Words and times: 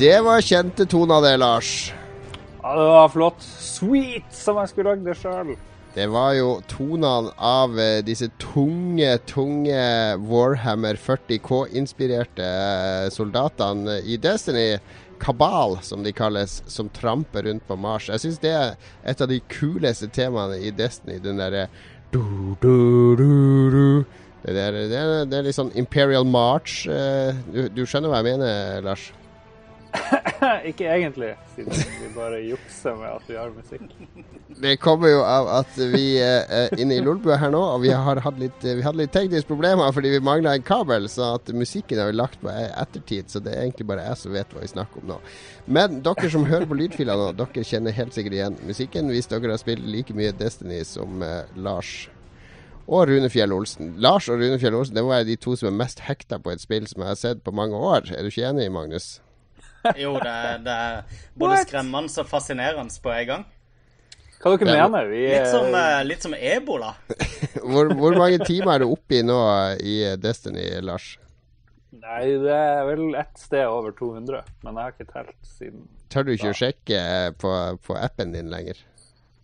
Det 0.00 0.20
var 0.24 0.40
kjente 0.40 0.86
toner, 0.88 1.20
det, 1.20 1.36
Lars. 1.36 1.92
Ja, 2.62 2.70
det 2.78 2.84
var 2.88 3.08
flott. 3.12 3.42
Sweet, 3.60 4.30
som 4.32 4.56
jeg 4.56 4.70
skulle 4.70 4.94
lagd 4.94 5.04
det 5.04 5.16
sjøl. 5.20 5.50
Det 5.92 6.06
var 6.08 6.30
jo 6.38 6.54
tonene 6.70 7.34
av 7.36 7.76
eh, 7.76 7.98
disse 8.06 8.30
tunge, 8.40 9.10
tunge 9.28 9.82
Warhammer 10.24 10.96
40K-inspirerte 10.96 12.48
eh, 12.48 13.10
soldatene 13.12 13.98
i 14.08 14.16
Destiny. 14.16 14.78
Kabal, 15.20 15.76
som 15.84 16.00
de 16.00 16.16
kalles, 16.16 16.62
som 16.64 16.88
tramper 16.96 17.44
rundt 17.44 17.68
på 17.68 17.76
Mars. 17.76 18.08
Jeg 18.08 18.24
syns 18.24 18.40
det 18.40 18.56
er 18.56 18.80
et 19.04 19.20
av 19.20 19.28
de 19.28 19.42
kuleste 19.52 20.08
temaene 20.16 20.62
i 20.64 20.72
Destiny. 20.72 21.20
Den 21.20 21.44
derre 21.44 21.68
du. 23.76 23.84
Det, 24.48 24.56
det, 24.56 24.96
er, 24.96 25.44
litt 25.44 25.60
sånn 25.60 25.76
Imperial 25.76 26.24
March. 26.24 26.86
eh, 26.88 27.36
Du, 27.52 27.66
du 27.68 27.84
skjønner 27.84 28.08
hva 28.08 28.24
jeg 28.24 28.32
mener, 28.32 28.86
Lars? 28.88 29.10
Ikke 30.70 30.86
egentlig, 30.88 31.34
siden 31.54 31.72
vi 32.00 32.08
bare 32.14 32.40
jukser 32.44 32.96
med 32.96 33.08
at 33.10 33.28
vi 33.28 33.36
har 33.36 33.50
musikk. 33.54 33.86
Det 34.60 34.76
kommer 34.82 35.10
jo 35.12 35.20
av 35.26 35.48
at 35.60 35.76
vi 35.92 36.04
eh, 36.20 36.44
er 36.46 36.74
inne 36.80 36.96
i 36.96 37.02
Lolbua 37.04 37.36
her 37.40 37.52
nå, 37.52 37.60
og 37.74 37.82
vi 37.84 37.92
har 37.94 38.20
hatt 38.24 38.38
litt, 38.40 38.62
vi 38.64 38.84
hadde 38.84 39.02
litt 39.02 39.14
tekniske 39.14 39.50
problemer 39.50 39.92
fordi 39.94 40.14
vi 40.14 40.22
mangla 40.24 40.54
en 40.56 40.66
kabel. 40.66 41.08
Så 41.12 41.34
at 41.36 41.50
musikken 41.54 42.00
har 42.00 42.10
vi 42.10 42.18
lagt 42.18 42.40
på 42.42 42.52
ettertid, 42.52 43.30
så 43.32 43.42
det 43.44 43.54
er 43.54 43.66
egentlig 43.66 43.88
bare 43.90 44.06
jeg 44.06 44.22
som 44.22 44.36
vet 44.36 44.54
hva 44.54 44.64
vi 44.64 44.72
snakker 44.72 45.02
om 45.02 45.12
nå. 45.14 45.18
Men 45.70 46.00
dere 46.06 46.32
som 46.32 46.46
hører 46.48 46.68
på 46.70 46.78
lydfila 46.78 47.18
nå, 47.18 47.32
dere 47.40 47.66
kjenner 47.66 47.96
helt 47.96 48.16
sikkert 48.16 48.38
igjen 48.38 48.58
musikken 48.66 49.10
hvis 49.12 49.30
dere 49.30 49.54
har 49.54 49.60
spilt 49.60 49.86
like 49.86 50.16
mye 50.16 50.32
Destiny 50.36 50.82
som 50.88 51.22
eh, 51.26 51.44
Lars 51.60 52.08
og 52.90 53.06
Rune 53.06 53.30
Fjell 53.30 53.52
Olsen. 53.54 53.94
Lars 54.02 54.26
og 54.28 54.40
Rune 54.40 54.58
Fjell 54.58 54.74
Olsen 54.74 54.96
det 54.96 55.04
må 55.06 55.12
være 55.12 55.28
de 55.28 55.36
to 55.38 55.54
som 55.58 55.70
er 55.70 55.82
mest 55.84 56.02
hekta 56.08 56.40
på 56.42 56.50
et 56.50 56.62
spill 56.62 56.88
som 56.90 57.04
jeg 57.04 57.12
har 57.12 57.18
sett 57.20 57.44
på 57.46 57.54
mange 57.54 57.78
år. 57.78 58.10
Er 58.16 58.26
du 58.26 58.32
ikke 58.32 58.48
enig, 58.48 58.70
Magnus? 58.74 59.20
Jo, 60.02 60.12
det 60.20 60.30
er, 60.34 60.58
det 60.64 60.74
er 60.74 61.00
både 61.34 61.54
What? 61.56 61.68
skremmende 61.68 62.22
og 62.22 62.28
fascinerende 62.28 63.00
på 63.02 63.12
en 63.14 63.26
gang. 63.32 63.44
Hva 64.40 64.54
dere 64.56 64.64
Det 64.64 64.74
er- 64.76 64.88
mener? 64.88 65.08
Vi 65.12 65.22
Litt 65.28 65.48
som, 65.52 65.66
eh, 65.74 65.88
eh, 66.00 66.04
litt 66.08 66.22
som 66.24 66.34
ebola. 66.34 66.94
Hvor, 67.70 67.90
hvor 67.96 68.16
mange 68.16 68.38
timer 68.44 68.74
er 68.74 68.84
du 68.84 68.90
oppe 68.92 69.18
i 69.18 69.22
nå 69.26 69.36
i 69.84 69.96
Destiny, 70.20 70.64
Lars? 70.84 71.16
Nei, 72.00 72.22
det 72.40 72.54
er 72.54 72.84
vel 72.88 73.14
ett 73.18 73.36
sted 73.38 73.66
over 73.68 73.92
200, 73.92 74.40
men 74.64 74.76
jeg 74.78 74.82
har 74.86 74.94
ikke 74.94 75.12
telt 75.12 75.34
siden 75.44 75.82
Tør 76.10 76.24
du 76.26 76.30
ikke 76.32 76.50
å 76.50 76.56
sjekke 76.56 76.96
eh, 76.98 77.30
på, 77.38 77.50
på 77.84 77.94
appen 77.98 78.32
din 78.34 78.48
lenger? 78.50 78.78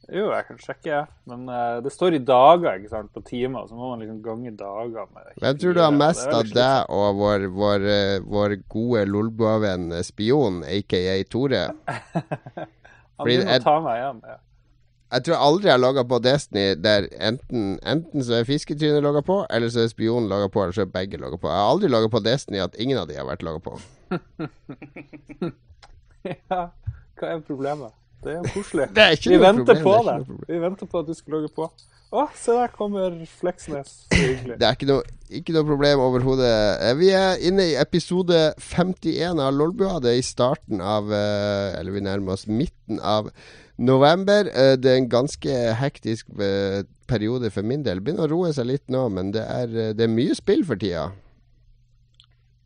Jo, 0.06 0.28
jeg 0.30 0.44
kan 0.46 0.58
sjekke, 0.62 0.98
men 1.26 1.48
uh, 1.50 1.80
det 1.82 1.90
står 1.90 2.14
i 2.14 2.20
dager, 2.22 2.76
ikke 2.78 2.92
sant, 2.92 3.10
på 3.10 3.24
timer, 3.26 3.64
så 3.66 3.74
må 3.74 3.88
man 3.90 4.04
liksom 4.04 4.20
gange 4.22 4.52
dager 4.54 5.08
med 5.10 5.32
Hvem 5.42 5.56
tror 5.58 5.74
du 5.74 5.80
har 5.82 5.96
mest 5.96 6.28
av 6.30 6.46
deg 6.46 6.92
og 6.94 7.18
vår, 7.18 7.46
vår, 7.56 7.86
eh, 7.90 8.18
vår 8.22 8.54
gode 8.70 9.02
Lolbua-venn 9.10 9.90
eh, 9.96 10.04
Spion, 10.06 10.62
aka 10.62 11.16
Tore? 11.30 11.64
Han 13.16 13.26
begynner 13.26 13.58
å 13.58 13.64
ta 13.64 13.76
meg 13.82 13.98
igjen. 13.98 14.20
Ja. 14.30 14.38
Jeg 15.16 15.24
tror 15.26 15.42
aldri 15.48 15.68
jeg 15.68 15.76
har 15.76 15.82
logga 15.82 16.02
på 16.06 16.16
Destiny 16.22 16.64
der 16.82 17.06
enten, 17.22 17.66
enten 17.86 18.24
så 18.26 18.32
er 18.40 18.48
Fisketrynet 18.48 19.02
logga 19.02 19.22
på, 19.26 19.36
eller 19.50 19.68
så 19.72 19.78
er 19.84 19.90
Spionen 19.90 20.30
logga 20.30 20.48
på, 20.52 20.62
eller 20.62 20.76
så 20.76 20.82
er 20.86 20.94
begge 20.94 21.18
logga 21.22 21.38
på. 21.40 21.50
Jeg 21.50 21.62
har 21.62 21.70
aldri 21.74 21.88
logga 21.90 22.08
på 22.14 22.24
Destiny 22.26 22.58
at 22.62 22.78
ingen 22.78 22.98
av 23.02 23.06
de 23.10 23.18
har 23.18 23.26
vært 23.26 23.46
logga 23.46 23.60
på. 23.62 23.72
ja, 26.30 26.60
hva 27.18 27.26
er 27.32 27.46
problemet? 27.46 27.92
Det 28.24 28.32
er 28.32 28.38
jo 28.40 28.54
koselig. 28.54 28.86
Det 28.96 29.04
er 29.04 29.18
Vi 29.30 29.38
venter 29.42 29.76
problem, 29.82 29.84
på 29.84 29.98
det 30.06 30.14
er. 30.14 30.54
Vi 30.54 30.62
venter 30.62 30.88
på 30.90 30.98
at 31.02 31.06
du 31.10 31.14
skal 31.14 31.36
logge 31.36 31.50
på. 31.54 31.68
Å, 32.16 32.22
se 32.38 32.54
der 32.54 32.70
kommer 32.70 33.14
Fleksnes. 33.40 33.92
Så 34.06 34.18
hyggelig. 34.22 34.56
Det 34.60 34.66
er 34.68 34.76
ikke 34.76 34.88
noe, 34.88 35.02
ikke 35.40 35.54
noe 35.56 35.66
problem 35.66 36.02
overhodet. 36.04 36.50
Eh, 36.86 36.94
Vi 37.00 37.10
er 37.18 37.42
inne 37.48 37.66
i 37.72 37.76
episode 37.82 38.38
51 38.62 39.42
av 39.42 39.52
Lolbua. 39.54 39.98
Det 40.00 40.12
er 40.14 40.20
i 40.20 40.26
starten 40.26 40.80
av 40.80 41.10
eh, 41.12 41.74
Eller 41.80 41.96
vi 41.96 42.04
nærmer 42.06 42.36
oss 42.36 42.46
midten 42.46 43.02
av 43.02 43.28
november. 43.76 44.46
Eh, 44.54 44.76
Det 44.78 44.92
er 44.92 45.00
en 45.02 45.10
ganske 45.12 45.58
hektisk 45.82 46.30
periode 47.10 47.50
for 47.50 47.66
min 47.66 47.82
del. 47.82 48.00
Begynner 48.00 48.30
å 48.30 48.32
roe 48.36 48.52
seg 48.54 48.70
litt 48.70 48.86
nå, 48.88 49.08
men 49.10 49.34
det 49.34 49.42
er, 49.42 49.74
det 49.98 50.06
er 50.06 50.14
mye 50.14 50.34
spill 50.38 50.62
for 50.66 50.78
tida. 50.78 51.08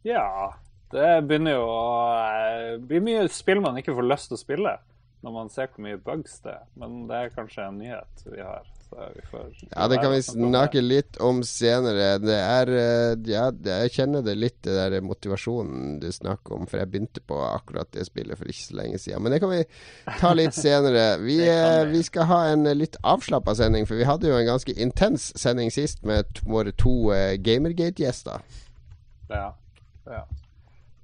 Ja, 0.04 0.52
det 0.92 1.08
begynner 1.28 1.58
jo 1.58 1.64
å 1.64 2.78
bli 2.88 3.00
mye 3.04 3.26
spill 3.32 3.60
man 3.64 3.76
ikke 3.80 3.96
får 3.96 4.08
lyst 4.08 4.30
til 4.30 4.38
å 4.38 4.44
spille 4.44 4.76
når 5.20 5.32
man 5.34 5.50
ser 5.52 5.68
hvor 5.68 5.84
mye 5.84 5.98
bugs 6.00 6.38
det 6.44 6.52
er. 6.56 6.66
Men 6.80 7.02
det 7.10 7.16
er 7.26 7.32
kanskje 7.34 7.64
en 7.68 7.78
nyhet 7.80 8.22
vi 8.24 8.40
har. 8.40 8.64
Så 8.90 9.04
vi 9.14 9.22
får 9.30 9.50
Ja, 9.76 9.84
det 9.92 9.98
kan 10.02 10.10
vi 10.10 10.22
snakke 10.24 10.80
litt 10.82 11.18
om 11.22 11.42
senere. 11.46 12.16
Det 12.18 12.38
er 12.40 12.72
eh, 12.74 13.12
Ja, 13.30 13.44
jeg 13.52 13.92
kjenner 13.94 14.24
det 14.26 14.34
litt, 14.38 14.56
det 14.66 14.74
der 14.74 14.96
motivasjonen 15.06 16.00
du 16.02 16.08
snakker 16.10 16.56
om. 16.56 16.64
For 16.66 16.80
jeg 16.80 16.90
begynte 16.90 17.22
på 17.22 17.38
akkurat 17.44 17.92
det 17.94 18.08
spillet 18.08 18.40
for 18.40 18.50
ikke 18.50 18.64
så 18.64 18.78
lenge 18.80 18.98
siden. 18.98 19.22
Men 19.22 19.36
det 19.36 19.42
kan 19.44 19.52
vi 19.52 19.60
ta 20.18 20.32
litt 20.34 20.56
senere. 20.64 21.04
Vi, 21.22 21.36
eh, 21.46 21.84
vi. 21.84 21.98
vi 22.00 22.02
skal 22.08 22.26
ha 22.32 22.40
en 22.56 22.66
litt 22.80 22.96
avslappa 23.06 23.54
sending, 23.60 23.86
for 23.86 24.00
vi 24.00 24.08
hadde 24.08 24.26
jo 24.32 24.40
en 24.40 24.48
ganske 24.50 24.74
intens 24.74 25.30
sending 25.38 25.70
sist 25.70 26.02
med 26.02 26.42
våre 26.48 26.72
to 26.74 27.12
eh, 27.14 27.36
Gamergate-gjester. 27.38 28.40
Ja. 29.30 29.52
ja. 30.10 30.24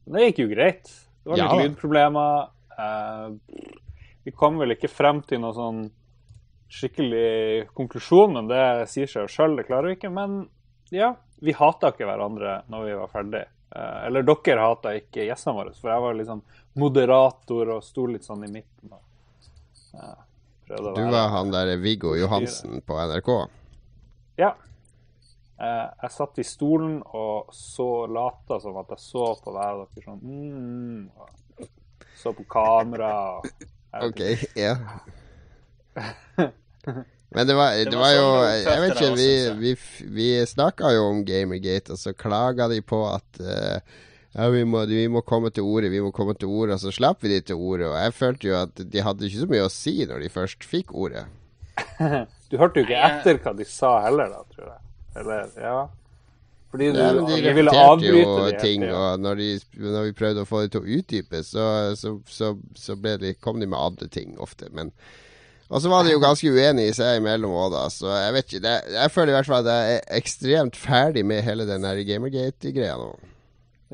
Men 0.09 0.19
det 0.19 0.31
gikk 0.33 0.43
jo 0.47 0.53
greit. 0.56 0.91
Det 1.22 1.31
var 1.31 1.38
litt 1.38 1.53
Ja. 1.53 1.62
lydproblemer. 1.62 2.48
Eh, 2.77 3.77
vi 4.27 4.33
kom 4.35 4.59
vel 4.59 4.75
ikke 4.75 4.91
frem 4.91 5.21
til 5.23 5.39
noen 5.39 5.55
sånn 5.55 5.83
skikkelig 6.67 7.69
konklusjon, 7.79 8.33
men 8.35 8.49
det 8.51 8.63
sier 8.91 9.07
seg 9.07 9.27
jo 9.27 9.31
sjøl, 9.31 9.53
det 9.55 9.69
klarer 9.69 9.93
vi 9.93 9.99
ikke. 10.01 10.11
Men 10.11 10.41
ja, 10.91 11.13
vi 11.39 11.55
hata 11.55 11.93
ikke 11.93 12.09
hverandre 12.09 12.57
når 12.73 12.89
vi 12.89 12.97
var 12.99 13.13
ferdig. 13.13 13.43
Eh, 13.71 13.99
eller 14.09 14.27
dere 14.27 14.65
hata 14.65 14.95
ikke 14.99 15.29
gjestene 15.29 15.55
våre, 15.61 15.75
for 15.79 15.93
jeg 15.93 16.05
var 16.07 16.19
liksom 16.19 16.41
moderator 16.83 17.71
og 17.77 17.85
sto 17.87 18.09
litt 18.11 18.27
sånn 18.27 18.43
i 18.49 18.51
midten. 18.51 18.97
Eh, 19.95 20.23
Du 20.75 21.05
var 21.13 21.31
han 21.31 21.55
der 21.55 21.77
Viggo 21.79 22.17
Johansen 22.19 22.81
på 22.83 22.99
NRK. 22.99 23.31
Ja. 24.43 24.57
Eh, 25.63 25.87
jeg 26.03 26.11
satt 26.17 26.43
i 26.43 26.45
stolen 26.45 26.99
og 27.15 27.55
så 27.55 27.89
lata 28.11 28.59
som 28.61 28.75
at 28.83 28.91
jeg 28.97 29.05
så 29.07 29.31
på 29.39 29.55
hver 29.55 29.71
av 29.71 29.87
dere 29.87 30.05
sånn 30.05 30.19
mm, 30.21 31.71
Så 32.19 32.35
på 32.37 32.45
kamera 32.51 33.13
og 33.39 33.47
OK, 33.93 34.23
ja. 34.67 34.77
Men 37.37 37.47
det 37.49 37.55
var, 37.59 37.75
det 37.75 37.97
var 37.97 38.01
var 38.01 38.13
jo 38.15 38.27
sånn 38.31 38.67
Jeg 38.71 38.83
vet 38.83 38.93
ikke, 38.95 39.15
vi, 39.19 39.31
vi, 39.61 39.73
vi 40.15 40.27
snakka 40.47 40.93
jo 40.95 41.09
om 41.11 41.25
Gamergate, 41.27 41.97
og 41.97 42.01
så 42.01 42.15
klaga 42.17 42.69
de 42.71 42.79
på 42.87 43.01
at 43.11 43.41
uh, 43.43 43.97
ja, 44.37 44.47
vi 44.53 44.63
må, 44.69 44.85
vi 44.89 45.07
må 45.09 45.23
komme 45.25 45.51
til 45.55 45.65
ordet, 45.65 45.91
vi 45.93 46.01
må 46.05 46.13
komme 46.15 46.37
til 46.37 46.51
ordet, 46.53 46.77
og 46.77 46.83
så 46.85 46.93
slapp 46.93 47.25
vi 47.25 47.33
de 47.33 47.41
til 47.49 47.57
ordet. 47.57 47.89
Og 47.89 47.97
jeg 47.97 48.15
følte 48.15 48.51
jo 48.51 48.57
at 48.61 48.83
de 48.93 49.05
hadde 49.05 49.27
ikke 49.27 49.43
så 49.43 49.51
mye 49.53 49.67
å 49.67 49.73
si 49.73 49.95
når 50.09 50.25
de 50.25 50.33
først 50.33 50.67
fikk 50.69 50.95
ordet. 50.95 51.27
Du 52.47 52.55
hørte 52.61 52.79
jo 52.79 52.87
ikke 52.87 52.99
etter 53.03 53.41
hva 53.43 53.51
de 53.59 53.65
sa 53.67 53.89
heller, 54.05 54.31
da, 54.31 54.45
tror 54.55 54.69
jeg. 54.69 54.83
Eller, 55.19 55.49
ja. 55.59 55.78
Fordi 56.77 56.91
du, 56.93 56.99
Ja, 57.01 57.13
men 57.17 57.28
de 57.33 57.43
repeterte 57.43 58.11
jo 58.13 58.25
de 58.45 58.57
ting, 58.61 58.83
ja. 58.84 58.97
og 58.97 59.23
når, 59.25 59.41
de, 59.41 59.53
når 59.81 60.11
vi 60.11 60.17
prøvde 60.19 60.43
å 60.45 60.49
få 60.49 60.61
det 60.63 60.75
til 60.75 60.83
å 60.83 60.99
utdype, 60.99 61.41
så, 61.47 61.69
så, 61.97 62.19
så, 62.28 62.51
så 62.77 62.97
de, 63.01 63.33
kom 63.41 63.63
de 63.63 63.69
med 63.71 63.81
andre 63.81 64.11
ting 64.13 64.37
ofte. 64.43 64.69
Men 64.77 64.93
og 65.67 65.81
så 65.83 65.91
var 65.91 66.05
de 66.07 66.13
jo 66.13 66.23
ganske 66.23 66.51
uenige 66.53 66.95
seg 66.95 67.17
imellom 67.19 67.55
òg, 67.59 67.73
da. 67.75 67.87
Så 67.91 68.07
jeg 68.07 68.34
vet 68.37 68.51
ikke. 68.53 68.63
Det, 68.63 68.75
jeg 68.95 69.13
føler 69.15 69.33
i 69.33 69.34
hvert 69.34 69.49
fall 69.49 69.65
at 69.65 69.71
jeg 69.73 69.95
er 69.97 70.05
ekstremt 70.21 70.78
ferdig 70.78 71.25
med 71.27 71.43
hele 71.43 71.67
den 71.67 71.87
her 71.89 72.03
Gamergate-greia 72.07 72.95
nå. 73.01 73.09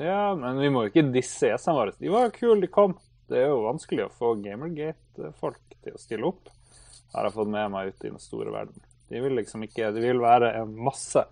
Ja, 0.02 0.35
men 0.37 0.61
vi 0.61 0.69
må 0.73 0.85
jo 0.85 0.93
ikke 0.93 1.06
disse 1.14 1.49
gjestene 1.49 1.78
våre. 1.78 1.94
De 1.96 2.12
var 2.12 2.35
kule, 2.37 2.61
de 2.61 2.69
kom. 2.73 2.99
Det 3.32 3.40
er 3.40 3.49
jo 3.49 3.62
vanskelig 3.64 4.05
å 4.05 4.12
få 4.12 4.35
Gamergate-folk 4.44 5.78
til 5.82 5.96
å 5.96 6.00
stille 6.00 6.28
opp, 6.28 6.52
har 7.14 7.28
jeg 7.28 7.37
fått 7.38 7.52
med 7.52 7.73
meg 7.73 7.93
ut 7.93 8.05
i 8.05 8.11
den 8.11 8.20
store 8.20 8.52
verden. 8.52 8.85
De 9.12 9.20
vil 9.20 9.35
liksom 9.37 9.64
ikke 9.67 9.90
De 9.93 10.05
vil 10.05 10.20
være 10.23 10.52
en 10.61 10.76
masse, 10.76 11.25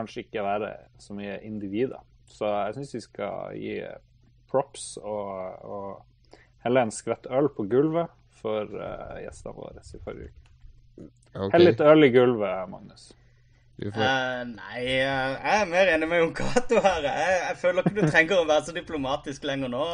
kanskje 0.00 0.24
ikke 0.26 0.44
være 0.44 0.74
så 0.98 1.16
mye 1.16 1.38
individer. 1.46 2.02
Så 2.30 2.48
jeg 2.48 2.78
syns 2.78 2.94
vi 2.96 3.02
skal 3.04 3.58
gi 3.58 3.76
props 4.50 4.96
og, 4.98 5.62
og 5.62 6.34
helle 6.64 6.84
en 6.86 6.94
skvett 6.94 7.28
øl 7.30 7.50
på 7.54 7.66
gulvet 7.70 8.10
for 8.40 8.66
uh, 8.66 9.16
gjestene 9.20 9.54
våre 9.56 9.82
i 9.84 10.02
forrige 10.02 10.30
uke. 10.30 10.36
Okay. 11.30 11.50
Hell 11.54 11.66
litt 11.68 11.82
øl 11.84 12.06
i 12.06 12.12
gulvet, 12.14 12.70
Magnus. 12.70 13.10
Eh, 13.80 14.40
nei, 14.44 14.80
eh, 14.84 15.00
jeg 15.00 15.60
er 15.62 15.68
mer 15.70 15.88
enig 15.94 16.08
med 16.10 16.18
Jon 16.20 16.32
Cato 16.36 16.80
her. 16.84 17.00
Jeg, 17.06 17.36
jeg 17.48 17.56
føler 17.62 17.86
ikke 17.86 17.96
du 17.96 18.10
trenger 18.12 18.40
å 18.42 18.46
være 18.48 18.64
så 18.66 18.74
diplomatisk 18.76 19.46
lenger 19.48 19.72
nå, 19.72 19.84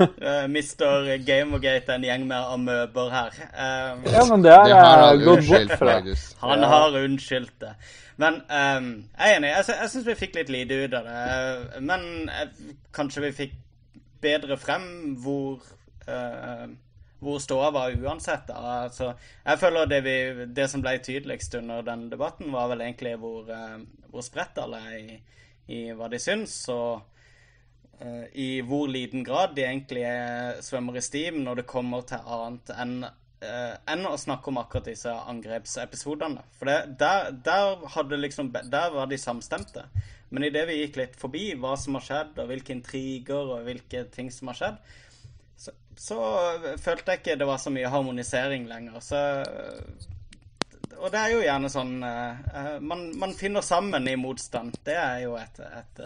uh, 0.00 0.46
mister 0.50 1.06
Gamergate, 1.26 1.94
en 1.94 2.06
gjeng 2.08 2.24
med 2.26 2.48
amøber 2.56 3.12
her. 3.14 3.38
Uh, 3.54 4.02
Ja, 4.10 4.24
men 4.30 4.42
det 4.42 4.56
jeg 4.72 5.22
gått 5.24 5.46
bort 5.52 5.76
fra. 5.78 5.98
Han 6.42 6.64
Ja. 6.66 6.72
har 6.74 6.98
unnskyldt 7.04 7.54
det. 7.62 7.74
Men 8.16 8.40
um, 8.48 8.90
jeg 9.18 9.30
er 9.30 9.36
enig. 9.38 9.52
Jeg, 9.54 9.64
jeg 9.80 9.90
syns 9.94 10.06
vi 10.10 10.18
fikk 10.18 10.34
litt 10.40 10.50
lite 10.54 10.82
ut 10.84 10.98
av 10.98 11.06
det. 11.08 11.80
Men 11.82 12.04
kanskje 12.94 13.24
vi 13.28 13.32
fikk 13.44 13.54
bedre 14.24 14.56
frem 14.56 14.84
hvor 15.20 15.60
eh, 16.08 16.66
hvor 17.24 17.40
ståa 17.42 17.70
var 17.74 17.96
uansett. 17.96 18.46
Da. 18.48 18.60
Altså, 18.84 19.14
jeg 19.44 19.60
føler 19.62 19.88
det, 19.90 20.00
vi, 20.04 20.18
det 20.56 20.68
som 20.70 20.84
ble 20.84 20.98
tydeligst 21.02 21.56
under 21.60 21.82
den 21.86 22.06
debatten, 22.12 22.52
var 22.52 22.70
vel 22.72 22.84
egentlig 22.84 23.16
hvor, 23.22 23.48
eh, 23.50 23.80
hvor 24.12 24.24
spredt 24.26 24.60
alle 24.62 24.82
er 24.90 25.00
i, 25.00 25.18
i 25.72 25.82
hva 25.96 26.10
de 26.12 26.20
syns. 26.22 26.56
Og, 26.74 27.02
uh, 28.00 28.24
i 28.34 28.60
hvor 28.66 28.88
liten 28.90 29.24
grad 29.24 29.54
de 29.56 29.64
egentlig 29.64 30.04
er, 30.08 30.62
svømmer 30.64 30.98
i 31.00 31.04
stim 31.04 31.42
når 31.44 31.62
det 31.62 31.70
kommer 31.70 32.04
til 32.08 32.32
annet 32.36 32.74
enn 32.74 32.96
eh, 33.04 33.76
enn 33.92 34.08
å 34.08 34.16
snakke 34.20 34.50
om 34.50 34.58
akkurat 34.60 34.90
disse 34.90 35.12
angrepsepisodene. 35.12 36.44
For 36.58 36.70
det, 36.70 36.98
der, 37.00 37.30
der, 37.44 38.18
liksom, 38.18 38.52
der 38.52 38.92
var 38.94 39.08
de 39.10 39.20
samstemte. 39.20 39.86
Men 40.34 40.48
idet 40.48 40.64
vi 40.66 40.80
gikk 40.80 40.96
litt 40.98 41.16
forbi 41.18 41.52
hva 41.60 41.76
som 41.78 41.98
har 41.98 42.06
skjedd, 42.06 42.38
og 42.42 42.50
hvilke 42.50 42.74
intriger 42.74 43.54
og 43.54 43.68
hvilke 43.68 44.04
ting 44.14 44.32
som 44.34 44.50
har 44.50 44.58
skjedd, 44.58 44.94
så, 45.56 45.72
så 45.96 46.18
følte 46.82 47.14
jeg 47.14 47.22
ikke 47.22 47.38
det 47.40 47.48
var 47.48 47.62
så 47.62 47.72
mye 47.74 47.90
harmonisering 47.92 48.68
lenger. 48.70 49.00
Så 49.04 49.20
og 51.04 51.10
det 51.12 51.20
er 51.20 51.32
jo 51.34 51.42
gjerne 51.44 51.70
sånn 51.72 51.94
uh, 52.04 52.76
man, 52.84 53.08
man, 53.20 53.34
finner 53.36 53.64
sammen 53.64 54.08
i 54.08 54.16
motstand. 54.20 54.78
Det 54.86 54.96
er 54.96 55.24
jo 55.24 55.36
et, 55.36 55.60
et, 55.60 56.02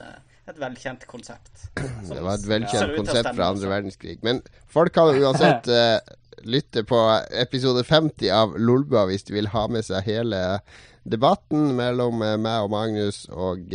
et 0.50 0.60
velkjent 0.60 1.06
konsept. 1.10 1.68
Det 2.08 2.20
var 2.24 2.34
et 2.38 2.48
velkjent 2.48 2.96
konsept 2.96 3.32
fra 3.34 3.50
andre 3.52 3.72
verdenskrig. 3.72 4.18
Men 4.26 4.42
folk 4.70 4.94
kan 4.96 5.12
uansett 5.14 5.70
uh, 5.70 5.98
lytte 6.54 6.84
på 6.88 7.00
episode 7.44 7.84
50 7.86 8.30
av 8.34 8.54
Lolbua 8.58 9.06
hvis 9.10 9.26
de 9.28 9.38
vil 9.38 9.50
ha 9.54 9.66
med 9.70 9.86
seg 9.86 10.06
hele 10.06 10.60
debatten 11.08 11.72
mellom 11.78 12.22
uh, 12.24 12.36
meg 12.40 12.66
og 12.66 12.72
Magnus 12.74 13.24
og 13.30 13.70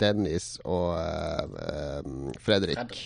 Dennis 0.00 0.56
og 0.64 0.94
Fredrik. 2.44 2.78
Fredrik. 2.78 3.02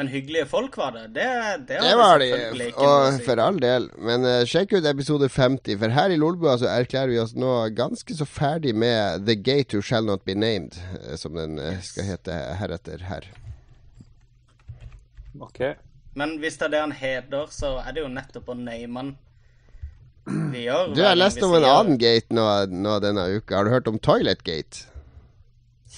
Men 0.00 0.08
hyggelige 0.08 0.46
folk 0.46 0.76
var 0.80 0.92
det. 0.92 1.00
Det, 1.12 1.24
det, 1.68 1.78
det 1.82 1.96
var 1.96 2.18
de, 2.18 2.28
og 2.72 3.12
si. 3.12 3.24
for 3.26 3.40
all 3.44 3.58
del. 3.60 3.90
Men 4.00 4.22
uh, 4.24 4.46
sjekk 4.48 4.70
ut 4.78 4.86
episode 4.88 5.28
50, 5.28 5.76
for 5.82 5.92
her 5.92 6.14
i 6.14 6.16
Lolbua 6.16 6.54
så 6.56 6.70
erklærer 6.72 7.12
vi 7.12 7.18
oss 7.20 7.34
nå 7.36 7.50
ganske 7.76 8.16
så 8.16 8.24
ferdig 8.24 8.72
med 8.72 9.26
The 9.28 9.36
Gate 9.36 9.76
Who 9.76 9.84
Shall 9.84 10.08
Not 10.08 10.24
Be 10.24 10.32
Named, 10.32 10.78
uh, 10.94 11.12
som 11.20 11.36
den 11.36 11.60
uh, 11.60 11.76
skal 11.84 12.08
hete 12.08 12.38
heretter 12.62 13.04
her. 13.10 13.28
Ok. 15.36 15.60
Men 16.16 16.38
hvis 16.40 16.56
det 16.56 16.70
er 16.70 16.76
det 16.78 16.80
han 16.86 16.96
heter, 16.96 17.52
så 17.52 17.76
er 17.84 17.92
det 17.92 18.06
jo 18.06 18.08
nettopp 18.16 18.48
å 18.48 18.56
name 18.56 19.04
han 19.04 19.12
vi 20.54 20.64
gjør. 20.64 20.94
Du, 20.96 21.02
har 21.04 21.20
lest 21.20 21.44
om 21.44 21.58
en 21.60 21.68
annen 21.74 22.00
gate 22.00 22.32
nå, 22.32 22.48
nå 22.72 22.96
denne 23.04 23.28
uka. 23.36 23.60
Har 23.60 23.68
du 23.68 23.76
hørt 23.76 23.92
om 23.92 24.00
Toilet 24.00 24.48
Gate? 24.48 24.86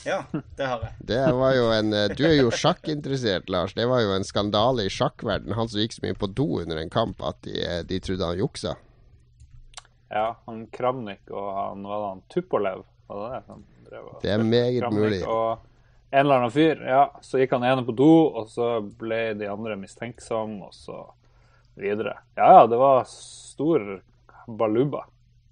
Ja, 0.04 0.25
det 0.56 0.66
har 0.66 0.82
jeg. 0.82 0.94
Det 1.08 1.32
var 1.38 1.54
jo 1.56 1.66
en, 1.72 1.93
eh, 1.93 2.08
du 2.16 2.25
er 2.26 2.37
jo 2.38 2.50
sjakkinteressert, 2.50 3.50
Lars. 3.52 3.75
Det 3.75 3.87
var 3.87 4.02
jo 4.02 4.14
en 4.16 4.26
skandale 4.26 4.87
i 4.87 4.93
sjakkverden 4.93 5.54
Han 5.54 5.69
som 5.70 5.82
gikk 5.82 5.96
så 5.96 6.06
mye 6.06 6.19
på 6.19 6.31
do 6.34 6.49
under 6.62 6.81
en 6.81 6.90
kamp 6.90 7.22
at 7.22 7.38
de, 7.46 7.54
eh, 7.62 7.82
de 7.87 8.00
trodde 8.02 8.26
han 8.26 8.40
juksa. 8.40 8.76
Ja, 10.12 10.37
han 10.46 10.66
Kramnik 10.75 11.31
og 11.31 11.52
han, 11.56 11.84
var 11.88 12.02
det 12.02 12.08
han 12.08 12.25
Tupolev, 12.34 12.82
var 13.08 13.22
det 13.22 13.43
det? 13.46 13.60
det 14.22 14.31
er 14.32 14.43
meget 14.44 14.81
Kramnik 14.82 15.00
mulig. 15.00 15.22
Og 15.28 15.58
en 16.12 16.20
eller 16.20 16.43
annen 16.43 16.52
fyr. 16.52 16.82
Ja, 16.84 17.06
så 17.25 17.40
gikk 17.40 17.55
han 17.56 17.64
ene 17.64 17.84
på 17.87 17.94
do, 17.96 18.12
og 18.37 18.50
så 18.52 18.75
ble 18.84 19.32
de 19.40 19.48
andre 19.48 19.78
mistenksomme, 19.81 20.69
og 20.69 20.75
så 20.76 21.06
videre. 21.81 22.19
Ja 22.37 22.50
ja, 22.58 22.66
det 22.69 22.76
var 22.81 23.06
stor 23.08 24.02
baluba. 24.46 25.06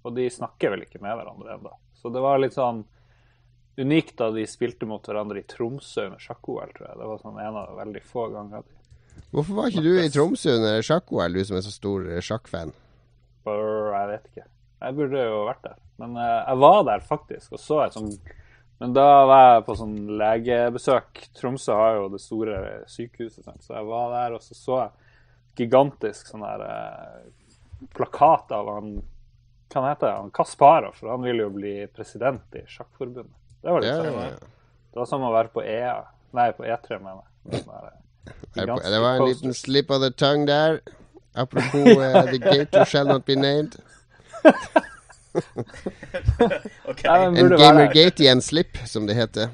Og 0.05 0.13
de 0.13 0.27
snakker 0.29 0.73
vel 0.73 0.85
ikke 0.85 1.01
med 1.01 1.17
hverandre 1.17 1.55
ennå. 1.55 1.73
Så 1.97 2.09
det 2.13 2.21
var 2.21 2.41
litt 2.41 2.53
sånn 2.57 2.83
unikt 3.81 4.15
da 4.19 4.29
de 4.33 4.45
spilte 4.49 4.87
mot 4.89 5.05
hverandre 5.05 5.41
i 5.41 5.47
Tromsø 5.49 6.07
under 6.09 6.21
sjakk-OL, 6.21 6.71
tror 6.75 6.87
jeg. 6.87 6.99
Det 6.99 7.09
var 7.09 7.21
sånn 7.23 7.41
en 7.41 7.59
av 7.61 7.75
veldig 7.79 8.03
få 8.07 8.27
ganger. 8.33 8.65
Hvorfor 9.31 9.57
var 9.57 9.71
ikke 9.71 9.83
du 9.85 9.91
i 9.99 10.11
Tromsø 10.11 10.57
under 10.59 10.85
sjakk-OL, 10.85 11.37
du 11.37 11.45
som 11.47 11.59
er 11.59 11.65
så 11.65 11.73
stor 11.73 12.07
eh, 12.09 12.23
sjakkfan? 12.25 12.73
Jeg 13.47 14.09
vet 14.11 14.27
ikke. 14.31 14.45
Jeg 14.81 14.97
burde 14.97 15.25
jo 15.25 15.41
vært 15.47 15.65
der. 15.65 15.79
Men 16.01 16.17
uh, 16.17 16.39
jeg 16.41 16.61
var 16.63 16.79
der 16.87 17.03
faktisk, 17.05 17.51
og 17.53 17.61
så 17.61 17.81
et 17.85 17.97
sånn 17.97 18.13
Men 18.81 18.95
da 18.97 19.05
var 19.29 19.43
jeg 19.45 19.65
på 19.67 19.75
sånn 19.77 19.95
legebesøk. 20.17 21.19
Tromsø 21.37 21.75
har 21.77 21.99
jo 21.99 22.07
det 22.15 22.21
store 22.23 22.61
sykehuset, 22.89 23.45
så 23.61 23.75
jeg 23.75 23.89
var 23.91 24.07
der, 24.15 24.37
og 24.37 24.41
så 24.41 24.57
så 24.57 24.79
jeg 24.79 25.61
gigantisk 25.61 26.31
sånn 26.31 26.41
der 26.41 26.63
uh, 26.65 27.89
plakat 27.93 28.53
av 28.57 28.71
han 28.73 28.95
hva 29.71 29.85
heter 29.87 30.17
han 30.17 30.31
Kasparov, 30.35 30.97
for 30.97 31.13
han 31.13 31.23
vil 31.23 31.45
jo 31.45 31.51
bli 31.53 31.75
president 31.95 32.57
i 32.59 32.65
sjakkforbundet. 32.67 33.37
Det 33.61 33.69
var 33.69 33.83
litt 33.83 33.91
ja, 33.91 34.05
ja, 34.05 34.23
ja. 34.31 34.47
Det 34.91 34.99
var 34.99 35.07
som 35.07 35.23
å 35.23 35.31
være 35.33 35.51
på 35.53 35.63
EA. 35.63 35.99
Nei, 36.35 36.51
på 36.55 36.65
E3, 36.65 36.97
mener 36.99 37.21
jeg. 37.21 37.63
Det 38.55 38.99
var 38.99 39.15
en 39.19 39.25
liten 39.27 39.53
slip 39.53 39.91
of 39.91 40.01
the 40.01 40.11
tongue 40.11 40.45
der. 40.47 40.81
Apropos 41.33 41.75
uh, 41.75 42.23
The 42.31 42.37
Gator 42.37 42.85
shall 42.85 43.07
not 43.07 43.25
be 43.25 43.35
named. 43.35 43.75
okay. 46.85 47.25
En 47.27 47.49
Gamergate 47.49 48.23
i 48.23 48.27
en 48.27 48.41
slip, 48.41 48.77
som 48.85 49.07
det 49.07 49.13
heter. 49.13 49.49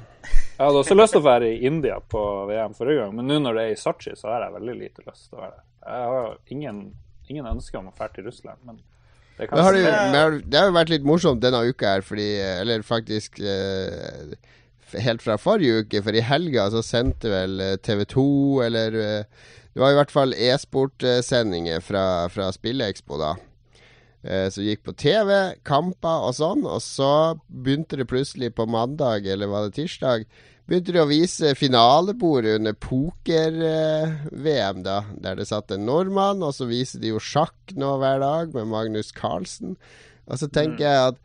Jeg 0.58 0.66
hadde 0.66 0.78
også 0.82 0.96
lyst 0.98 1.14
til 1.14 1.22
å 1.22 1.28
være 1.28 1.52
i 1.54 1.66
India 1.68 2.00
på 2.02 2.20
VM 2.50 2.74
forrige 2.74 3.04
gang, 3.04 3.12
men 3.14 3.28
nå 3.30 3.38
når 3.44 3.54
det 3.54 3.62
er 3.64 3.74
i 3.76 3.78
Sotsji, 3.78 4.16
så 4.18 4.32
har 4.32 4.48
jeg 4.48 4.56
veldig 4.56 4.74
lite 4.74 5.04
lyst 5.06 5.28
til 5.28 5.38
å 5.38 5.42
være 5.44 5.54
der. 5.54 5.66
Jeg 5.88 6.08
har 6.12 6.32
ingen, 6.56 6.80
ingen 7.30 7.46
ønske 7.46 7.78
om 7.78 7.92
å 7.92 7.94
dra 7.94 8.08
til 8.10 8.26
Russland, 8.26 8.58
men 8.66 8.80
det, 9.38 9.62
har 9.62 9.72
det, 9.72 10.42
det, 10.50 10.58
har 10.58 10.70
jo 10.70 10.76
vært 10.76 10.92
litt 10.92 11.06
morsomt 11.06 11.42
denne 11.42 11.62
uka 11.70 11.96
her, 11.96 12.04
fordi 12.06 12.28
Eller 12.42 12.82
faktisk 12.86 13.38
eh, 13.38 14.34
helt 14.96 15.22
fra 15.22 15.38
forrige 15.40 15.84
uke, 15.84 16.02
for 16.04 16.16
i 16.16 16.24
helga 16.24 16.68
så 16.72 16.82
sendte 16.84 17.30
vel 17.32 17.60
eh, 17.62 17.76
TV 17.84 18.04
2 18.08 18.28
eller 18.66 18.98
eh, 18.98 19.44
Det 19.74 19.82
var 19.82 19.94
i 19.94 19.98
hvert 20.00 20.14
fall 20.14 20.34
e-sportsendinger 20.34 21.84
fra, 21.84 22.04
fra 22.32 22.50
Spillekspo, 22.54 23.18
da. 23.20 23.36
Eh, 24.26 24.48
som 24.50 24.64
gikk 24.66 24.80
på 24.82 24.96
TV, 24.98 25.30
kamper 25.66 26.24
og 26.26 26.34
sånn. 26.38 26.64
Og 26.66 26.82
så 26.82 27.38
begynte 27.46 27.96
det 28.00 28.08
plutselig 28.10 28.50
på 28.56 28.66
mandag, 28.70 29.26
eller 29.30 29.50
var 29.50 29.68
det 29.68 29.76
tirsdag, 29.78 30.26
begynte 30.68 30.92
de 30.92 31.00
å 31.00 31.08
vise 31.08 31.54
finalebordet 31.56 32.58
under 32.58 32.74
poker-VM, 32.82 34.82
da. 34.84 34.98
Der 35.22 35.38
det 35.38 35.46
satt 35.48 35.72
en 35.72 35.86
nordmann, 35.88 36.42
og 36.42 36.52
så 36.56 36.64
viser 36.68 37.00
de 37.02 37.08
jo 37.14 37.22
sjakk 37.22 37.76
nå 37.78 37.94
hver 38.02 38.18
dag 38.24 38.44
med 38.56 38.72
Magnus 38.74 39.10
Carlsen. 39.14 39.78
Og 40.28 40.36
så 40.42 40.46
tenker 40.50 40.84
jeg 40.84 41.14
at 41.14 41.24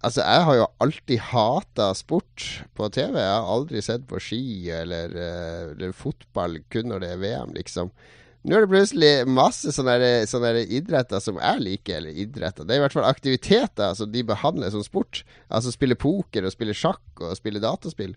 Altså, 0.00 0.24
jeg 0.24 0.44
har 0.46 0.54
jo 0.56 0.72
alltid 0.80 1.20
hata 1.20 1.92
sport 1.92 2.64
på 2.72 2.88
TV. 2.96 3.20
Jeg 3.20 3.28
har 3.28 3.44
aldri 3.44 3.82
sett 3.84 4.08
på 4.08 4.16
ski 4.16 4.72
eller, 4.72 5.12
eh, 5.12 5.74
eller 5.74 5.92
fotball 5.92 6.64
kun 6.72 6.88
når 6.88 7.02
det 7.02 7.10
er 7.12 7.20
VM, 7.20 7.52
liksom. 7.58 7.92
Nå 8.40 8.56
er 8.56 8.64
det 8.64 8.72
plutselig 8.72 9.12
masse 9.28 9.72
sånne, 9.76 10.12
sånne 10.28 10.62
idretter 10.72 11.20
som 11.20 11.36
jeg 11.42 11.60
liker, 11.60 11.98
eller 11.98 12.20
idretter. 12.24 12.64
Det 12.64 12.72
er 12.72 12.80
i 12.80 12.84
hvert 12.86 12.96
fall 12.96 13.08
aktiviteter 13.08 13.96
som 13.98 14.08
de 14.12 14.22
behandler 14.24 14.72
som 14.72 14.84
sport. 14.84 15.24
Altså 15.52 15.74
spille 15.74 15.98
poker 16.00 16.48
og 16.48 16.54
spille 16.54 16.76
sjakk 16.76 17.20
og 17.20 17.36
spille 17.36 17.60
dataspill. 17.60 18.14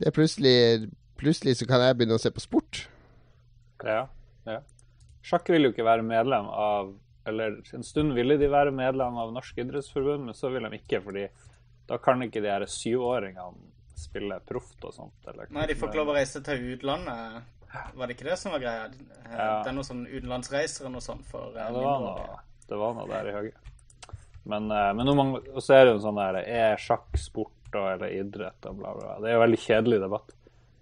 Det 0.00 0.08
er 0.08 0.16
plutselig 0.16 0.56
Plutselig 1.16 1.56
så 1.56 1.66
kan 1.68 1.80
jeg 1.80 1.96
begynne 1.96 2.18
å 2.18 2.20
se 2.20 2.28
på 2.32 2.42
sport. 2.44 2.82
Ja. 3.84 4.02
ja. 4.44 4.58
Sjakk 5.24 5.48
vil 5.52 5.64
jo 5.64 5.72
ikke 5.72 5.86
være 5.86 6.04
medlem 6.06 6.48
av 6.48 6.94
Eller 7.26 7.56
en 7.74 7.84
stund 7.84 8.14
ville 8.16 8.36
de 8.38 8.48
være 8.52 8.70
medlem 8.70 9.16
av 9.18 9.32
Norsk 9.34 9.56
idrettsforbund, 9.58 10.28
men 10.28 10.36
så 10.36 10.52
vil 10.52 10.68
de 10.68 10.78
ikke, 10.78 11.00
fordi 11.02 11.24
da 11.90 11.98
kan 11.98 12.20
ikke 12.22 12.42
de 12.44 12.52
her 12.52 12.62
syvåringene 12.70 13.66
spille 13.98 14.36
proft 14.46 14.84
og 14.86 14.94
sånt. 14.94 15.26
Nei, 15.50 15.66
de 15.66 15.74
får 15.74 15.90
ikke 15.90 15.98
lov 15.98 16.12
å 16.12 16.14
reise 16.14 16.42
til 16.46 16.68
utlandet. 16.76 17.48
Var 17.94 18.06
det 18.06 18.16
ikke 18.16 18.28
det 18.28 18.38
som 18.40 18.54
var 18.54 18.62
greia? 18.62 18.86
Ja. 19.26 19.48
Det 19.64 19.70
er 19.70 19.76
noe 19.76 19.86
sånn 19.86 20.04
utenlandsreiser 20.06 20.88
og 20.88 20.96
noe 20.96 21.04
sånt 21.04 21.26
for 21.28 21.56
ja, 21.56 21.68
det 21.74 21.82
var 21.82 22.04
noe, 22.04 22.38
det 22.70 22.78
var 22.80 22.96
noe 22.96 23.08
der 23.10 23.30
i 23.30 23.34
høyre. 23.36 23.74
Men, 24.46 24.70
eh, 24.70 24.90
men 24.94 25.12
mange, 25.18 25.42
så 25.58 25.74
er 25.74 25.86
det 25.86 25.96
jo 25.96 26.02
sånn 26.04 26.20
der 26.20 26.38
Er 26.44 26.80
sjakk 26.80 27.08
sport 27.18 27.52
eller 27.76 28.08
idrett 28.14 28.68
og 28.70 28.78
bla, 28.78 28.94
bla. 28.96 29.16
Det 29.20 29.28
er 29.28 29.36
jo 29.36 29.42
veldig 29.42 29.58
kjedelig 29.60 29.98
debatt. 30.06 30.36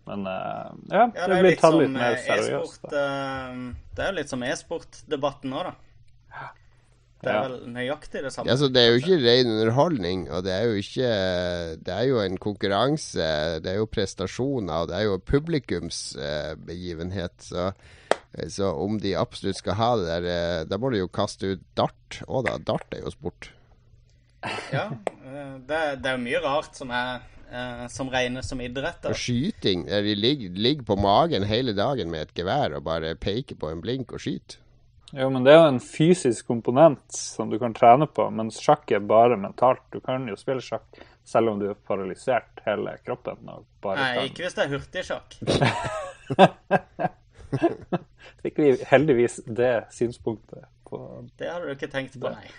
Men 0.04 0.26
ja, 0.28 1.06
ja, 1.16 1.26
det, 1.30 1.38
blir 1.40 1.56
tatt 1.56 1.78
litt 1.78 1.94
mer 1.94 2.12
eh, 2.12 2.26
seriøst. 2.26 2.84
Uh, 2.92 3.72
det 3.96 4.04
er 4.04 4.10
jo 4.10 4.16
litt 4.18 4.32
som 4.32 4.44
e-sportdebatten 4.44 5.54
nå, 5.54 5.62
da. 5.64 5.72
Det 7.25 7.33
er 7.33 7.49
vel 7.49 7.57
nøyaktig 7.75 8.23
det 8.25 8.33
samme. 8.35 8.50
Ja, 8.50 8.57
så 8.61 8.66
det 8.73 8.81
er 8.83 8.88
jo 8.93 9.00
ikke 9.00 9.23
ren 9.23 9.49
underholdning, 9.50 10.21
og 10.31 10.38
det 10.47 10.52
er 10.54 10.62
jo 10.69 10.75
ikke 10.81 11.09
Det 11.87 11.95
er 11.95 12.04
jo 12.11 12.16
en 12.23 12.38
konkurranse, 12.38 13.26
det 13.64 13.71
er 13.73 13.78
jo 13.81 13.87
prestasjoner, 13.90 14.75
og 14.75 14.88
det 14.90 14.97
er 14.99 15.04
jo 15.09 15.26
publikumsbegivenhet. 15.33 17.37
Uh, 17.40 17.47
så, 17.49 17.62
så, 18.57 18.66
om 18.85 18.93
de 19.00 19.19
absolutt 19.19 19.59
skal 19.61 19.75
ha 19.81 19.90
det 20.00 20.09
der, 20.11 20.23
uh, 20.28 20.61
da 20.69 20.75
må 20.81 20.87
de 20.93 20.99
jo 21.02 21.09
kaste 21.09 21.45
ut 21.54 21.62
dart 21.78 22.11
Å 22.28 22.43
da. 22.47 22.52
Dart 22.62 22.88
er 22.95 23.00
jo 23.07 23.11
sport. 23.14 23.43
Ja, 24.75 24.87
det, 25.25 25.78
det 26.04 26.09
er 26.11 26.14
jo 26.19 26.26
mye 26.26 26.40
rart 26.45 26.75
som 26.76 26.88
er 26.93 27.09
som 27.93 28.09
regnes 28.11 28.49
som 28.50 28.59
idrett. 28.64 29.04
Og 29.07 29.14
skyting. 29.14 29.87
De 29.87 30.14
ligger, 30.19 30.50
ligger, 30.59 30.85
på 30.88 30.97
magen 30.99 31.45
hele 31.47 31.73
dagen 31.76 32.11
med 32.11 32.21
et 32.26 32.35
gevær 32.35 32.75
og 32.75 32.83
bare 32.88 33.14
peker 33.14 33.54
på 33.61 33.71
en 33.71 33.83
blink 33.85 34.11
og 34.11 34.19
skyter. 34.25 34.63
Jo, 35.14 35.28
men 35.30 35.44
det 35.47 35.52
er 35.52 35.61
jo 35.61 35.66
en 35.71 35.80
fysisk 35.83 36.47
komponent 36.50 37.14
som 37.14 37.50
du 37.50 37.59
kan 37.62 37.75
trene 37.76 38.06
på, 38.11 38.25
mens 38.35 38.59
sjakk 38.62 38.90
er 38.97 39.02
bare 39.06 39.37
mentalt. 39.38 39.85
Du 39.94 40.00
kan 40.02 40.26
jo 40.26 40.35
spille 40.38 40.62
sjakk 40.64 40.87
selv 41.25 41.50
om 41.52 41.61
du 41.61 41.68
er 41.71 41.76
paralysert 41.87 42.62
hele 42.66 42.97
kroppen. 43.06 43.37
Nei, 43.47 43.61
kan... 43.85 44.25
ikke 44.26 44.42
hvis 44.44 44.56
det 44.56 44.62
er 44.64 44.73
hurtigsjakk. 44.75 45.28
Fikk 48.44 48.56
vi 48.59 48.68
heldigvis 48.90 49.35
det 49.47 49.75
synspunktet 49.94 50.64
på 50.88 50.99
Det 51.38 51.49
hadde 51.49 51.66
du 51.68 51.73
ikke 51.75 51.90
tenkt 51.92 52.21
på, 52.21 52.28
nei. 52.33 52.49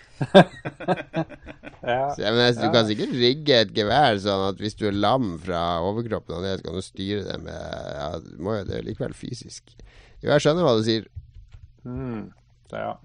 Ja. 1.86 2.10
men 2.18 2.40
jeg 2.40 2.54
du 2.58 2.72
kan 2.74 2.86
sikkert 2.88 3.12
rigge 3.14 3.54
et 3.62 3.72
gevær 3.76 4.16
sånn 4.18 4.48
at 4.48 4.58
hvis 4.58 4.74
du 4.74 4.88
er 4.88 4.96
lam 4.96 5.36
fra 5.38 5.78
overkroppen 5.86 6.38
og 6.38 6.42
ned, 6.42 6.58
så 6.58 6.66
kan 6.66 6.78
du 6.80 6.82
styre 6.82 7.22
det 7.28 7.36
med 7.44 7.60
ja, 7.92 8.08
jo 8.16 8.56
det 8.66 8.74
er 8.80 8.86
likevel 8.88 9.14
fysisk. 9.14 9.70
Jo, 10.18 10.32
jeg 10.32 10.42
skjønner 10.42 10.66
hva 10.66 10.72
du 10.80 10.82
sier. 10.88 11.06
Mm. 11.86 12.24
Så, 12.70 12.76
ja. 12.76 12.96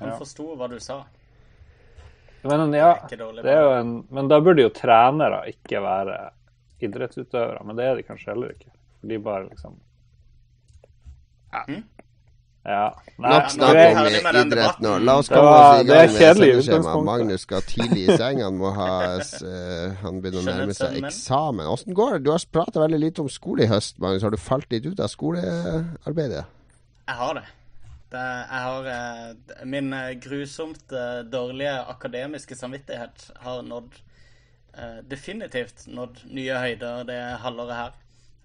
Han 0.00 0.08
Ja. 0.12 0.16
forsto 0.18 0.56
hva 0.56 0.68
du 0.70 0.78
sa. 0.80 1.04
Men, 2.44 2.72
ja, 2.72 2.94
Det 3.08 3.18
er 3.20 3.42
det 3.42 3.50
er 3.50 3.62
jo 3.62 3.70
en, 3.80 4.06
men 4.10 4.28
da 4.28 4.38
burde 4.40 4.62
jo 4.62 4.68
trenere 4.70 5.40
ikke 5.50 5.80
være 5.82 6.30
idrettsutøvere. 6.80 7.64
Men 7.66 7.76
det 7.76 7.84
er 7.84 7.96
de 7.96 8.02
kanskje 8.06 8.30
heller 8.32 8.52
ikke. 8.54 8.70
De 9.08 9.18
bare 9.18 9.48
liksom 9.48 9.74
Ja. 11.52 11.62
Mm. 11.68 11.82
ja. 12.66 12.90
Nei, 13.18 13.30
Nok 13.32 13.50
snakk 13.50 13.68
om 13.70 14.02
med 14.22 14.38
idrett 14.46 14.80
nå. 14.84 14.98
La 15.04 15.16
oss 15.18 15.28
Det 15.28 15.34
komme 15.34 15.50
var- 15.50 15.74
oss 15.74 15.80
i 15.80 15.86
gang 15.88 15.98
med 15.98 16.10
sendeskjemaet. 16.20 17.04
Magnus 17.04 17.40
skal 17.40 17.60
tidlig 17.62 18.08
i 18.08 18.16
seng. 18.16 18.42
Han 18.42 18.58
må 18.58 18.72
ha 18.74 19.14
eh, 19.16 19.94
Han 20.02 20.20
begynner 20.22 20.42
å 20.42 20.44
nærme 20.44 20.74
seg 20.76 21.02
eksamen. 21.02 21.66
Åssen 21.66 21.94
går 21.94 22.12
det? 22.12 22.22
Du 22.24 22.30
har 22.30 22.38
prata 22.52 22.80
veldig 22.80 23.00
lite 23.00 23.20
om 23.20 23.28
skole 23.28 23.62
i 23.64 23.66
høst, 23.66 23.98
Magnus. 23.98 24.22
Har 24.22 24.30
du 24.30 24.36
falt 24.36 24.70
litt 24.70 24.86
ut 24.86 25.00
av 25.00 25.08
skolearbeidet? 25.08 26.44
Jeg 27.08 27.16
har 27.16 27.34
det. 27.34 27.44
Det 28.12 28.24
jeg 28.24 28.64
har 28.64 28.86
eh, 28.92 29.64
Min 29.68 29.92
eh, 29.92 30.14
grusomt 30.22 30.92
eh, 30.92 31.20
dårlige 31.28 31.74
akademiske 31.92 32.56
samvittighet 32.56 33.30
har 33.44 33.62
nådd 33.66 33.98
eh, 34.74 35.00
Definitivt 35.10 35.86
nådd 35.92 36.22
nye 36.32 36.60
høyder 36.62 37.04
det 37.08 37.20
halvåret 37.44 37.76
her. 37.76 37.98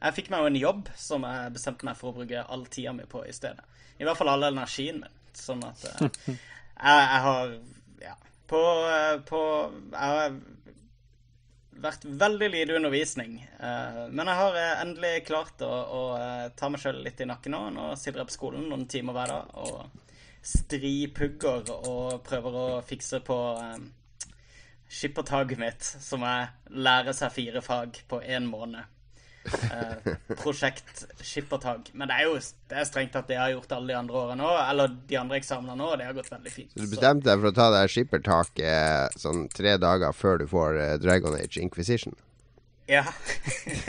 Jeg 0.03 0.17
fikk 0.17 0.31
meg 0.33 0.43
jo 0.43 0.49
en 0.51 0.59
jobb 0.59 0.89
som 0.99 1.23
jeg 1.23 1.53
bestemte 1.55 1.87
meg 1.87 1.95
for 1.95 2.11
å 2.11 2.17
bruke 2.17 2.43
all 2.43 2.65
tida 2.67 2.91
mi 2.95 3.05
på 3.07 3.23
i 3.23 3.35
stedet. 3.35 3.63
I 3.99 4.07
hvert 4.07 4.19
fall 4.19 4.33
all 4.33 4.49
energien 4.49 4.99
min. 5.03 5.19
Sånn 5.37 5.63
at 5.65 5.85
eh, 5.87 6.03
jeg, 6.27 6.35
jeg 6.83 7.23
har 7.27 7.55
Ja. 8.03 8.17
På, 8.51 8.59
eh, 8.91 9.15
på 9.25 9.39
Jeg 9.93 10.33
vært 11.81 12.05
veldig 12.05 12.49
lite 12.53 12.75
undervisning. 12.77 13.39
eh, 13.59 13.99
men 14.09 14.27
jeg 14.27 14.39
har 14.39 14.59
eh, 14.59 14.81
endelig 14.81 15.25
klart 15.27 15.61
å, 15.65 15.71
å 15.71 16.01
eh, 16.17 16.47
ta 16.55 16.69
meg 16.69 16.81
sjøl 16.83 17.01
litt 17.05 17.21
i 17.21 17.27
nakken 17.29 17.55
nå. 17.55 17.63
Nå 17.75 17.89
sitter 17.99 18.21
jeg 18.23 18.31
på 18.31 18.37
skolen 18.37 18.69
noen 18.69 18.87
timer 18.87 19.17
hver 19.17 19.33
dag 19.33 19.57
og 19.63 19.99
stripugger 20.43 21.69
og 21.87 22.23
prøver 22.27 22.57
å 22.59 22.67
fikse 22.83 23.21
på 23.23 23.37
skippertaket 24.93 25.59
mitt, 25.59 25.85
som 26.03 26.25
er 26.27 26.51
lære 26.69 27.13
seg 27.17 27.31
fire 27.33 27.63
fag 27.63 28.03
på 28.09 28.19
én 28.21 28.45
måned. 28.49 28.83
Eh, 29.43 30.13
prosjekt 30.39 31.05
skippertak. 31.19 31.89
Men 31.93 32.07
det 32.07 32.19
er 32.19 32.29
jo 32.29 32.37
det 32.39 32.79
er 32.79 32.87
strengt 32.87 33.13
tatt 33.15 33.27
det 33.27 33.35
jeg 33.35 33.43
har 33.43 33.53
gjort 33.57 33.75
alle 33.75 33.91
de 33.91 33.97
andre 33.99 34.19
årene 34.21 34.45
òg, 34.47 34.59
eller 34.69 34.93
de 35.09 35.17
andre 35.19 35.39
eksamenene 35.41 35.87
òg, 35.87 35.97
det 35.99 36.07
har 36.07 36.17
gått 36.17 36.31
veldig 36.31 36.53
fint. 36.53 36.71
Så 36.73 36.85
Du 36.85 36.91
bestemte 36.95 37.29
deg 37.29 37.41
for 37.41 37.51
å 37.51 37.57
ta 37.57 37.69
deg 37.75 37.91
skippertak 37.91 38.53
skippertaket 38.53 39.19
sånn 39.19 39.47
tre 39.53 39.77
dager 39.81 40.13
før 40.15 40.39
du 40.41 40.47
får 40.49 40.79
eh, 40.79 40.93
Dragon 41.01 41.35
Age 41.37 41.61
Inquisition. 41.61 42.15
Ja. 42.87 43.05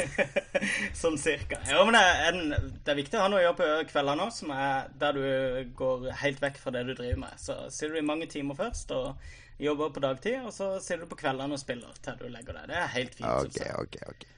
sånn 1.02 1.16
cirka. 1.18 1.58
Ja, 1.66 1.82
men 1.84 1.96
det 1.96 2.02
er, 2.02 2.20
en, 2.30 2.74
det 2.84 2.92
er 2.92 3.00
viktig 3.00 3.18
å 3.18 3.24
ha 3.24 3.30
noe 3.30 3.40
å 3.42 3.46
gjøre 3.48 3.58
på 3.58 3.70
kveldene 3.90 4.28
òg, 4.28 4.34
som 4.34 4.52
er 4.54 4.92
der 5.00 5.18
du 5.18 5.72
går 5.78 6.10
helt 6.22 6.42
vekk 6.42 6.60
fra 6.62 6.74
det 6.74 6.84
du 6.86 6.94
driver 6.94 7.24
med. 7.26 7.40
Så 7.42 7.58
sitter 7.74 7.96
du 7.96 8.02
i 8.02 8.06
mange 8.06 8.30
timer 8.30 8.58
først 8.58 8.94
og 8.94 9.32
jobber 9.58 9.90
på 9.94 10.02
dagtid, 10.02 10.40
og 10.46 10.54
så 10.54 10.76
sitter 10.82 11.04
du 11.04 11.10
på 11.10 11.18
kveldene 11.24 11.58
og 11.58 11.62
spiller 11.62 11.98
til 12.04 12.22
du 12.22 12.30
legger 12.30 12.60
deg. 12.60 12.70
Det 12.70 12.78
er 12.80 12.94
helt 12.94 13.18
fint. 13.18 13.28
synes 13.50 13.82
Ok, 13.82 13.98
jeg. 14.00 14.33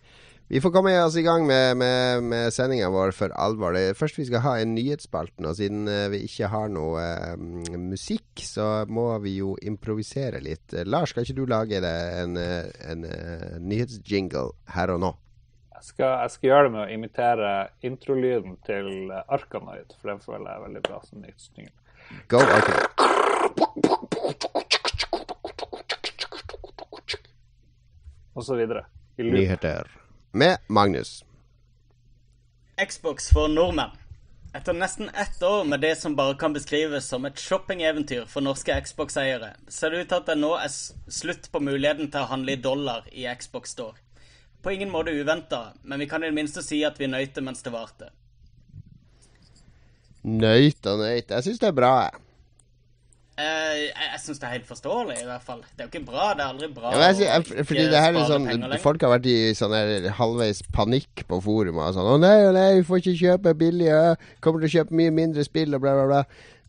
Vi 0.48 0.60
får 0.60 0.70
komme 0.70 0.92
oss 1.02 1.16
i 1.16 1.22
gang 1.22 1.46
med, 1.46 1.76
med, 1.76 2.22
med 2.22 2.52
sendinga 2.54 2.86
vår 2.94 3.10
for 3.18 3.32
alvor. 3.34 3.74
Først 3.98 4.18
vi 4.20 4.28
skal 4.28 4.44
ha 4.44 4.52
en 4.62 4.76
nyhetsspalten, 4.76 5.42
og 5.42 5.56
siden 5.58 5.88
eh, 5.90 6.06
vi 6.12 6.20
ikke 6.22 6.46
har 6.52 6.68
noe 6.70 7.02
eh, 7.02 7.34
musikk, 7.82 8.44
så 8.46 8.84
må 8.86 9.08
vi 9.24 9.32
jo 9.40 9.56
improvisere 9.58 10.38
litt. 10.44 10.70
Eh, 10.70 10.86
Lars, 10.86 11.10
skal 11.10 11.26
ikke 11.26 11.34
du 11.40 11.50
lage 11.50 11.82
deg 11.82 12.14
en, 12.20 12.38
en, 12.38 12.70
en, 12.92 13.02
eh, 13.10 13.58
nyhetsjingle 13.58 14.54
her 14.76 14.94
og 14.94 15.02
nå? 15.02 15.12
Jeg 15.80 15.90
skal, 15.90 16.14
jeg 16.22 16.36
skal 16.36 16.52
gjøre 16.52 16.68
det 16.68 16.74
med 16.76 16.84
å 16.84 16.94
imitere 16.94 17.52
introlyden 17.90 18.56
til 18.70 19.10
eh, 19.10 19.26
Arkanoid, 19.26 19.98
for 19.98 20.14
den 20.14 20.22
føler 20.22 20.46
jeg 20.46 20.54
er 20.54 20.66
veldig 20.68 20.86
bra 20.86 21.02
som 21.10 21.26
nyhetsjingle. 21.26 21.74
Go, 22.30 22.38
okay. 22.38 22.80
Og 28.38 28.46
så 28.46 28.54
videre. 28.54 28.86
Nyheter 29.18 30.05
med 30.37 30.59
Magnus. 30.69 31.25
Xbox 32.88 33.31
for 33.33 33.49
nordmenn. 33.49 33.95
Etter 34.57 34.73
nesten 34.73 35.09
ett 35.09 35.43
år 35.43 35.64
med 35.64 35.81
det 35.81 35.95
som 36.00 36.16
bare 36.16 36.35
kan 36.35 36.52
beskrives 36.52 37.09
som 37.09 37.25
et 37.25 37.40
shoppingeventyr 37.40 38.25
for 38.28 38.45
norske 38.45 38.76
Xbox-eiere, 38.85 39.50
ser 39.69 39.93
det 39.93 40.00
ut 40.00 40.09
til 40.09 40.16
at 40.16 40.28
det 40.31 40.37
nå 40.40 40.52
er 40.57 40.73
slutt 40.73 41.50
på 41.52 41.61
muligheten 41.61 42.09
til 42.12 42.25
å 42.25 42.31
handle 42.31 42.55
i 42.55 42.61
dollar 42.61 43.09
i 43.12 43.26
Xbox 43.37 43.76
Store. 43.76 43.97
På 44.62 44.73
ingen 44.73 44.93
måte 44.93 45.12
uventa, 45.12 45.75
men 45.83 46.00
vi 46.00 46.09
kan 46.09 46.25
i 46.25 46.31
det 46.31 46.37
minste 46.37 46.64
si 46.64 46.83
at 46.88 47.00
vi 47.00 47.09
nøyte 47.09 47.45
mens 47.45 47.64
det 47.64 47.73
varte. 47.75 48.09
Nøyt 50.25 50.88
og 50.88 51.05
nøyt. 51.05 51.31
Jeg 51.31 51.45
syns 51.49 51.61
det 51.62 51.69
er 51.69 51.76
bra, 51.76 51.93
jeg. 52.07 52.25
Eh, 53.37 53.73
jeg 53.83 54.07
jeg 54.12 54.21
syns 54.23 54.38
det 54.40 54.47
er 54.49 54.52
helt 54.55 54.69
forståelig, 54.71 55.16
i 55.21 55.26
hvert 55.28 55.43
fall. 55.45 55.59
Det 55.76 55.85
er 55.85 55.88
jo 55.88 55.90
ikke 55.93 56.07
bra. 56.09 56.31
Det 56.33 56.40
er 56.40 56.52
aldri 56.55 56.69
bra 56.73 56.93
Ja, 56.95 57.09
jeg, 57.11 57.26
jeg, 57.26 57.66
fordi 57.69 57.83
det 57.93 58.00
her 58.00 58.16
er 58.16 58.31
sånn. 58.31 58.47
Folk 58.81 59.02
har 59.05 59.12
vært 59.12 59.28
i 59.28 59.37
sånn 59.59 59.75
halvveis 60.16 60.62
panikk 60.73 61.26
på 61.28 61.40
forumet. 61.45 61.93
Sånn 61.93 62.09
'Å 62.09 62.16
nei, 62.23 62.37
nei, 62.57 62.69
vi 62.78 62.87
får 62.88 63.02
ikke 63.02 63.19
kjøpe 63.21 63.55
billig. 63.61 63.90
øh, 63.93 64.16
Kommer 64.40 64.64
til 64.64 64.71
å 64.71 64.75
kjøpe 64.78 64.97
mye 64.97 65.12
mindre 65.12 65.45
spill', 65.45 65.76
og 65.76 65.85
bla, 65.85 65.93
bla, 65.99 66.07
bla. 66.07 66.23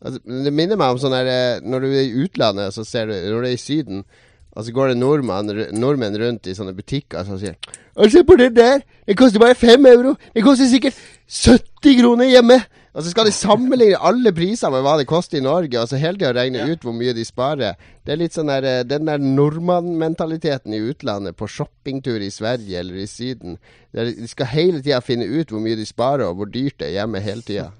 Altså, 0.04 0.20
det 0.44 0.52
minner 0.52 0.76
meg 0.76 0.92
om 0.92 0.98
sånn 1.00 1.16
her 1.16 1.26
eh, 1.26 1.60
Når 1.64 1.80
du 1.80 1.86
er 1.88 2.04
i 2.04 2.24
utlandet, 2.26 2.74
så 2.74 2.84
ser 2.86 3.08
du 3.08 3.16
Når 3.16 3.40
du 3.40 3.46
er 3.48 3.56
i 3.56 3.58
Syden, 3.58 4.04
og 4.52 4.64
så 4.64 4.72
går 4.72 4.88
det 4.92 4.98
nordmenn, 5.00 5.50
nordmenn 5.72 6.20
rundt 6.20 6.46
i 6.46 6.54
sånne 6.54 6.76
butikker 6.76 7.24
som 7.24 7.38
sier 7.40 7.56
'Å, 7.96 8.10
se 8.12 8.22
på 8.22 8.36
det 8.36 8.54
der! 8.54 8.84
Det 9.06 9.16
koster 9.16 9.40
bare 9.40 9.56
fem 9.56 9.86
euro! 9.86 10.16
Det 10.34 10.44
koster 10.44 10.68
sikkert 10.68 10.94
70 11.26 11.96
kroner 11.96 12.28
hjemme!' 12.28 12.60
Og 12.98 13.04
så 13.06 13.12
skal 13.12 13.28
de 13.28 13.32
sammenligne 13.34 13.98
alle 14.02 14.32
priser 14.34 14.72
med 14.74 14.82
hva 14.82 14.96
det 14.98 15.04
koster 15.06 15.38
i 15.38 15.42
Norge, 15.44 15.78
og 15.78 15.86
så 15.86 16.00
hele 16.02 16.18
tida 16.18 16.32
regne 16.34 16.64
Ja. 16.64 16.72
ut 16.74 16.82
hvor 16.82 16.96
mye 16.96 17.12
de 17.14 17.22
sparer. 17.24 17.76
Det 18.04 18.10
er 18.12 18.18
litt 18.18 18.34
sånn 18.34 18.50
der, 18.50 18.64
eh, 18.66 18.82
den 18.82 19.04
der 19.06 19.18
nordmannmentaliteten 19.22 20.74
i 20.74 20.80
utlandet, 20.90 21.36
på 21.38 21.46
shoppingtur 21.46 22.18
i 22.20 22.30
Sverige 22.34 22.80
eller 22.80 22.94
i 22.98 23.06
Syden. 23.06 23.58
De 23.94 24.26
skal 24.26 24.46
hele 24.50 24.82
tida 24.82 24.98
finne 25.00 25.28
ut 25.30 25.48
hvor 25.54 25.62
mye 25.62 25.76
de 25.78 25.86
sparer, 25.86 26.26
og 26.26 26.36
hvor 26.40 26.50
dyrt 26.50 26.78
det 26.82 26.88
er 26.88 26.96
hjemme 26.98 27.20
hele 27.22 27.42
tida. 27.42 27.70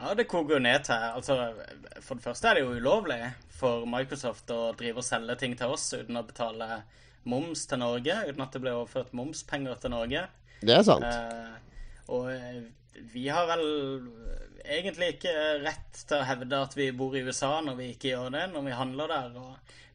Ja, 0.00 0.14
det 0.14 0.28
koker 0.28 0.54
jo 0.54 0.60
ned 0.60 0.84
til 0.84 0.94
Altså, 0.94 1.52
for 2.00 2.14
det 2.16 2.24
første 2.24 2.48
er 2.48 2.54
det 2.54 2.62
jo 2.64 2.76
ulovlig 2.76 3.32
for 3.48 3.86
Microsoft 3.86 4.48
å 4.50 4.74
drive 4.76 4.98
og 4.98 5.04
selge 5.04 5.36
ting 5.38 5.56
til 5.56 5.66
oss 5.66 5.92
uten 5.92 6.16
å 6.16 6.26
betale 6.26 6.82
moms 7.24 7.66
til 7.66 7.78
Norge, 7.78 8.14
uten 8.28 8.40
at 8.40 8.52
det 8.52 8.62
blir 8.62 8.72
overført 8.72 9.12
momspenger 9.12 9.80
til 9.80 9.90
Norge. 9.90 10.26
Det 10.60 10.76
er 10.76 10.82
sant. 10.82 11.04
Eh, 11.04 11.56
og 12.08 12.30
eh, 12.32 12.62
vi 13.12 13.28
har 13.28 13.46
vel 13.50 13.64
egentlig 14.64 15.14
ikke 15.16 15.32
rett 15.64 16.00
til 16.06 16.18
å 16.18 16.26
hevde 16.28 16.62
at 16.66 16.76
vi 16.76 16.90
bor 16.96 17.14
i 17.16 17.22
USA 17.26 17.52
når 17.64 17.78
vi 17.78 17.90
ikke 17.94 18.12
gjør 18.12 18.32
det, 18.34 18.46
når 18.52 18.66
vi 18.66 18.74
handler 18.76 19.12
der. 19.12 19.38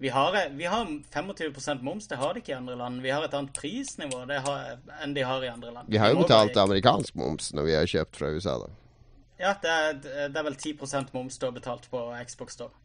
Vi, 0.02 0.10
har, 0.12 0.38
vi 0.58 0.68
har 0.68 0.86
25% 1.14 1.86
moms, 1.86 2.08
det 2.12 2.20
har 2.20 2.34
de 2.34 2.44
ikke 2.44 2.54
i 2.54 2.58
andre 2.58 2.78
land. 2.80 3.04
Vi 3.06 3.14
har 3.14 3.24
et 3.26 3.38
annet 3.38 3.54
prisnivå 3.56 4.24
det 4.30 4.42
har, 4.46 4.80
enn 5.04 5.16
de 5.16 5.24
har 5.28 5.46
i 5.46 5.52
andre 5.52 5.72
land. 5.76 5.92
Vi 5.92 6.02
har 6.02 6.12
jo 6.12 6.24
betalt 6.24 6.58
amerikansk 6.66 7.16
moms 7.20 7.54
når 7.56 7.70
vi 7.70 7.78
har 7.78 7.94
kjøpt 7.94 8.20
fra 8.20 8.34
USA, 8.36 8.58
da. 8.66 8.72
Ja, 9.40 9.52
det 9.62 9.72
er, 9.72 9.98
det 10.32 10.40
er 10.40 10.48
vel 10.48 10.56
10% 10.56 11.12
moms 11.16 11.38
har 11.42 11.52
betalt 11.56 11.90
på 11.92 12.02
Xbox 12.28 12.56
Store. 12.56 12.76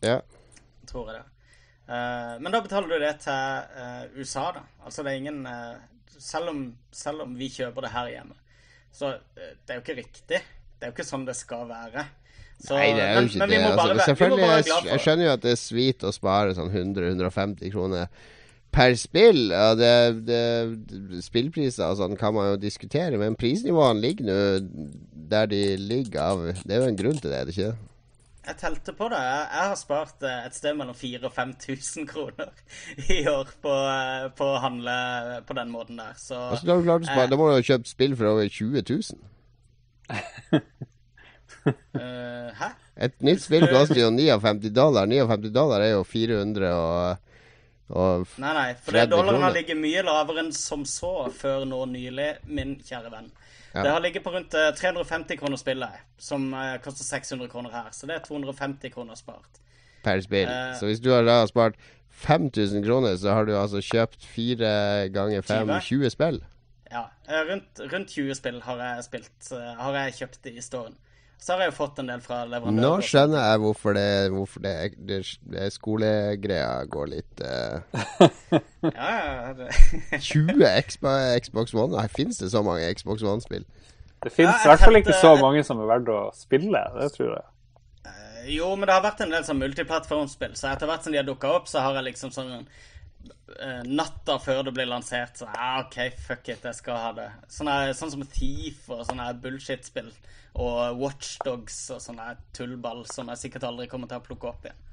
Ja. 0.00 0.20
tror 0.88 1.10
jeg 1.10 1.20
det. 1.20 1.26
Uh, 1.90 2.36
men 2.40 2.52
da 2.54 2.60
betaler 2.62 2.88
du 2.88 3.02
det 3.02 3.16
til 3.24 3.34
uh, 3.76 4.04
USA, 4.16 4.46
da. 4.56 4.62
Altså 4.84 5.04
det 5.04 5.12
er 5.12 5.20
ingen 5.20 5.42
uh, 5.46 5.76
selv, 6.16 6.52
om, 6.52 6.62
selv 6.92 7.24
om 7.26 7.34
vi 7.36 7.50
kjøper 7.52 7.84
det 7.84 7.92
her 7.92 8.12
hjemme, 8.14 8.36
så 8.94 9.14
eh, 9.16 9.52
det 9.64 9.74
er 9.74 9.78
jo 9.78 9.84
ikke 9.84 10.00
riktig. 10.00 10.40
Det 10.40 10.86
er 10.86 10.90
jo 10.90 10.96
ikke 10.96 11.08
sånn 11.08 11.28
det 11.28 11.36
skal 11.38 11.68
være. 11.68 12.06
Så, 12.60 12.76
Nei, 12.76 12.90
det 12.92 13.04
er 13.04 13.14
jo 13.16 13.28
ikke 13.28 13.40
men 13.40 13.52
det. 13.54 13.62
Men 13.62 13.78
bare, 13.78 13.94
Altså, 13.94 14.10
selvfølgelig, 14.10 14.50
jeg, 14.50 14.90
jeg 14.90 15.04
skjønner 15.04 15.26
jo 15.26 15.32
at 15.32 15.46
det 15.46 15.54
er 15.54 15.60
svit 15.60 16.04
å 16.04 16.12
spare 16.12 16.56
sånn 16.58 16.70
100-150 16.74 17.72
kroner 17.72 18.10
per 18.74 18.94
spill. 19.00 19.46
Ja, 19.50 19.70
det, 19.78 19.92
det, 20.28 20.42
spillpriser 21.24 21.90
og 21.90 22.00
sånn 22.00 22.18
kan 22.20 22.34
man 22.36 22.52
jo 22.52 22.58
diskutere, 22.60 23.18
men 23.20 23.38
prisnivåene 23.40 24.04
ligger 24.04 24.28
nå 24.28 24.40
der 25.30 25.46
de 25.50 25.62
ligger 25.78 26.20
av 26.24 26.40
Det 26.64 26.74
er 26.74 26.82
jo 26.82 26.90
en 26.90 26.98
grunn 26.98 27.18
til 27.20 27.30
det, 27.30 27.38
er 27.38 27.48
det 27.48 27.54
ikke 27.54 27.70
det? 27.70 27.89
Jeg 28.50 28.58
telte 28.58 28.92
på 28.98 29.06
det. 29.12 29.18
Jeg, 29.22 29.42
jeg 29.54 29.68
har 29.70 29.76
spart 29.78 30.24
eh, 30.26 30.40
et 30.48 30.56
sted 30.58 30.74
mellom 30.78 30.96
4000 30.98 31.26
og 31.28 31.34
5000 31.36 32.08
kroner 32.10 32.50
i 33.06 33.20
år 33.30 33.52
på, 33.62 33.74
eh, 33.92 34.26
på 34.34 34.48
å 34.56 34.60
handle 34.64 34.96
på 35.46 35.54
den 35.60 35.70
måten 35.70 36.00
der. 36.02 36.16
Så 36.18 36.34
Altså, 36.50 36.66
da, 36.66 36.78
klart 36.82 37.06
Eh. 37.06 37.26
da 37.30 37.38
må 37.38 37.46
du 37.50 37.54
ha 37.54 37.62
kjøpt 37.62 37.92
spill 37.92 38.16
for 38.18 38.32
over 38.32 38.48
20 38.50 38.82
000. 38.90 39.20
eh, 41.94 42.50
Hæ? 42.60 42.70
Et 43.00 43.22
nytt 43.24 43.42
spill 43.44 43.66
koster 43.70 44.00
jo 44.02 44.10
59 44.18 44.72
dollar. 44.74 45.06
59 45.06 45.52
dollar 45.54 45.84
er 45.86 45.94
jo 45.94 46.04
400 46.04 46.72
og, 47.90 48.26
Nei, 48.38 48.52
nei, 48.54 48.68
for 48.78 48.94
det 48.94 49.06
30 49.08 49.10
dollaren 49.10 49.42
har 49.42 49.54
ligget 49.54 49.78
mye 49.80 50.02
lavere 50.06 50.44
enn 50.44 50.52
som 50.54 50.84
så 50.86 51.26
før 51.34 51.64
nå 51.66 51.80
nylig, 51.90 52.28
min 52.46 52.76
kjære 52.86 53.10
venn. 53.10 53.30
Ja. 53.74 53.82
Det 53.86 53.90
har 53.92 54.00
ligget 54.02 54.24
på 54.24 54.30
rundt 54.34 54.54
eh, 54.54 54.72
350 54.74 55.36
kroner 55.38 55.56
spillet, 55.60 56.00
som 56.18 56.48
eh, 56.54 56.76
koster 56.82 57.04
600 57.04 57.48
kroner 57.52 57.70
her. 57.70 57.90
Så 57.94 58.06
det 58.10 58.16
er 58.16 58.24
250 58.26 58.90
kroner 58.94 59.14
spart. 59.14 59.60
per 60.02 60.20
spill. 60.24 60.48
Uh, 60.48 60.74
Så 60.80 60.86
hvis 60.88 61.00
du 61.00 61.10
har 61.12 61.22
da 61.22 61.46
spart 61.46 61.74
5000 62.10 62.82
kroner, 62.84 63.16
så 63.16 63.34
har 63.36 63.44
du 63.46 63.52
altså 63.56 63.80
kjøpt 63.84 64.24
fire 64.26 65.08
ganger 65.14 65.42
fem 65.46 65.68
20? 65.68 65.80
20 65.86 66.10
spill. 66.10 66.40
Ja. 66.90 67.04
eh, 67.28 67.44
Rundt, 67.50 67.80
rundt 67.92 68.08
20 68.10 68.34
spill 68.34 68.60
har 68.64 68.76
jeg 68.82 69.04
spilt. 69.04 69.52
eh, 69.52 69.74
Har 69.78 69.94
jeg 69.94 70.14
kjøpt 70.18 70.46
i 70.50 70.60
storen. 70.60 70.96
Så 71.40 71.54
har 71.54 71.62
jeg 71.64 71.70
jo 71.70 71.76
fått 71.78 71.98
en 72.02 72.10
del 72.10 72.20
fra 72.20 72.42
leverandører. 72.44 72.84
Nå 72.84 73.06
skjønner 73.06 73.46
jeg 73.48 73.60
hvorfor 73.62 73.94
det, 73.96 74.08
hvorfor 74.34 74.60
det, 74.64 74.72
det, 75.08 75.20
det 75.54 75.70
skolegreia 75.72 76.82
går 76.92 77.06
litt 77.14 77.40
uh... 77.48 77.80
Ja, 78.84 79.08
ja, 79.08 79.54
det. 79.56 79.70
20 80.20 80.60
Xbox, 80.84 81.72
One? 81.72 81.94
Nei, 81.96 82.04
Fins 82.12 82.42
det 82.42 82.50
så 82.52 82.60
mange 82.66 82.92
Xbox 82.92 83.24
One-spill? 83.24 83.64
Det 84.20 84.32
fins 84.34 84.50
Ja, 84.52 84.58
i 84.66 84.68
hvert 84.74 84.84
fall 84.84 85.00
ikke 85.00 85.16
så 85.16 85.32
mange 85.40 85.64
som 85.64 85.80
er 85.80 85.88
verdt 85.88 86.12
å 86.12 86.20
spille. 86.36 86.82
Det 86.98 87.08
tror 87.16 87.30
jeg. 87.32 87.46
Eh, 88.04 88.52
Jo, 88.58 88.74
men 88.76 88.88
det 88.88 88.98
har 88.98 89.04
vært 89.04 89.24
en 89.24 89.32
del 89.32 89.46
sånn 89.48 89.60
multiplattformspill, 89.62 90.52
så 90.60 90.74
etter 90.74 90.90
hvert 90.90 91.06
som 91.06 91.14
de 91.14 91.22
har 91.22 91.28
dukka 91.28 91.54
opp, 91.56 91.72
så 91.72 91.80
har 91.86 91.96
jeg 91.96 92.10
liksom 92.10 92.32
sånn 92.36 92.66
Natta 93.90 94.38
før 94.40 94.62
det 94.68 94.72
blir 94.76 94.88
lansert, 94.88 95.36
så 95.36 95.48
ja, 95.50 95.82
OK, 95.82 95.96
fuck 96.22 96.48
it, 96.48 96.62
jeg 96.64 96.76
skal 96.78 97.00
ha 97.02 97.08
det. 97.16 97.28
Sånne, 97.52 97.74
sånn 97.98 98.12
som 98.14 98.22
Thief 98.30 98.86
og 98.94 99.02
sånne 99.08 99.26
bullshit-spill. 99.42 100.12
Og 100.58 100.98
Watchdogs 100.98 101.78
og 101.94 102.02
sånne 102.02 102.32
tullball 102.56 103.04
som 103.10 103.28
jeg 103.30 103.42
sikkert 103.44 103.66
aldri 103.68 103.88
kommer 103.90 104.10
til 104.10 104.20
å 104.20 104.24
plukke 104.24 104.50
opp 104.50 104.66
igjen. 104.66 104.86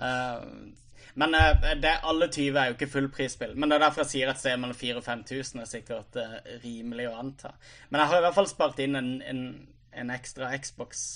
Uh, 0.00 0.70
men 1.20 1.34
uh, 1.34 1.66
det, 1.82 1.92
alle 2.06 2.30
20 2.30 2.56
er 2.56 2.70
jo 2.70 2.76
ikke 2.76 2.90
fullprisspill. 2.94 3.54
Men 3.56 3.70
det 3.70 3.78
er 3.78 3.84
derfor 3.86 4.04
jeg 4.04 4.12
sier 4.14 4.32
et 4.32 4.40
sted 4.40 4.56
mellom 4.58 4.78
4000 4.78 5.02
og 5.02 5.06
5000 5.06 5.62
er 5.62 5.70
sikkert 5.70 6.18
uh, 6.18 6.38
rimelig 6.64 7.10
å 7.10 7.18
anta. 7.20 7.54
Men 7.90 8.02
jeg 8.02 8.12
har 8.12 8.22
i 8.22 8.26
hvert 8.26 8.38
fall 8.38 8.50
spart 8.50 8.82
inn 8.82 8.98
en, 8.98 9.12
en, 9.26 9.44
en 10.02 10.12
ekstra 10.14 10.50
Xbox 10.58 11.06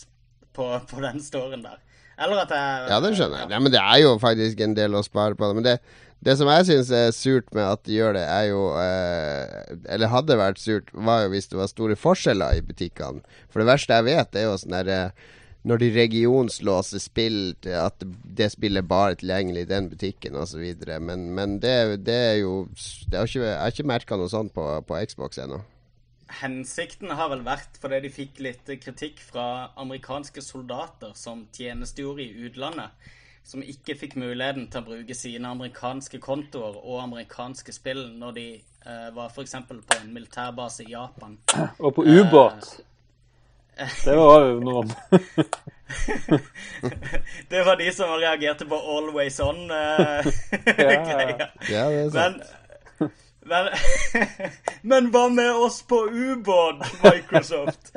på, 0.55 0.69
på 0.91 1.03
den 1.03 1.23
storen 1.25 1.65
der. 1.67 1.83
Eller 2.15 2.45
at 2.45 2.55
jeg 2.55 2.91
Ja, 2.93 3.01
det 3.03 3.15
skjønner 3.19 3.43
jeg. 3.43 3.51
Ja, 3.57 3.61
men 3.63 3.75
det 3.75 3.83
er 3.83 4.01
jo 4.05 4.17
faktisk 4.23 4.61
en 4.63 4.77
del 4.79 4.95
å 4.95 5.03
spare 5.07 5.39
på 5.39 5.49
det. 5.51 5.59
Men 5.59 5.67
det, 5.67 5.79
det 6.25 6.37
som 6.41 6.49
jeg 6.49 6.67
syns 6.71 6.91
er 6.95 7.11
surt 7.13 7.51
med 7.57 7.67
at 7.67 7.83
de 7.85 7.99
gjør 7.99 8.15
det, 8.17 8.25
er 8.25 8.47
jo 8.49 8.61
eh, 8.81 9.77
Eller 9.93 10.13
hadde 10.13 10.39
vært 10.41 10.61
surt, 10.63 10.93
var 10.95 11.25
jo 11.25 11.33
hvis 11.35 11.51
det 11.51 11.59
var 11.59 11.69
store 11.69 11.97
forskjeller 12.01 12.59
i 12.59 12.65
butikkene. 12.65 13.21
For 13.53 13.61
det 13.61 13.69
verste 13.69 13.99
jeg 13.99 14.09
vet, 14.09 14.39
er 14.39 14.47
jo 14.49 14.59
sånn 14.61 14.77
derre 14.79 15.01
når 15.65 15.81
de 15.81 15.87
regionslåser 15.95 17.01
spill, 17.01 17.39
at 17.65 18.03
det 18.37 18.51
spillet 18.53 18.85
bare 18.85 19.15
er 19.15 19.21
tilgjengelig 19.23 19.63
i 19.65 19.71
den 19.71 19.87
butikken 19.89 20.37
osv. 20.37 20.65
Men, 21.01 21.31
men 21.37 21.57
det, 21.63 22.05
det 22.05 22.17
er 22.17 22.37
jo 22.43 22.67
det 23.09 23.17
er 23.17 23.25
ikke, 23.25 23.47
Jeg 23.47 23.61
har 23.63 23.73
ikke 23.73 23.89
merka 23.89 24.19
noe 24.21 24.33
sånt 24.33 24.53
på, 24.57 24.67
på 24.85 25.01
Xbox 25.09 25.41
ennå. 25.41 25.63
Hensikten 26.41 27.13
har 27.17 27.31
vel 27.33 27.45
vært 27.47 27.79
fordi 27.81 28.03
de 28.05 28.13
fikk 28.13 28.41
litt 28.45 28.69
kritikk 28.83 29.21
fra 29.25 29.71
amerikanske 29.81 30.45
soldater 30.45 31.13
som 31.17 31.47
tjenestegjorde 31.57 32.25
i 32.25 32.49
utlandet, 32.49 32.93
som 33.45 33.63
ikke 33.63 33.95
fikk 34.01 34.17
muligheten 34.17 34.71
til 34.73 34.81
å 34.81 34.85
bruke 34.87 35.15
sine 35.17 35.49
amerikanske 35.53 36.19
kontoer 36.23 36.79
og 36.81 37.03
amerikanske 37.03 37.73
spill 37.77 38.07
når 38.17 38.31
de 38.39 38.47
uh, 38.87 39.11
var 39.17 39.29
f.eks. 39.29 39.55
på 39.69 39.75
en 40.01 40.15
militærbase 40.15 40.83
i 40.87 40.93
Japan. 40.95 41.39
Og 41.79 41.95
på 41.95 42.03
ubåt. 42.09 42.81
Det 43.77 44.17
var 44.17 44.47
jo 44.49 44.61
noen. 44.63 44.91
Det 47.51 47.65
var 47.67 47.77
de 47.77 47.93
som 47.93 48.09
reagerte 48.19 48.67
på 48.67 48.75
Always 48.97 49.41
On-greia. 49.41 51.47
Ja, 51.71 51.91
det 51.91 52.05
er 52.05 52.11
sant. 52.11 52.43
Men, 52.99 53.11
men, 53.45 53.69
men 54.91 55.11
hva 55.13 55.29
med 55.29 55.53
oss 55.53 55.83
på 55.89 56.09
ubåt, 56.09 56.87
Microsoft? 57.03 57.93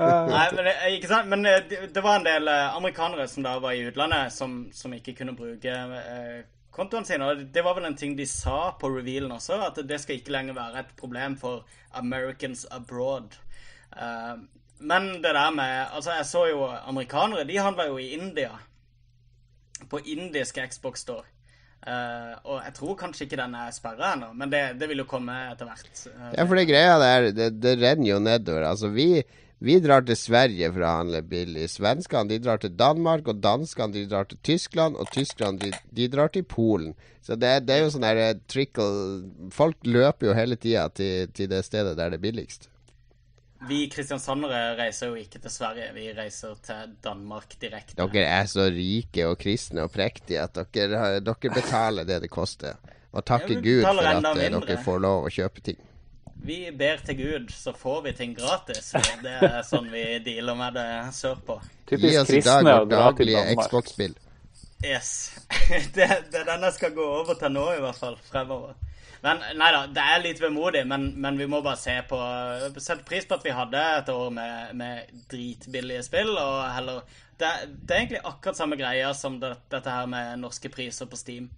Nei, 0.00 0.46
men 0.54 0.66
det, 0.66 0.74
ikke 0.96 1.10
sant? 1.10 1.28
Men 1.32 1.46
eh, 1.46 1.60
det, 1.70 1.80
det 1.94 2.04
var 2.04 2.20
en 2.20 2.26
del 2.26 2.48
eh, 2.48 2.76
amerikanere 2.76 3.26
som 3.30 3.46
da 3.46 3.56
var 3.62 3.76
i 3.76 3.84
utlandet, 3.88 4.32
som, 4.34 4.62
som 4.74 4.94
ikke 4.96 5.16
kunne 5.18 5.36
bruke 5.38 5.74
eh, 6.00 6.38
kontoene 6.74 7.08
sine. 7.08 7.26
Og 7.28 7.44
det 7.54 7.64
var 7.66 7.76
vel 7.78 7.90
en 7.90 7.98
ting 7.98 8.16
de 8.18 8.26
sa 8.28 8.72
på 8.80 8.92
revealen 8.92 9.34
også, 9.36 9.60
at 9.66 9.82
det 9.88 10.00
skal 10.02 10.20
ikke 10.20 10.34
lenger 10.36 10.58
være 10.58 10.84
et 10.84 10.94
problem 11.00 11.36
for 11.40 11.66
Americans 12.00 12.66
abroad. 12.70 13.36
Eh, 13.96 14.36
men 14.80 15.10
det 15.20 15.34
der 15.36 15.50
med 15.52 15.86
Altså, 15.92 16.14
jeg 16.16 16.26
så 16.26 16.46
jo 16.48 16.64
amerikanere, 16.64 17.44
de 17.44 17.58
handla 17.60 17.90
jo 17.90 17.98
i 17.98 18.14
India. 18.16 18.54
På 19.90 20.00
indisk 20.04 20.58
Xbox 20.70 21.04
Store. 21.04 21.26
Uh, 21.80 22.36
og 22.44 22.58
jeg 22.60 22.74
tror 22.76 22.96
kanskje 23.00 23.24
ikke 23.24 23.38
den 23.40 23.54
er 23.56 23.70
sperra 23.72 24.10
ennå, 24.12 24.26
men 24.36 24.50
det, 24.52 24.58
det 24.76 24.84
vil 24.90 25.00
jo 25.00 25.06
komme 25.08 25.32
etter 25.48 25.64
hvert. 25.64 26.02
Uh, 26.12 26.26
Ja, 26.36 26.44
for 26.44 26.60
det 26.60 26.66
greia 26.68 26.98
der, 27.00 27.28
det, 27.32 27.46
det 27.62 27.72
renner 27.80 28.10
jo 28.10 28.18
nedover. 28.20 28.66
Altså, 28.68 28.90
vi, 28.92 29.22
vi 29.60 29.76
drar 29.84 30.04
til 30.08 30.16
Sverige 30.16 30.70
for 30.72 30.86
å 30.86 30.94
handle 31.02 31.20
billig. 31.28 31.66
Svenskene 31.68 32.32
de 32.32 32.38
drar 32.40 32.62
til 32.62 32.72
Danmark, 32.72 33.28
og 33.28 33.42
danskene 33.44 33.92
de 33.92 34.06
drar 34.08 34.28
til 34.30 34.40
Tyskland, 34.46 34.96
og 34.96 35.10
tyskerne 35.12 35.60
de, 35.60 35.72
de 35.92 36.08
drar 36.08 36.32
til 36.32 36.46
Polen. 36.48 36.94
Så 37.20 37.36
det, 37.36 37.52
det 37.68 37.76
er 37.76 37.82
jo 37.84 37.90
sånn 37.92 38.06
der 38.06 38.20
eh, 38.24 38.38
trickle 38.48 38.86
Folk 39.52 39.84
løper 39.84 40.30
jo 40.30 40.36
hele 40.38 40.56
tida 40.56 40.86
til, 40.96 41.28
til 41.36 41.50
det 41.52 41.60
stedet 41.66 41.92
der 41.98 42.14
det 42.14 42.16
er 42.16 42.24
billigst. 42.24 42.70
Vi 43.68 43.82
kristiansandere 43.92 44.78
reiser 44.78 45.10
jo 45.10 45.18
ikke 45.20 45.42
til 45.44 45.52
Sverige, 45.52 45.90
vi 45.92 46.06
reiser 46.16 46.56
til 46.64 46.94
Danmark 47.04 47.58
direkte. 47.60 47.98
Dere 48.00 48.24
er 48.24 48.48
så 48.48 48.64
rike 48.72 49.26
og 49.28 49.36
kristne 49.42 49.84
og 49.84 49.92
prektige 49.92 50.40
at 50.46 50.56
dere, 50.72 51.20
dere 51.20 51.52
betaler 51.52 52.08
det 52.08 52.22
det 52.24 52.32
koster. 52.32 52.80
Og 53.12 53.26
takker 53.28 53.60
Gud 53.60 53.84
for 53.84 54.00
at 54.00 54.16
eh, 54.16 54.40
mindre. 54.46 54.64
dere 54.64 54.80
får 54.88 55.04
lov 55.04 55.28
å 55.28 55.34
kjøpe 55.36 55.68
ting. 55.68 55.80
Vi 56.44 56.70
ber 56.72 57.02
til 57.04 57.16
Gud, 57.18 57.50
så 57.52 57.72
får 57.76 58.02
vi 58.02 58.12
ting 58.16 58.34
gratis. 58.38 58.94
Det 59.22 59.36
er 59.44 59.60
sånn 59.66 59.90
vi 59.92 60.04
dealer 60.24 60.56
med 60.56 60.76
det 60.78 60.88
sørpå. 61.14 61.58
Gi 61.90 62.16
oss 62.18 62.32
i 62.32 62.40
dag 62.44 62.64
vårt 62.64 62.90
daglige 62.92 63.44
Xbox-spill. 63.58 64.16
Yes. 64.80 65.10
Det, 65.94 66.06
det 66.32 66.38
er 66.40 66.46
den 66.48 66.62
jeg 66.64 66.72
skal 66.78 66.94
gå 66.96 67.04
over 67.04 67.36
til 67.36 67.52
nå, 67.52 67.66
i 67.76 67.82
hvert 67.82 67.98
fall. 68.00 68.16
Fremover. 68.30 68.78
Men 69.20 69.42
nei 69.60 69.68
da, 69.74 69.82
det 69.92 70.04
er 70.14 70.22
litt 70.24 70.40
vemodig, 70.40 70.86
men, 70.88 71.10
men 71.20 71.36
vi 71.36 71.44
må 71.50 71.60
bare 71.60 71.76
se 71.76 71.98
på 72.08 72.18
Sette 72.80 73.04
pris 73.04 73.26
på 73.28 73.36
at 73.36 73.44
vi 73.44 73.52
hadde 73.52 73.82
et 73.98 74.08
år 74.08 74.30
med, 74.32 74.70
med 74.80 75.10
dritbillige 75.28 76.06
spill, 76.06 76.32
og 76.40 76.62
heller 76.72 77.02
det, 77.40 77.50
det 77.84 77.94
er 77.94 77.98
egentlig 77.98 78.22
akkurat 78.24 78.56
samme 78.56 78.78
greia 78.80 79.12
som 79.16 79.36
det, 79.40 79.54
dette 79.72 79.92
her 79.92 80.08
med 80.08 80.40
norske 80.40 80.72
priser 80.72 81.08
på 81.08 81.20
Steam. 81.20 81.50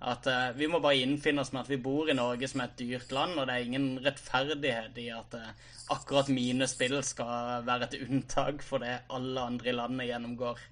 At 0.00 0.24
uh, 0.26 0.48
Vi 0.56 0.68
må 0.70 0.80
bare 0.80 1.02
innfinne 1.02 1.44
oss 1.44 1.52
med 1.52 1.66
at 1.66 1.70
vi 1.70 1.80
bor 1.80 2.08
i 2.08 2.16
Norge 2.16 2.48
som 2.48 2.62
et 2.64 2.76
dyrt 2.78 3.12
land, 3.12 3.36
og 3.36 3.46
det 3.48 3.56
er 3.56 3.68
ingen 3.68 3.88
rettferdighet 4.00 4.96
i 5.02 5.10
at 5.12 5.36
uh, 5.36 5.50
akkurat 5.92 6.30
mine 6.32 6.68
spill 6.70 6.96
skal 7.04 7.66
være 7.66 7.90
et 7.90 7.96
unntak 8.06 8.64
for 8.64 8.80
det 8.80 9.02
alle 9.12 9.48
andre 9.52 9.72
i 9.72 9.76
landet 9.76 10.08
gjennomgår 10.08 10.62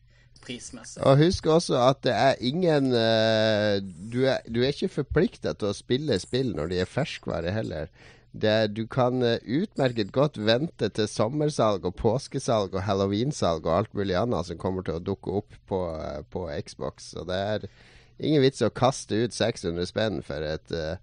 prismessig. 0.40 1.02
Og 1.04 1.18
husk 1.20 1.48
også 1.50 1.76
at 1.82 2.00
det 2.06 2.14
er 2.14 2.40
ingen 2.40 2.92
uh, 2.94 3.76
du, 3.82 4.22
er, 4.30 4.40
du 4.48 4.62
er 4.62 4.72
ikke 4.72 4.94
forplikta 5.02 5.52
til 5.52 5.74
å 5.74 5.76
spille 5.76 6.16
spill 6.22 6.54
når 6.56 6.72
de 6.72 6.80
er 6.80 6.88
ferskvare 6.88 7.52
heller. 7.52 7.92
Det, 8.32 8.70
du 8.76 8.84
kan 8.88 9.20
utmerket 9.24 10.12
godt 10.14 10.36
vente 10.40 10.88
til 10.94 11.08
sommersalg 11.10 11.84
og 11.88 11.96
påskesalg 12.00 12.76
og 12.76 12.84
halloweensalg 12.84 13.64
og 13.66 13.76
alt 13.76 13.94
mulig 13.96 14.16
annet 14.20 14.48
som 14.48 14.60
kommer 14.60 14.84
til 14.86 15.00
å 15.00 15.04
dukke 15.04 15.38
opp 15.40 15.56
på, 15.68 15.80
på 16.30 16.44
Xbox. 16.64 17.14
Så 17.16 17.24
det 17.28 17.38
er 17.56 17.70
ingen 18.18 18.42
vits 18.42 18.62
å 18.62 18.70
kaste 18.74 19.24
ut 19.24 19.34
600 19.34 19.86
spenn 19.88 20.22
for 20.26 20.42
et 20.42 20.74
uh, 20.74 20.96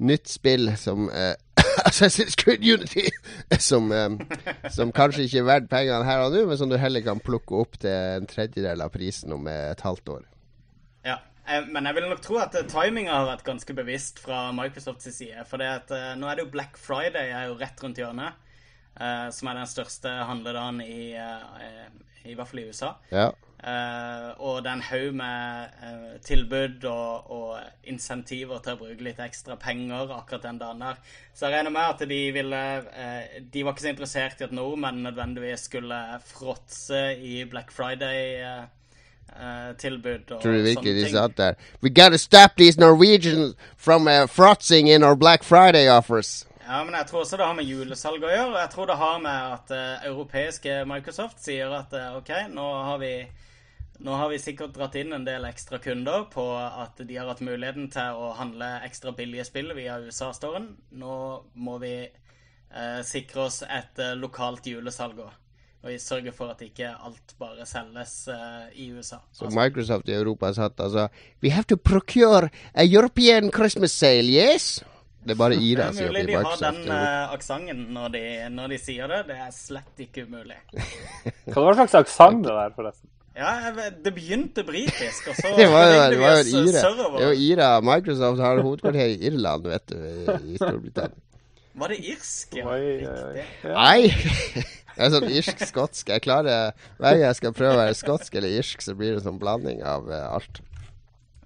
nytt 0.00 0.28
spill 0.28 0.72
som 0.80 1.08
uh, 1.08 1.34
Assassin's 1.88 2.36
Creed 2.36 2.64
Unity, 2.64 3.08
som, 3.58 3.92
eh, 3.92 4.10
som 4.70 4.92
kanskje 4.92 5.26
ikke 5.26 5.40
er 5.42 5.48
verdt 5.48 5.70
pengene 5.72 6.06
her 6.06 6.24
og 6.24 6.34
nå, 6.34 6.44
men 6.48 6.58
som 6.60 6.70
du 6.70 6.76
heller 6.80 7.04
kan 7.04 7.22
plukke 7.24 7.56
opp 7.62 7.78
til 7.80 7.92
en 7.92 8.28
tredjedel 8.30 8.84
av 8.84 8.92
prisen 8.94 9.34
om 9.36 9.48
et 9.50 9.84
halvt 9.84 10.12
år. 10.16 10.24
Ja, 11.06 11.18
eh, 11.46 11.66
men 11.68 11.88
jeg 11.88 11.98
vil 11.98 12.08
nok 12.10 12.22
tro 12.24 12.38
at 12.42 12.56
timinga 12.70 13.16
har 13.16 13.28
vært 13.30 13.46
ganske 13.46 13.76
bevisst 13.76 14.22
fra 14.22 14.48
Microsofts 14.56 15.10
side. 15.16 15.44
For 15.50 15.62
det 15.62 15.70
at, 15.80 15.94
eh, 15.96 16.14
nå 16.20 16.28
er 16.30 16.38
det 16.38 16.46
jo 16.46 16.54
Black 16.54 16.80
Friday 16.80 17.32
er 17.32 17.50
jo 17.50 17.58
rett 17.60 17.84
rundt 17.84 18.00
hjørnet. 18.00 18.46
eh, 19.00 19.30
som 19.32 19.48
er 19.48 19.54
den 19.54 19.68
største 19.70 20.10
handledagen 20.28 20.80
i, 20.82 21.14
i 22.26 22.34
hvert 22.34 22.48
fall 22.48 22.60
i 22.60 22.68
USA. 22.68 22.90
Ja. 23.10 23.30
Eh, 23.60 24.40
og 24.40 24.62
det 24.64 24.70
er 24.70 24.76
en 24.78 24.88
haug 24.88 25.14
med 25.14 25.66
uh, 25.84 26.16
tilbud 26.24 26.84
og, 26.88 27.30
og 27.30 27.58
insentiver 27.92 28.58
til 28.64 28.72
å 28.72 28.76
bruke 28.80 29.04
litt 29.04 29.20
ekstra 29.20 29.56
penger 29.60 30.08
akkurat 30.16 30.42
den 30.46 30.60
dagen 30.62 30.80
der. 30.80 30.94
Så 31.36 31.44
jeg 31.46 31.52
regner 31.58 31.70
med 31.74 31.84
at 31.84 32.00
de 32.08 32.32
ville 32.32 32.56
uh, 32.56 33.22
De 33.52 33.64
var 33.64 33.72
ikke 33.74 33.84
så 33.84 33.88
interessert 33.92 34.40
i 34.40 34.44
at 34.46 34.52
nordmenn 34.56 35.02
nødvendigvis 35.04 35.60
skulle 35.68 35.98
fråtse 36.24 37.02
i 37.20 37.44
Black 37.50 37.70
Friday-tilbud 37.76 40.30
og 40.30 40.40
Tror 40.40 40.52
du 40.56 40.62
virkelig 40.62 40.74
sånne 40.78 40.96
de 40.96 41.04
ting. 41.04 41.16
satt 41.18 41.36
der 41.36 41.54
We 41.82 41.88
gotta 41.92 42.16
stop 42.16 42.56
these 42.56 42.80
Norwegians 42.80 43.54
from 43.76 44.08
uh, 44.08 44.24
frotzing 44.24 44.88
in 44.88 45.04
our 45.04 45.16
Black 45.16 45.44
Friday 45.44 45.88
offers. 45.98 46.46
Ja, 46.64 46.84
men 46.84 46.94
jeg 46.96 47.06
tror 47.10 47.20
også 47.26 47.36
det 47.36 47.44
har 47.44 47.54
med 47.60 47.64
julesalg 47.68 48.22
å 48.24 48.28
gjøre. 48.30 48.58
Jeg 48.62 48.70
tror 48.72 48.86
det 48.88 48.96
har 48.96 49.18
med 49.20 49.52
at 49.52 49.70
europeiske 50.06 50.84
Microsoft 50.86 51.44
sier 51.44 51.70
at 51.76 51.92
OK, 52.16 52.30
nå 52.54 52.84
har 52.88 52.98
vi 53.02 53.26
nå 54.00 54.12
har 54.16 54.30
vi 54.32 54.38
sikkert 54.40 54.72
dratt 54.72 54.94
inn 54.96 55.12
en 55.12 55.26
del 55.26 55.44
ekstra 55.44 55.78
kunder 55.82 56.24
på 56.32 56.44
at 56.56 57.02
de 57.04 57.16
har 57.18 57.28
hatt 57.28 57.42
muligheten 57.44 57.90
til 57.92 58.16
å 58.16 58.30
handle 58.38 58.70
ekstra 58.86 59.12
billige 59.16 59.44
spill 59.44 59.74
via 59.76 59.98
USA-storen. 60.00 60.70
Nå 60.96 61.16
må 61.60 61.76
vi 61.82 61.94
eh, 62.06 63.00
sikre 63.04 63.44
oss 63.44 63.60
et 63.66 64.00
eh, 64.00 64.16
lokalt 64.16 64.70
julesalg 64.72 65.20
òg. 65.26 65.36
og 65.80 66.00
sørge 66.00 66.32
for 66.32 66.52
at 66.52 66.62
ikke 66.64 66.88
alt 66.92 67.34
bare 67.38 67.66
selges 67.68 68.28
eh, 68.28 68.72
i 68.84 68.88
USA. 68.92 69.20
Så 69.32 69.44
altså. 69.44 69.60
Microsoft 69.60 70.08
i 70.08 70.16
Europa 70.16 70.46
har 70.46 70.56
satt 70.62 70.80
altså 70.80 71.08
We 71.42 71.52
have 71.52 71.68
to 71.68 71.76
procure 71.76 72.48
a 72.74 72.84
European 72.84 73.52
Christmas 73.52 73.92
sale, 73.92 74.32
yes? 74.32 74.82
Det 75.20 75.36
er 75.36 75.40
bare 75.44 75.60
Ida 75.68 75.92
som 75.92 76.06
jobber 76.06 76.20
i 76.20 76.26
Microsoft. 76.26 76.60
Det 76.60 76.66
er 76.66 76.72
mulig 76.72 76.88
de 76.88 76.96
har 76.96 76.96
den 76.96 77.28
uh, 77.28 77.36
aksenten 77.36 77.86
når, 77.92 78.20
når, 78.48 78.68
de 78.72 78.78
sier 78.80 79.12
det. 79.12 79.22
Det 79.28 79.40
er 79.44 79.54
slett 79.56 80.04
ikke 80.08 80.24
umulig. 80.24 80.60
Hva 81.52 81.72
slags 81.74 82.00
aksent 82.06 82.46
det 82.48 82.56
der, 82.56 82.76
forresten? 82.76 83.10
Ja, 83.40 83.72
det 84.04 84.12
begynte 84.12 84.64
britisk, 84.68 85.30
og 85.32 85.38
så 85.38 85.54
det 85.60 85.66
var 85.72 85.86
jo, 85.88 86.00
det 86.12 86.20
var 86.20 86.36
jo 86.36 86.60
Ira. 86.60 86.82
Det 86.92 87.26
var 87.30 87.42
Ira. 87.46 87.68
Microsoft 87.80 88.42
har 88.44 88.60
hovedkvarter 88.60 89.14
i 89.14 89.18
Irland, 89.30 89.68
vet 89.70 89.86
du, 89.88 89.96
i 90.44 90.58
Storbritannia. 90.60 91.26
Var 91.80 91.88
det 91.94 92.00
irsk? 92.12 92.56
Ja. 92.58 92.74
Nei! 93.80 94.10
Jeg 94.10 95.06
er 95.06 95.12
sånn 95.14 95.30
irsk-skotsk. 95.30 96.10
Jeg 96.12 96.24
klarer 96.26 96.74
Hver 96.98 97.14
gang 97.14 97.22
jeg 97.22 97.38
skal 97.38 97.54
prøve 97.56 97.76
å 97.76 97.80
være 97.80 97.96
skotsk 97.96 98.34
eller 98.36 98.58
irsk, 98.58 98.82
så 98.84 98.96
blir 98.98 99.14
det 99.14 99.22
en 99.22 99.28
sånn 99.30 99.40
blanding 99.40 99.80
av 99.86 100.10
uh, 100.10 100.34
alt. 100.34 100.60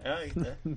Ja, 0.03 0.17
riktig. 0.19 0.75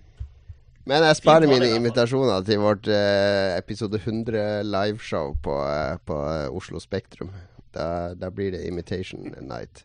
Men 0.88 1.04
jeg 1.04 1.18
sparer 1.20 1.50
mine 1.52 1.68
invitasjoner 1.76 2.46
til 2.48 2.62
vårt 2.64 2.88
eh, 2.88 3.58
episode 3.58 4.00
100 4.00 4.62
liveshow 4.64 5.34
på, 5.44 5.56
eh, 5.68 5.98
på 6.08 6.20
Oslo 6.56 6.80
Spektrum. 6.80 7.34
Da, 7.76 8.14
da, 8.16 8.30
blir 8.32 8.54
det 8.56 8.62
Imitation 8.70 9.34
Night. 9.42 9.84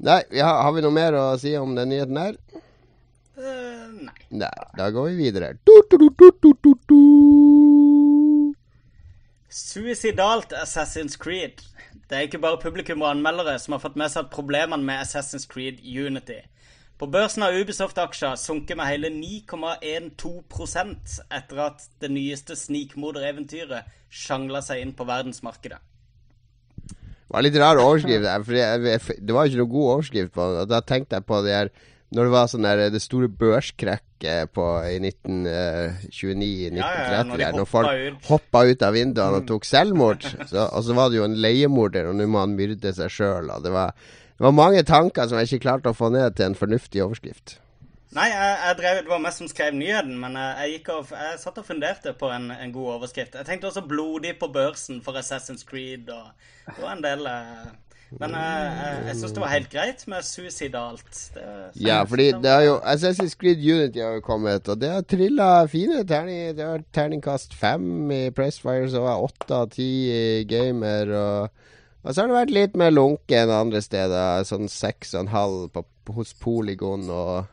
Nei, 0.00 0.22
har, 0.40 0.62
har, 0.64 0.72
vi 0.72 0.80
noe 0.80 0.96
mer 0.96 1.12
å 1.18 1.36
si 1.40 1.50
om 1.60 1.74
den 1.76 1.90
nyheten 1.92 2.16
her? 2.16 2.36
nei. 4.00 4.14
Nei. 4.32 4.48
Da 4.78 4.86
går 4.94 5.10
vi 5.10 5.14
videre. 5.26 5.48
Du, 5.66 5.72
du, 5.90 5.96
du, 6.08 6.28
Suicidalt 9.50 10.52
Assassin's 10.56 11.18
Creed. 11.20 11.60
Det 12.08 12.16
er 12.16 12.22
ikke 12.26 12.42
bare 12.42 12.62
publikum 12.62 13.02
og 13.04 13.10
anmeldere 13.10 13.58
som 13.60 13.72
har 13.76 13.82
fått 13.82 13.98
med 14.00 14.10
seg 14.12 14.32
problemene 14.32 14.84
med 14.86 15.00
Assassin's 15.04 15.46
Creed 15.50 15.76
Unity. 15.84 16.40
På 17.00 17.06
børsen 17.10 17.42
har 17.44 17.58
Ubisoft-aksjer 17.60 18.34
sunket 18.40 18.76
med 18.80 18.86
hele 18.88 19.08
9,12% 19.12 21.20
etter 21.28 21.56
at 21.66 21.78
det 22.00 22.10
nyeste 22.12 22.54
snikmordereventyret 22.56 23.82
sjangla 24.08 24.60
seg 24.64 24.80
inn 24.84 24.94
på 24.96 25.04
verdensmarkedet. 25.08 25.80
Det 27.30 27.36
var 27.36 27.46
litt 27.46 27.60
rar 27.62 27.78
overskrift 27.86 28.26
der, 28.26 28.42
for 28.42 29.14
det 29.22 29.36
var 29.36 29.46
ikke 29.46 29.62
noe 29.62 29.70
god 29.70 29.88
overskrift 29.94 30.34
på 30.34 30.50
det. 30.56 30.66
Da 30.72 30.82
tenkte 30.82 31.20
jeg 31.20 31.28
på 31.30 31.38
det 31.46 31.54
her 31.54 31.72
når 32.10 32.26
det 32.26 32.32
var 32.34 32.48
sånn 32.50 32.66
der, 32.66 32.80
det 32.90 33.00
store 33.04 33.28
børskrekket 33.38 34.50
på, 34.50 34.64
i 34.90 34.96
1929-1930, 34.98 36.80
ja, 36.80 36.88
ja, 37.06 37.20
når, 37.28 37.44
når 37.54 37.68
folk 37.70 37.92
ut. 37.94 38.24
hoppa 38.26 38.64
ut 38.66 38.82
av 38.82 38.96
vinduene 38.98 39.38
og 39.38 39.46
tok 39.46 39.68
selvmord. 39.68 40.26
Så, 40.26 40.64
og 40.64 40.82
så 40.88 40.96
var 40.98 41.12
det 41.12 41.20
jo 41.20 41.28
en 41.28 41.38
leiemorder, 41.38 42.10
og 42.10 42.18
nå 42.18 42.26
må 42.26 42.42
han 42.42 42.56
myrde 42.58 42.90
seg 42.96 43.14
sjøl. 43.14 43.52
Det, 43.62 43.70
det, 43.70 44.42
var 44.42 44.56
mange 44.58 44.82
tanker 44.88 45.30
som 45.30 45.38
jeg 45.38 45.52
ikke 45.52 45.68
klarte 45.68 45.94
å 45.94 45.98
få 46.00 46.10
ned 46.10 46.34
til 46.34 46.50
en 46.50 46.58
fornuftig 46.58 47.06
overskrift. 47.06 47.60
Nei, 48.10 48.26
jeg, 48.26 48.54
jeg 48.66 48.76
drev, 48.80 48.96
det 49.04 49.12
var 49.12 49.20
meg 49.22 49.34
som 49.36 49.48
skrev 49.50 49.74
nyheten, 49.76 50.16
men 50.18 50.34
jeg, 50.34 50.70
jeg, 50.72 50.80
og, 50.90 51.12
jeg 51.14 51.36
satt 51.38 51.60
og 51.62 51.66
funderte 51.68 52.14
på 52.18 52.30
en, 52.34 52.48
en, 52.50 52.72
god 52.74 52.96
overskrift. 52.96 53.36
Jeg 53.38 53.46
tenkte 53.46 53.70
også 53.70 53.84
'blodig 53.86 54.34
på 54.40 54.48
børsen' 54.50 54.98
for 55.04 55.18
Assassin's 55.20 55.62
Creed, 55.66 56.10
og 56.10 56.32
det 56.66 56.90
en 56.90 57.04
del 57.04 57.26
eh, 57.30 57.70
men 58.18 58.32
jeg, 58.34 58.70
jeg, 58.74 59.02
jeg 59.06 59.16
syns 59.20 59.34
det 59.36 59.42
var 59.42 59.52
helt 59.52 59.68
greit 59.70 60.00
med 60.10 60.26
suicidalt. 60.26 61.18
Det, 61.34 61.44
ja, 61.78 62.00
fordi 62.02 62.26
det 62.42 62.50
er 62.50 62.64
jo 62.66 62.72
Assassin's 62.82 63.36
Creed 63.38 63.62
Unity 63.62 64.02
har 64.02 64.16
jo 64.18 64.24
kommet, 64.26 64.66
og 64.68 64.80
det 64.80 64.90
har 64.90 65.06
trilla 65.06 65.50
fine 65.70 66.02
terning. 66.08 66.56
Det 66.58 66.66
har 66.66 66.82
terningkast 66.96 67.54
fem 67.54 68.10
i 68.10 68.20
Pressfire, 68.34 68.90
så 68.90 69.04
var 69.04 69.22
åtte 69.22 69.54
av 69.54 69.70
ti 69.76 69.90
i 70.10 70.42
Gamer. 70.50 71.14
Og, 71.14 71.62
og, 72.02 72.10
så 72.10 72.24
har 72.24 72.32
det 72.32 72.38
vært 72.40 72.56
litt 72.56 72.76
mer 72.82 72.90
lunken 72.90 73.54
andre 73.54 73.82
steder, 73.84 74.42
sånn 74.48 74.66
seks 74.66 75.14
og 75.14 75.22
en 75.22 75.34
halv 75.36 75.82
hos 76.10 76.34
Polygon 76.42 77.06
og 77.14 77.46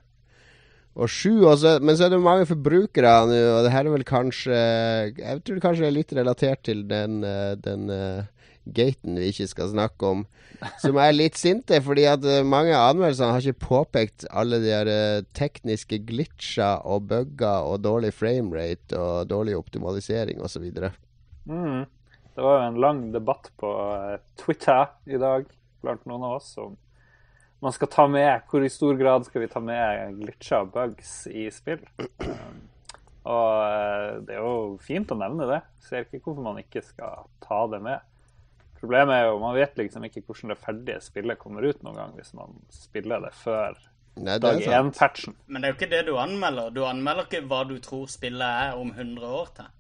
og 0.98 1.12
sju, 1.12 1.46
men 1.86 1.98
så 1.98 2.08
er 2.08 2.14
det 2.14 2.22
mange 2.24 2.48
forbrukere 2.50 3.12
nå, 3.30 3.38
og 3.54 3.66
det 3.66 3.74
her 3.74 3.86
er 3.86 3.94
vel 3.94 4.08
kanskje 4.08 4.56
Jeg 5.14 5.44
tror 5.46 5.60
det 5.60 5.66
kanskje 5.66 5.86
er 5.86 5.94
litt 5.94 6.14
relatert 6.18 6.64
til 6.66 6.82
den, 6.90 7.20
eh, 7.28 7.54
den 7.62 7.92
uh, 7.94 8.26
gaten 8.66 9.20
vi 9.22 9.30
ikke 9.32 9.48
skal 9.52 9.70
snakke 9.76 10.10
om 10.10 10.24
som 10.82 10.98
er 10.98 11.14
litt 11.14 11.38
sinte, 11.38 11.78
fordi 11.86 12.08
at 12.10 12.26
eh, 12.26 12.42
mange 12.42 12.74
av 12.74 12.96
anmeldelsene 12.96 13.30
har 13.36 13.46
ikke 13.46 13.68
påpekt 13.68 14.26
alle 14.34 14.58
de 14.64 14.72
her 14.74 14.90
tekniske 15.38 16.02
glitcher 16.08 16.82
og 16.82 17.06
bugger 17.12 17.70
og 17.70 17.84
dårlig 17.86 18.10
framerate 18.18 18.98
og 18.98 19.30
dårlig 19.30 19.54
optimalisering 19.60 20.42
osv. 20.42 20.66
Mm. 21.46 21.86
Det 22.34 22.46
var 22.46 22.58
jo 22.58 22.72
en 22.72 22.82
lang 22.82 23.06
debatt 23.14 23.52
på 23.62 23.70
Twitter 24.42 24.90
i 25.06 25.22
dag 25.22 25.46
blant 25.86 26.10
noen 26.10 26.26
av 26.26 26.40
oss 26.40 26.52
om 26.62 26.74
man 27.64 27.74
skal 27.74 27.90
ta 27.90 28.08
med 28.08 28.42
Hvor 28.50 28.64
i 28.66 28.70
stor 28.70 28.98
grad 29.00 29.26
skal 29.26 29.42
vi 29.42 29.52
ta 29.52 29.62
med 29.64 30.20
glitcher 30.20 30.66
og 30.66 30.74
bugs 30.76 31.14
i 31.32 31.48
spill? 31.54 31.82
Um, 32.22 32.62
og 33.28 34.22
det 34.28 34.38
er 34.38 34.44
jo 34.44 34.78
fint 34.84 35.10
å 35.12 35.18
nevne 35.20 35.50
det. 35.50 35.60
Ser 35.84 36.06
ikke 36.06 36.22
hvorfor 36.30 36.46
man 36.46 36.62
ikke 36.62 36.84
skal 36.86 37.26
ta 37.44 37.64
det 37.72 37.82
med. 37.84 38.06
Problemet 38.78 39.18
er 39.18 39.28
jo 39.32 39.42
man 39.42 39.58
vet 39.58 39.78
liksom 39.80 40.06
ikke 40.06 40.24
hvordan 40.28 40.54
det 40.54 40.62
ferdige 40.62 41.02
spillet 41.04 41.40
kommer 41.42 41.66
ut 41.66 41.82
noen 41.84 41.98
gang 41.98 42.14
hvis 42.16 42.34
man 42.38 42.54
spiller 42.72 43.24
det 43.26 43.34
før 43.36 43.76
Nei, 44.18 44.38
det 44.38 44.46
dag 44.46 44.62
én-patchen. 44.62 45.36
Men 45.46 45.62
det 45.62 45.68
er 45.68 45.74
jo 45.74 45.78
ikke 45.80 45.92
det 45.92 46.06
du 46.08 46.16
anmelder. 46.22 46.72
Du 46.74 46.84
anmelder 46.88 47.28
ikke 47.28 47.44
hva 47.50 47.64
du 47.70 47.76
tror 47.84 48.08
spillet 48.10 48.64
er 48.68 48.80
om 48.80 48.94
100 48.94 49.36
år 49.42 49.52
til. 49.58 49.76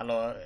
Eller 0.00 0.42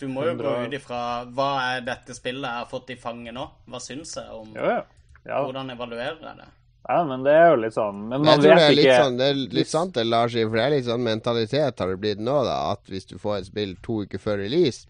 Du 0.00 0.06
må 0.08 0.24
jo 0.24 0.36
100... 0.36 0.46
gå 0.46 0.68
ut 0.68 0.78
ifra 0.78 1.02
hva 1.36 1.50
er 1.74 1.82
dette 1.84 2.16
spillet 2.16 2.46
jeg 2.46 2.62
har 2.62 2.70
fått 2.70 2.94
i 2.94 3.00
fanget 3.00 3.36
nå? 3.36 3.48
Hva 3.68 3.80
syns 3.82 4.14
jeg 4.16 4.38
om 4.38 4.54
jo, 4.54 4.70
ja. 4.76 4.80
Ja. 5.28 5.42
Hvordan 5.44 5.70
evaluerer 5.74 6.18
jeg 6.20 6.38
det? 6.40 6.48
Ja, 6.88 7.02
men 7.04 7.26
det 7.26 7.32
er 7.36 7.50
jo 7.52 7.58
litt 7.60 7.74
sånn 7.76 7.98
Men 8.08 8.22
man 8.24 8.40
vet 8.40 8.56
det 8.56 8.80
ikke 8.80 8.94
sånn, 9.04 9.18
Det 9.20 9.26
er 9.28 9.40
litt 9.52 9.68
sant 9.68 9.92
det, 9.94 10.06
Lars, 10.08 10.32
for 10.32 10.56
det 10.56 10.62
er 10.64 10.72
litt 10.72 10.86
sånn 10.88 11.04
mentalitet 11.04 11.82
har 11.82 11.92
det 11.92 11.98
blitt 12.00 12.22
nå, 12.24 12.38
da. 12.48 12.56
At 12.72 12.88
hvis 12.90 13.10
du 13.10 13.18
får 13.20 13.36
et 13.36 13.50
spill 13.50 13.76
to 13.84 14.00
uker 14.06 14.22
før 14.22 14.40
release 14.40 14.88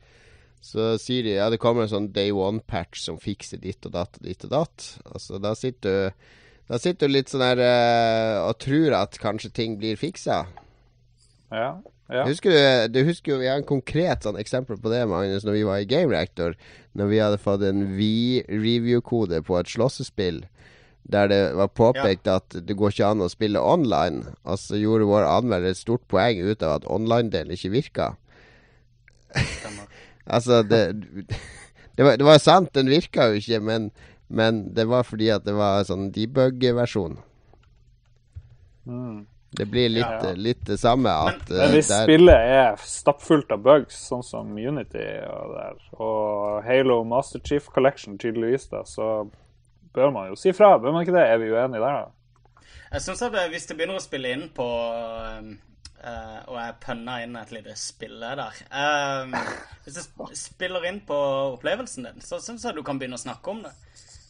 så 0.61 0.95
sier 1.01 1.25
de 1.25 1.38
ja, 1.38 1.49
det 1.49 1.59
kommer 1.61 1.87
en 1.87 1.93
sånn 1.93 2.11
day 2.12 2.33
one-patch 2.37 3.01
som 3.07 3.16
fikser 3.21 3.62
ditt 3.62 3.87
og 3.88 3.95
datt 3.95 4.19
og 4.21 4.27
ditt 4.29 4.45
og 4.45 4.53
datt. 4.53 4.88
Altså, 5.09 5.40
da 5.40 5.55
sitter 5.57 5.97
du 5.97 6.27
da 6.71 6.79
sitter 6.79 7.09
du 7.09 7.16
litt 7.16 7.33
sånn 7.33 7.43
der 7.43 7.61
uh, 7.64 8.47
og 8.47 8.61
tror 8.62 8.95
at 9.01 9.16
kanskje 9.19 9.51
ting 9.57 9.73
blir 9.81 9.97
fiksa. 9.99 10.45
Ja, 11.51 11.71
ja. 12.11 12.25
Husker 12.27 12.55
du, 12.55 12.61
du 12.94 13.05
husker 13.07 13.35
jo, 13.35 13.40
Vi 13.42 13.49
har 13.51 13.61
en 13.61 13.66
konkret 13.66 14.27
sånn 14.27 14.38
eksempel 14.40 14.79
på 14.83 14.92
det, 14.92 15.05
Magnus, 15.11 15.44
når 15.46 15.59
vi 15.59 15.66
var 15.68 15.83
i 15.83 15.88
Game 15.88 16.11
Reactor. 16.12 16.57
Når 16.99 17.12
vi 17.12 17.20
hadde 17.23 17.42
fått 17.42 17.62
en 17.66 17.85
V-review-kode 17.94 19.42
på 19.46 19.61
et 19.61 19.70
slåssespill 19.70 20.44
der 21.11 21.31
det 21.31 21.38
var 21.59 21.70
påpekt 21.75 22.29
ja. 22.29 22.37
at 22.38 22.55
det 22.66 22.77
går 22.79 22.92
ikke 22.92 23.09
an 23.09 23.25
å 23.25 23.31
spille 23.33 23.62
online. 23.62 24.35
Altså 24.44 24.79
gjorde 24.79 25.09
vår 25.09 25.27
anmelder 25.27 25.73
et 25.73 25.81
stort 25.81 26.05
poeng 26.12 26.38
ut 26.38 26.62
av 26.62 26.81
at 26.81 26.87
online-delen 26.90 27.57
ikke 27.57 27.75
virka. 27.75 28.12
Altså, 30.31 30.61
det, 30.62 30.94
det, 31.96 32.05
var, 32.05 32.16
det 32.20 32.23
var 32.23 32.38
sant, 32.38 32.68
den 32.77 32.87
virka 32.87 33.25
jo 33.33 33.40
ikke, 33.40 33.59
men, 33.66 33.88
men, 34.29 34.61
det 34.77 34.85
var 34.87 35.03
fordi 35.03 35.27
at 35.35 35.42
det 35.42 35.57
var 35.59 35.83
sånn 35.88 36.12
debug-versjon. 36.14 37.16
Mm. 38.87 39.25
Det 39.51 39.67
blir 39.67 39.89
litt, 39.91 40.07
ja, 40.07 40.31
ja. 40.31 40.35
litt, 40.39 40.61
det 40.67 40.77
samme 40.79 41.11
at 41.11 41.49
Men, 41.49 41.57
men 41.59 41.73
hvis 41.75 41.89
der... 41.91 42.05
spillet 42.07 42.51
er 42.55 42.77
stappfullt 42.87 43.51
av 43.51 43.65
bugs, 43.65 43.97
sånn 44.07 44.23
som 44.23 44.53
Unity 44.55 45.07
og, 45.27 45.57
der, 45.57 45.81
og 45.99 46.61
Halo 46.67 47.01
Master 47.09 47.43
Chief 47.43 47.67
Collection 47.75 48.15
tydeligvis, 48.21 48.69
da, 48.71 48.85
så 48.87 49.27
bør 49.97 50.15
man 50.15 50.31
jo 50.31 50.39
si 50.39 50.55
fra. 50.55 50.77
Bør 50.79 50.95
man 50.95 51.03
ikke 51.03 51.17
det? 51.19 51.27
Er 51.27 51.43
vi 51.43 51.51
uenige 51.51 51.83
der, 51.83 52.05
da? 52.05 52.69
Jeg 52.93 53.03
syns 53.07 53.25
at 53.27 53.35
hvis 53.51 53.67
det 53.67 53.77
begynner 53.79 53.99
å 53.99 54.05
spille 54.07 54.31
inn 54.37 54.47
på 54.55 54.69
Uh, 56.01 56.41
og 56.49 56.55
jeg 56.57 56.77
pønna 56.81 57.19
inn 57.21 57.35
et 57.37 57.51
lite 57.53 57.75
spille 57.77 58.29
der. 58.39 58.61
Um, 58.73 59.35
hvis 59.85 59.99
du 60.09 60.23
spiller 60.39 60.87
inn 60.89 61.03
på 61.05 61.17
opplevelsen 61.59 62.07
din, 62.09 62.23
så 62.25 62.39
syns 62.41 62.65
jeg 62.65 62.79
du 62.79 62.81
kan 62.87 62.97
begynne 62.97 63.19
å 63.19 63.21
snakke 63.21 63.53
om 63.53 63.61
det. 63.67 63.75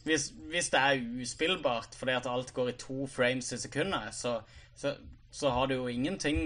Hvis, 0.03 0.25
hvis, 0.51 0.67
det 0.73 0.81
er 0.81 1.05
uspillbart 1.23 1.95
fordi 1.95 2.17
at 2.17 2.27
alt 2.27 2.51
går 2.57 2.73
i 2.73 2.75
to 2.81 3.05
frames 3.07 3.53
i 3.55 3.59
sekundet, 3.61 4.11
så, 4.17 4.41
så, 4.81 4.95
så, 5.31 5.51
har 5.53 5.69
du 5.69 5.75
jo 5.75 5.89
ingenting 5.91 6.39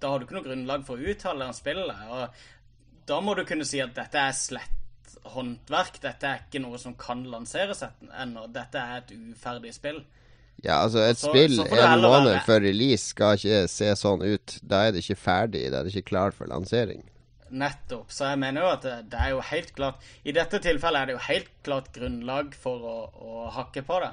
Da 0.00 0.12
har 0.12 0.20
du 0.20 0.26
ikke 0.26 0.38
noe 0.38 0.46
grunnlag 0.46 0.84
for 0.86 0.98
å 0.98 1.12
uttale 1.12 1.48
om 1.48 1.56
spillet. 1.56 2.04
Og 2.08 3.08
da 3.08 3.20
må 3.24 3.34
du 3.34 3.44
kunne 3.48 3.66
si 3.68 3.80
at 3.82 3.96
dette 3.96 4.20
er 4.20 4.36
slett 4.36 5.16
håndverk. 5.28 5.98
Dette 6.04 6.30
er 6.30 6.46
ikke 6.46 6.62
noe 6.62 6.78
som 6.80 6.94
kan 6.98 7.24
lanseres 7.28 7.82
ennå. 7.82 8.46
Dette 8.54 8.80
er 8.80 9.02
et 9.02 9.12
uferdig 9.16 9.74
spill. 9.76 10.02
Ja, 10.64 10.80
altså 10.82 11.04
et 11.06 11.20
så, 11.20 11.30
spill 11.30 11.54
så 11.54 11.68
en 11.70 12.02
måned 12.02 12.32
være. 12.32 12.42
før 12.46 12.64
release 12.66 13.12
skal 13.12 13.38
ikke 13.38 13.60
se 13.70 13.92
sånn 13.98 14.24
ut. 14.26 14.56
Da 14.62 14.86
er 14.86 14.94
det 14.94 15.04
ikke 15.04 15.20
ferdig, 15.20 15.68
da 15.70 15.80
er 15.80 15.86
det 15.86 15.94
ikke 15.94 16.10
klart 16.10 16.38
for 16.38 16.50
lansering. 16.50 17.04
Nettopp. 17.48 18.10
Så 18.12 18.26
jeg 18.32 18.40
mener 18.42 18.66
jo 18.66 18.72
at 18.72 18.82
det, 18.84 18.96
det, 19.12 19.20
er 19.22 19.32
jo 19.32 19.44
helt 19.48 19.70
klart 19.72 20.08
I 20.20 20.34
dette 20.36 20.58
tilfellet 20.60 21.00
er 21.00 21.08
det 21.08 21.14
jo 21.14 21.22
helt 21.30 21.52
klart 21.64 21.92
grunnlag 21.94 22.56
for 22.58 22.84
å, 22.84 22.96
å 23.14 23.46
hakke 23.54 23.84
på 23.86 24.00
det. 24.04 24.12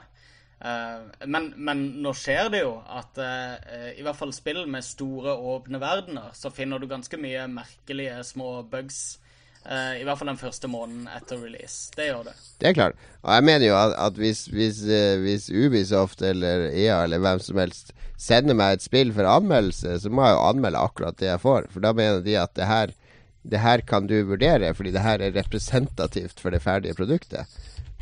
Uh, 0.55 1.03
men, 1.27 1.49
men, 1.57 1.81
nå 2.01 2.13
skjer 2.15 2.47
det 2.53 2.61
jo 2.63 2.77
at 2.87 3.19
uh, 3.19 3.91
i 3.91 4.05
hvert 4.05 4.17
fall 4.17 4.31
spill 4.33 4.63
med 4.71 4.85
store, 4.87 5.35
åpne 5.35 5.81
verdener, 5.83 6.31
så 6.33 6.51
finner 6.53 6.79
du 6.79 6.87
ganske 6.89 7.19
mye 7.19 7.45
merkelige 7.51 8.23
små 8.33 8.57
bugs 8.71 9.19
Uh, 9.65 9.97
I 9.97 10.03
hvert 10.05 10.19
fall 10.19 10.29
den 10.29 10.37
første 10.37 10.69
måneden 10.69 11.07
etter 11.09 11.39
release. 11.41 11.89
Det 11.97 12.05
gjør 12.05 12.27
det. 12.27 12.33
Det 12.61 12.67
er 12.69 12.75
klart. 12.77 12.99
Og 13.23 13.31
jeg 13.33 13.45
mener 13.47 13.65
jo 13.65 13.77
at, 13.79 13.95
at 13.97 14.19
hvis, 14.21 14.43
hvis, 14.53 14.83
hvis, 15.23 15.47
Ubisoft 15.49 16.21
eller 16.21 16.67
EA 16.69 16.99
eller 17.07 17.23
hvem 17.23 17.41
som 17.41 17.57
helst 17.57 17.89
sender 18.21 18.53
meg 18.53 18.75
et 18.75 18.85
spill 18.85 19.09
for 19.15 19.25
anmeldelse, 19.25 19.95
så 20.03 20.11
må 20.13 20.27
jeg 20.27 20.35
jo 20.37 20.43
anmelde 20.51 20.83
akkurat 20.85 21.17
det 21.17 21.31
jeg 21.31 21.41
får. 21.41 21.71
For 21.73 21.81
da 21.81 21.95
mener 21.97 22.21
de 22.21 22.37
at 22.37 22.53
det 22.53 22.69
her, 22.69 22.93
det 23.41 23.63
her 23.65 23.81
kan 23.89 24.05
du 24.05 24.19
vurdere, 24.29 24.69
fordi 24.77 24.93
det 24.93 25.01
her 25.01 25.25
er 25.25 25.33
representativt 25.33 26.45
for 26.45 26.53
det 26.53 26.61
ferdige 26.61 26.93
produktet. 26.93 27.49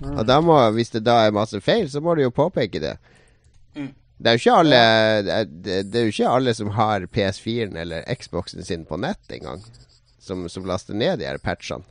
Mm. 0.01 0.15
Og 0.17 0.25
da 0.27 0.39
må, 0.41 0.58
hvis 0.75 0.93
det 0.95 1.03
da 1.06 1.19
er 1.25 1.36
masse 1.36 1.60
feil, 1.62 1.86
så 1.91 2.01
må 2.03 2.15
du 2.15 2.23
jo 2.23 2.34
påpeke 2.34 2.82
det. 2.82 2.95
Mm. 3.77 3.91
Det 4.23 4.29
er, 4.29 4.38
jo 4.38 4.41
ikke 4.41 4.60
alle, 4.63 4.82
det, 5.49 5.77
det 5.91 5.99
er 5.99 6.08
jo 6.08 6.13
ikke 6.13 6.34
alle 6.34 6.53
som 6.56 6.69
har 6.77 7.08
PS4-en 7.12 7.79
eller 7.82 8.06
Xboxen 8.19 8.63
sin 8.63 8.86
på 8.88 8.99
nett 9.01 9.34
engang 9.36 9.63
som, 10.23 10.45
som 10.49 10.65
laster 10.65 10.95
ned 10.95 11.19
de 11.19 11.27
her 11.27 11.41
patchene. 11.43 11.84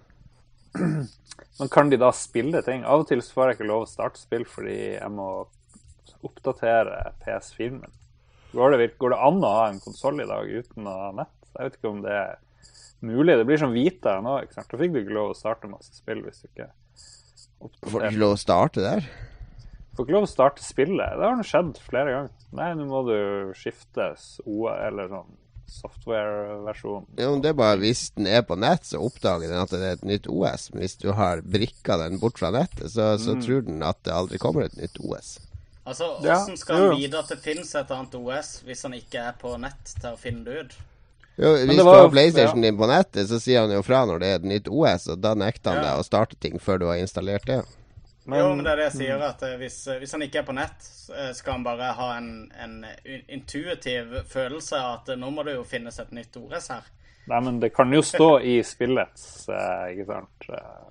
Men 1.59 1.69
kan 1.69 1.91
de 1.91 1.99
da 2.01 2.13
spille 2.17 2.63
ting? 2.65 2.87
Av 2.89 3.03
og 3.03 3.11
til 3.11 3.21
så 3.23 3.35
får 3.37 3.51
jeg 3.51 3.59
ikke 3.59 3.69
lov 3.69 3.85
å 3.85 3.91
starte 3.91 4.21
spill 4.23 4.47
fordi 4.49 4.77
jeg 4.95 5.11
må 5.13 5.27
oppdatere 6.25 7.13
PS4-en 7.25 7.83
min. 7.83 7.99
Går 8.53 8.77
det, 8.77 8.89
går 9.01 9.15
det, 9.15 9.21
an 9.29 9.45
å 9.45 9.53
ha 9.53 9.67
en 9.71 9.81
konsoll 9.81 10.21
i 10.21 10.29
dag 10.29 10.49
uten 10.49 10.89
å 10.89 10.97
ha 11.07 11.11
nett? 11.23 11.37
Jeg 11.53 11.69
vet 11.69 11.79
ikke 11.79 11.93
om 11.93 12.01
det 12.05 12.17
er 12.17 12.35
mulig. 13.05 13.37
Det 13.39 13.47
blir 13.49 13.61
som 13.61 13.77
Vita 13.77 14.19
nå. 14.25 14.39
ikke 14.45 14.57
sant? 14.57 14.71
Da 14.73 14.81
fikk 14.81 14.95
du 14.95 15.01
ikke 15.03 15.17
lov 15.17 15.33
å 15.33 15.37
starte 15.37 15.71
masse 15.71 15.93
spill 15.97 16.21
hvis 16.25 16.43
du 16.43 16.49
ikke. 16.51 16.69
Får 17.83 17.99
du 18.01 18.09
ikke 18.09 18.23
lov 18.23 18.35
å 18.37 18.41
starte 18.41 18.85
der? 18.85 19.07
Får 19.93 20.07
ikke 20.07 20.17
lov 20.17 20.27
å 20.27 20.31
starte 20.31 20.65
spillet. 20.65 21.19
Det 21.19 21.29
har 21.29 21.37
nå 21.37 21.45
skjedd 21.47 21.77
flere 21.85 22.15
ganger. 22.15 22.35
Nei, 22.57 22.73
nå 22.79 22.89
må 22.89 23.03
du 23.09 23.17
skifte 23.57 24.13
OA 24.49 24.79
eller 24.89 25.11
sånn 25.13 25.39
software-versjon. 25.73 27.07
Jo, 27.17 27.37
det 27.41 27.53
er 27.53 27.57
bare 27.57 27.79
Hvis 27.81 28.11
den 28.17 28.29
er 28.29 28.43
på 28.45 28.59
nett, 28.61 28.85
så 28.89 29.01
oppdager 29.05 29.49
den 29.49 29.63
at 29.63 29.73
det 29.73 29.81
er 29.81 29.97
et 29.97 30.05
nytt 30.09 30.29
OS. 30.29 30.69
Men 30.73 30.85
hvis 30.85 30.99
du 31.01 31.09
har 31.17 31.45
brikka 31.45 31.97
den 32.03 32.21
bort 32.21 32.41
fra 32.41 32.53
nettet, 32.55 32.91
så, 32.93 33.15
så 33.21 33.37
mm. 33.37 33.43
tror 33.47 33.65
den 33.69 33.87
at 33.87 34.03
det 34.07 34.15
aldri 34.17 34.41
kommer 34.43 34.69
et 34.69 34.77
nytt 34.81 35.01
OS. 35.01 35.39
Altså, 35.83 36.13
Hvordan 36.21 36.57
skal 36.61 36.79
han 36.79 36.97
vite 37.01 37.19
at 37.19 37.33
det 37.33 37.41
finnes 37.43 37.73
et 37.75 37.91
annet 37.91 38.15
OS 38.15 38.53
hvis 38.67 38.85
han 38.87 38.95
ikke 38.95 39.25
er 39.33 39.39
på 39.41 39.57
nett 39.59 39.97
til 39.97 40.13
å 40.13 40.21
finne 40.21 40.45
det 40.47 40.61
ut? 40.61 40.77
Jo, 41.37 41.53
hvis 41.57 41.79
du 41.79 41.87
har 41.89 42.11
PlayStation 42.13 42.61
ja. 42.61 42.69
din 42.69 42.79
på 42.79 42.87
nettet, 42.91 43.29
så 43.29 43.39
sier 43.41 43.65
han 43.65 43.73
jo 43.73 43.81
fra 43.87 44.03
når 44.09 44.21
det 44.21 44.29
er 44.29 44.41
et 44.41 44.49
nytt 44.51 44.69
OS, 44.69 45.09
og 45.15 45.23
da 45.25 45.33
nekter 45.39 45.73
han 45.73 45.81
ja. 45.81 45.87
deg 45.87 46.03
å 46.03 46.07
starte 46.07 46.37
ting 46.37 46.59
før 46.61 46.83
du 46.83 46.91
har 46.91 47.01
installert 47.01 47.47
det. 47.49 47.63
Men, 48.25 48.39
jo, 48.39 48.51
men 48.55 48.65
det 48.65 48.73
er 48.73 48.79
det 48.79 48.85
jeg 48.91 48.99
sier, 49.01 49.23
at 49.27 49.41
eh, 49.43 49.57
hvis, 49.59 49.77
eh, 49.91 49.99
hvis, 49.99 50.13
han 50.15 50.23
ikke 50.23 50.43
er 50.43 50.47
på 50.47 50.55
nett, 50.55 50.85
eh, 51.11 51.33
skal 51.35 51.57
han 51.57 51.65
bare 51.67 51.89
ha 51.99 52.11
en, 52.21 52.29
en 52.55 52.77
intuitiv 53.27 54.15
følelse 54.31 54.79
av 54.79 55.01
at 55.01 55.15
nå 55.19 55.31
må 55.35 55.43
det 55.49 55.57
jo 55.57 55.65
finnes 55.67 55.99
et 55.99 56.13
nytt 56.15 56.39
OS 56.39 56.71
her. 56.71 56.87
Nei, 57.31 57.39
men 57.47 57.61
det 57.63 57.69
kan 57.71 57.93
jo 57.95 58.01
stå 58.03 58.41
i 58.43 58.57
spillets 58.67 59.45
ikke 59.47 60.07
sant 60.09 60.47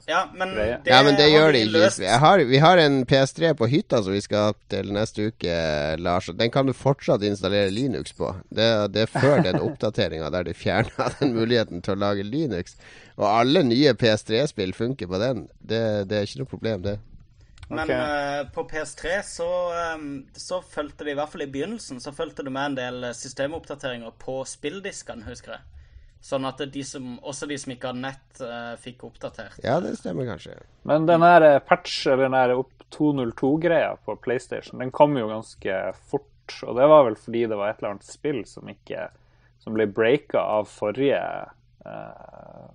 Ja, 0.08 0.22
men 0.32 0.54
det, 0.56 0.68
ja, 0.88 1.02
men 1.04 1.18
det 1.20 1.26
gjør 1.28 1.52
det 1.52 1.66
ikke. 1.66 2.08
Har, 2.24 2.44
vi 2.48 2.62
har 2.64 2.80
en 2.80 3.02
PS3 3.08 3.52
på 3.60 3.68
hytta 3.68 4.00
som 4.06 4.16
vi 4.16 4.22
skal 4.24 4.56
til 4.72 4.94
neste 4.96 5.28
uke, 5.28 5.58
Lars. 6.00 6.30
Og 6.32 6.40
den 6.40 6.54
kan 6.54 6.70
du 6.70 6.74
fortsatt 6.76 7.26
installere 7.28 7.70
Linux 7.74 8.16
på. 8.16 8.32
Det, 8.50 8.70
det 8.96 9.06
er 9.06 9.12
før 9.12 9.44
den 9.44 9.60
oppdateringa 9.60 10.32
der 10.32 10.48
de 10.48 10.56
fjerna 10.56 11.10
den 11.20 11.36
muligheten 11.36 11.84
til 11.84 11.98
å 11.98 12.02
lage 12.06 12.26
Linux. 12.28 12.80
Og 13.20 13.28
alle 13.28 13.66
nye 13.68 13.94
PS3-spill 14.00 14.72
funker 14.78 15.12
på 15.12 15.20
den. 15.22 15.46
Det, 15.60 15.84
det 16.10 16.18
er 16.18 16.30
ikke 16.30 16.46
noe 16.46 16.54
problem, 16.56 16.86
det. 16.88 16.96
Men 17.72 17.86
okay. 17.86 18.00
uh, 18.00 18.48
på 18.56 18.66
PS3 18.72 19.20
så, 19.24 19.50
um, 19.96 20.26
så 20.36 20.60
fulgte 20.64 21.06
det 21.08 21.14
i 21.14 21.20
hvert 21.20 21.32
fall 21.32 21.46
i 21.46 21.52
begynnelsen 21.52 22.02
så 22.04 22.12
fulgte 22.12 22.44
det 22.44 22.52
med 22.52 22.74
en 22.74 22.80
del 22.80 23.06
systemoppdateringer 23.16 24.12
på 24.20 24.42
spilldiskene, 24.48 25.24
husker 25.28 25.56
jeg. 25.56 25.68
Sånn 26.22 26.46
at 26.46 26.60
de 26.70 26.84
som, 26.86 27.16
også 27.26 27.48
de 27.50 27.58
som 27.58 27.72
ikke 27.74 27.90
hadde 27.90 28.04
nett, 28.04 28.42
uh, 28.46 28.76
fikk 28.82 29.08
oppdatert. 29.08 29.58
Ja, 29.66 29.80
det 29.82 29.96
stemmer 29.98 30.28
kanskje. 30.30 30.60
Men 30.86 31.08
den 31.10 31.26
her 31.26 31.42
eh, 31.48 31.62
patch, 31.66 32.04
eller 32.06 32.28
den 32.28 32.38
her 32.38 32.54
202-greia 32.94 33.96
på 34.06 34.16
PlayStation, 34.22 34.78
den 34.84 34.94
kom 34.94 35.18
jo 35.18 35.32
ganske 35.32 35.80
fort. 36.12 36.28
Og 36.68 36.78
det 36.78 36.86
var 36.92 37.08
vel 37.08 37.18
fordi 37.18 37.48
det 37.50 37.58
var 37.58 37.72
et 37.72 37.82
eller 37.82 37.96
annet 37.96 38.10
spill 38.10 38.42
som 38.50 38.68
ikke 38.68 39.08
Som 39.62 39.76
ble 39.78 39.86
breaka 39.86 40.42
av 40.42 40.66
forrige 40.66 41.20
uh, 41.86 42.70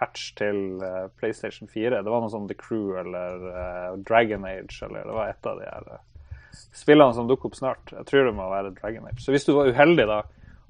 patch 0.00 0.30
til 0.38 0.80
uh, 0.80 1.10
PlayStation 1.20 1.68
4. 1.68 2.00
Det 2.00 2.12
var 2.12 2.22
noe 2.24 2.32
sånn 2.32 2.48
The 2.48 2.56
Crew 2.56 2.94
eller 2.96 3.44
uh, 3.44 3.90
Dragon 4.08 4.46
Age, 4.48 4.78
eller 4.86 5.04
det 5.04 5.16
var 5.18 5.28
et 5.28 5.48
av 5.50 5.60
de 5.60 5.68
her 5.68 5.90
uh, 5.98 6.38
spillene 6.72 7.12
som 7.12 7.28
dukker 7.28 7.50
opp 7.50 7.58
snart. 7.58 7.92
Jeg 7.92 8.08
tror 8.08 8.24
det 8.24 8.32
må 8.38 8.48
være 8.48 8.72
Dragon 8.78 9.04
Age. 9.10 9.20
Så 9.20 9.36
hvis 9.36 9.44
du 9.44 9.52
var 9.52 9.68
uheldig 9.68 10.08
da 10.08 10.22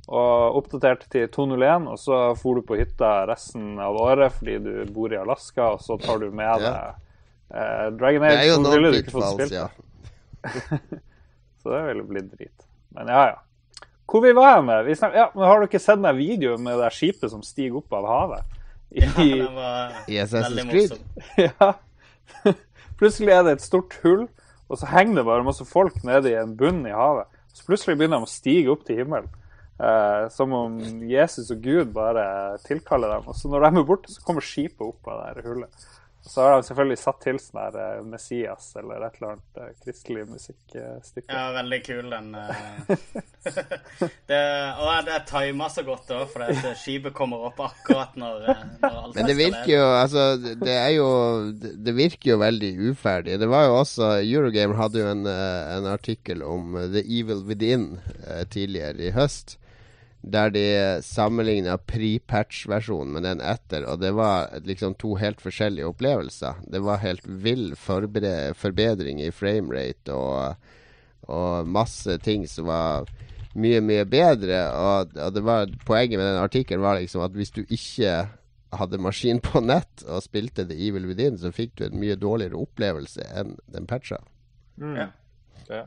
og 0.05 0.59
oppdaterte 0.61 1.09
til 1.13 1.31
201, 1.33 1.87
og 1.89 2.01
så 2.01 2.19
for 2.37 2.61
du 2.61 2.67
på 2.67 2.77
hytta 2.77 3.25
resten 3.31 3.79
av 3.81 3.97
året 3.97 4.35
fordi 4.37 4.59
du 4.61 4.73
bor 4.93 5.13
i 5.13 5.21
Alaska, 5.21 5.71
og 5.77 5.85
så 5.85 5.97
tar 6.01 6.21
du 6.21 6.29
med 6.35 6.65
deg 6.65 7.01
Dragon 7.97 8.27
Age, 8.27 8.59
ville 8.67 8.91
du 8.93 8.99
ikke 8.99 9.15
fått 9.15 9.31
spilt 9.37 9.55
ja. 9.55 9.69
så 11.63 11.73
det 11.73 11.83
ville 11.89 12.05
blitt 12.09 12.31
drit. 12.35 12.67
Men 12.97 13.09
ja, 13.09 13.23
ja. 13.33 13.41
Hvor 14.11 14.21
vi 14.21 14.33
var 14.37 14.59
hen? 14.61 14.69
Ja, 15.15 15.31
men 15.35 15.45
har 15.45 15.61
du 15.61 15.67
ikke 15.67 15.81
sett 15.81 16.03
den 16.03 16.19
videoen 16.19 16.63
med 16.63 16.79
det 16.83 16.91
skipet 16.93 17.33
som 17.33 17.43
stiger 17.43 17.81
opp 17.81 17.95
av 17.97 18.09
havet? 18.09 18.59
I, 18.95 19.01
ja, 19.01 19.15
den 19.17 19.55
var 19.57 19.95
i 20.07 20.19
Assassin's 20.23 20.69
Creed. 20.71 20.99
ja. 21.49 22.55
Plutselig 23.01 23.33
er 23.35 23.47
det 23.47 23.57
et 23.57 23.65
stort 23.65 23.97
hull, 24.05 24.27
og 24.69 24.79
så 24.79 24.91
henger 24.93 25.19
det 25.19 25.25
bare 25.27 25.47
masse 25.47 25.65
folk 25.67 25.97
nede 26.07 26.31
i 26.31 26.37
en 26.39 26.53
bunn 26.59 26.85
i 26.87 26.93
havet. 26.95 27.27
Så 27.55 27.67
plutselig 27.67 27.97
begynner 27.99 28.23
de 28.23 28.29
å 28.29 28.31
stige 28.31 28.71
opp 28.71 28.85
til 28.87 29.01
himmelen. 29.03 29.33
Eh, 29.79 30.29
som 30.31 30.53
om 30.53 30.79
Jesus 31.11 31.51
og 31.51 31.65
Gud 31.65 31.91
bare 31.97 32.59
tilkaller 32.67 33.17
dem. 33.17 33.29
Og 33.29 33.37
så 33.37 33.51
når 33.51 33.67
de 33.67 33.83
er 33.83 33.91
borte, 33.91 34.15
så 34.15 34.23
kommer 34.23 34.47
skipet 34.47 34.87
opp 34.87 35.11
av 35.11 35.21
det 35.21 35.29
her 35.33 35.51
hullet. 35.51 35.87
Og 36.25 36.31
Så 36.31 36.41
har 36.41 36.55
de 36.55 36.65
selvfølgelig 36.65 36.97
satt 37.03 37.19
til 37.21 37.39
sånn 37.43 37.59
her 37.61 37.75
eh, 37.83 38.05
Messias 38.07 38.69
eller 38.81 39.03
et 39.03 39.17
eller 39.19 39.33
annet 39.33 39.59
eh, 39.61 39.73
kristelig 39.83 40.23
musikkstykke. 40.31 41.27
Ja, 41.27 41.43
veldig 41.59 41.81
kul 41.85 42.15
den. 42.15 42.31
Uh, 42.39 42.95
det, 44.31 44.39
og 44.79 45.09
det 45.09 45.17
er 45.19 45.27
tima 45.29 45.69
så 45.75 45.85
godt 45.85 46.15
òg, 46.15 46.23
for 46.31 46.47
det, 46.47 46.77
skipet 46.81 47.17
kommer 47.19 47.51
opp 47.51 47.59
akkurat 47.67 48.15
når, 48.17 48.47
når 48.79 48.97
alt 49.03 49.19
Men 49.19 49.29
det 49.29 49.37
virker 49.37 49.73
jo 49.75 49.91
altså 49.99 50.23
Det 50.39 50.73
er 50.73 50.89
jo 50.95 51.09
Det 51.53 51.93
virker 51.99 52.31
jo 52.31 52.39
veldig 52.41 52.71
uferdig. 52.95 53.37
Det 53.43 53.51
var 53.51 53.67
jo 53.67 53.77
også 53.83 54.15
Eurogamer 54.23 54.81
hadde 54.81 55.03
jo 55.03 55.11
en, 55.11 55.27
en 55.27 55.91
artikkel 55.93 56.47
om 56.47 56.79
The 56.95 57.05
Evil 57.05 57.45
Within 57.51 57.91
tidligere 58.55 59.11
i 59.11 59.13
høst 59.19 59.59
der 60.25 60.51
de 60.51 61.03
sammenligna 61.03 61.77
pre-patch-versjonen 61.79 63.13
med 63.13 63.27
den 63.27 63.41
etter, 63.45 63.85
og 63.85 64.01
det 64.01 64.15
var 64.17 64.55
liksom 64.65 64.95
to 65.01 65.15
helt 65.21 65.43
forskjellige 65.45 65.91
opplevelser. 65.91 66.63
Det 66.73 66.81
var 66.85 67.03
helt 67.03 67.27
vill 67.27 67.75
forbedring 67.77 69.21
i 69.21 69.33
framerate 69.35 70.17
og, 70.17 70.71
og 71.29 71.69
masse 71.69 72.17
ting 72.25 72.47
som 72.49 72.71
var 72.71 73.11
mye, 73.53 73.83
mye 73.85 74.07
bedre. 74.09 74.63
Og, 74.79 75.13
og 75.21 75.43
var, 75.45 75.69
poenget 75.85 76.17
med 76.17 76.31
den 76.31 76.41
artikkelen 76.41 76.85
var 76.85 77.03
liksom 77.03 77.27
at 77.27 77.37
hvis 77.37 77.53
du 77.53 77.65
ikke 77.67 78.17
hadde 78.75 79.03
maskin 79.03 79.43
på 79.45 79.61
nett 79.63 80.07
og 80.09 80.25
spilte 80.25 80.65
The 80.67 80.79
Evil 80.89 81.11
Within, 81.11 81.37
så 81.39 81.53
fikk 81.55 81.77
du 81.79 81.85
en 81.87 82.01
mye 82.01 82.17
dårligere 82.17 82.59
opplevelse 82.65 83.29
enn 83.37 83.59
den 83.71 83.87
patcha. 83.91 84.23
Mm. 84.81 84.97
Ja. 85.05 85.07
ja. 85.69 85.85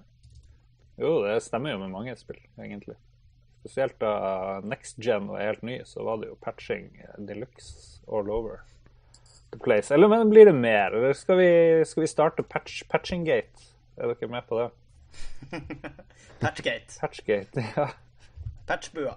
Jo, 1.01 1.17
det 1.25 1.41
stemmer 1.45 1.73
jo 1.73 1.81
med 1.81 1.93
mange 1.93 2.15
spill, 2.21 2.39
egentlig 2.61 2.95
spesielt 3.67 3.99
da 3.99 4.61
Next 4.63 4.97
Gen 5.03 5.27
var 5.27 5.43
helt 5.43 5.61
ny, 5.67 5.81
så 5.85 6.03
var 6.07 6.21
det 6.21 6.31
jo 6.31 6.39
patching 6.39 6.87
deluxe 6.95 7.27
de 7.27 7.39
luxe 7.43 8.01
all 8.07 8.31
over 8.31 8.61
the 9.51 9.59
place. 9.59 9.93
Eller 9.93 10.07
men 10.07 10.29
blir 10.29 10.45
det 10.45 10.55
mer? 10.55 10.91
Eller 10.91 11.13
skal 11.13 11.37
vi, 11.37 11.85
skal 11.85 12.01
vi 12.01 12.07
starte 12.07 12.43
patch, 12.43 12.83
Patchinggate? 12.89 13.67
Er 13.97 14.13
dere 14.13 14.29
med 14.31 14.47
på 14.47 14.59
det? 14.61 14.69
Patchgate. 16.41 16.99
Patchgate, 16.99 17.65
ja. 17.75 17.89
Patchbua. 18.67 19.15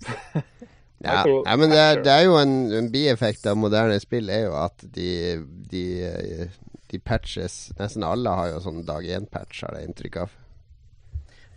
ja, 1.04 1.24
ja, 1.26 1.56
men 1.56 1.70
det 1.70 1.78
er, 1.78 2.02
det 2.04 2.12
er 2.12 2.24
jo 2.24 2.36
en, 2.40 2.72
en, 2.72 2.90
bieffekt 2.92 3.46
av 3.48 3.58
moderne 3.60 3.98
spill 4.00 4.30
er 4.32 4.46
jo 4.46 4.54
at 4.56 4.84
de, 4.94 5.10
de, 5.68 5.84
de 6.88 7.00
patches 7.04 7.66
Nesten 7.76 8.06
alle 8.06 8.32
har 8.32 8.54
jo 8.54 8.62
sånn 8.64 8.84
dag 8.88 9.04
én-patch, 9.04 9.64
har 9.66 9.76
jeg 9.76 9.90
inntrykk 9.90 10.22
av. 10.24 10.36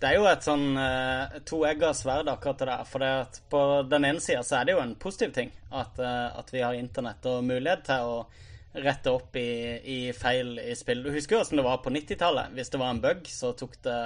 Det 0.03 0.09
er 0.11 0.17
jo 0.19 0.25
et 0.27 0.43
sånn 0.43 0.73
uh, 0.75 1.35
toegga 1.47 1.93
sverd, 1.95 2.27
akkurat 2.27 2.59
det 2.59 2.65
der. 2.67 2.87
For 2.89 2.99
det 2.99 3.11
at 3.21 3.37
på 3.47 3.59
den 3.87 4.07
ene 4.09 4.19
sida 4.19 4.41
så 4.43 4.57
er 4.57 4.67
det 4.67 4.73
jo 4.75 4.81
en 4.83 4.97
positiv 4.99 5.31
ting 5.37 5.53
at, 5.71 5.95
uh, 5.95 6.33
at, 6.41 6.51
vi 6.51 6.59
har 6.59 6.75
internett 6.75 7.23
og 7.31 7.45
mulighet 7.47 7.85
til 7.87 8.09
å 8.09 8.17
rette 8.83 9.13
opp 9.15 9.37
i, 9.39 9.47
i 9.79 9.99
feil 10.17 10.57
i 10.59 10.75
spill. 10.75 11.05
Du 11.05 11.13
husker 11.13 11.37
jo 11.37 11.45
åssen 11.45 11.61
det 11.61 11.65
var 11.69 11.79
på 11.85 11.93
90-tallet. 11.95 12.51
Hvis 12.57 12.73
det 12.73 12.83
var 12.83 12.91
en 12.91 12.99
bug, 12.99 13.31
så, 13.31 13.53
det, 13.87 13.97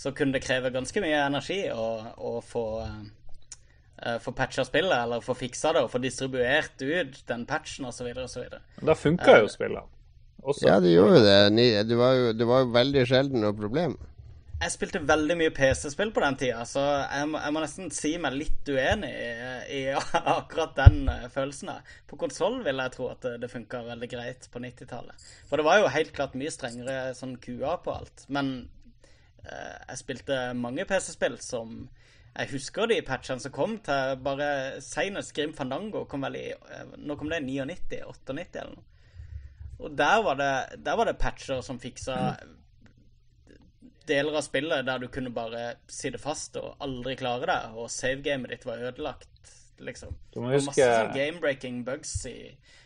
så 0.00 0.14
kunne 0.16 0.38
det 0.38 0.44
kreve 0.46 0.72
ganske 0.72 1.04
mye 1.04 1.20
energi 1.26 1.60
å, 1.68 1.86
å 2.16 2.34
få 2.40 2.64
uh, 2.88 4.16
få 4.24 4.32
patcha 4.40 4.64
spillet, 4.64 4.96
eller 5.02 5.20
få 5.20 5.36
fiksa 5.36 5.76
det 5.76 5.84
og 5.84 5.92
få 5.92 6.00
distribuert 6.00 6.80
ut 6.80 7.22
den 7.28 7.44
patchen 7.44 7.92
osv. 7.92 8.08
osv. 8.24 8.58
Da 8.80 8.96
funka 8.96 9.42
jo 9.42 9.52
spillet. 9.52 9.96
Også. 10.40 10.64
Ja, 10.64 10.80
det 10.80 10.96
gjorde 10.96 11.20
det. 11.26 11.72
Det 11.92 11.96
var 12.00 12.16
jo, 12.16 12.36
det 12.40 12.48
var 12.48 12.64
jo 12.64 12.72
veldig 12.72 13.08
sjelden 13.12 13.44
noe 13.44 13.56
problem. 13.56 14.00
Jeg 14.56 14.72
spilte 14.72 15.02
veldig 15.04 15.34
mye 15.36 15.52
PC-spill 15.52 16.14
på 16.16 16.22
den 16.24 16.36
tida, 16.40 16.62
så 16.64 16.80
jeg 16.80 17.28
må, 17.28 17.40
jeg 17.44 17.52
må, 17.52 17.60
nesten 17.60 17.90
si 17.92 18.14
meg 18.16 18.38
litt 18.40 18.70
uenig 18.72 19.10
i, 19.12 19.26
i 19.68 19.80
akkurat 20.38 20.72
den 20.78 21.02
følelsen. 21.04 21.34
følelsen. 21.34 21.72
På 22.08 22.16
konsoll 22.22 22.62
vil 22.64 22.80
jeg 22.80 22.94
tro 22.94 23.10
at 23.12 23.28
det 23.42 23.50
funka 23.52 23.82
veldig 23.90 24.08
greit 24.14 24.48
på 24.48 24.64
90-tallet. 24.64 25.26
For 25.50 25.60
det 25.60 25.68
var 25.68 25.82
jo 25.82 25.92
helt 25.92 26.14
klart 26.16 26.38
mye 26.40 26.54
strengere 26.54 27.12
sånn 27.18 27.36
QA 27.44 27.76
på 27.84 27.98
alt. 27.98 28.24
Men 28.32 28.54
eh, 29.44 29.76
jeg 29.90 30.02
spilte 30.06 30.40
mange 30.56 30.88
PC-spill 30.88 31.36
som 31.44 31.78
Jeg 32.36 32.52
husker 32.56 32.88
de 32.88 33.02
patchene 33.04 33.40
som 33.44 33.52
kom 33.52 33.78
til 33.84 34.16
bare 34.24 34.80
Seinest 34.84 35.36
Grim 35.36 35.52
Fandango 35.56 36.06
kom 36.08 36.24
vel 36.24 36.36
i 36.36 36.48
Nå 36.96 37.16
kom 37.16 37.28
det 37.32 37.44
i 37.44 37.60
99? 37.60 38.02
98 38.08 38.60
eller 38.64 38.76
noe? 38.76 38.92
Og 39.84 39.92
der 39.92 40.22
var 40.24 40.40
det, 40.40 40.52
der 40.80 40.96
var 40.96 41.04
det 41.04 41.20
patcher 41.20 41.60
som 41.60 41.76
fiksa 41.80 42.38
deler 44.08 44.38
av 44.38 44.44
spillet 44.46 44.86
der 44.86 45.02
du 45.02 45.08
kunne 45.12 45.32
bare 45.34 45.76
sitte 45.90 46.20
fast 46.22 46.56
og 46.60 46.76
aldri 46.84 47.16
klare 47.18 47.48
det, 47.50 47.60
og 47.76 47.90
savegamet 47.92 48.54
ditt 48.54 48.66
var 48.68 48.82
ødelagt, 48.82 49.30
liksom. 49.82 50.14
Du 50.34 50.40
må 50.42 50.52
huske... 50.54 50.72
huske 50.72 50.86
Masse 50.86 51.16
game-breaking 51.16 51.82
bugs 51.86 52.14
i, 52.30 52.36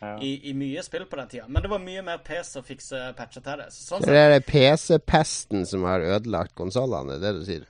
ja. 0.01 0.15
i, 0.19 0.35
i, 0.51 0.55
mye 0.57 0.85
spill 0.87 1.07
på 1.11 1.21
den 1.21 1.33
tida. 1.35 1.49
Men 1.49 1.65
det 1.65 1.73
var 1.73 1.83
mye 1.85 2.05
mer 2.07 2.23
PC 2.27 2.61
å 2.61 2.65
fikse 2.67 3.03
patcher 3.19 3.45
til 3.47 3.65
det. 3.65 3.69
Så 3.75 3.95
sånn 3.95 4.09
det 4.09 4.25
er 4.25 4.39
PC-pesten 4.47 5.69
som 5.69 5.87
har 5.89 6.05
ødelagt 6.17 6.57
konsollene, 6.59 7.21
det 7.23 7.37
du 7.39 7.45
sier? 7.47 7.69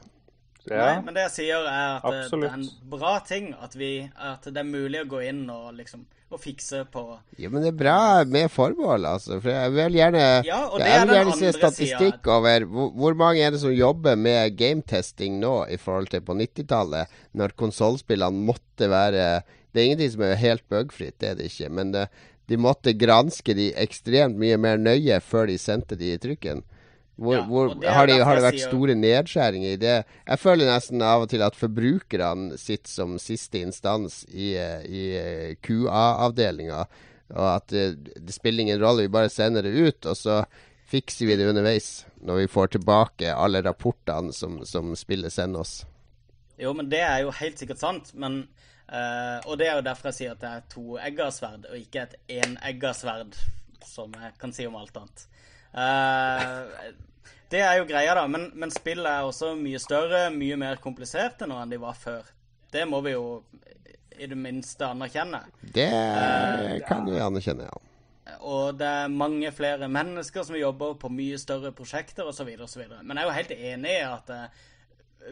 Ja. 0.71 0.87
Nei, 0.87 1.03
men 1.07 1.17
det 1.17 1.27
jeg 1.27 1.35
sier, 1.41 1.67
er 1.67 1.99
at 1.99 2.07
Absolutt. 2.07 2.47
det 2.47 2.51
er 2.51 2.59
en 2.61 2.91
bra 2.93 3.19
ting 3.27 3.53
at, 3.59 3.77
vi, 3.77 3.93
at 4.15 4.47
det 4.47 4.63
er 4.63 4.69
mulig 4.69 5.03
å 5.03 5.11
gå 5.11 5.23
inn 5.27 5.45
og 5.51 5.75
liksom 5.79 6.07
og 6.31 6.39
fikse 6.39 6.85
på 6.95 7.03
Jo, 7.43 7.51
men 7.51 7.65
det 7.65 7.73
er 7.73 7.79
bra 7.81 8.01
med 8.23 8.53
formål, 8.55 9.07
altså. 9.17 9.41
For 9.43 9.51
jeg 9.51 9.73
vil 9.75 9.97
gjerne, 9.99 10.23
ja, 10.47 10.61
jeg 10.79 11.01
vil 11.03 11.17
gjerne 11.17 11.37
se 11.41 11.53
statistikk 11.57 12.21
siden. 12.21 12.31
over 12.37 12.67
hvor, 12.71 12.93
hvor, 13.03 13.17
mange 13.19 13.43
er 13.43 13.55
det 13.55 13.63
som 13.65 13.75
jobber 13.75 14.15
med 14.15 14.55
gametesting 14.59 15.41
nå 15.43 15.55
i 15.75 15.79
forhold 15.81 16.13
til 16.13 16.23
på 16.23 16.37
90-tallet, 16.39 17.11
når 17.35 17.57
konsollspillene 17.59 18.47
måtte 18.47 18.91
være 18.91 19.43
Det 19.71 19.81
er 19.81 19.87
ingenting 19.87 20.15
som 20.15 20.23
er 20.27 20.39
helt 20.39 20.65
bugfritt, 20.71 21.19
det 21.23 21.29
er 21.29 21.35
det 21.39 21.51
ikke. 21.51 21.69
Men 21.71 21.93
det, 21.95 22.07
de 22.51 22.59
måtte 22.59 22.95
granske 22.99 23.55
de 23.55 23.69
ekstremt 23.79 24.39
mye 24.39 24.57
mer 24.59 24.79
nøye 24.79 25.21
før 25.23 25.47
de 25.51 25.59
sendte 25.59 25.99
de 25.99 26.15
i 26.15 26.19
trykken. 26.19 26.65
Hvor, 27.21 27.35
ja, 27.37 27.43
hvor, 27.45 27.75
har, 27.85 28.09
de, 28.09 28.15
har, 28.25 28.39
det 28.39 28.47
vært 28.47 28.63
store 28.63 28.95
nedskjæringer 28.97 29.75
i 29.75 29.81
det? 29.81 29.97
Jeg 30.25 30.41
føler 30.41 30.71
nesten 30.71 31.03
av 31.05 31.27
og 31.27 31.29
til 31.29 31.43
at 31.45 31.59
forbrukerne 31.59 32.57
sitter 32.57 32.89
som 32.89 33.19
siste 33.21 33.61
instans 33.61 34.23
i, 34.33 34.55
i 34.57 35.03
QA-avdelinga. 35.61 36.87
Og 37.35 37.45
at 37.45 37.67
det, 37.69 37.85
det, 38.17 38.33
spiller 38.33 38.65
ingen 38.65 38.81
rolle, 38.81 39.05
vi 39.05 39.13
bare 39.13 39.29
sender 39.29 39.69
det 39.69 39.75
ut, 39.77 40.09
og 40.09 40.17
så 40.17 40.39
fikser 40.91 41.29
vi 41.29 41.37
det 41.37 41.51
underveis. 41.51 41.91
Når 42.25 42.41
vi 42.41 42.49
får 42.55 42.73
tilbake 42.79 43.35
alle 43.35 43.61
rapportene 43.69 44.33
som, 44.33 44.57
som 44.65 44.97
spillet 44.97 45.33
sender 45.35 45.61
oss. 45.61 45.83
Jo, 46.61 46.73
men 46.77 46.89
det 46.93 47.03
er 47.05 47.21
jo 47.27 47.37
helt 47.37 47.61
sikkert 47.61 47.83
sant. 47.85 48.15
Men, 48.17 48.43
uh, 48.89 49.45
og 49.45 49.61
det 49.61 49.69
er 49.69 49.77
jo 49.77 49.85
derfor 49.87 50.11
jeg 50.11 50.23
sier 50.23 50.35
at 50.35 50.41
det 50.41 50.55
er 50.57 50.67
to 50.73 50.97
eggersverd, 51.05 51.69
og 51.69 51.85
ikke 51.85 52.09
et 52.09 52.19
eneggersverd, 52.41 53.39
som 53.85 54.17
jeg 54.17 54.35
kan 54.41 54.57
si 54.57 54.65
om 54.69 54.81
alt 54.81 54.99
annet. 55.05 55.29
Uh, 55.71 56.91
det 57.51 57.61
er 57.67 57.81
jo 57.81 57.87
greia, 57.89 58.15
da. 58.15 58.27
Men, 58.31 58.49
men 58.55 58.71
spillet 58.71 59.09
er 59.11 59.27
også 59.27 59.55
mye 59.59 59.81
større, 59.83 60.29
mye 60.35 60.59
mer 60.61 60.81
kompliserte 60.83 61.49
nå 61.51 61.59
enn 61.59 61.73
de 61.73 61.81
var 61.83 61.99
før. 61.99 62.29
Det 62.71 62.85
må 62.87 63.01
vi 63.03 63.17
jo 63.17 63.43
i 64.21 64.29
det 64.31 64.39
minste 64.39 64.87
anerkjenne. 64.87 65.41
Det 65.75 65.89
uh, 65.91 66.77
kan 66.87 67.07
vi 67.09 67.19
anerkjenne, 67.19 67.67
ja. 67.71 67.87
Og 68.47 68.77
det 68.79 68.87
er 68.87 69.13
mange 69.13 69.51
flere 69.53 69.89
mennesker 69.91 70.45
som 70.47 70.59
jobber 70.59 70.95
på 71.01 71.11
mye 71.13 71.39
større 71.41 71.73
prosjekter 71.75 72.29
osv. 72.31 72.53
osv. 72.63 72.85
Men 73.03 73.17
jeg 73.17 73.23
er 73.23 73.27
jo 73.27 73.39
helt 73.39 73.55
enig 73.57 73.95
i 73.97 74.05
at 74.07 74.31
uh, 74.31 74.67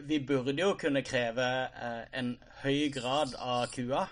vi 0.09 0.19
burde 0.19 0.57
jo 0.57 0.73
kunne 0.79 1.05
kreve 1.05 1.47
uh, 1.69 2.03
en 2.11 2.33
høy 2.63 2.89
grad 2.93 3.37
av 3.39 3.69
kua. 3.71 4.07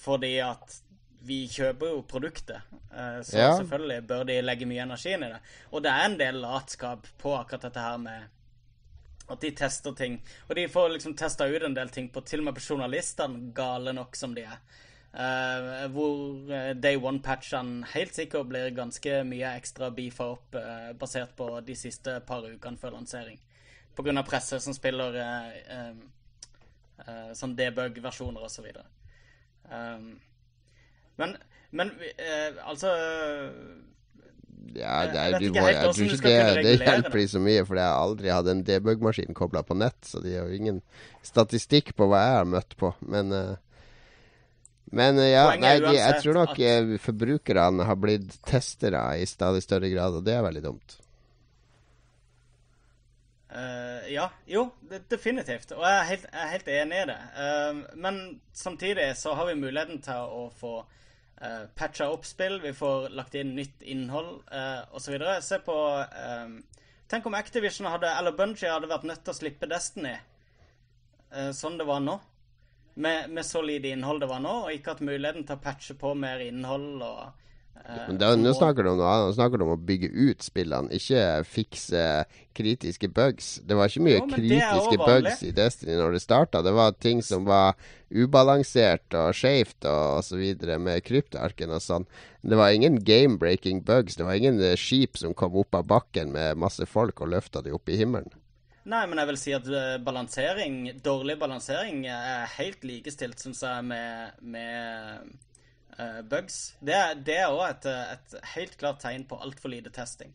Fordi 0.00 0.36
at 0.44 0.78
vi 1.26 1.44
kjøper 1.52 1.92
jo 1.92 2.02
produktet, 2.08 2.68
eh, 2.92 3.20
så 3.26 3.38
ja. 3.38 3.48
selvfølgelig 3.58 4.02
bør 4.08 4.26
de 4.28 4.36
legge 4.42 4.68
mye 4.68 4.84
energi 4.86 5.14
inn 5.14 5.24
i 5.26 5.32
det. 5.32 5.40
Og 5.72 5.82
det 5.84 5.92
er 5.92 6.04
en 6.06 6.20
del 6.20 6.40
latskap 6.40 7.08
på 7.20 7.34
akkurat 7.36 7.66
dette 7.68 7.84
her 7.84 7.98
med 8.00 8.28
at 9.30 9.42
de 9.44 9.50
tester 9.54 9.94
ting. 9.94 10.16
Og 10.48 10.56
de 10.58 10.68
får 10.68 10.94
liksom 10.94 11.16
testa 11.18 11.46
ut 11.46 11.66
en 11.66 11.76
del 11.76 11.92
ting 11.92 12.08
på 12.12 12.22
til 12.26 12.42
og 12.42 12.48
med 12.48 12.56
på 12.56 12.64
journalistene, 12.64 13.50
gale 13.54 13.92
nok 13.94 14.16
som 14.18 14.34
de 14.34 14.46
er. 14.48 14.62
Uh, 15.10 15.88
hvor 15.90 16.52
eh, 16.54 16.70
Day 16.78 16.94
One-patchene 16.94 17.88
helt 17.96 18.14
sikkert 18.14 18.46
blir 18.46 18.68
ganske 18.70 19.24
mye 19.26 19.48
ekstra 19.58 19.88
beefa 19.90 20.28
opp 20.36 20.54
uh, 20.54 20.92
basert 20.98 21.32
på 21.34 21.48
de 21.66 21.74
siste 21.74 22.14
par 22.28 22.46
ukene 22.46 22.78
før 22.78 22.94
lansering. 22.94 23.40
Av 24.00 24.22
presse 24.24 24.60
som 24.62 24.72
spiller 24.72 25.18
uh, 25.20 25.90
sånn 27.36 27.56
debug-versjoner 27.58 28.46
osv. 28.46 28.70
Um, 29.66 30.14
men, 31.16 31.36
men 31.70 31.90
eh, 32.16 32.60
altså 32.66 32.94
ja, 34.76 35.06
det 35.10 35.18
er, 35.18 35.36
må, 35.50 35.64
jeg 35.66 35.94
tror 35.94 36.12
ikke 36.14 36.30
det, 36.30 36.62
det 36.62 36.74
hjelper 36.84 37.18
de 37.18 37.24
så 37.32 37.40
mye, 37.42 37.64
for 37.66 37.78
jeg 37.80 37.86
har 37.88 38.04
aldri 38.04 38.30
hatt 38.30 38.50
en 38.52 38.62
debug-maskin 38.66 39.36
kobla 39.36 39.64
på 39.66 39.76
nett, 39.78 39.98
så 40.06 40.22
de 40.22 40.36
har 40.36 40.46
jo 40.46 40.60
ingen 40.60 40.78
statistikk 41.26 41.94
på 41.98 42.06
hva 42.10 42.20
jeg 42.22 42.36
har 42.36 42.48
møtt 42.52 42.76
på. 42.78 42.92
Men, 43.02 43.34
uh, 43.34 43.88
men 44.94 45.18
uh, 45.18 45.26
ja, 45.26 45.44
nei, 45.58 45.74
de, 45.82 45.94
jeg 45.96 46.22
tror 46.22 46.38
nok 46.42 46.54
at... 46.54 46.94
forbrukerne 47.02 47.88
har 47.88 47.98
blitt 48.00 48.36
testere 48.46 49.02
i 49.18 49.26
stadig 49.28 49.64
større 49.66 49.90
grad, 49.92 50.20
og 50.20 50.26
det 50.28 50.36
er 50.36 50.46
veldig 50.46 50.64
dumt. 50.68 50.96
Uh, 53.50 54.06
ja, 54.12 54.28
jo, 54.46 54.68
definitivt. 55.10 55.74
Og 55.74 55.82
jeg 55.82 55.96
er 55.96 56.08
helt, 56.12 56.30
jeg 56.30 56.46
er 56.46 56.54
helt 56.54 56.72
enig 56.76 57.02
i 57.02 57.10
det. 57.10 57.20
men 57.98 58.22
samtidig 58.54 59.10
så 59.18 59.34
har 59.34 59.50
vi 59.50 59.58
muligheten 59.58 59.98
til 60.04 60.30
å 60.30 60.46
få 60.54 60.78
uh, 61.44 61.66
patcha 61.74 62.10
opp 62.12 62.26
spill, 62.28 62.60
vi 62.62 62.72
får 62.76 63.10
lagt 63.16 63.34
inn 63.38 63.54
nytt 63.56 63.82
innhold 63.82 64.42
uh, 64.52 64.82
osv. 64.96 65.16
Se 65.42 65.60
på 65.64 65.76
um, 66.00 66.60
Tenk 67.10 67.24
om 67.26 67.34
Activision 67.34 67.88
hadde, 67.90 68.06
eller 68.20 68.36
Bungie 68.38 68.70
hadde 68.70 68.86
vært 68.90 69.06
nødt 69.08 69.24
til 69.26 69.32
å 69.32 69.38
slippe 69.40 69.66
Destiny 69.70 70.14
uh, 71.34 71.50
sånn 71.56 71.80
det 71.80 71.88
var 71.88 72.02
nå. 72.04 72.20
Med, 73.00 73.30
med 73.30 73.46
så 73.46 73.62
lite 73.62 73.90
innhold 73.94 74.22
det 74.22 74.28
var 74.30 74.42
nå, 74.44 74.54
og 74.66 74.74
ikke 74.74 74.94
hatt 74.94 75.04
muligheten 75.06 75.46
til 75.46 75.56
å 75.56 75.62
patche 75.64 75.96
på 75.98 76.12
mer 76.18 76.42
innhold 76.44 77.02
og 77.06 77.48
men 78.06 78.18
da, 78.20 78.34
nå 78.38 78.52
snakker 78.54 78.84
du 78.84 78.92
om 78.92 78.98
noe 79.00 79.08
annet. 79.10 79.30
Nå 79.30 79.36
snakker 79.38 79.60
du 79.60 79.64
om 79.66 79.72
å 79.74 79.80
bygge 79.90 80.10
ut 80.12 80.44
spillene, 80.44 80.92
ikke 80.94 81.22
fikse 81.48 82.02
kritiske 82.56 83.10
bugs. 83.14 83.52
Det 83.66 83.78
var 83.78 83.90
ikke 83.90 84.04
mye 84.06 84.18
jo, 84.18 84.26
kritiske 84.30 84.98
bugs 85.00 85.44
i 85.46 85.52
Destiny 85.56 85.96
når 85.98 86.16
det 86.16 86.22
starta. 86.24 86.62
Det 86.66 86.74
var 86.76 86.98
ting 86.98 87.22
som 87.24 87.46
var 87.48 87.78
ubalansert 88.10 89.14
og 89.18 89.32
skeivt 89.36 89.86
og 89.88 90.20
osv. 90.20 90.44
med 90.82 91.02
kryptarken 91.06 91.74
og 91.74 91.82
sånn. 91.84 92.06
Det 92.42 92.58
var 92.58 92.74
ingen 92.74 92.98
game-breaking 93.04 93.84
bugs. 93.86 94.18
Det 94.18 94.26
var 94.26 94.38
ingen 94.38 94.60
eh, 94.64 94.78
skip 94.78 95.18
som 95.20 95.34
kom 95.36 95.58
opp 95.60 95.76
av 95.76 95.88
bakken 95.90 96.32
med 96.34 96.60
masse 96.60 96.86
folk 96.88 97.20
og 97.20 97.34
løfta 97.34 97.62
de 97.64 97.74
opp 97.76 97.90
i 97.90 97.98
himmelen. 98.00 98.32
Nei, 98.90 99.04
men 99.06 99.20
jeg 99.20 99.28
vil 99.28 99.38
si 99.38 99.52
at 99.54 99.66
eh, 99.68 99.98
balansering, 100.02 100.80
dårlig 101.04 101.36
balansering 101.38 102.06
er 102.08 102.48
helt 102.56 102.84
likestilt, 102.86 103.38
syns 103.42 103.60
jeg, 103.62 103.84
med, 103.86 104.40
med 104.40 105.36
uh, 106.00 106.20
bugs. 106.26 106.60
Det, 106.80 106.96
er 106.96 107.50
òg 107.50 107.66
et, 107.68 107.90
et, 108.16 108.38
helt 108.54 108.78
klart 108.80 109.02
tegn 109.04 109.26
på 109.28 109.38
altfor 109.40 109.72
lite 109.72 109.92
testing. 109.94 110.32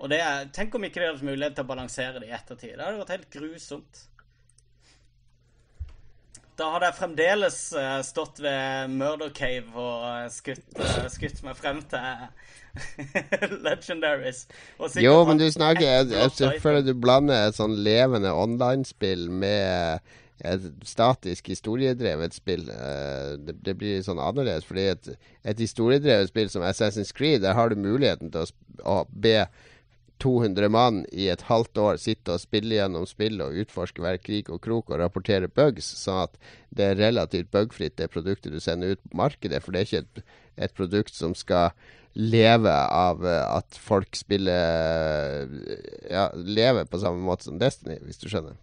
Og 0.00 0.10
det 0.10 0.18
er, 0.24 0.48
Tenk 0.54 0.74
om 0.74 0.88
ikke 0.88 1.02
de 1.02 1.12
hadde 1.12 1.28
mulighet 1.28 1.54
til 1.58 1.66
å 1.66 1.70
balansere 1.70 2.22
det 2.22 2.32
i 2.32 2.34
ettertid. 2.34 2.74
Det 2.74 2.82
hadde 2.82 3.04
vært 3.04 3.14
helt 3.14 3.30
grusomt. 3.36 4.08
Da 6.54 6.68
hadde 6.70 6.86
jeg 6.86 6.98
fremdeles 7.00 7.60
uh, 7.74 8.00
stått 8.06 8.38
ved 8.42 8.92
Murder 8.94 9.30
Cave 9.34 9.74
og 9.74 10.28
skutt, 10.30 10.66
uh, 10.78 11.06
skutt, 11.10 11.40
meg 11.46 11.58
frem 11.58 11.80
til 11.90 12.28
Legendaries. 13.66 14.44
jo, 15.02 15.16
men 15.26 15.38
du 15.38 15.48
snakker 15.50 15.82
jeg, 15.82 16.12
jeg 16.14 16.62
føler 16.62 16.86
du 16.86 16.92
blander 16.94 17.48
et 17.48 17.58
sånn 17.58 17.74
levende 17.86 18.30
online-spill 18.34 19.26
med 19.30 20.14
et 20.42 20.64
statisk 20.86 21.48
historiedrevet 21.52 22.34
spill. 22.34 22.66
Uh, 22.70 23.36
det, 23.38 23.58
det, 23.66 23.76
blir 23.78 24.02
sånn 24.02 24.22
annerledes. 24.22 24.66
Fordi 24.66 24.88
et, 24.94 25.12
et, 25.44 25.60
historiedrevet 25.60 26.32
spill 26.32 26.50
som 26.50 26.66
Assassin's 26.66 27.14
Creed, 27.14 27.44
der 27.44 27.54
har 27.58 27.70
du 27.70 27.78
muligheten 27.78 28.32
til 28.34 28.42
å, 28.42 28.50
å, 28.82 28.96
be 29.10 29.44
200 30.22 30.70
mann 30.70 31.02
i 31.12 31.26
et 31.30 31.42
halvt 31.48 31.78
år 31.82 31.96
sitte 32.00 32.36
og 32.36 32.42
spille 32.42 32.78
gjennom 32.78 33.06
spillet 33.06 33.42
og 33.44 33.64
utforske 33.64 34.02
hver 34.02 34.20
krik 34.22 34.48
og 34.54 34.62
krok 34.62 34.92
og 34.92 35.00
rapportere 35.02 35.50
bugs, 35.50 35.88
sånn 36.00 36.22
at 36.28 36.38
det 36.70 36.86
er 36.86 37.00
relativt 37.02 37.50
bugfritt, 37.54 37.96
det 37.98 38.12
produktet 38.14 38.54
du 38.54 38.60
sender 38.62 38.94
ut 38.94 39.02
på 39.02 39.18
markedet. 39.18 39.60
For 39.62 39.74
det 39.74 39.82
er 39.82 39.90
ikke 39.90 40.04
et, 40.04 40.24
et 40.66 40.76
produkt 40.78 41.14
som 41.14 41.34
skal 41.38 41.74
leve 42.14 42.70
av 42.70 43.24
uh, 43.26 43.56
at 43.56 43.74
folk 43.74 44.14
spiller 44.14 45.48
Ja, 46.06 46.28
lever 46.34 46.86
på 46.86 47.00
samme 47.02 47.22
måte 47.26 47.48
som 47.48 47.58
Destiny, 47.58 47.98
hvis 48.06 48.22
du 48.22 48.28
skjønner 48.30 48.54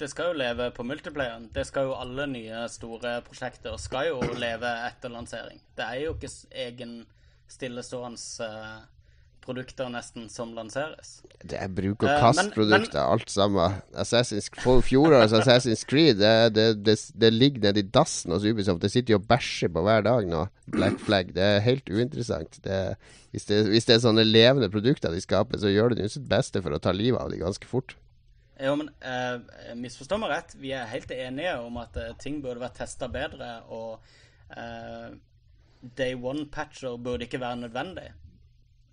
det 0.00 0.08
skal 0.08 0.30
jo 0.30 0.38
leve 0.40 0.70
på 0.76 0.84
multiplayeren. 0.86 1.50
Det 1.54 1.66
skal 1.68 1.90
jo 1.90 1.96
alle 1.98 2.26
nye 2.30 2.64
store 2.72 3.18
prosjekter 3.26 3.76
skal 3.80 4.10
jo 4.10 4.20
leve 4.40 4.70
etter 4.86 5.12
lansering. 5.12 5.60
Det 5.76 5.84
er 5.84 6.06
jo 6.06 6.14
ikke 6.16 6.30
egen 6.68 6.94
stillestående 7.50 8.46
uh, 8.46 8.80
produkter 9.44 9.88
nesten 9.92 10.28
som 10.32 10.52
lanseres. 10.56 11.20
Det 11.42 11.58
er 11.58 11.70
bruk 11.72 12.04
og 12.04 12.10
Eh, 12.10 12.18
kast-produkter, 12.22 13.00
alt 13.00 13.30
sammen. 13.32 13.80
Assassin's, 13.92 14.50
fjorårets 14.86 15.34
Assassin's 15.36 15.84
Creed, 15.88 16.20
det, 16.20 16.54
det, 16.54 16.66
det, 16.86 16.96
det 17.20 17.32
ligger 17.32 17.68
nede 17.68 17.80
i 17.80 17.88
dassen 17.98 18.32
hos 18.32 18.44
Ubisoft. 18.44 18.82
Det 18.82 18.92
sitter 18.92 19.16
jo 19.16 19.20
og 19.20 19.26
bæsjer 19.28 19.72
på 19.72 19.84
hver 19.84 20.04
dag 20.06 20.28
nå. 20.28 20.46
Black 20.70 21.00
Flag. 21.00 21.34
Det 21.34 21.42
er 21.42 21.64
helt 21.64 21.90
uinteressant. 21.90 22.60
Det, 22.64 22.82
hvis, 23.32 23.48
det, 23.48 23.64
hvis 23.72 23.88
det 23.88 23.96
er 23.96 24.04
sånne 24.06 24.24
levende 24.28 24.70
produkter 24.72 25.12
de 25.12 25.20
skaper, 25.24 25.60
så 25.60 25.72
gjør 25.72 25.98
jo 25.98 26.12
sitt 26.12 26.28
beste 26.30 26.62
for 26.62 26.76
å 26.76 26.82
ta 26.82 26.94
livet 26.94 27.20
av 27.20 27.32
de 27.32 27.42
ganske 27.42 27.68
fort. 27.68 27.96
Jo, 28.60 28.74
men 28.76 28.90
eh, 29.00 29.74
misforstå 29.78 30.18
meg 30.20 30.32
rett. 30.34 30.54
Vi 30.60 30.72
er 30.76 30.90
helt 30.90 31.10
enige 31.14 31.54
om 31.64 31.78
at 31.80 31.96
eh, 31.96 32.12
ting 32.20 32.42
burde 32.44 32.60
vært 32.60 32.76
testa 32.82 33.08
bedre, 33.08 33.54
og 33.72 34.02
eh, 34.52 35.14
day 35.96 36.16
one-patcher 36.16 36.98
burde 37.00 37.24
ikke 37.24 37.40
være 37.40 37.62
nødvendig. 37.62 38.10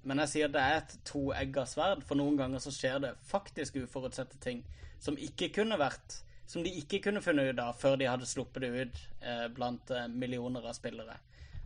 Men 0.08 0.24
jeg 0.24 0.32
sier 0.32 0.52
det 0.52 0.64
er 0.64 0.78
et 0.80 0.96
toegga 1.08 1.66
sverd, 1.68 2.06
for 2.08 2.20
noen 2.20 2.38
ganger 2.40 2.64
så 2.64 2.72
skjer 2.72 3.02
det 3.04 3.16
faktisk 3.28 3.82
uforutsette 3.82 4.40
ting 4.44 4.64
som 5.04 5.20
ikke 5.20 5.52
kunne 5.60 5.78
vært 5.80 6.24
Som 6.48 6.64
de 6.64 6.72
ikke 6.80 7.02
kunne 7.04 7.20
funnet 7.20 7.50
ut 7.52 7.58
av 7.60 7.74
før 7.76 7.98
de 8.00 8.06
hadde 8.08 8.26
sluppet 8.26 8.64
det 8.64 8.70
ut 8.72 9.00
eh, 9.20 9.48
blant 9.52 9.90
eh, 9.92 10.06
millioner 10.08 10.64
av 10.64 10.78
spillere. 10.78 11.18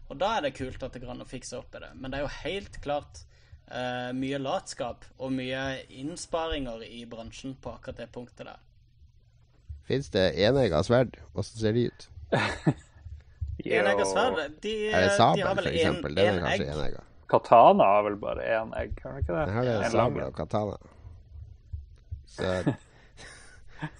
Og 0.09 0.17
da 0.17 0.31
er 0.33 0.47
det 0.47 0.55
kult 0.57 0.81
at 0.81 0.95
det 0.95 1.03
går 1.03 1.11
an 1.13 1.21
å 1.21 1.27
fikse 1.29 1.59
opp 1.59 1.77
i 1.77 1.83
det. 1.83 1.91
Men 1.93 2.09
det 2.09 2.17
er 2.17 2.23
jo 2.25 2.39
helt 2.39 2.79
klart 2.81 3.21
eh, 3.71 4.11
mye 4.17 4.39
latskap 4.41 5.05
og 5.17 5.31
mye 5.35 5.61
innsparinger 5.89 6.83
i 6.87 7.05
bransjen 7.09 7.55
på 7.61 7.73
akkurat 7.75 8.03
det 8.03 8.09
punktet 8.13 8.47
der. 8.47 8.59
Fins 9.87 10.09
det 10.13 10.27
enegga 10.39 10.83
sverd? 10.87 11.17
Åssen 11.33 11.59
ser 11.61 11.73
de 11.77 11.87
ut? 11.89 12.09
Enegga 13.61 14.05
sverd, 14.09 14.37
de, 14.63 14.71
Er 14.89 15.03
det 15.05 15.17
de 15.17 15.21
har 15.21 15.37
har 15.37 15.55
for 15.55 15.59
vel 15.61 15.67
eksempel? 15.69 16.15
Den 16.17 16.37
er 16.37 16.39
kanskje 16.45 16.69
enegga. 16.73 17.03
Katana 17.29 17.83
har 17.83 18.03
vel 18.07 18.15
bare 18.19 18.47
én 18.57 18.71
egg, 18.79 18.95
har 19.03 19.11
den 19.11 19.21
ikke 19.21 19.35
det? 19.35 19.43
Her 19.45 19.53
har 19.57 19.67
det 19.67 19.75
En 19.85 19.91
sabel 19.91 20.23
og 20.25 20.33
katana. 20.35 20.77
Så, 22.31 22.73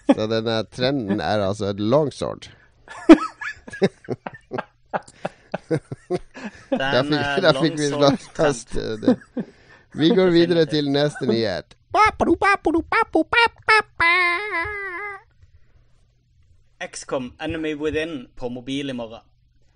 så 0.15 0.27
denne 0.31 0.57
trenden 0.71 1.21
er 1.21 1.45
altså 1.45 1.71
et 1.71 1.79
longsword. 1.79 2.49
Da 6.71 7.03
fikk, 7.03 7.13
eh, 7.15 7.37
da 7.43 7.51
fikk 7.55 7.77
vi 7.79 7.87
slått 7.91 8.23
fast 8.35 8.73
det. 8.75 9.15
Vi 9.93 10.09
går 10.09 10.29
videre 10.31 10.65
til 10.71 10.87
neste 10.87 11.27
nyhet. 11.27 11.75
XCOM 16.91 17.33
Enemy 17.41 17.73
Within 17.75 18.27
på 18.35 18.49
mobil 18.49 18.89
i 18.89 18.93
morgen. 18.93 19.25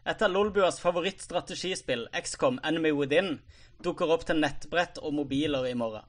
Et 0.05 0.21
av 0.21 0.31
Lolbuas 0.31 0.79
favorittstrategispill, 0.79 2.07
XCOM 2.23 2.61
Enemy 2.63 2.93
Within, 2.95 3.39
dukker 3.83 4.15
opp 4.15 4.23
til 4.29 4.39
nettbrett 4.39 5.01
og 5.03 5.17
mobiler 5.19 5.67
i 5.67 5.75
morgen. 5.75 6.07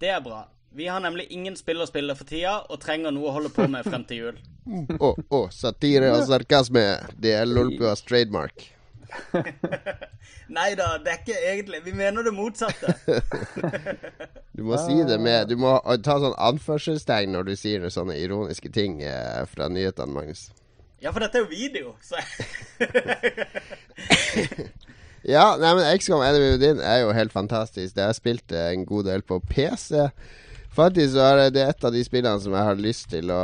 Det 0.00 0.14
er 0.14 0.24
bra. 0.24 0.46
Vi 0.72 0.88
har 0.88 1.04
nemlig 1.04 1.28
ingen 1.30 1.56
spill 1.58 1.84
å 1.84 1.86
spille 1.90 2.16
for 2.16 2.24
tida, 2.24 2.62
og 2.72 2.80
trenger 2.80 3.12
noe 3.12 3.28
å 3.28 3.36
holde 3.36 3.52
på 3.52 3.68
med 3.68 3.84
frem 3.84 4.08
til 4.08 4.22
jul. 4.22 4.44
Å, 4.96 5.12
å, 5.28 5.48
satire 5.52 6.14
og 6.16 6.24
sarkasme. 6.30 6.86
Det 7.20 7.36
er 7.36 7.50
Lolbuas 7.50 8.00
trademark. 8.08 8.70
Nei 10.56 10.72
da, 10.78 10.96
det 11.02 11.12
er 11.12 11.18
ikke 11.20 11.38
egentlig 11.40 11.80
Vi 11.84 11.92
mener 11.96 12.24
det 12.26 12.32
motsatte. 12.36 12.94
Du 14.56 14.64
må 14.68 14.76
si 14.80 14.98
det 15.08 15.18
med 15.20 15.48
Du 15.48 15.56
må 15.60 15.78
ta 16.04 16.18
sånn 16.20 16.36
anførselstegn 16.36 17.32
når 17.32 17.48
du 17.48 17.54
sier 17.56 17.88
sånne 17.92 18.18
ironiske 18.20 18.68
ting 18.72 19.00
eh, 19.06 19.42
fra 19.48 19.68
nyhetene, 19.72 20.12
Magnus. 20.12 20.50
Ja, 21.02 21.10
for 21.10 21.24
dette 21.24 21.40
er 21.40 21.46
jo 21.46 21.50
video, 21.50 21.94
så 22.04 22.20
Ja, 25.22 25.54
nei, 25.54 25.70
men 25.78 25.86
XCOM 26.00 26.22
Enemy 26.26 26.48
Within 26.56 26.80
er 26.82 27.04
jo 27.04 27.12
helt 27.14 27.32
fantastisk. 27.32 27.94
Det 27.94 28.02
har 28.02 28.10
jeg 28.10 28.18
spilt 28.18 28.54
eh, 28.54 28.72
en 28.74 28.86
god 28.86 29.06
del 29.06 29.22
på 29.22 29.38
PC. 29.46 30.08
Faktisk 30.72 31.12
så 31.12 31.24
er 31.26 31.50
det 31.52 31.62
et 31.68 31.84
av 31.84 31.92
de 31.92 32.00
spillene 32.04 32.40
som 32.40 32.54
jeg 32.56 32.64
har 32.64 32.78
lyst 32.80 33.10
til 33.12 33.28
å 33.32 33.40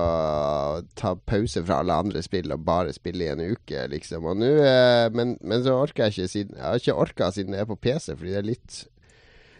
ta 0.96 1.12
pause 1.28 1.60
fra 1.60 1.82
alle 1.82 1.98
andre 2.00 2.22
spill 2.24 2.54
og 2.54 2.62
bare 2.64 2.94
spille 2.96 3.26
i 3.26 3.32
en 3.34 3.42
uke, 3.52 3.82
liksom. 3.92 4.24
Og 4.30 4.38
nå, 4.40 4.48
eh, 4.64 5.08
men, 5.12 5.34
men 5.44 5.64
så 5.64 5.76
orker 5.76 6.06
jeg 6.06 6.14
ikke 6.14 6.32
siden 6.32 6.56
Jeg 6.56 6.64
har 6.64 6.80
ikke 6.80 7.02
orka 7.04 7.28
siden 7.34 7.56
jeg 7.56 7.66
er 7.66 7.68
på 7.68 7.76
PC, 7.76 8.14
fordi 8.14 8.32
det 8.32 8.40
er 8.40 8.48
litt 8.48 8.78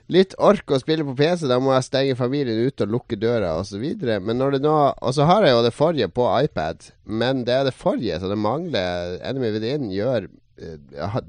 Litt 0.09 0.33
ork 0.41 0.73
å 0.73 0.79
spille 0.81 1.05
på 1.05 1.13
PC, 1.19 1.45
da 1.51 1.59
må 1.61 1.75
jeg 1.75 1.85
stenge 1.85 2.17
familien 2.17 2.63
ute 2.65 2.87
og 2.87 2.95
lukke 2.95 3.19
døra 3.21 3.51
osv. 3.61 3.83
Men 4.01 4.39
når 4.41 4.57
Og 4.65 5.11
så 5.13 5.27
har 5.29 5.45
jeg 5.45 5.53
jo 5.53 5.65
det 5.67 5.75
forrige 5.77 6.09
på 6.09 6.25
iPad, 6.47 6.87
men 7.05 7.45
det 7.45 7.53
er 7.53 7.67
det 7.69 7.77
forrige, 7.77 8.17
så 8.17 8.31
det 8.33 8.39
mangler 8.41 9.19
Enemy 9.21 9.51
Within 9.53 9.91
gjør 9.93 10.31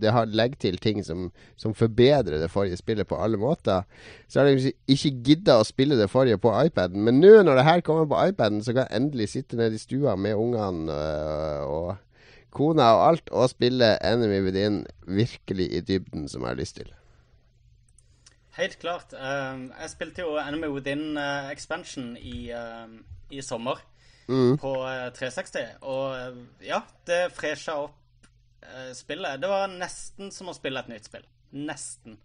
det 0.01 0.11
har 0.11 0.25
legger 0.25 0.57
til 0.59 0.77
ting 0.81 1.03
som, 1.05 1.29
som 1.57 1.73
forbedrer 1.77 2.39
det 2.41 2.51
forrige 2.51 2.79
spillet 2.79 3.07
på 3.07 3.19
alle 3.21 3.37
måter. 3.37 3.85
Så 4.27 4.39
har 4.39 4.47
jeg 4.49 4.59
liksom 4.59 4.95
ikke 4.95 5.23
gidda 5.29 5.59
å 5.59 5.67
spille 5.67 5.97
det 5.99 6.09
forrige 6.09 6.39
på 6.41 6.53
iPaden. 6.65 7.03
Men 7.05 7.21
nå 7.21 7.41
når 7.43 7.59
det 7.59 7.65
her 7.67 7.83
kommer 7.85 8.07
på 8.09 8.21
iPaden, 8.31 8.63
så 8.63 8.73
kan 8.73 8.87
jeg 8.87 9.01
endelig 9.01 9.29
sitte 9.35 9.59
nede 9.59 9.77
i 9.77 9.81
stua 9.81 10.15
med 10.15 10.35
ungene 10.35 10.93
øh, 10.93 11.65
og 11.69 11.97
kona 12.51 12.93
og 12.97 13.03
alt, 13.07 13.29
og 13.29 13.49
spille 13.51 13.97
Enemy 14.05 14.41
Within 14.45 14.85
virkelig 15.07 15.69
i 15.73 15.81
dybden, 15.85 16.27
som 16.29 16.41
jeg 16.41 16.49
har 16.49 16.59
lyst 16.59 16.75
til. 16.81 16.89
Helt 18.57 18.79
klart. 18.79 19.13
Um, 19.13 19.69
jeg 19.81 19.89
spilte 19.89 20.25
jo 20.25 20.37
Enemy 20.41 20.67
Within 20.73 21.17
uh, 21.17 21.51
Expansion 21.51 22.17
i, 22.17 22.51
um, 22.51 23.05
i 23.29 23.41
sommer 23.41 23.79
på 24.29 24.73
uh, 24.83 25.13
360. 25.15 25.57
Og 25.81 26.17
ja, 26.65 26.81
det 27.07 27.31
fresha 27.37 27.77
opp 27.85 27.98
uh, 28.65 28.91
spillet. 28.97 29.41
Det 29.41 29.49
var 29.51 29.71
nesten 29.71 30.33
som 30.35 30.51
å 30.51 30.57
spille 30.57 30.81
et 30.81 30.91
nytt 30.91 31.09
spill. 31.09 31.25
Nesten. 31.55 32.19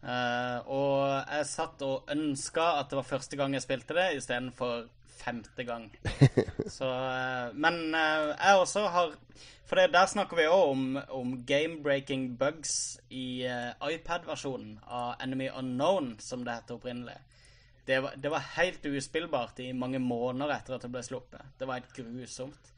Uh, 0.00 0.64
og 0.64 1.00
jeg 1.28 1.48
satt 1.50 1.82
og 1.84 2.08
ønska 2.08 2.70
at 2.80 2.88
det 2.88 2.96
var 3.02 3.08
første 3.08 3.36
gang 3.36 3.52
jeg 3.52 3.66
spilte 3.66 3.96
det, 3.96 4.06
istedenfor 4.16 4.86
femte 5.20 5.66
gang. 5.68 5.90
Så, 6.78 6.88
uh, 6.88 7.50
men 7.52 7.82
uh, 7.92 8.32
jeg 8.32 8.62
også 8.62 8.86
har 8.88 9.16
For 9.68 9.78
det, 9.78 9.92
der 9.94 10.08
snakker 10.10 10.38
vi 10.38 10.48
òg 10.50 10.70
om, 10.72 10.86
om 11.14 11.34
game-breaking 11.46 12.32
bugs 12.40 12.98
i 13.14 13.44
iPad-versjonen 13.86 14.80
av 14.82 15.20
Enemy 15.22 15.46
Unknown, 15.54 16.16
som 16.18 16.42
det 16.42 16.56
heter 16.56 16.80
opprinnelig. 16.80 17.14
Det 17.86 18.00
var, 18.02 18.16
det 18.16 18.32
var 18.32 18.48
helt 18.56 18.86
uspillbart 18.86 19.60
i 19.62 19.72
mange 19.72 20.00
måneder 20.02 20.56
etter 20.56 20.74
at 20.74 20.82
det 20.82 20.90
ble 20.90 21.04
sluppet. 21.06 21.54
Det 21.58 21.68
var 21.68 21.78
helt 21.78 21.94
grusomt. 21.94 22.72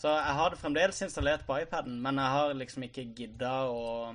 Så 0.00 0.08
jeg 0.08 0.36
har 0.38 0.52
det 0.52 0.56
fremdeles 0.56 1.02
installert 1.04 1.42
på 1.44 1.58
iPaden, 1.60 1.98
men 2.00 2.16
jeg 2.16 2.32
har 2.32 2.54
liksom 2.56 2.86
ikke 2.86 3.02
gidda 3.18 3.52
å, 3.68 4.14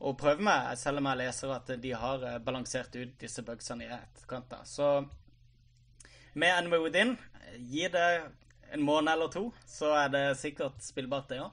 å 0.00 0.12
prøve 0.16 0.46
meg, 0.46 0.70
selv 0.80 1.02
om 1.02 1.10
jeg 1.10 1.20
leser 1.20 1.52
at 1.52 1.72
de 1.82 1.92
har 1.92 2.24
eh, 2.24 2.38
balansert 2.40 2.96
ut 2.96 3.12
disse 3.20 3.44
bugsene 3.44 3.84
i 3.84 3.90
etterkant. 3.92 4.48
da. 4.54 4.62
Så 4.64 5.04
med 6.32 6.48
Enemy 6.54 6.80
Within, 6.86 7.12
gi 7.68 7.90
det 7.92 8.08
en 8.72 8.82
måned 8.88 9.12
eller 9.12 9.28
to, 9.32 9.50
så 9.68 9.92
er 10.00 10.08
det 10.14 10.24
sikkert 10.40 10.80
spillbart, 10.84 11.28
det 11.28 11.42
òg. 11.44 11.52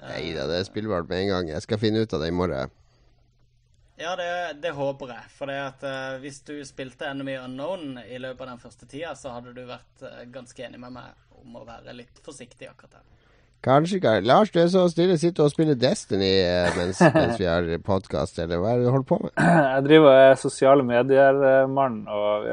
Nei 0.00 0.30
da, 0.32 0.46
det 0.48 0.62
er 0.62 0.68
spillbart 0.70 1.08
med 1.10 1.26
en 1.26 1.32
gang. 1.34 1.52
Jeg 1.52 1.66
skal 1.66 1.80
finne 1.82 2.00
ut 2.00 2.16
av 2.16 2.22
det 2.22 2.30
i 2.30 2.36
morgen. 2.36 2.79
Ja, 4.00 4.16
det, 4.16 4.60
det 4.62 4.72
håper 4.72 5.12
jeg. 5.12 5.28
For 5.36 5.50
det 5.50 5.58
at 5.60 5.82
uh, 5.84 6.16
hvis 6.22 6.40
du 6.48 6.54
spilte 6.64 7.10
Enemy 7.10 7.36
Unknown 7.42 7.98
i 8.00 8.16
løpet 8.16 8.46
av 8.46 8.54
den 8.54 8.62
første 8.62 8.88
tida, 8.88 9.12
så 9.18 9.34
hadde 9.34 9.52
du 9.52 9.66
vært 9.68 10.04
uh, 10.06 10.22
ganske 10.32 10.64
enig 10.64 10.80
med 10.80 10.94
meg 10.96 11.40
om 11.42 11.58
å 11.60 11.66
være 11.68 11.92
litt 11.98 12.22
forsiktig 12.24 12.70
akkurat 12.70 12.96
her. 12.96 13.06
Kanskje, 13.60 13.98
kanskje. 14.00 14.24
Lars, 14.24 14.48
du 14.54 14.56
er 14.62 14.70
så 14.72 14.86
stille. 14.88 15.18
Sitter 15.20 15.44
og 15.44 15.52
spiller 15.52 15.76
Destiny 15.76 16.30
eh, 16.40 16.70
mens, 16.78 17.02
mens 17.18 17.36
vi 17.36 17.44
har 17.44 17.68
podkast, 17.84 18.40
eller 18.40 18.56
hva 18.56 18.72
er 18.72 18.80
det 18.80 18.88
du 18.88 18.92
holder 18.94 19.08
på 19.10 19.18
med? 19.20 19.34
Jeg 19.36 19.84
driver 19.84 20.08
og 20.08 20.20
er 20.30 20.40
sosiale 20.40 20.86
medier-mann, 20.88 21.98
og 22.08 22.48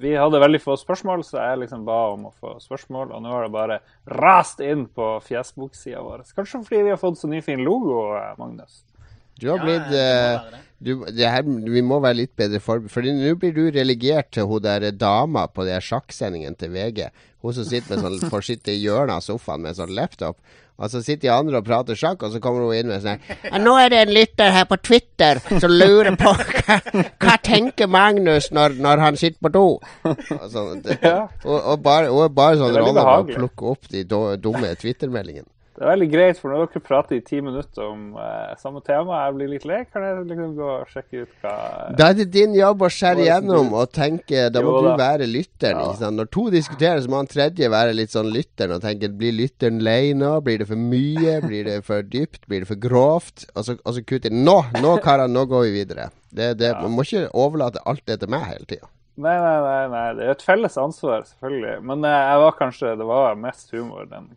vi 0.00 0.14
hadde 0.16 0.40
veldig 0.40 0.62
få 0.64 0.78
spørsmål, 0.80 1.26
så 1.28 1.42
jeg 1.42 1.66
liksom 1.66 1.84
ba 1.84 1.98
om 2.14 2.30
å 2.30 2.32
få 2.32 2.54
spørsmål, 2.64 3.12
og 3.12 3.20
nå 3.20 3.34
har 3.36 3.44
det 3.44 3.56
bare 3.58 3.82
rast 4.16 4.64
inn 4.64 4.88
på 4.88 5.18
Facebook-sida 5.28 6.00
vår. 6.08 6.24
Kanskje 6.32 6.64
fordi 6.70 6.86
vi 6.88 6.94
har 6.96 7.04
fått 7.04 7.20
så 7.20 7.28
ny 7.28 7.44
fin 7.44 7.60
logo, 7.60 8.06
Magnus? 8.40 8.80
Du 9.40 9.48
har 9.50 9.58
Ja, 9.60 9.64
blitt 9.64 9.94
eh, 9.96 10.58
du, 10.80 10.94
det 11.12 11.28
her, 11.28 11.42
Vi 11.44 11.82
må 11.84 12.00
være 12.00 12.22
litt 12.22 12.36
bedre 12.40 12.60
forberedt. 12.62 12.92
For 12.94 13.04
nå 13.04 13.34
blir 13.40 13.52
du 13.56 13.66
relegert 13.74 14.30
til 14.36 14.48
hun 14.48 14.62
der 14.64 14.90
dama 14.92 15.46
på 15.48 15.66
de 15.68 15.76
sjakksendingen 15.76 16.56
sjakksendingene 16.56 16.56
til 16.60 16.72
VG. 16.72 17.28
Hun 17.40 17.56
som 17.56 17.68
sitter 17.68 17.96
med 17.96 18.04
sånn, 18.06 18.30
får 18.32 18.48
sitte 18.48 18.72
i 18.72 18.80
hjørnet 18.80 19.18
av 19.18 19.24
sofaen 19.24 19.64
med 19.64 19.76
sånn 19.76 19.92
laptop. 19.96 20.40
Og 20.80 20.88
så 20.88 21.02
sitter 21.04 21.26
de 21.26 21.32
andre 21.34 21.58
og 21.60 21.66
prater 21.66 21.98
sjakk, 21.98 22.22
og 22.24 22.32
så 22.32 22.40
kommer 22.40 22.64
hun 22.64 22.72
inn 22.72 22.88
med 22.88 23.02
sånn 23.04 23.20
her, 23.20 23.58
Nå 23.60 23.74
er 23.76 23.90
det 23.92 23.98
en 24.06 24.12
lytter 24.16 24.54
her 24.54 24.64
på 24.64 24.78
Twitter 24.80 25.42
som 25.60 25.68
lurer 25.68 26.16
på 26.16 26.32
hva, 26.32 26.78
hva 27.20 27.34
tenker 27.44 27.90
Magnus 27.92 28.48
når, 28.56 28.78
når 28.80 29.04
han 29.04 29.20
sitter 29.20 29.36
på 29.44 29.52
do? 29.52 29.66
Og, 30.08 30.46
sånn, 30.48 30.80
det, 30.86 30.96
og, 31.04 31.58
og 31.58 31.82
bare, 31.84 32.08
hun 32.08 32.24
er 32.24 32.32
bare 32.32 32.56
sånn 32.62 32.72
rolle 32.80 32.96
med 32.96 33.12
å 33.12 33.40
plukke 33.42 33.74
opp 33.74 33.90
de 33.92 34.06
dumme 34.08 34.72
Twitter-meldingene. 34.80 35.50
Det 35.80 35.86
er 35.86 35.94
veldig 35.94 36.06
greit, 36.12 36.36
for 36.36 36.52
når 36.52 36.66
dere 36.74 36.80
prater 36.84 37.16
i 37.16 37.22
ti 37.24 37.38
minutter 37.40 37.86
om 37.86 38.00
eh, 38.20 38.50
samme 38.60 38.82
tema, 38.84 39.22
jeg 39.24 39.32
blir 39.38 39.48
litt 39.48 39.62
lei, 39.64 39.78
kan 39.88 40.02
jeg 40.04 40.26
liksom 40.28 40.50
gå 40.58 40.66
og 40.74 40.90
sjekke 40.92 41.22
ut 41.22 41.30
hva 41.40 41.52
Da 41.96 42.08
er 42.10 42.18
det 42.18 42.26
din 42.34 42.52
jobb 42.52 42.82
å 42.84 42.90
skjære 42.92 43.22
igjennom 43.24 43.70
og 43.72 43.88
tenke 43.96 44.42
Da 44.52 44.60
må 44.60 44.74
Jo 44.74 44.82
du 44.84 44.88
da. 44.90 44.96
være 45.00 45.28
lytteren. 45.30 45.78
Ja. 45.80 45.86
Ikke 45.86 46.02
sant? 46.02 46.18
Når 46.20 46.28
to 46.36 46.44
diskuterer, 46.52 47.00
så 47.00 47.08
må 47.08 47.22
han 47.22 47.30
tredje 47.32 47.70
være 47.72 47.94
litt 47.96 48.12
sånn 48.12 48.28
lytteren 48.34 48.74
og 48.76 48.82
tenke 48.84 49.08
Blir 49.22 49.32
lytteren 49.38 49.78
lei 49.86 50.12
nå? 50.20 50.34
Blir 50.44 50.60
det 50.60 50.66
for 50.68 50.82
mye? 50.90 51.38
Blir 51.46 51.70
det 51.70 51.78
for 51.86 52.04
dypt? 52.04 52.44
Blir 52.50 52.66
det 52.66 52.68
for 52.68 52.80
grovt? 52.82 53.46
Og 53.54 53.64
så, 53.64 53.78
og 53.80 53.96
så 53.96 54.02
kutter. 54.04 54.34
Nå! 54.36 54.58
Nå, 54.84 54.90
karer, 55.06 55.32
nå 55.32 55.46
går 55.48 55.64
vi 55.64 55.70
videre. 55.78 56.10
Det, 56.28 56.50
det, 56.60 56.74
Man 56.82 56.92
må 56.98 57.06
ikke 57.08 57.30
overlate 57.32 57.80
alt 57.88 58.04
det 58.04 58.18
til 58.20 58.28
meg 58.36 58.44
hele 58.50 58.68
tida. 58.68 58.90
Nei, 59.16 59.32
nei, 59.40 59.56
nei, 59.64 59.80
nei. 59.94 60.04
Det 60.20 60.28
er 60.28 60.34
et 60.36 60.44
felles 60.44 60.76
ansvar, 60.80 61.24
selvfølgelig. 61.32 61.78
Men 61.88 62.04
eh, 62.04 62.20
jeg 62.34 62.44
var 62.44 62.60
kanskje 62.60 62.92
Det 63.00 63.08
var 63.08 63.40
mest 63.46 63.72
humor, 63.72 64.04
den, 64.12 64.28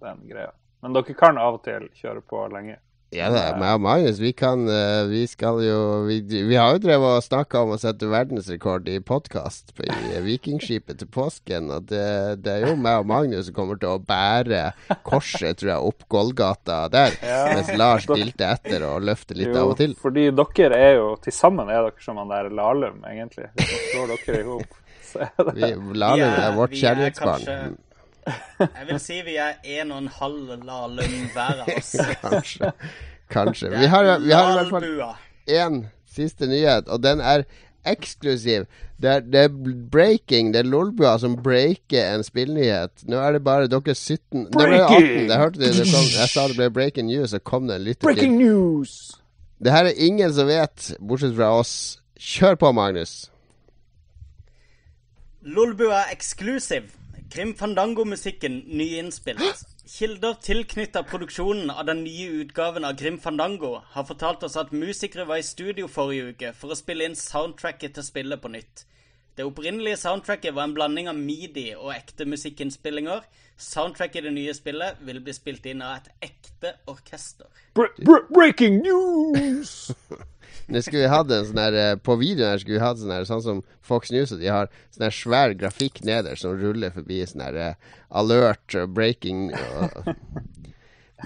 den 0.00 0.24
greia. 0.32 0.54
Men 0.82 0.94
dere 0.96 1.14
kan 1.18 1.36
av 1.40 1.58
og 1.60 1.64
til 1.66 1.88
kjøre 2.00 2.22
på 2.24 2.46
lenge. 2.52 2.78
Ja 3.10 3.26
meg 3.58 3.72
og 3.74 3.80
Magnus, 3.82 4.20
vi 4.22 4.30
kan 4.38 4.60
eh, 4.70 5.00
Vi 5.10 5.24
skal 5.26 5.56
jo 5.64 5.78
Vi, 6.06 6.20
vi 6.46 6.54
har 6.54 6.76
jo 6.76 6.78
drevet 6.84 7.16
og 7.18 7.24
snakka 7.26 7.64
om 7.64 7.72
å 7.74 7.78
sette 7.82 8.06
verdensrekord 8.06 8.86
i 8.86 9.00
podkast 9.02 9.72
i 9.82 10.20
Vikingskipet 10.22 11.00
til 11.02 11.10
påsken. 11.10 11.72
Og 11.74 11.88
det, 11.90 12.04
det 12.44 12.52
er 12.54 12.68
jo 12.68 12.76
meg 12.78 13.00
og 13.02 13.08
Magnus 13.10 13.48
som 13.48 13.56
kommer 13.56 13.80
til 13.82 13.90
å 13.96 13.98
bære 13.98 14.62
korset, 15.02 15.58
tror 15.58 15.72
jeg, 15.72 15.90
opp 15.90 16.06
Golgata 16.14 16.84
der. 16.94 17.18
Ja. 17.26 17.40
Mens 17.56 17.74
Lars 17.82 18.06
dilter 18.06 18.54
etter 18.54 18.86
og 18.92 19.02
løfter 19.10 19.42
litt 19.42 19.58
av 19.58 19.74
og 19.74 19.76
til. 19.82 19.98
fordi 19.98 20.28
dere 20.30 20.78
er 20.78 20.94
jo 21.00 21.10
Til 21.26 21.34
sammen 21.34 21.66
er 21.66 21.88
dere 21.90 22.06
som 22.06 22.22
han 22.22 22.30
der 22.30 22.46
Lahlum, 22.54 23.02
egentlig. 23.10 23.50
Hvis 23.58 23.74
man 23.74 23.86
slår 23.90 24.14
dere 24.14 24.38
i 24.38 24.50
hop, 24.54 24.80
så 25.10 25.26
er 25.26 25.48
det 25.50 25.58
Vi, 25.58 25.74
Lahlum 25.98 26.28
er- 26.46 26.58
vårt 26.62 26.78
kjærlighetsbarn. 26.78 27.74
Jeg 28.60 28.86
vil 28.88 29.00
si 29.02 29.20
vi 29.26 29.36
er 29.40 29.56
en 29.78 29.94
og 29.94 30.02
en 30.04 30.12
halv 30.20 30.52
Lahlum 30.66 31.16
hver 31.34 31.64
av 31.64 31.72
oss. 31.76 31.94
Kanskje. 32.24 32.72
Kanskje. 33.30 33.70
Vi 33.76 33.90
har, 33.90 34.12
vi 34.22 34.32
har 34.34 34.50
i 34.50 34.58
hvert 34.58 34.72
fall 34.74 34.88
én 35.50 35.82
siste 36.10 36.48
nyhet, 36.50 36.88
og 36.90 37.02
den 37.02 37.20
er 37.22 37.44
eksklusiv. 37.88 38.66
Det 39.00 39.10
er, 39.10 39.20
det 39.24 39.40
er 39.40 39.48
breaking. 39.90 40.52
Det 40.52 40.60
er 40.60 40.68
Lolbua 40.68 41.14
som 41.18 41.36
breaker 41.42 42.14
en 42.14 42.24
spillnyhet. 42.26 43.06
Nå 43.08 43.16
er 43.16 43.38
det 43.38 43.44
bare 43.46 43.70
dere 43.70 43.94
17 43.94 44.48
Nå 44.50 44.50
ble 44.58 44.82
18. 44.82 45.30
Det 45.30 45.38
hørte 45.40 45.62
det, 45.62 45.72
det 45.78 45.88
kom, 45.88 46.04
jeg 46.12 46.28
sa 46.34 46.46
det 46.50 46.58
ble 46.58 46.68
breaking 46.74 47.08
news, 47.08 47.32
og 47.36 47.44
kom 47.44 47.70
det 47.70 47.80
en 47.80 47.88
lytter 47.88 48.14
til. 48.18 48.30
news! 48.34 49.16
Det 49.60 49.72
her 49.72 49.90
er 49.90 49.96
ingen 49.96 50.32
som 50.32 50.48
vet, 50.48 50.92
bortsett 51.00 51.36
fra 51.36 51.52
oss. 51.60 51.74
Kjør 52.20 52.56
på, 52.60 52.72
Magnus. 52.76 53.30
Lolbua 55.40 56.06
Exclusive. 56.12 56.99
Grim 57.30 57.54
Fandango-musikken 57.54 58.56
nyinnspilt. 58.66 59.66
Kilder 59.86 60.34
tilknytta 60.42 61.02
produksjonen 61.06 61.70
av 61.70 61.84
den 61.86 62.00
nye 62.02 62.26
utgaven 62.42 62.84
av 62.84 62.96
Grim 62.98 63.18
Fandango 63.22 63.76
har 63.92 64.06
fortalt 64.08 64.42
oss 64.42 64.56
at 64.58 64.72
musikere 64.74 65.28
var 65.28 65.38
i 65.38 65.46
studio 65.46 65.86
forrige 65.86 66.32
uke 66.32 66.50
for 66.58 66.74
å 66.74 66.78
spille 66.78 67.06
inn 67.06 67.14
soundtracket 67.14 67.94
til 67.94 68.06
spillet 68.08 68.42
på 68.42 68.50
nytt. 68.50 68.82
Det 69.38 69.46
opprinnelige 69.46 70.00
soundtracket 70.02 70.56
var 70.56 70.66
en 70.66 70.74
blanding 70.74 71.12
av 71.12 71.22
midi 71.22 71.68
og 71.76 71.92
ekte 71.94 72.26
musikkinnspillinger. 72.26 73.22
Soundtracket 73.54 74.24
i 74.24 74.26
det 74.26 74.34
nye 74.34 74.56
spillet 74.58 74.98
vil 75.06 75.22
bli 75.22 75.36
spilt 75.36 75.70
inn 75.70 75.86
av 75.86 76.00
et 76.00 76.32
ekte 76.32 76.74
orkester. 76.90 77.46
Bre 77.78 78.24
breaking 78.34 78.82
news! 78.82 79.92
Nå 80.70 80.82
skulle 80.82 81.02
vi 81.02 81.10
hatt 81.10 81.32
en 81.34 81.46
sånn 81.48 81.60
her 81.60 81.76
eh, 81.78 81.94
På 81.98 82.14
videoen 82.20 82.52
her 82.52 82.62
skulle 82.62 82.78
vi 82.78 82.84
hatt 82.84 83.00
sånn 83.00 83.14
her 83.14 83.26
Sånn 83.28 83.42
som 83.44 83.62
Fox 83.86 84.12
News, 84.14 84.34
de 84.38 84.50
har 84.50 84.70
sånn 84.94 85.08
her 85.08 85.16
svær 85.16 85.54
grafikk 85.58 86.02
nederst 86.06 86.46
som 86.46 86.54
ruller 86.58 86.94
forbi 86.94 87.20
sånn 87.26 87.42
her 87.48 87.58
eh, 87.58 87.96
alert, 88.20 88.78
og 88.78 88.94
breaking 88.94 89.50
og 89.54 90.14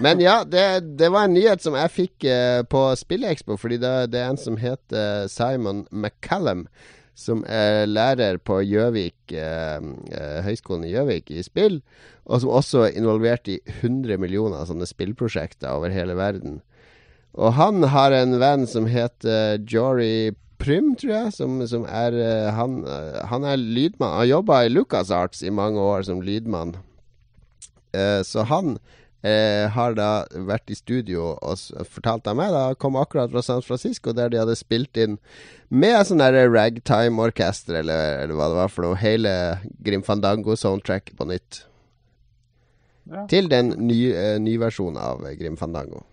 Men 0.03 0.19
ja, 0.19 0.43
det, 0.43 0.97
det 0.99 1.07
var 1.13 1.27
en 1.27 1.35
nyhet 1.37 1.63
som 1.63 1.75
jeg 1.77 1.93
fikk 1.93 2.25
eh, 2.27 2.61
på 2.67 2.81
Spillekspo, 2.99 3.55
fordi 3.59 3.79
det, 3.79 3.93
det 4.11 4.19
er 4.19 4.33
en 4.33 4.39
som 4.41 4.57
heter 4.59 5.29
Simon 5.31 5.85
McCallum, 5.87 6.65
som 7.15 7.45
er 7.47 7.85
lærer 7.87 8.41
på 8.43 8.59
Gjøvik, 8.67 9.31
eh, 9.31 9.87
Høgskolen 10.43 10.83
i 10.87 10.91
Gjøvik 10.91 11.31
i 11.31 11.45
spill, 11.47 11.79
og 12.25 12.43
som 12.43 12.51
også 12.57 12.83
er 12.89 12.99
involvert 12.99 13.47
i 13.47 13.61
100 13.79 14.19
millioner 14.19 14.67
sånne 14.67 14.87
spillprosjekter 14.89 15.71
over 15.71 15.95
hele 15.95 16.17
verden. 16.19 16.59
Og 17.35 17.53
han 17.57 17.83
har 17.91 18.15
en 18.15 18.37
venn 18.39 18.65
som 18.69 18.87
heter 18.87 19.59
Jory 19.67 20.33
Prym, 20.61 20.93
tror 20.95 21.11
jeg, 21.11 21.31
som, 21.35 21.59
som 21.67 21.83
er 21.83 22.15
eh, 22.15 22.49
han, 22.55 22.79
eh, 22.87 23.21
han 23.27 23.43
er 23.43 23.59
lydmann. 23.59 24.21
Han 24.21 24.29
jobba 24.29 24.61
i 24.63 24.71
LucasArts 24.71 25.43
i 25.43 25.51
mange 25.51 25.81
år 25.83 26.05
som 26.07 26.23
lydmann. 26.23 26.77
Eh, 27.91 28.21
så 28.23 28.45
han 28.47 28.77
eh, 29.25 29.67
har 29.75 29.97
da 29.99 30.09
vært 30.47 30.71
i 30.71 30.77
studio 30.79 31.33
og 31.35 31.83
fortalt 31.91 32.27
av 32.31 32.39
meg 32.39 32.55
da 32.55 32.63
kom 32.79 32.97
akkurat 32.99 33.33
fra 33.33 33.43
San 33.43 33.63
Francisco, 33.65 34.15
der 34.15 34.31
de 34.31 34.39
hadde 34.41 34.57
spilt 34.59 34.97
inn 35.01 35.19
med 35.69 35.99
sånn 36.07 36.23
der 36.23 36.47
ragtime-orkester, 36.53 37.81
eller, 37.81 38.23
eller 38.23 38.37
hva 38.37 38.49
det 38.51 38.59
var 38.61 38.73
for 38.73 38.87
noe, 38.87 38.99
hele 39.01 39.31
Grim 39.83 40.05
Fandango-soundtrack 40.05 41.15
på 41.17 41.29
nytt. 41.29 41.65
Ja. 43.11 43.27
Til 43.29 43.49
den 43.51 43.75
nye 43.85 44.13
eh, 44.17 44.35
nyversjonen 44.41 44.97
av 45.01 45.25
eh, 45.25 45.35
Grim 45.37 45.57
Fandango. 45.59 46.05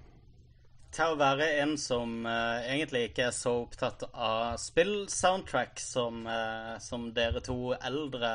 Til 0.92 1.14
å 1.14 1.18
være 1.20 1.48
en 1.62 1.74
som 1.80 2.26
uh, 2.26 2.60
egentlig 2.68 3.06
ikke 3.08 3.26
er 3.30 3.34
så 3.36 3.54
opptatt 3.62 4.04
av 4.12 4.58
spill-soundtrack 4.60 5.80
som, 5.80 6.22
uh, 6.28 6.76
som 6.84 7.08
dere 7.16 7.40
to 7.44 7.72
eldre 7.78 8.32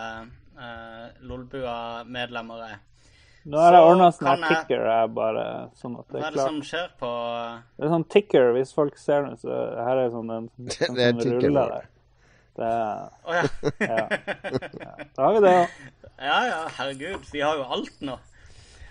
uh, 0.58 1.08
Lolbua-medlemmer 1.22 2.64
er. 2.72 2.78
Nå 3.48 3.60
er 3.64 3.78
det 3.78 3.80
ordna 3.80 4.08
sånn 4.12 4.42
ticker, 4.44 4.82
jeg 4.84 5.12
bare, 5.16 5.44
sånn 5.80 5.94
at 6.02 6.10
det 6.10 6.18
er 6.18 6.24
klart. 6.24 6.26
Hva 6.26 6.28
er 6.28 6.32
er 6.32 6.40
det 6.40 6.48
som 6.48 6.58
skjer 6.68 6.88
på 7.00 7.12
Det 7.78 7.86
er 7.86 7.94
sånn 7.94 8.08
ticker, 8.16 8.48
hvis 8.58 8.74
folk 8.76 8.98
ser 9.00 9.24
den, 9.24 9.38
så 9.40 9.60
her 9.88 10.02
er 10.02 10.10
sånn 10.16 10.34
en 10.36 10.50
sånn, 10.58 10.98
Det 10.98 11.06
er 11.06 11.14
sånn 11.14 11.22
ticker 11.22 11.46
rulle 11.46 11.54
nå. 11.62 11.68
der. 11.76 11.94
Det 12.58 12.72
er, 12.74 13.06
oh, 13.22 13.38
ja. 13.38 13.44
ja. 13.86 14.06
ja. 14.82 15.08
Da 15.14 15.28
har 15.28 15.38
vi 15.38 15.44
det 15.46 15.54
òg. 15.62 15.78
ja 16.32 16.40
ja, 16.50 16.60
herregud. 16.80 17.30
Vi 17.30 17.46
har 17.46 17.62
jo 17.62 17.68
alt 17.78 18.02
nå. 18.10 18.18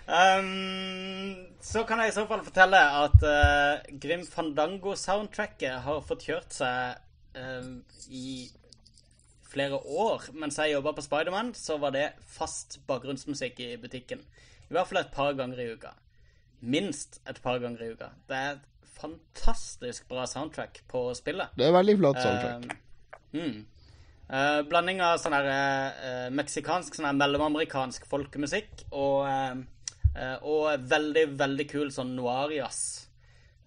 Ehm, 0.07 1.47
så 1.59 1.83
kan 1.83 1.99
jeg 1.99 2.13
i 2.13 2.15
så 2.15 2.23
fall 2.29 2.43
fortelle 2.45 2.79
at 2.79 3.23
uh, 3.27 3.97
Grim 3.99 4.23
Fandango-soundtracket 4.23 5.83
har 5.83 6.05
fått 6.07 6.23
kjørt 6.29 6.55
seg 6.55 7.01
eh, 7.35 7.67
i 8.07 8.29
flere 9.47 9.81
år. 9.83 10.29
Mens 10.39 10.59
jeg 10.61 10.77
jobba 10.77 10.95
på 10.95 11.03
Spiderman, 11.03 11.51
så 11.57 11.79
var 11.81 11.95
det 11.95 12.07
fast 12.37 12.79
bakgrunnsmusikk 12.87 13.59
i 13.65 13.71
butikken. 13.81 14.23
I 14.67 14.75
hvert 14.75 14.89
fall 14.89 15.01
et 15.03 15.13
par 15.15 15.35
ganger 15.35 15.63
i 15.63 15.69
uka. 15.75 15.93
Minst 16.63 17.21
et 17.27 17.39
par 17.43 17.59
ganger 17.63 17.83
i 17.83 17.91
uka. 17.95 18.11
Det 18.29 18.37
er 18.37 18.55
et 18.55 18.91
fantastisk 18.97 20.07
bra 20.09 20.25
soundtrack 20.27 20.85
på 20.89 21.03
spillet. 21.19 21.51
Det 21.59 21.67
er 21.67 21.75
veldig 21.75 21.97
flott 21.99 22.21
soundtrack. 22.23 22.77
Uh, 23.33 23.39
mm. 23.41 23.57
Uh, 24.27 24.61
blanding 24.67 24.99
av 25.03 25.19
sånn 25.21 25.35
her 25.35 25.47
eh, 25.47 26.23
meksikansk, 26.35 26.95
sånn 26.97 27.07
her 27.07 27.15
mellomamerikansk 27.15 28.07
folkemusikk 28.09 28.87
og, 28.89 29.23
og 30.41 30.87
veldig, 30.89 31.27
veldig 31.37 31.65
kul 31.69 31.91
sånn 31.93 32.15
noir-jazz. 32.17 33.07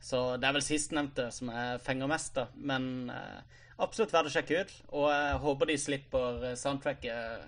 Så 0.00 0.20
det 0.40 0.48
er 0.48 0.56
vel 0.56 0.64
sistnevnte 0.64 1.28
som 1.34 1.50
jeg 1.52 1.80
fenger 1.84 2.08
mest, 2.10 2.34
da. 2.38 2.48
Men 2.56 3.10
eh, 3.12 3.64
absolutt 3.84 4.14
verdt 4.14 4.30
å 4.30 4.36
sjekke 4.36 4.62
ut. 4.62 4.76
Og 4.96 5.10
jeg 5.12 5.40
håper 5.42 5.70
de 5.70 5.76
slipper 5.80 6.46
eh, 6.48 6.56
soundtracket 6.56 7.44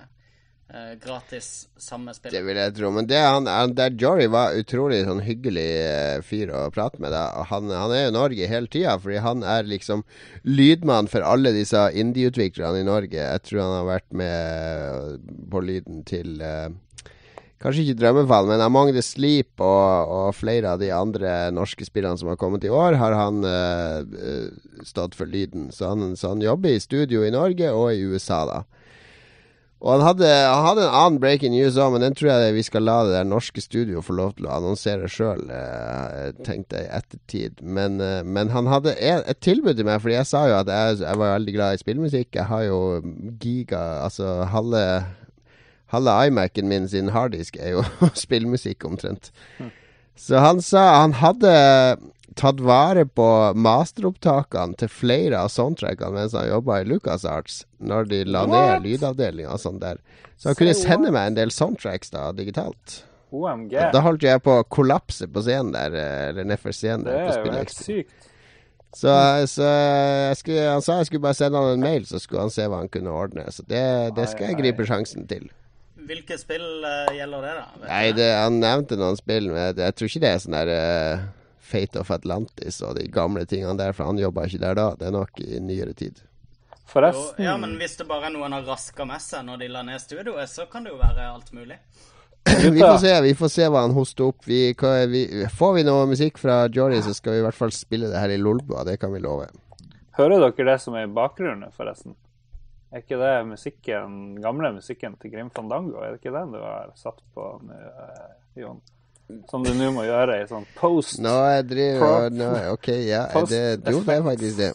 eh, 0.68 0.92
gratis 1.00 1.48
sammen 1.80 2.12
med 2.12 2.28
Det 2.34 2.44
vil 2.44 2.60
jeg 2.60 2.74
tro. 2.76 2.92
Men 2.92 3.08
det, 3.08 3.22
han, 3.24 3.48
han, 3.48 3.72
der 3.78 3.96
Jory 3.96 4.28
var 4.32 4.58
utrolig 4.60 5.00
sånn 5.08 5.24
hyggelig 5.24 5.66
eh, 5.80 6.20
fyr 6.28 6.52
å 6.52 6.66
prate 6.76 7.00
med. 7.00 7.16
Han, 7.48 7.72
han 7.72 7.96
er 7.96 8.10
i 8.10 8.14
Norge 8.14 8.52
hele 8.52 8.68
tida, 8.68 8.98
fordi 9.00 9.24
han 9.24 9.48
er 9.56 9.72
liksom 9.72 10.04
lydmann 10.44 11.08
for 11.12 11.24
alle 11.24 11.54
disse 11.56 11.88
indie-utviklerne 12.04 12.84
i 12.84 12.88
Norge. 12.88 13.16
Jeg 13.16 13.48
tror 13.48 13.64
han 13.64 13.76
har 13.80 13.90
vært 13.94 14.10
med 14.12 15.28
på 15.56 15.64
lyden 15.64 16.04
til 16.04 16.36
eh, 16.44 16.68
Kanskje 17.62 17.84
ikke 17.84 18.00
Drømmefall, 18.00 18.48
men 18.50 18.62
Among 18.64 18.90
the 18.90 19.02
Sleep 19.06 19.62
og, 19.62 20.10
og 20.10 20.34
flere 20.34 20.74
av 20.74 20.82
de 20.82 20.90
andre 20.94 21.52
norske 21.54 21.86
spillene 21.86 22.18
som 22.18 22.32
har 22.32 22.40
kommet 22.40 22.66
i 22.66 22.72
år, 22.74 22.98
har 22.98 23.14
han 23.14 23.42
eh, 23.46 24.48
stått 24.86 25.14
for 25.14 25.30
lyden. 25.30 25.70
Så 25.70 25.92
han, 25.92 26.16
så 26.18 26.34
han 26.34 26.42
jobber 26.42 26.74
i 26.74 26.82
studio 26.82 27.22
i 27.22 27.30
Norge 27.34 27.70
og 27.70 27.92
i 27.94 28.02
USA, 28.02 28.42
da. 28.50 28.64
Og 29.82 29.96
han 29.96 30.02
hadde, 30.06 30.26
han 30.30 30.66
hadde 30.66 30.82
en 30.86 30.98
annen 30.98 31.22
breaking 31.22 31.54
news 31.54 31.78
òg, 31.78 31.94
men 31.94 32.04
den 32.04 32.18
tror 32.18 32.32
jeg 32.32 32.58
vi 32.58 32.66
skal 32.66 32.84
la 32.86 33.00
det 33.06 33.16
der 33.16 33.30
norske 33.30 33.62
studio 33.62 34.02
få 34.02 34.14
lov 34.14 34.36
til 34.38 34.46
å 34.46 34.52
annonsere 34.58 35.10
sjøl, 35.10 35.46
eh, 35.54 36.28
tenkte 36.46 36.82
jeg 36.82 36.90
i 36.90 36.94
ettertid. 36.98 37.62
Men, 37.62 38.02
men 38.26 38.50
han 38.54 38.70
hadde 38.70 38.98
et 38.98 39.42
tilbud 39.42 39.78
til 39.78 39.86
meg, 39.86 40.02
fordi 40.02 40.18
jeg 40.18 40.30
sa 40.34 40.44
jo 40.50 40.58
at 40.58 40.70
jeg, 40.70 41.02
jeg 41.06 41.22
var 41.22 41.36
veldig 41.38 41.58
glad 41.58 41.78
i 41.78 41.82
spillmusikk. 41.82 42.30
Jeg 42.42 42.50
har 42.50 42.66
jo 42.66 42.78
giga 43.42 43.82
Altså 44.02 44.40
halve 44.50 44.86
Halve 45.92 46.14
iMac-en 46.28 46.68
min 46.70 46.88
sin 46.88 47.12
harddisk 47.12 47.58
er 47.60 47.76
jo 47.76 47.84
spillmusikk, 48.24 48.84
omtrent. 48.88 49.30
Så 50.18 50.40
han 50.42 50.60
sa 50.64 50.86
han 51.02 51.16
hadde 51.20 51.52
tatt 52.38 52.60
vare 52.64 53.04
på 53.04 53.26
masteropptakene 53.60 54.78
til 54.80 54.88
flere 54.88 55.42
av 55.44 55.52
soundtrackene 55.52 56.16
mens 56.16 56.36
han 56.36 56.48
jobba 56.48 56.80
i 56.80 56.88
LucasArts, 56.88 57.62
når 57.84 58.08
de 58.08 58.24
la 58.24 58.46
What? 58.46 58.54
ned 58.54 58.88
lydavdelinga 58.88 59.52
og 59.52 59.60
sånn 59.60 59.80
der. 59.82 60.00
Så 60.40 60.50
han 60.50 60.58
kunne 60.58 60.76
sende 60.76 61.12
meg 61.14 61.30
en 61.30 61.38
del 61.38 61.52
soundtracks 61.54 62.12
da, 62.14 62.30
digitalt. 62.36 63.02
OMG. 63.32 63.76
Da 63.94 64.02
holdt 64.04 64.24
jeg 64.26 64.42
på 64.44 64.58
å 64.60 64.66
kollapse 64.68 65.28
på 65.32 65.44
scenen 65.44 65.72
der, 65.72 65.94
eller 66.32 66.48
nedfor 66.48 66.74
scenen. 66.76 67.06
Det 67.06 67.14
der 67.16 67.32
er 67.32 67.46
jo 67.46 67.56
helt 67.56 67.76
sykt. 67.76 68.28
Så, 68.92 69.12
så 69.48 69.68
skulle, 70.36 70.66
han 70.68 70.82
sa 70.84 70.98
jeg 71.00 71.08
skulle 71.08 71.24
bare 71.24 71.38
sende 71.38 71.60
han 71.62 71.78
en 71.78 71.84
mail, 71.84 72.04
så 72.04 72.20
skulle 72.20 72.44
han 72.44 72.52
se 72.52 72.66
hva 72.68 72.82
han 72.82 72.90
kunne 72.92 73.14
ordne. 73.16 73.46
Så 73.48 73.64
det, 73.64 73.84
det 74.18 74.26
skal 74.28 74.50
jeg 74.50 74.58
gripe 74.60 74.84
sjansen 74.88 75.24
til. 75.30 75.48
Hvilke 76.08 76.36
spill 76.40 76.64
uh, 76.84 77.12
gjelder 77.14 77.44
det, 77.46 77.52
da? 77.58 77.86
Nei, 77.86 78.02
det, 78.16 78.26
han 78.38 78.58
nevnte 78.62 78.98
noen 79.00 79.16
spill, 79.20 79.48
men 79.52 79.60
jeg, 79.68 79.78
jeg 79.84 79.96
tror 79.98 80.10
ikke 80.10 80.22
det 80.24 80.32
er 80.32 80.42
sånn 80.42 80.56
der 80.58 80.72
uh, 80.74 81.24
Fate 81.72 82.02
of 82.02 82.10
Atlantis 82.12 82.80
og 82.84 82.96
de 82.98 83.06
gamle 83.12 83.46
tingene 83.48 83.76
der, 83.78 83.94
for 83.96 84.10
han 84.10 84.20
jobba 84.20 84.44
ikke 84.48 84.60
der 84.64 84.76
da. 84.78 84.86
Det 84.98 85.08
er 85.08 85.14
nok 85.14 85.40
i 85.44 85.60
nyere 85.62 85.94
tid. 85.96 86.20
Jo, 86.22 86.78
Forresten, 86.92 87.44
ja, 87.46 87.54
men 87.56 87.78
hvis 87.80 87.94
det 87.96 88.04
bare 88.10 88.28
er 88.28 88.34
noen 88.34 88.52
har 88.52 88.66
raska 88.68 89.06
med 89.08 89.22
seg 89.24 89.46
når 89.46 89.62
de 89.62 89.68
la 89.72 89.80
ned 89.86 90.02
studioet, 90.02 90.50
så 90.52 90.66
kan 90.68 90.84
det 90.84 90.92
jo 90.92 90.98
være 91.00 91.28
alt 91.30 91.52
mulig. 91.56 91.78
Vi 92.74 92.80
får 92.82 92.98
se 92.98 93.12
vi 93.22 93.34
får 93.38 93.50
se 93.54 93.66
hva 93.70 93.84
han 93.86 93.94
hoster 93.94 94.26
opp. 94.26 94.42
Vi, 94.50 94.72
hva- 94.74 95.06
vi, 95.08 95.22
får 95.56 95.76
vi 95.76 95.84
noe 95.86 96.08
musikk 96.10 96.40
fra 96.42 96.64
Jory, 96.74 96.98
så 97.06 97.14
skal 97.14 97.36
vi 97.36 97.38
i 97.38 97.44
hvert 97.46 97.56
fall 97.56 97.70
spille 97.72 98.10
det 98.10 98.18
her 98.18 98.34
i 98.34 98.40
Lolbua. 98.40 98.82
Det 98.84 98.96
kan 99.00 99.12
vi 99.14 99.20
love. 99.22 99.46
hører 100.18 100.42
dere 100.50 100.72
det 100.72 100.80
som 100.82 100.96
er 100.98 101.06
i 101.06 101.12
bakgrunnen, 101.14 101.70
forresten? 101.72 102.16
Er 102.92 103.00
ikke 103.00 103.16
det 103.16 103.32
musikken, 103.48 104.16
gamle 104.44 104.68
musikken 104.76 105.14
til 105.20 105.30
Grim 105.32 105.48
Fandango? 105.54 106.02
Er 106.04 106.12
det 106.12 106.20
ikke 106.20 106.34
den 106.34 106.50
du 106.52 106.58
har 106.60 106.90
satt 107.00 107.22
på 107.34 107.46
nå, 107.64 107.72
eh, 107.72 108.34
Jon? 108.60 108.82
Som 109.48 109.64
du 109.64 109.70
nå 109.72 109.86
må 109.96 110.02
gjøre 110.04 110.42
i 110.42 110.48
sånn 110.50 110.66
post 110.76 111.16
Nå 111.24 111.32
jeg 111.54 111.64
driver 111.70 112.26
nå, 112.34 112.48
OK, 112.74 112.88
ja. 113.06 113.22
Det, 113.48 113.60
jo, 113.88 114.02
det 114.04 114.16
er 114.18 114.26
faktisk 114.26 114.58
det. 114.58 114.70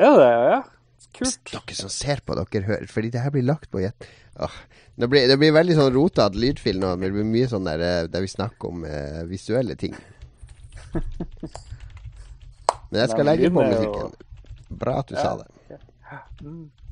Er 0.00 0.16
det 0.16 0.30
ja? 0.48 0.60
Kult. 1.18 1.50
Dere 1.50 1.74
som 1.76 1.90
ser 1.92 2.22
på, 2.24 2.36
dere 2.38 2.62
hører 2.68 2.86
Fordi 2.88 3.10
det 3.12 3.20
her 3.24 3.32
blir 3.34 3.44
lagt 3.44 3.68
på 3.72 3.82
gjett. 3.82 4.06
Åh, 4.38 4.54
det, 4.96 5.08
blir, 5.10 5.26
det 5.28 5.36
blir 5.40 5.52
veldig 5.56 5.76
sånn 5.76 5.92
rotete 5.92 6.38
lydfil 6.40 6.78
nå. 6.80 6.94
Det 7.02 7.10
blir 7.12 7.26
mye 7.26 7.48
sånn 7.50 7.66
der, 7.68 7.82
eh, 7.84 8.08
der 8.08 8.22
vi 8.24 8.30
snakker 8.32 8.70
om 8.70 8.84
eh, 8.88 9.20
visuelle 9.28 9.76
ting. 9.80 9.96
Men 12.88 13.02
jeg 13.02 13.10
skal 13.12 13.26
legge 13.28 13.50
på 13.52 13.64
musikken. 13.66 14.12
Bra 14.80 15.00
at 15.02 15.10
du 15.10 15.16
Ja. 15.18 15.22
sa 15.26 15.36
det. 15.42 15.48
Opp. 15.68 16.87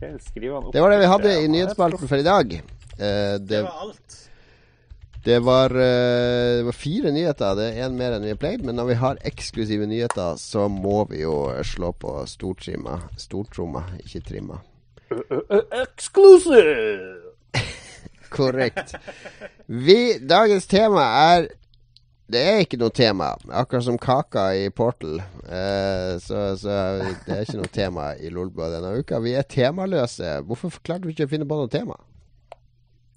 Det 0.00 0.80
var 0.80 0.90
det 0.90 0.98
vi 1.02 1.08
hadde 1.12 1.34
i 1.42 1.48
nyhetsspalten 1.52 2.08
for 2.08 2.16
i 2.16 2.26
dag. 2.26 2.54
Eh, 2.98 3.36
Det 3.38 3.46
det, 3.48 3.62
var 3.62 3.80
alt. 3.84 4.16
det, 5.24 5.38
var, 5.44 5.70
eh, 5.70 6.56
det 6.58 6.64
var 6.64 6.72
fire 6.72 7.12
nyheter. 7.12 7.54
Det 7.58 7.66
er 7.74 7.84
én 7.88 7.96
mer 7.98 8.16
enn 8.16 8.24
vi 8.24 8.32
har 8.32 8.40
pleid. 8.40 8.64
Men 8.64 8.76
når 8.80 8.84
vi 8.92 8.94
har 9.02 9.20
eksklusive 9.24 9.86
nyheter, 9.86 10.36
så 10.40 10.68
må 10.68 11.04
vi 11.10 11.22
jo 11.22 11.36
slå 11.64 11.92
på 11.92 12.14
stortrimma. 12.26 13.00
Stortromma, 13.18 13.84
ikke 14.04 14.20
trimma. 14.30 14.60
Exclusive! 15.82 17.16
Korrekt. 18.30 18.94
Vi, 19.66 20.18
dagens 20.22 20.66
tema 20.70 21.02
er 21.34 21.48
Det 22.30 22.40
er 22.46 22.60
ikke 22.62 22.78
noe 22.78 22.92
tema, 22.94 23.32
akkurat 23.58 23.82
som 23.82 23.96
kaka 23.98 24.44
i 24.54 24.68
Portal. 24.70 25.18
Eh, 25.50 26.12
så, 26.22 26.52
så 26.60 26.76
det 27.26 27.34
er 27.34 27.42
ikke 27.42 27.58
noe 27.58 27.72
tema 27.74 28.04
i 28.22 28.30
Lolbua 28.30 28.68
denne 28.70 28.92
uka. 29.00 29.18
Vi 29.24 29.32
er 29.34 29.48
temaløse. 29.50 30.36
Hvorfor 30.46 30.76
klarte 30.86 31.08
vi 31.08 31.16
ikke 31.16 31.26
å 31.26 31.32
finne 31.32 31.48
på 31.50 31.58
noe 31.58 31.72
tema? 31.72 31.96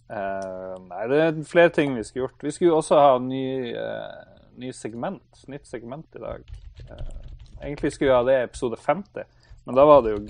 Eh, 0.10 0.74
nei, 0.88 1.04
det 1.12 1.20
er 1.22 1.40
flere 1.46 1.74
ting 1.76 1.94
vi 1.98 2.06
skulle 2.08 2.26
gjort. 2.26 2.48
Vi 2.48 2.56
skulle 2.56 2.80
også 2.80 2.98
ha 3.04 3.14
ny, 3.22 3.46
eh, 3.78 4.42
ny 4.62 4.74
segment. 4.74 5.46
Nytt 5.52 5.70
segment 5.70 6.18
i 6.18 6.24
dag. 6.24 6.50
Eh, 6.88 7.14
egentlig 7.62 7.94
skulle 7.94 8.10
vi 8.10 8.18
ha 8.18 8.24
det 8.28 8.40
i 8.40 8.48
episode 8.48 8.82
50, 8.82 9.30
men 9.68 9.78
da 9.78 9.86
var 9.90 10.02
det 10.02 10.16
jo 10.16 10.26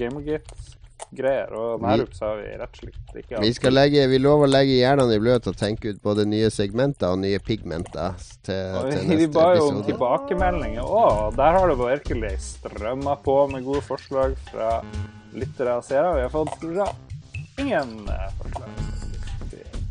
Gamergate-greier. 1.11 1.51
Og 1.53 1.81
Vi- 1.81 2.15
så 2.17 2.25
har 2.25 2.35
vi 2.37 2.47
rett 2.57 2.61
og 2.61 2.79
slett 2.79 3.15
ikke 3.23 3.41
Vi, 3.41 3.53
skal 3.53 3.71
legge, 3.73 4.07
vi 4.07 4.17
lover 4.19 4.47
å 4.47 4.51
legge 4.51 4.77
hjernene 4.79 5.15
i 5.15 5.19
bløt 5.19 5.47
og 5.47 5.55
tenke 5.55 5.89
ut 5.93 6.01
både 6.03 6.25
nye 6.25 6.49
segmenter 6.49 7.07
og 7.11 7.19
nye 7.19 7.39
pigmenter 7.39 8.13
til, 8.43 8.75
Og 8.75 8.91
til 8.91 8.99
vi, 8.99 9.07
vi 9.15 9.15
neste 9.27 9.33
ba 9.33 9.55
jo 9.55 9.67
om 9.67 9.77
episode. 9.77 9.85
tilbakemeldinger 9.91 10.83
òg. 10.83 11.35
Der 11.35 11.51
har 11.59 11.67
det 11.67 11.77
virkelig 11.77 12.39
strømma 12.39 13.17
på 13.23 13.37
med 13.51 13.63
gode 13.63 13.81
forslag 13.81 14.35
fra 14.51 14.81
lyttere 15.33 15.77
og 15.77 15.83
seere. 15.83 16.15
Vi 16.15 16.21
har 16.21 16.29
fått 16.29 16.59
bra 16.61 16.87
ingen 17.59 18.07
eh, 18.09 18.29
forslag. 18.41 18.69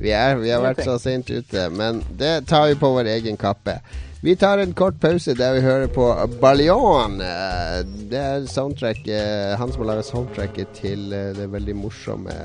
Vi, 0.02 0.10
er, 0.10 0.34
vi 0.36 0.50
har 0.50 0.60
vært 0.64 0.80
så 0.82 0.96
sent 0.98 1.28
ute, 1.30 1.68
men 1.70 2.02
det 2.18 2.46
tar 2.50 2.66
vi 2.66 2.74
på 2.74 2.88
vår 2.90 3.06
egen 3.06 3.36
kappe. 3.38 3.76
Vi 4.22 4.36
tar 4.36 4.58
en 4.62 4.72
kort 4.72 5.00
pause 5.02 5.34
der 5.34 5.54
vi 5.56 5.60
hører 5.64 5.88
på 5.90 6.04
Ballion. 6.40 7.20
Eh, 7.20 7.82
Det 8.10 8.18
er 8.18 8.46
soundtrack 8.46 9.08
eh, 9.08 9.58
han 9.58 9.72
som 9.72 9.82
har 9.82 9.88
laga 9.88 10.02
soundtracket 10.06 10.68
til 10.78 11.12
eh, 11.12 11.32
det 11.34 11.48
veldig 11.52 11.76
morsomme 11.76 12.36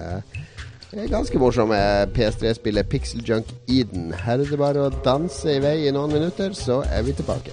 Ganske 1.12 1.38
morsomme 1.38 1.78
PS3-spillet 2.16 2.90
Pixel 2.90 3.22
Junk 3.22 3.52
Eden. 3.68 4.14
Her 4.14 4.40
er 4.40 4.48
det 4.50 4.58
bare 4.58 4.88
å 4.88 4.94
danse 5.06 5.58
i 5.58 5.60
vei 5.62 5.76
i 5.86 5.92
noen 5.92 6.16
minutter, 6.16 6.56
så 6.56 6.80
er 6.88 7.04
vi 7.04 7.14
tilbake. 7.14 7.52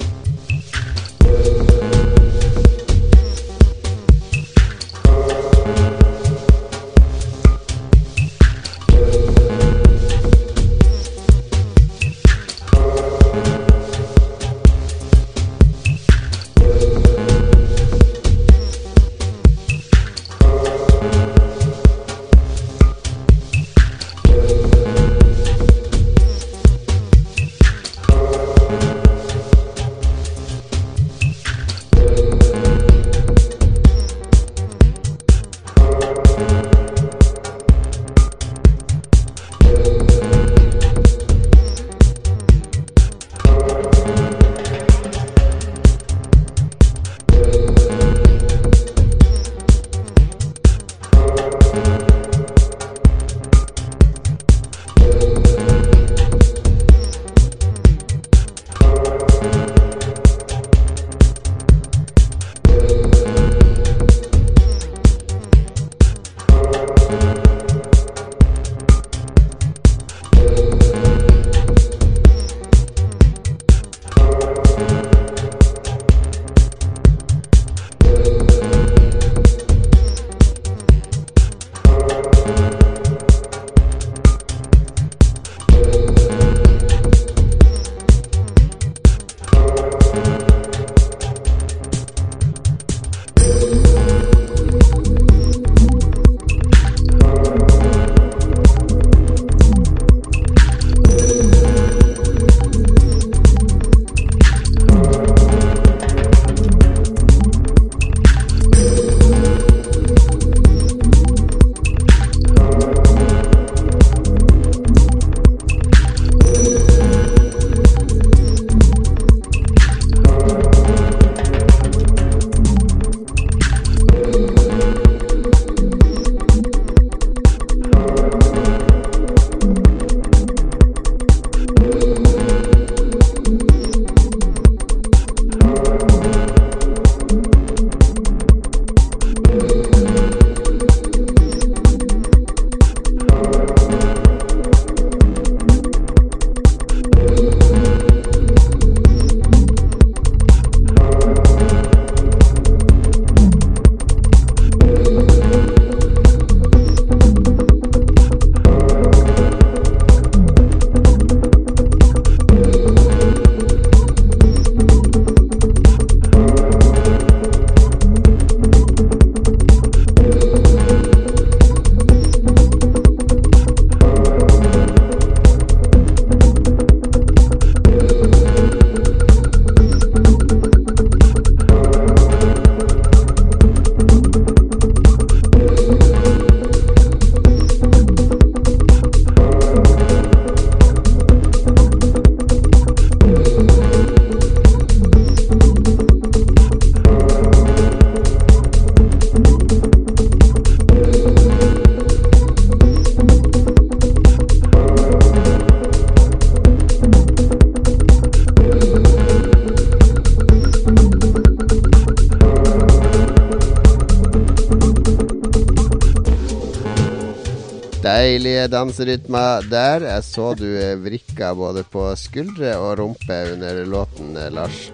Deilige 218.45 218.69
danserytmer 218.69 219.65
der. 219.73 220.03
Jeg 220.05 220.25
så 220.27 220.51
du 220.53 220.67
eh, 220.77 220.99
vrikka 221.01 221.55
både 221.57 221.81
på 221.89 222.03
skuldre 222.21 222.75
og 222.77 222.99
rumpe 223.01 223.37
under 223.55 223.79
låten, 223.89 224.35
eh, 224.37 224.51
Lars. 224.53 224.91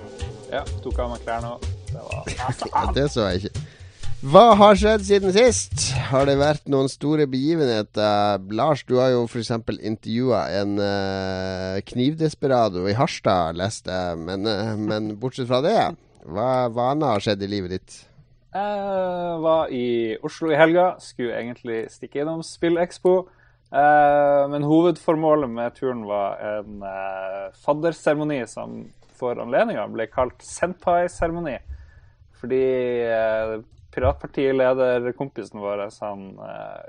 Ja, 0.52 0.60
tok 0.84 1.00
av 1.02 1.08
meg 1.10 1.24
klærne 1.24 1.56
òg. 1.56 1.64
Det 1.90 2.04
var 2.04 2.92
det 2.98 3.06
så 3.10 3.24
jeg 3.26 3.40
ikke. 3.40 3.64
Hva 4.30 4.44
har 4.60 4.78
skjedd 4.78 5.02
siden 5.08 5.34
sist? 5.34 5.88
Har 6.12 6.28
det 6.30 6.36
vært 6.38 6.70
noen 6.70 6.86
store 6.92 7.26
begivenheter? 7.26 8.38
Lars, 8.54 8.84
du 8.86 9.00
har 9.00 9.10
jo 9.16 9.24
f.eks. 9.26 9.50
intervjua 9.80 10.44
en 10.60 10.76
uh, 10.78 11.80
knivdesperado 11.90 12.84
i 12.86 12.94
Harstad, 12.94 13.58
leste 13.58 13.90
jeg. 13.90 14.20
Men, 14.28 14.46
uh, 14.46 14.76
men 14.78 15.10
bortsett 15.18 15.50
fra 15.50 15.58
det, 15.64 15.74
hva, 16.22 16.68
hva 16.70 16.92
annet 16.92 17.16
har 17.16 17.26
skjedd 17.26 17.42
i 17.42 17.50
livet 17.50 17.74
ditt? 17.74 17.98
Jeg 18.54 19.42
var 19.42 19.74
i 19.74 20.14
Oslo 20.22 20.54
i 20.54 20.58
helga. 20.60 20.92
Skulle 21.02 21.34
egentlig 21.40 21.82
stikke 21.90 22.22
innom 22.22 22.46
SpillExpo. 22.46 23.18
Eh, 23.70 24.44
men 24.50 24.66
hovedformålet 24.66 25.50
med 25.50 25.74
turen 25.76 26.04
var 26.08 26.40
en 26.42 26.82
eh, 26.82 27.50
fadderseremoni 27.62 28.40
som 28.50 28.80
for 29.20 29.38
anledninga 29.38 29.84
ble 29.92 30.08
kalt 30.10 30.42
Senpai-seremoni. 30.42 31.58
Fordi 32.40 32.64
eh, 33.06 33.58
piratpartileder, 33.94 35.12
kompisen 35.18 35.62
vår, 35.62 35.84
han 36.00 36.32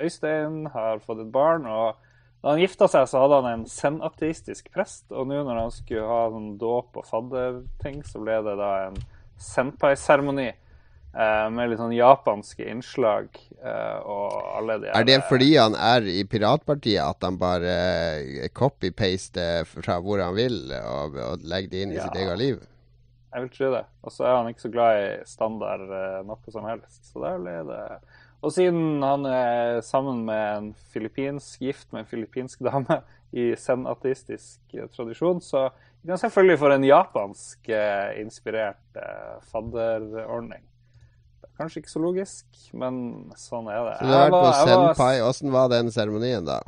Øystein, 0.02 0.66
har 0.74 1.04
fått 1.06 1.26
et 1.26 1.32
barn. 1.34 1.66
og 1.66 2.00
da 2.42 2.56
han 2.56 2.62
gifta 2.62 2.88
seg, 2.90 3.06
så 3.10 3.22
hadde 3.22 3.38
han 3.44 3.52
en 3.52 3.68
zen-ateistisk 3.70 4.72
prest. 4.74 5.06
Og 5.14 5.28
nå 5.30 5.44
når 5.46 5.60
han 5.60 5.74
skulle 5.74 6.08
ha 6.10 6.24
sånn 6.34 6.56
dåp 6.62 6.98
og 6.98 7.06
fadderting, 7.06 8.02
så 8.08 8.22
ble 8.24 8.40
det 8.48 8.56
da 8.58 8.72
en 8.88 8.98
senpai-seremoni. 9.38 10.50
Eh, 11.12 11.48
med 11.54 11.70
litt 11.70 11.82
sånn 11.82 11.94
japanske 11.94 12.66
innslag 12.72 13.36
de 13.62 14.90
Er 14.90 15.06
det 15.06 15.20
fordi 15.30 15.52
han 15.56 15.76
er 15.78 16.08
i 16.10 16.24
piratpartiet 16.26 17.02
at 17.04 17.22
han 17.28 17.38
bare 17.42 17.76
eh, 17.76 18.48
copy-paster 18.58 19.68
fra 19.70 20.00
hvor 20.02 20.22
han 20.24 20.34
vil, 20.36 20.58
og, 20.82 21.18
og 21.22 21.46
legger 21.46 21.70
det 21.70 21.84
inn 21.86 21.94
i 21.94 22.00
Ja. 22.00 22.08
sitt 22.08 22.18
eget 22.24 22.38
liv? 22.42 22.64
Jeg 23.32 23.46
vil 23.46 23.52
tro 23.54 23.70
det. 23.76 23.84
Og 24.04 24.12
så 24.12 24.26
er 24.28 24.36
han 24.42 24.50
ikke 24.52 24.66
så 24.66 24.72
glad 24.74 24.98
i 25.04 25.12
standard 25.30 25.86
eh, 25.88 26.18
noe 26.28 26.52
som 26.52 26.66
helst. 26.68 27.06
Så 27.08 27.22
der 27.24 27.38
ble 27.40 27.54
det 27.70 27.84
Og 28.42 28.52
siden 28.52 29.04
han 29.06 29.26
er 29.30 29.82
sammen 29.86 30.26
med 30.26 30.58
en 30.58 30.74
filippinsk 30.92 31.62
gift 31.62 31.92
med 31.94 32.02
en 32.04 32.10
filippinsk 32.10 32.64
dame 32.66 33.02
i 33.32 33.52
zen-ateistisk 33.56 34.74
eh, 34.74 34.90
tradisjon, 34.92 35.40
så 35.40 35.70
gikk 36.02 36.16
han 36.16 36.24
selvfølgelig 36.26 36.58
for 36.60 36.74
en 36.74 36.84
japansk 36.90 37.70
eh, 37.70 38.18
inspirert 38.20 38.98
eh, 38.98 39.38
fadderordning. 39.54 40.66
Kanskje 41.60 41.84
ikke 41.84 41.92
så 41.94 42.02
logisk, 42.02 42.46
men 42.74 42.96
sånn 43.38 43.68
er 43.70 43.84
det. 43.86 43.98
Så 44.00 44.08
du 44.08 44.14
har 44.16 44.32
vært 44.32 44.38
på 44.38 44.70
Senpai. 44.72 45.12
Åssen 45.26 45.52
var 45.54 45.70
den 45.74 45.92
seremonien, 45.94 46.48
da? 46.48 46.62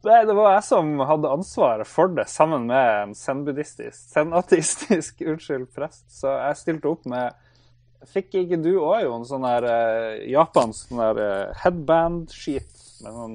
Nei, 0.00 0.22
det 0.24 0.32
var 0.32 0.54
jeg 0.54 0.64
som 0.64 0.94
hadde 1.04 1.32
ansvaret 1.34 1.88
for 1.88 2.12
det, 2.16 2.24
sammen 2.32 2.64
med 2.70 2.90
en 3.02 3.12
zen-buddhistisk, 3.18 4.00
zen-ateistisk, 4.14 5.20
unnskyld, 5.32 5.68
prest. 5.76 6.06
Så 6.14 6.32
jeg 6.32 6.60
stilte 6.62 6.92
opp 6.92 7.06
med 7.10 7.36
Fikk 8.08 8.32
ikke 8.40 8.56
du 8.64 8.70
òg 8.78 9.02
Jon, 9.04 9.20
en 9.20 9.26
sånn 9.28 9.44
her 9.44 9.66
uh, 9.68 10.20
japansk 10.24 10.88
sånn 10.88 11.02
der 11.02 11.18
uh, 11.20 11.58
headband-skit 11.60 12.70
med 13.04 13.18
sånn 13.18 13.34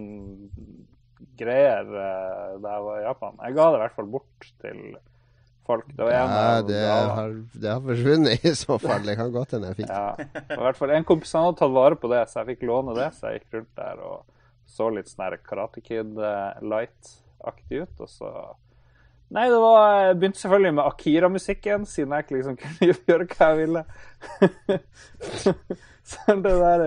greier 1.38 1.86
uh, 1.86 2.56
da 2.64 2.72
jeg 2.74 2.86
var 2.88 2.98
i 2.98 3.04
Japan? 3.06 3.38
Jeg 3.46 3.58
ga 3.60 3.68
det 3.68 3.78
i 3.78 3.84
hvert 3.84 4.00
fall 4.00 4.10
bort 4.16 4.48
til 4.64 4.80
folk. 5.68 5.88
Det 5.96 6.06
var 6.06 6.14
en 6.14 6.34
Ja, 6.36 6.62
det 6.66 6.82
har, 6.90 7.36
det 7.54 7.72
har 7.72 7.82
forsvunnet 7.84 8.46
i 8.46 8.54
så 8.58 8.78
fall. 8.82 9.04
Det 9.06 9.18
kan 9.20 9.32
godt 9.34 9.56
hende 9.56 9.72
jeg 9.72 9.82
fikk 9.82 9.92
Ja, 9.92 10.42
i 10.42 10.62
hvert 10.62 10.80
fall 10.80 10.94
en 10.96 11.08
kompis 11.08 11.34
han 11.38 11.48
hadde 11.48 11.60
tatt 11.62 11.76
vare 11.76 12.00
på 12.00 12.12
det, 12.12 12.22
så 12.30 12.42
jeg 12.42 12.54
fikk 12.54 12.68
låne 12.70 12.96
det. 12.98 13.10
Så 13.18 13.32
jeg 13.32 13.42
gikk 13.42 13.60
rundt 13.60 13.82
der 13.82 14.04
og 14.06 14.22
så 14.76 14.92
litt 14.92 15.10
sånn 15.12 15.40
Karate 15.46 15.82
Kid 15.86 16.20
eh, 16.20 16.62
light-aktig 16.66 17.86
ut. 17.86 18.06
Og 18.06 18.12
så 18.12 18.32
Nei, 19.34 19.48
det 19.50 19.58
var 19.58 20.06
Jeg 20.06 20.18
begynte 20.20 20.40
selvfølgelig 20.40 20.74
med 20.78 20.86
Akira-musikken, 20.86 21.86
siden 21.90 22.14
jeg 22.14 22.26
ikke 22.26 22.36
liksom 22.38 22.58
kunne 22.62 22.90
gjøre 23.10 23.28
hva 23.32 23.50
jeg 23.50 23.62
ville. 23.64 23.84
så 26.12 26.36
det 26.46 26.56
der 26.62 26.86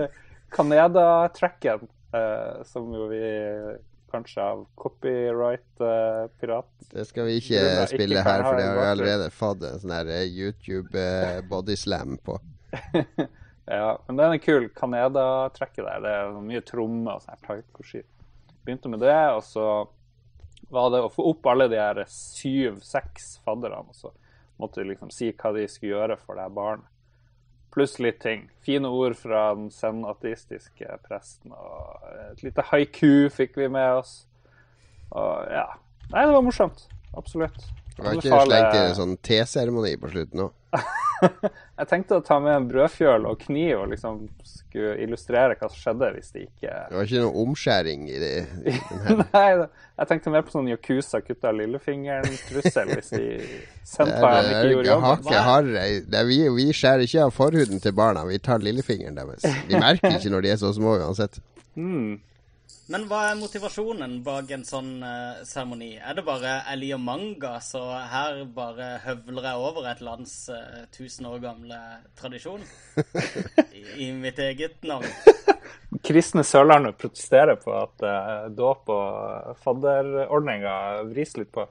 Kaneda-tracken, 0.55 1.83
eh, 2.15 2.61
som 2.65 2.87
jo 2.95 3.09
vi 3.11 3.23
kanskje 4.11 4.43
av 4.43 4.63
copyright-pirat 4.79 6.69
Det 6.93 7.05
skal 7.07 7.29
vi 7.29 7.37
ikke 7.41 7.59
Grunner 7.59 7.91
spille 7.91 8.15
ikke 8.17 8.29
her, 8.29 8.43
for 8.45 8.59
det 8.59 8.65
har 8.67 8.79
vi 8.79 8.87
allerede 8.93 9.27
fått 9.33 9.65
en 9.67 9.81
sånn 9.83 9.95
her 9.95 10.07
eh, 10.13 10.25
YouTube 10.27 10.93
eh, 10.99 11.41
bodyslam 11.49 12.17
på. 12.25 12.39
Ja, 13.69 13.99
men 14.07 14.17
den 14.17 14.33
er 14.33 14.41
kul. 14.41 14.63
Kaneda-trekket 14.73 15.85
der. 15.85 15.99
Det 16.01 16.09
er 16.09 16.37
mye 16.41 16.61
tromme 16.65 17.13
og 17.13 17.21
sånn 17.21 17.35
her 17.35 17.41
taiko-ski. 17.45 17.99
Begynte 18.65 18.89
med 18.89 19.03
det, 19.03 19.17
og 19.35 19.43
så 19.45 19.65
var 20.73 20.89
det 20.89 21.03
å 21.05 21.11
få 21.13 21.27
opp 21.29 21.45
alle 21.51 21.67
de 21.69 21.77
her 21.77 22.01
syv-seks 22.09 23.35
fadderne. 23.45 23.83
Og 23.85 23.93
så 23.93 24.09
måtte 24.57 24.81
de 24.81 24.89
liksom 24.89 25.13
si 25.13 25.29
hva 25.37 25.53
de 25.53 25.67
skulle 25.69 25.93
gjøre 25.93 26.17
for 26.23 26.33
det 26.33 26.47
her 26.47 26.55
barnet. 26.57 26.89
Pluss 27.73 27.99
litt 28.01 28.19
ting. 28.23 28.47
Fine 28.65 28.89
ord 28.89 29.17
fra 29.19 29.49
den 29.53 29.69
zen-ateistiske 29.73 30.97
presten. 31.05 31.53
Og 31.53 32.07
et 32.31 32.43
lite 32.45 32.65
haiku 32.71 33.29
fikk 33.33 33.59
vi 33.61 33.69
med 33.71 33.99
oss. 34.01 34.15
Og 35.11 35.51
ja. 35.53 35.67
Nei, 36.09 36.25
det 36.25 36.33
var 36.33 36.45
morsomt. 36.45 36.87
Absolutt. 37.17 37.67
Det 37.99 38.07
har 38.07 38.19
ikke 38.19 38.41
slengt 38.47 38.77
inn 38.77 38.87
en 38.87 38.97
sånn 38.97 39.17
teseremoni 39.25 39.95
på 39.99 40.11
slutten 40.13 40.47
òg. 40.47 40.55
Jeg 41.79 41.87
tenkte 41.89 42.19
å 42.19 42.23
ta 42.23 42.37
med 42.39 42.53
en 42.53 42.67
brødfjøl 42.69 43.25
og 43.27 43.41
kniv 43.41 43.81
og 43.81 43.89
liksom 43.91 44.21
skulle 44.45 44.93
illustrere 45.03 45.55
hva 45.59 45.67
som 45.71 45.79
skjedde 45.81 46.09
hvis 46.15 46.29
de 46.35 46.43
ikke 46.45 46.71
Det 46.91 46.95
var 46.95 47.07
ikke 47.09 47.23
noe 47.25 47.43
omskjæring 47.43 48.05
i 48.07 48.19
det. 48.21 48.29
i. 48.69 48.75
Nei, 49.33 49.47
jeg 49.99 50.09
tenkte 50.11 50.31
mer 50.31 50.45
på 50.47 50.53
sånn 50.53 50.69
Yakuza 50.71 51.19
kutta 51.25 51.51
lillefingeren-trussel 51.57 52.93
hvis 52.93 53.11
de 53.15 53.23
er, 53.25 54.51
ikke 54.51 54.71
gjorde 54.71 54.93
jobben. 54.93 55.73
Det 56.13 56.23
vi, 56.29 56.39
vi 56.55 56.69
skjærer 56.75 57.03
ikke 57.07 57.27
av 57.27 57.35
forhuden 57.35 57.83
til 57.83 57.95
barna, 57.97 58.23
vi 58.29 58.39
tar 58.43 58.63
lillefingeren 58.63 59.19
deres. 59.19 59.43
De 59.67 59.79
merker 59.81 60.19
ikke 60.19 60.31
når 60.31 60.45
de 60.47 60.53
er 60.55 60.61
så 60.63 60.71
små 60.75 60.99
uansett. 61.01 61.41
Mm. 61.79 62.17
Men 62.89 63.03
hva 63.05 63.19
er 63.29 63.35
motivasjonen 63.37 64.15
bak 64.25 64.49
en 64.55 64.63
sånn 64.65 64.95
seremoni? 65.45 65.45
seremoni? 65.45 65.89
er 66.01 66.15
det 66.17 66.23
bare 66.25 66.53
jeg 66.57 66.79
liker 66.81 67.01
manga, 67.03 67.51
så 67.61 67.83
her 68.09 68.39
bare 68.55 68.87
høvler 69.03 69.45
jeg 69.45 69.65
over 69.67 69.89
et 69.91 70.01
lands 70.01 70.33
uh, 70.49 70.79
tusen 70.95 71.27
år 71.29 71.43
gamle 71.43 71.77
tradisjon? 72.17 72.63
I, 73.77 73.83
I 74.07 74.11
mitt 74.17 74.41
eget 74.41 74.81
navn. 74.89 75.05
Kristne 76.07 76.41
Sørlandet 76.41 76.97
protesterer 76.97 77.59
på 77.61 77.75
at 77.77 78.01
uh, 78.01 78.49
dåp 78.49 78.89
og 78.95 79.53
fadderordninga 79.61 80.75
vris 81.11 81.37
litt 81.37 81.53
på. 81.53 81.67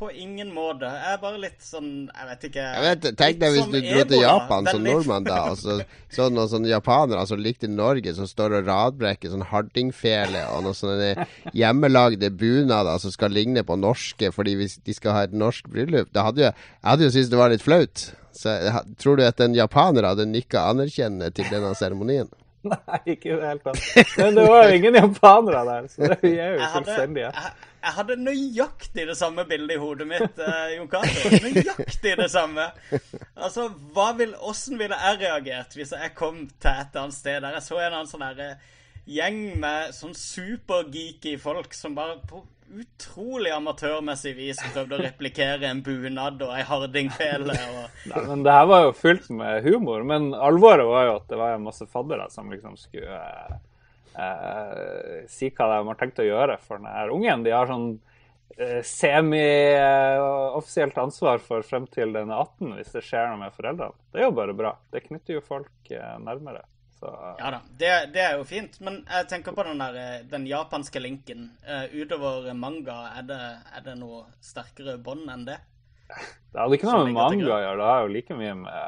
På 0.00 0.08
ingen 0.10 0.48
måte. 0.56 0.88
Jeg 0.88 1.12
er 1.12 1.18
bare 1.20 1.38
litt 1.42 1.58
sånn 1.60 1.88
Jeg 2.08 2.28
vet 2.30 2.44
ikke. 2.48 2.62
Jeg 2.64 2.84
vet, 2.86 3.08
tenk 3.20 3.40
deg 3.42 3.52
hvis 3.52 3.66
du 3.68 3.76
dro 3.84 4.04
til 4.08 4.22
Japan 4.22 4.70
som 4.70 4.86
nordmann, 4.86 5.26
da, 5.26 5.40
og 5.50 5.58
så, 5.60 5.76
så 6.08 6.28
noen 6.32 6.48
sånne 6.48 6.70
japanere 6.70 7.26
som 7.28 7.42
likte 7.44 7.68
Norge, 7.68 8.14
som 8.16 8.28
står 8.30 8.56
og 8.56 8.70
radbrekker 8.70 9.34
sånn 9.34 9.44
hardingfele 9.50 10.46
og 10.54 10.64
noen 10.64 10.78
sånne 10.78 11.26
hjemmelagde 11.52 12.32
bunader 12.32 13.02
som 13.02 13.12
skal 13.12 13.36
ligne 13.36 13.60
på 13.66 13.76
norske 13.76 14.32
fordi 14.32 14.56
hvis 14.62 14.80
de 14.88 14.96
skal 14.96 15.18
ha 15.18 15.28
et 15.28 15.36
norsk 15.36 15.68
bryllup. 15.68 16.08
Da 16.16 16.24
hadde 16.30 16.46
jo, 16.46 16.50
jeg 16.54 16.88
hadde 16.94 17.04
jo 17.04 17.14
syntes 17.18 17.32
det 17.34 17.44
var 17.44 17.52
litt 17.52 17.68
flaut. 17.68 18.08
Så 18.40 18.56
tror 19.02 19.20
du 19.20 19.26
at 19.28 19.44
en 19.44 19.58
japaner 19.58 20.08
hadde 20.08 20.30
nikka 20.32 20.64
anerkjennende 20.72 21.28
til 21.36 21.52
denne 21.52 21.76
seremonien? 21.76 22.30
Nei, 22.70 22.98
ikke 23.14 23.34
i 23.34 23.36
det 23.36 23.48
hele 23.48 23.62
tatt. 23.64 24.16
Men 24.20 24.36
det 24.36 24.44
var 24.48 24.64
jo 24.68 24.76
ingen 24.76 24.96
japanere 25.00 25.66
der, 25.68 25.90
så 25.92 26.16
vi 26.20 26.34
er 26.36 26.56
jo 26.56 26.60
Jeg 26.60 26.72
hadde, 26.74 26.96
jeg, 27.20 27.52
jeg 27.80 27.96
hadde 27.96 28.16
nøyaktig 28.20 29.06
det 29.08 29.16
samme 29.18 29.46
bildet 29.48 29.76
i 29.76 29.80
hodet 29.80 30.06
mitt, 30.08 30.38
eh, 30.44 30.76
Jon 30.76 30.90
Cato. 30.90 31.30
Nøyaktig 31.46 32.16
det 32.20 32.28
samme. 32.32 32.68
Altså, 33.36 33.70
vil, 34.18 34.34
Hvordan 34.36 34.78
ville 34.82 35.00
jeg 35.00 35.20
reagert 35.24 35.76
hvis 35.78 35.94
jeg 35.96 36.14
kom 36.18 36.44
til 36.60 36.70
et 36.70 37.00
annet 37.00 37.16
sted 37.16 37.40
der 37.40 37.56
jeg 37.58 37.66
så 37.66 37.80
en 37.80 37.92
annen 37.92 38.10
sånn 38.10 38.26
derre 38.26 38.52
gjeng 39.10 39.38
med 39.60 39.94
sånn 39.96 40.14
supergeeky 40.14 41.36
folk 41.40 41.72
som 41.74 41.96
bare 41.96 42.20
på 42.28 42.44
utrolig 42.70 43.50
amatørmessig 43.50 44.34
vis 44.36 44.60
prøvde 44.70 44.94
å 44.94 45.02
replikere 45.02 45.66
en 45.66 45.80
bunad 45.82 46.42
og 46.46 46.52
ei 46.54 46.62
hardingfele 46.68 47.56
og 47.56 48.04
Nei, 48.12 48.20
men 48.28 48.44
det 48.46 48.54
her 48.54 48.68
var 48.70 48.84
jo 48.86 48.92
fylt 48.96 49.26
med 49.34 49.64
humor. 49.66 50.04
Men 50.06 50.30
alvoret 50.36 50.86
var 50.86 51.08
jo 51.08 51.16
at 51.18 51.26
det 51.32 51.40
var 51.40 51.58
masse 51.62 51.88
faddere 51.90 52.28
som 52.30 52.52
liksom 52.52 52.78
skulle 52.80 53.18
eh, 54.20 54.50
eh, 54.50 55.24
si 55.30 55.46
hva 55.50 55.64
de 55.72 55.88
har 55.88 55.96
tenkt 56.00 56.22
å 56.22 56.28
gjøre 56.28 56.56
for 56.62 56.74
denne 56.78 57.12
ungen. 57.14 57.44
De 57.46 57.50
har 57.54 57.66
sånn 57.70 57.88
eh, 58.56 58.82
semi-offisielt 58.86 60.96
ansvar 61.00 61.38
for 61.44 61.60
frem 61.66 61.86
til 61.92 62.08
den 62.16 62.30
er 62.30 62.38
18 62.42 62.76
hvis 62.78 62.94
det 62.96 63.06
skjer 63.06 63.24
noe 63.30 63.42
med 63.44 63.56
foreldrene. 63.56 63.96
Det 64.12 64.18
er 64.20 64.26
jo 64.28 64.38
bare 64.42 64.54
bra. 64.56 64.72
Det 64.92 65.06
knytter 65.06 65.32
jo 65.38 65.42
folk 65.46 65.76
eh, 65.90 66.18
nærmere. 66.24 66.62
Så 67.00 67.06
Ja 67.38 67.50
da, 67.50 67.60
det, 67.78 68.10
det 68.14 68.20
er 68.20 68.36
jo 68.36 68.44
fint. 68.44 68.80
Men 68.84 69.08
jeg 69.08 69.28
tenker 69.32 69.52
på 69.56 69.64
den 69.66 69.80
der 69.80 69.94
eh, 69.96 70.24
den 70.28 70.46
japanske 70.48 71.00
linken. 71.00 71.50
Eh, 71.64 71.84
utover 71.96 72.52
manga, 72.54 73.12
er 73.16 73.22
det, 73.28 73.40
er 73.76 73.82
det 73.86 73.96
noe 74.00 74.26
sterkere 74.44 74.98
bånd 75.00 75.30
enn 75.32 75.46
det? 75.48 75.58
Det 76.50 76.58
hadde 76.58 76.74
ikke 76.80 76.88
noe 76.90 77.02
med 77.06 77.14
manga 77.14 77.46
å 77.46 77.58
gjøre. 77.62 77.74
Det 77.78 77.84
har 77.86 78.00
jo 78.02 78.08
like 78.10 78.34
mye 78.34 78.54
med 78.58 78.78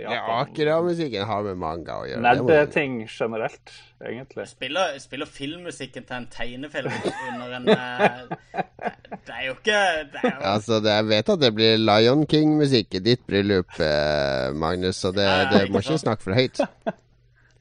Japan 0.00 0.14
Ja, 0.16 0.22
Akira-musikken 0.40 1.26
har 1.28 1.44
med 1.46 1.60
manga 1.62 1.98
å 2.00 2.08
gjøre. 2.08 2.22
Nerdeting 2.24 2.96
generelt, 3.06 3.74
egentlig. 4.02 4.46
Spiller, 4.50 4.96
spiller 4.98 5.30
filmmusikken 5.30 6.08
til 6.08 6.16
en 6.16 6.26
tegnefilm 6.34 6.90
under 7.30 7.54
en 7.60 7.70
eh, 7.76 8.58
Det 9.22 9.36
er 9.38 9.46
jo 9.46 9.54
ikke 9.54 9.78
det 10.10 10.18
er 10.18 10.32
jo, 10.32 10.42
Altså, 10.56 10.80
det, 10.82 10.98
Jeg 10.98 11.08
vet 11.12 11.32
at 11.36 11.46
det 11.46 11.52
blir 11.60 11.78
Lion 11.78 12.26
King-musikk 12.26 12.98
i 12.98 13.04
ditt 13.06 13.22
bryllup, 13.30 13.70
eh, 13.78 14.50
Magnus, 14.58 14.98
så 15.06 15.14
det, 15.14 15.30
det 15.54 15.64
må 15.70 15.84
ikke 15.86 16.02
snakke 16.02 16.26
for 16.26 16.34
høyt. 16.34 16.58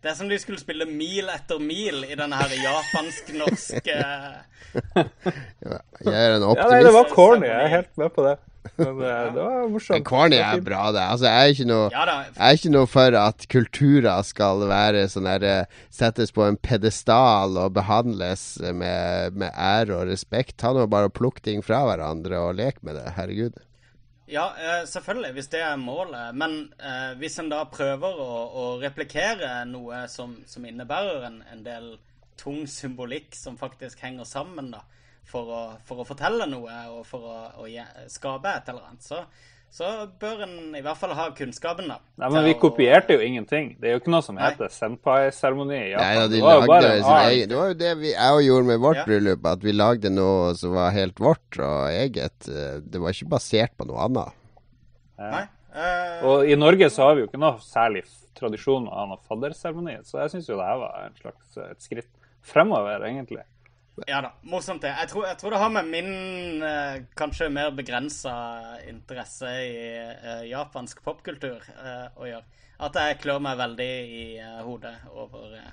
Det 0.02 0.10
er 0.10 0.18
som 0.18 0.30
de 0.32 0.42
skulle 0.42 0.58
spille 0.58 0.90
mil 0.90 1.30
etter 1.30 1.62
mil 1.62 2.02
i 2.10 2.18
denne 2.18 2.34
her 2.42 2.58
japansk-norske 2.66 4.00
Ja, 4.02 5.78
Jeg 6.02 6.16
er 6.18 6.40
en 6.40 6.48
optimist. 6.48 6.66
Ja, 6.66 6.72
nei, 6.74 6.82
det 6.88 6.94
var 6.98 7.12
corny. 7.14 7.46
Jeg 7.46 7.68
er 7.68 7.76
helt 7.78 7.94
med 8.02 8.10
på 8.16 8.26
det. 8.26 8.40
Men 8.76 9.02
eh, 9.02 9.34
det 9.34 9.42
var 9.42 9.70
morsomt. 9.70 9.96
Men 9.96 10.06
corny 10.06 10.38
er 10.42 10.62
bra, 10.66 10.84
det. 10.94 11.06
Altså, 11.14 11.30
jeg 11.30 11.42
er 11.42 11.56
ikke 11.56 11.70
noe 11.70 11.88
Ja. 11.94 12.06
Jeg 12.28 12.42
er 12.48 12.60
ikke 12.60 12.74
noe 12.76 12.90
for 12.90 13.18
at 13.22 13.48
kulturer 13.52 14.28
skal 14.28 14.66
være 14.70 15.08
sånn 15.12 15.30
der 15.30 15.48
eh, 15.48 15.82
Settes 15.94 16.34
på 16.36 16.46
en 16.46 16.60
pedestal 16.62 17.58
og 17.62 17.74
behandles 17.78 18.46
med, 18.62 19.38
med 19.38 19.52
ære 19.52 19.98
og 19.98 20.08
respekt. 20.12 20.60
Ta 20.62 20.74
nå 20.76 20.86
bare 20.92 21.10
og 21.12 21.18
Plukk 21.18 21.42
ting 21.46 21.66
fra 21.66 21.84
hverandre 21.90 22.40
og 22.40 22.56
lek 22.62 22.82
med 22.86 23.00
det. 23.00 23.10
Herregud. 23.18 23.60
Ja, 24.32 24.54
eh, 24.56 24.86
selvfølgelig, 24.88 25.34
hvis 25.36 25.52
det 25.52 25.60
er 25.66 25.76
målet. 25.76 26.36
Men 26.36 26.72
eh, 26.80 27.18
hvis 27.20 27.36
en 27.42 27.50
da 27.52 27.66
prøver 27.68 28.22
å, 28.24 28.32
å 28.48 28.64
replikere 28.80 29.66
noe 29.68 30.06
som, 30.08 30.38
som 30.48 30.66
innebærer 30.66 31.26
en, 31.28 31.42
en 31.52 31.66
del 31.66 31.90
tung 32.40 32.64
symbolikk 32.70 33.36
som 33.36 33.58
faktisk 33.60 34.00
henger 34.06 34.26
sammen, 34.26 34.72
da, 34.72 34.86
for 35.30 35.48
å, 35.48 35.62
for 35.88 36.02
å 36.04 36.08
fortelle 36.08 36.48
noe 36.50 36.82
og 36.92 37.06
for 37.08 37.24
å, 37.24 37.40
å 37.64 37.68
skape 38.12 38.52
et 38.58 38.70
eller 38.72 38.88
annet, 38.90 39.04
så, 39.06 39.22
så 39.72 39.90
bør 40.20 40.42
en 40.44 40.76
i 40.76 40.82
hvert 40.84 40.98
fall 41.00 41.14
ha 41.16 41.30
kunnskapen, 41.38 41.88
da. 41.88 42.00
Nei, 42.20 42.30
men 42.34 42.44
vi 42.50 42.54
å- 42.56 42.60
kopierte 42.60 43.16
jo 43.16 43.22
ingenting. 43.24 43.78
Det 43.80 43.88
er 43.88 43.96
jo 43.96 44.02
ikke 44.02 44.12
noe 44.12 44.26
som 44.26 44.38
heter 44.42 44.68
senpai-seremoni 44.76 45.80
Ja, 45.94 46.26
de 46.28 46.36
det 46.36 46.42
var 46.44 46.60
lagde 46.66 46.92
Det 47.48 47.56
var 47.56 47.72
jo 47.72 47.78
det 47.80 47.94
vi, 48.02 48.12
jeg 48.12 48.46
gjorde 48.50 48.68
med 48.74 48.80
vårt 48.84 49.00
Ja. 49.00 49.06
bryllup, 49.08 49.46
at 49.54 49.64
vi 49.64 49.72
lagde 49.72 50.12
noe 50.12 50.52
som 50.60 50.74
var 50.76 50.92
helt 50.92 51.20
vårt 51.24 51.60
og 51.64 51.88
eget. 51.94 52.38
Det 52.92 53.00
var 53.00 53.16
ikke 53.16 53.30
basert 53.32 53.78
på 53.80 53.88
noe 53.88 54.04
annet. 54.10 54.34
Nei. 55.22 55.46
Uh, 55.72 56.26
Og 56.28 56.50
i 56.52 56.56
Norge 56.60 56.90
så 56.92 57.06
har 57.08 57.16
vi 57.16 57.22
jo 57.24 57.28
ikke 57.30 57.40
noe 57.40 57.62
særlig 57.64 58.02
tradisjon 58.36 58.90
av 58.92 58.98
ha 58.98 59.06
noe 59.14 59.22
fadderseremoni, 59.30 59.94
så 60.04 60.20
jeg 60.20 60.34
syns 60.34 60.50
jo 60.50 60.58
det 60.60 60.66
her 60.68 60.80
var 60.82 61.06
en 61.06 61.16
slags 61.16 61.58
eh, 61.62 61.70
et 61.72 61.86
skritt 61.86 62.10
fremover, 62.44 63.06
egentlig. 63.08 63.44
Ja 64.08 64.22
da, 64.24 64.32
morsomt 64.42 64.82
det. 64.82 64.92
Jeg 64.98 65.10
tror, 65.12 65.26
jeg 65.30 65.38
tror 65.38 65.54
det 65.54 65.60
har 65.62 65.74
med 65.74 65.90
min 65.92 66.64
eh, 66.66 67.04
kanskje 67.18 67.50
mer 67.54 67.70
begrensa 67.76 68.34
interesse 68.90 69.52
i 69.68 69.76
eh, 70.00 70.46
japansk 70.50 71.04
popkultur 71.06 71.62
eh, 71.76 72.08
å 72.18 72.30
gjøre. 72.30 72.46
At 72.82 72.98
jeg 72.98 73.20
klør 73.22 73.44
meg 73.46 73.60
veldig 73.60 73.90
i 74.18 74.24
eh, 74.42 74.62
hodet 74.66 74.96
over 75.12 75.54
eh, 75.60 75.70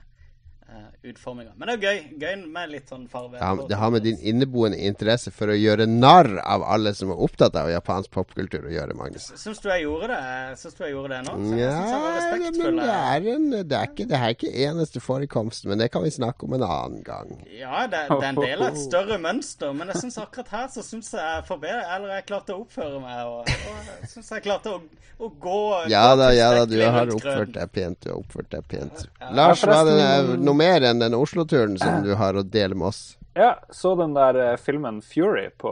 utforminga. 1.02 1.52
Men 1.56 1.68
det 1.70 1.74
er 1.76 1.84
gøy. 1.86 2.00
Gøy 2.20 2.34
med 2.52 2.70
litt 2.72 2.90
sånn 2.90 3.06
farve. 3.08 3.38
Det 3.38 3.44
har, 3.44 3.60
det 3.70 3.78
har 3.80 3.92
med 3.94 4.02
din 4.04 4.18
inneboende 4.20 4.78
interesse 4.88 5.30
for 5.34 5.48
å 5.52 5.56
gjøre 5.56 5.86
narr 5.88 6.28
av 6.42 6.64
alle 6.66 6.92
som 6.96 7.12
er 7.14 7.22
opptatt 7.24 7.56
av 7.56 7.70
japansk 7.72 8.10
popkultur 8.14 8.66
å 8.68 8.72
gjøre, 8.72 8.96
Magnus. 8.98 9.30
Syns 9.40 9.62
du 9.64 9.68
jeg 9.70 9.86
gjorde 9.86 10.10
det? 10.12 10.58
Syns 10.60 10.76
du 10.78 10.82
jeg 10.84 10.92
gjorde 10.92 11.14
det 11.16 11.22
nå? 11.28 11.36
Ja, 11.58 11.80
men 12.52 12.76
det 12.78 12.88
er, 12.90 13.28
en, 13.34 13.48
det, 13.52 13.78
er 13.78 13.88
ikke, 13.92 14.06
det 14.10 14.18
er 14.20 14.34
ikke 14.36 14.52
eneste 14.68 15.00
forekomst, 15.04 15.64
men 15.70 15.80
det 15.80 15.88
kan 15.94 16.04
vi 16.04 16.12
snakke 16.14 16.44
om 16.48 16.56
en 16.58 16.66
annen 16.66 17.02
gang. 17.06 17.32
Ja, 17.54 17.86
det, 17.86 18.04
det 18.10 18.18
er 18.20 18.28
en 18.32 18.40
del 18.42 18.62
av 18.66 18.72
et 18.74 18.82
større 18.82 19.18
mønster, 19.22 19.72
men 19.76 19.92
jeg 19.94 20.02
syns 20.04 20.18
akkurat 20.22 20.52
her 20.58 20.68
så 20.74 20.84
syns 20.84 21.12
jeg 21.14 21.24
jeg 21.28 21.44
forbedrer 21.48 21.84
Eller 21.96 22.12
jeg 22.18 22.24
klarte 22.28 22.54
å 22.54 22.62
oppføre 22.62 23.00
meg, 23.02 23.18
og, 23.26 23.48
og 23.48 23.88
jeg 24.02 24.10
syns 24.12 24.30
jeg 24.34 24.44
klarte 24.44 24.72
å, 24.74 24.78
å 25.24 25.28
gå 25.42 25.58
Ja 25.92 26.04
da, 26.18 26.28
ja 26.36 26.50
da, 26.54 26.64
du 26.68 26.76
har 26.82 27.10
oppført 27.14 27.52
deg 27.56 27.72
pent. 27.74 28.00
Du 28.04 28.10
har 28.12 28.20
oppført 28.20 28.50
deg 28.54 28.68
pent. 28.70 29.04
Ja. 29.20 29.30
Lars, 29.34 29.62
Ja, 29.64 29.70
hva 29.72 29.80
er 29.80 29.88
det 29.88 29.96
forresten- 29.98 30.44
noe 30.58 30.66
mer 30.66 30.86
enn 30.90 31.02
den 31.02 31.14
Oslo-turen 31.14 31.78
som 31.78 32.02
du 32.02 32.14
har 32.18 32.34
å 32.34 32.42
dele 32.42 32.74
med 32.74 32.90
oss? 32.90 33.16
Ja, 33.38 33.54
så 33.70 33.94
den 33.98 34.14
der 34.16 34.34
eh, 34.34 34.56
filmen 34.58 35.00
Fury 35.04 35.48
på, 35.58 35.70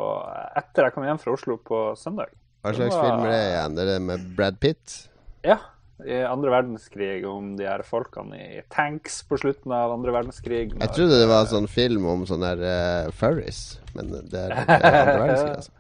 etter 0.56 0.86
jeg 0.86 0.94
kom 0.94 1.06
hjem 1.06 1.18
fra 1.18 1.34
Oslo 1.34 1.56
på 1.58 1.80
søndag. 1.98 2.30
Hva 2.62 2.74
slags 2.74 2.94
var- 2.94 3.06
film 3.06 3.24
er 3.24 3.32
det 3.32 3.40
igjen? 3.48 3.78
Er 3.78 3.86
det 3.90 4.02
med 4.02 4.28
Brad 4.36 4.60
Pitt? 4.60 5.08
Ja. 5.42 5.58
I 6.04 6.20
andre 6.28 6.50
verdenskrig, 6.52 7.24
om 7.24 7.54
de 7.56 7.64
her 7.64 7.82
folkene 7.82 8.36
i 8.36 8.62
tanks 8.68 9.22
på 9.24 9.38
slutten 9.40 9.72
av 9.72 9.94
andre 9.94 10.12
verdenskrig. 10.12 10.74
Jeg 10.76 10.92
trodde 10.92 11.18
det 11.22 11.28
var 11.30 11.48
sånn 11.48 11.66
film 11.72 12.04
om 12.06 12.26
sånne 12.28 12.52
uh, 12.60 13.10
furries, 13.16 13.80
men 13.96 14.12
det 14.12 14.42
er 14.42 14.52
det 14.52 14.76
er 14.76 14.98
andre 15.00 15.20
verdenskrig, 15.24 15.54
altså. 15.56 15.72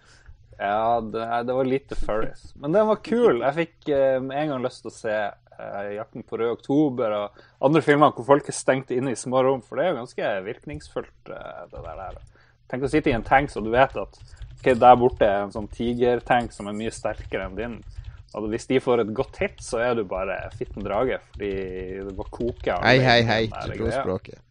Ja, 0.56 1.00
det, 1.04 1.26
det 1.46 1.52
var 1.58 1.68
lite 1.68 1.98
furries. 2.00 2.54
Men 2.56 2.72
den 2.72 2.88
var 2.88 3.02
kul. 3.04 3.42
Jeg 3.44 3.54
fikk 3.58 3.90
med 3.92 4.32
uh, 4.32 4.40
en 4.40 4.54
gang 4.54 4.64
lyst 4.64 4.86
til 4.86 4.90
å 4.90 4.96
se 4.96 5.12
eh, 5.12 5.34
'Jakten 5.58 6.24
på 6.26 6.38
rød 6.38 6.56
oktober' 6.58 7.16
og 7.16 7.44
andre 7.64 7.82
filmer 7.82 8.12
hvor 8.14 8.24
folk 8.24 8.48
er 8.48 8.56
stengt 8.56 8.90
inne 8.90 9.12
i 9.12 9.18
små 9.18 9.42
rom, 9.42 9.62
for 9.62 9.76
det 9.76 9.86
er 9.86 9.94
jo 9.94 10.00
ganske 10.02 10.32
virkningsfullt, 10.44 11.30
eh, 11.30 11.62
det 11.72 11.84
der. 11.84 12.02
der. 12.02 12.18
Tenk 12.70 12.82
å 12.82 12.90
sitte 12.90 13.10
i 13.10 13.16
en 13.16 13.26
tank 13.26 13.50
så 13.50 13.62
du 13.62 13.70
vet 13.70 13.96
at 13.96 14.18
okay, 14.58 14.74
der 14.74 14.96
borte 14.98 15.24
er 15.24 15.44
en 15.44 15.54
sånn 15.54 15.68
tigertank 15.70 16.52
som 16.52 16.66
er 16.66 16.76
mye 16.76 16.90
sterkere 16.94 17.46
enn 17.46 17.58
din. 17.58 17.78
Og 18.36 18.48
hvis 18.52 18.66
de 18.68 18.80
får 18.82 19.00
et 19.00 19.14
godt 19.16 19.38
hit, 19.40 19.60
så 19.64 19.80
er 19.80 19.94
du 19.96 20.02
bare 20.08 20.36
fitten 20.58 20.84
drage, 20.84 21.20
fordi 21.32 21.52
det 22.04 22.16
bare 22.18 22.34
koker. 22.34 22.82
Hei, 22.84 22.98
hei, 23.00 23.20
hei 23.24 23.42
der 23.52 23.76
greia. 23.80 24.42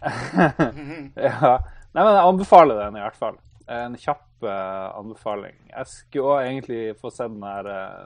Ja. 1.30 1.58
Nei, 1.90 2.04
men 2.04 2.14
jeg 2.14 2.22
anbefaler 2.22 2.78
den 2.84 2.98
i 3.00 3.02
hvert 3.02 3.18
fall. 3.18 3.38
En 3.70 3.96
kjapp 3.98 4.44
uh, 4.46 4.94
anbefaling. 5.00 5.56
Jeg 5.72 5.90
skulle 5.90 6.36
òg 6.36 6.44
egentlig 6.44 6.82
få 7.00 7.10
se 7.14 7.26
den 7.26 7.42
her 7.42 7.66
eh, 7.70 8.04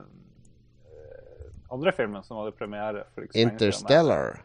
andre 1.75 1.93
filmen 1.95 2.25
som 2.27 2.41
hadde 2.41 2.55
premiere. 2.59 3.05
Interstellar. 3.35 4.41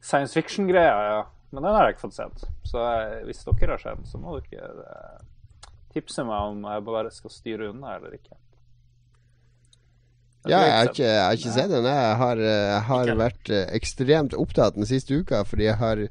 Science 0.00 0.34
fiction-greia, 0.34 0.96
ja. 1.10 1.20
Men 1.50 1.64
den 1.66 1.74
har 1.74 1.88
jeg 1.88 1.96
ikke 1.96 2.06
fått 2.06 2.18
sett. 2.18 2.44
Så 2.66 2.84
hvis 3.26 3.42
dere 3.44 3.74
har 3.74 3.82
sett 3.82 3.98
den, 3.98 4.06
så 4.08 4.20
må 4.22 4.36
dere 4.38 4.86
eh, 4.86 5.72
tipse 5.94 6.24
meg 6.26 6.52
om 6.52 6.62
jeg 6.68 6.86
bare 6.86 7.10
skal 7.14 7.34
styre 7.34 7.72
unna 7.72 7.96
eller 7.98 8.14
ikke. 8.16 8.38
Ja, 10.48 10.62
jeg 10.64 10.72
har 10.72 10.88
ikke, 10.88 11.04
jeg 11.04 11.24
har 11.24 11.36
ikke 11.36 11.52
sett 11.52 11.72
den. 11.74 11.88
Jeg 11.90 12.18
har, 12.22 12.44
eh, 12.50 12.66
jeg 12.70 12.84
har 12.88 13.10
vært 13.18 13.50
eh, 13.52 13.66
ekstremt 13.76 14.36
opptatt 14.38 14.78
den 14.78 14.88
siste 14.88 15.18
uka 15.20 15.42
fordi 15.44 15.66
jeg 15.66 15.76
har 15.82 16.06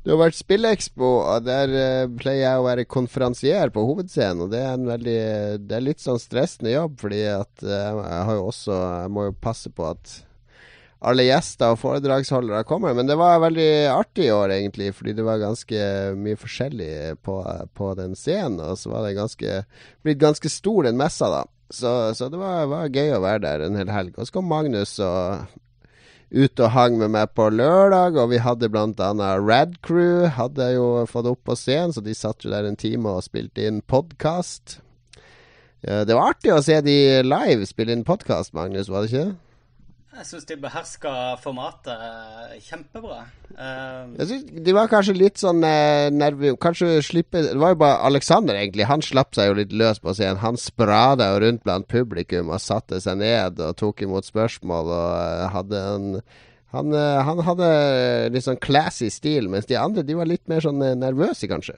det 0.00 0.14
har 0.14 0.20
vært 0.22 0.38
Spillekspo, 0.38 1.08
og 1.28 1.44
der 1.44 1.74
eh, 1.76 2.06
pleier 2.20 2.46
jeg 2.46 2.60
å 2.60 2.64
være 2.64 2.88
konferansier 2.88 3.72
på 3.74 3.84
hovedscenen. 3.84 4.46
Og 4.46 4.54
det 4.54 4.62
er 4.64 4.72
en 4.72 4.88
veldig 4.88 5.20
Det 5.68 5.76
er 5.76 5.84
litt 5.84 6.00
sånn 6.00 6.20
stressende 6.22 6.72
jobb, 6.72 6.96
fordi 7.02 7.20
at 7.34 7.64
eh, 7.66 8.00
jeg 8.00 8.26
har 8.30 8.38
jo 8.38 8.48
også 8.48 8.78
Jeg 9.04 9.12
må 9.12 9.26
jo 9.28 9.36
passe 9.44 9.72
på 9.74 9.90
at 9.90 10.16
alle 11.00 11.24
gjester 11.24 11.72
og 11.72 11.78
foredragsholdere 11.80 12.64
kommer. 12.68 12.96
Men 12.96 13.08
det 13.08 13.16
var 13.20 13.40
veldig 13.40 13.70
artig 13.92 14.26
i 14.26 14.34
år, 14.34 14.52
egentlig, 14.56 14.90
fordi 14.96 15.14
det 15.16 15.24
var 15.24 15.40
ganske 15.40 15.84
mye 16.20 16.40
forskjellig 16.40 16.90
på, 17.24 17.36
på 17.76 17.94
den 17.96 18.16
scenen. 18.16 18.60
Og 18.60 18.76
så 18.76 18.92
var 18.92 19.06
det 19.06 19.16
ganske 19.16 19.62
blitt 20.04 20.20
ganske 20.20 20.52
stor, 20.52 20.84
den 20.88 21.00
messa, 21.00 21.30
da. 21.32 21.46
Så, 21.70 21.90
så 22.18 22.28
det 22.28 22.40
var, 22.40 22.66
var 22.68 22.92
gøy 22.92 23.14
å 23.14 23.22
være 23.22 23.44
der 23.46 23.64
en 23.64 23.80
hel 23.80 23.92
helg. 23.94 24.16
Og 24.18 24.28
så 24.28 24.36
kom 24.36 24.48
Magnus 24.50 24.98
og 25.00 25.59
ut 26.30 26.62
og 26.62 26.70
hang 26.74 26.98
med 27.00 27.10
meg 27.14 27.32
på 27.34 27.48
lørdag, 27.50 28.18
og 28.20 28.30
vi 28.30 28.38
hadde 28.42 28.70
annet 28.70 29.42
Rad 29.42 29.74
Crew 29.82 30.28
hadde 30.30 30.68
jeg 30.68 30.78
jo 30.78 31.06
fått 31.10 31.26
opp 31.30 31.42
på 31.48 31.56
scenen, 31.58 31.92
så 31.92 32.02
de 32.04 32.14
satt 32.14 32.44
jo 32.44 32.52
der 32.52 32.68
en 32.68 32.78
time 32.78 33.10
og 33.10 33.26
spilte 33.26 33.66
inn 33.66 33.82
podkast. 33.82 34.78
Det 35.82 36.12
var 36.12 36.34
artig 36.34 36.52
å 36.54 36.62
se 36.62 36.76
de 36.84 36.96
live 37.24 37.66
spille 37.66 37.96
inn 37.96 38.06
podkast, 38.06 38.54
Magnus, 38.54 38.90
var 38.92 39.06
det 39.06 39.10
ikke? 39.10 39.49
Jeg 40.10 40.26
syns 40.26 40.46
de 40.48 40.56
beherska 40.58 41.10
formatet 41.38 42.00
eh, 42.02 42.54
kjempebra. 42.66 43.20
Eh, 43.54 44.08
Jeg 44.18 44.26
synes 44.26 44.64
De 44.66 44.74
var 44.74 44.88
kanskje 44.90 45.14
litt 45.14 45.38
sånn 45.38 45.62
eh, 45.62 46.08
nervøse 46.10 46.58
Kanskje 46.64 46.88
slippe 47.06 47.44
Det 47.46 47.54
var 47.62 47.76
jo 47.76 47.78
bare 47.84 48.00
Alexander, 48.08 48.58
egentlig. 48.58 48.88
Han 48.90 49.04
slapp 49.06 49.38
seg 49.38 49.52
jo 49.52 49.54
litt 49.60 49.72
løs 49.72 50.02
på 50.02 50.14
scenen. 50.18 50.42
Han 50.42 50.58
sprada 50.58 51.30
rundt 51.38 51.62
blant 51.62 51.86
publikum 51.90 52.50
og 52.50 52.58
satte 52.64 52.98
seg 53.00 53.20
ned 53.22 53.62
og 53.62 53.76
tok 53.78 54.02
imot 54.02 54.26
spørsmål 54.26 54.90
og 54.90 55.10
eh, 55.22 55.46
hadde 55.54 55.84
en 55.94 56.08
han, 56.70 56.92
han 56.94 57.40
hadde 57.42 57.68
litt 58.30 58.44
sånn 58.46 58.60
classy 58.62 59.08
stil, 59.10 59.48
mens 59.50 59.66
de 59.66 59.74
andre 59.74 60.04
de 60.06 60.14
var 60.14 60.28
litt 60.30 60.44
mer 60.46 60.62
sånn 60.62 60.78
nervøse, 61.00 61.48
kanskje. 61.50 61.74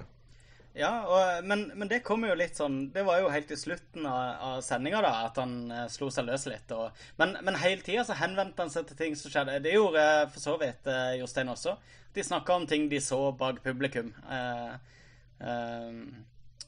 Ja, 0.72 0.90
og, 1.04 1.44
men, 1.44 1.66
men 1.76 1.88
det 1.90 1.98
kom 2.06 2.22
jo 2.24 2.32
litt 2.36 2.56
sånn 2.56 2.86
Det 2.94 3.02
var 3.04 3.18
jo 3.20 3.28
helt 3.28 3.50
i 3.52 3.58
slutten 3.60 4.06
av, 4.08 4.38
av 4.40 4.62
sendinga, 4.64 5.02
at 5.04 5.36
han 5.36 5.56
eh, 5.68 5.88
slo 5.92 6.08
seg 6.12 6.24
løs 6.30 6.46
litt. 6.48 6.72
Og, 6.72 7.02
men, 7.20 7.36
men 7.44 7.58
hele 7.60 7.84
tida 7.84 8.06
så 8.08 8.16
henvendte 8.16 8.64
han 8.64 8.72
seg 8.72 8.88
til 8.88 9.00
ting 9.00 9.16
som 9.18 9.32
skjedde. 9.32 9.58
Det 9.66 9.74
gjorde 9.76 10.00
eh, 10.00 10.24
for 10.32 10.44
så 10.44 10.56
vidt 10.62 10.88
eh, 10.88 11.18
Jostein 11.20 11.52
også. 11.52 11.76
De 12.16 12.24
snakka 12.24 12.56
om 12.56 12.64
ting 12.68 12.88
de 12.88 13.00
så 13.04 13.20
bak 13.36 13.60
publikum. 13.64 14.14
Eh, 14.32 14.72
eh, 15.44 16.00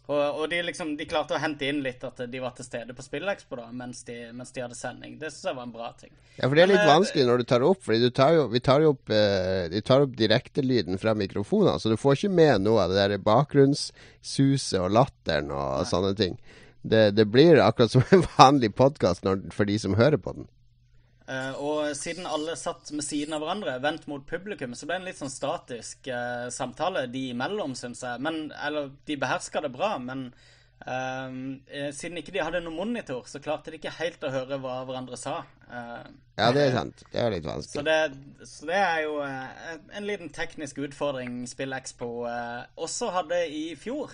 og, 0.07 0.41
og 0.41 0.51
de 0.53 0.59
liksom 0.67 0.91
De 0.99 1.07
klarte 1.09 1.33
å 1.37 1.41
hente 1.41 1.65
inn 1.65 1.79
litt 1.85 2.03
at 2.05 2.19
de 2.29 2.41
var 2.43 2.53
til 2.57 2.67
stede 2.67 2.93
på 2.97 3.05
Spillekspo 3.05 3.57
da, 3.57 3.71
mens 3.73 4.03
de, 4.05 4.19
mens 4.37 4.53
de 4.53 4.65
hadde 4.65 4.77
sending. 4.77 5.17
Det 5.21 5.31
syns 5.33 5.49
jeg 5.49 5.57
var 5.57 5.69
en 5.69 5.73
bra 5.73 5.89
ting. 5.97 6.13
Ja, 6.37 6.49
for 6.49 6.59
det 6.59 6.67
er 6.67 6.73
litt 6.75 6.81
Men, 6.83 6.89
eh, 6.89 6.93
vanskelig 6.93 7.27
når 7.29 7.41
du 7.41 7.47
tar 7.49 7.65
opp, 7.65 7.89
du 7.89 8.11
tar 8.11 8.35
jo, 8.37 8.43
vi 8.53 8.61
tar 8.65 8.85
jo 8.85 8.93
opp, 8.93 9.15
eh, 9.15 9.79
tar 9.87 10.05
opp 10.05 10.19
direktelyden 10.19 11.01
fra 11.01 11.15
mikrofonene, 11.17 11.79
så 11.81 11.93
du 11.93 11.97
får 12.01 12.19
ikke 12.19 12.35
med 12.37 12.67
noe 12.67 12.85
av 12.85 12.93
det 12.93 13.01
der 13.01 13.25
bakgrunnssuset 13.25 14.83
og 14.83 14.93
latteren 14.93 15.55
og 15.55 15.87
sånne 15.89 16.13
ting. 16.21 16.37
Det, 16.85 17.07
det 17.17 17.25
blir 17.33 17.63
akkurat 17.65 17.95
som 17.95 18.05
en 18.13 18.27
vanlig 18.37 18.75
podkast 18.77 19.25
for 19.57 19.65
de 19.71 19.79
som 19.81 19.97
hører 19.97 20.21
på 20.21 20.37
den. 20.37 20.51
Uh, 21.25 21.55
og 21.57 21.95
siden 21.97 22.27
alle 22.29 22.53
satt 22.61 22.91
med 22.93 23.05
siden 23.05 23.33
av 23.33 23.41
hverandre, 23.41 23.79
vendt 23.81 24.03
mot 24.11 24.25
publikum, 24.29 24.75
så 24.77 24.85
ble 24.85 24.99
det 24.99 25.01
en 25.01 25.07
litt 25.09 25.21
sånn 25.23 25.33
statisk 25.33 26.11
uh, 26.13 26.51
samtale 26.53 27.07
de 27.09 27.31
imellom, 27.31 27.73
syns 27.79 28.03
jeg. 28.05 28.21
Men, 28.25 28.51
eller 28.53 28.91
de 29.09 29.17
beherska 29.21 29.63
det 29.65 29.71
bra, 29.73 29.95
men 30.05 30.27
uh, 30.85 31.31
siden 31.97 32.21
ikke 32.21 32.35
de 32.35 32.43
hadde 32.45 32.61
noen 32.67 32.77
monitor, 32.77 33.23
så 33.31 33.41
klarte 33.41 33.73
de 33.73 33.81
ikke 33.81 33.95
helt 33.97 34.27
å 34.29 34.33
høre 34.35 34.59
hva 34.61 34.83
hverandre 34.85 35.17
sa. 35.17 35.39
ja, 35.73 36.51
det 36.53 36.67
er 36.67 36.77
sant. 36.77 37.05
Det 37.09 37.23
er 37.23 37.33
litt 37.33 37.49
vanskelig. 37.49 37.73
Så 37.73 37.87
det, 37.89 38.49
så 38.51 38.69
det 38.69 38.83
er 38.83 38.99
jo 39.07 39.15
en 39.25 40.09
liten 40.11 40.29
teknisk 40.29 40.83
utfordring 40.85 41.47
SpillExpo 41.49 42.11
også 42.77 43.09
hadde 43.17 43.47
i 43.49 43.63
fjor. 43.81 44.13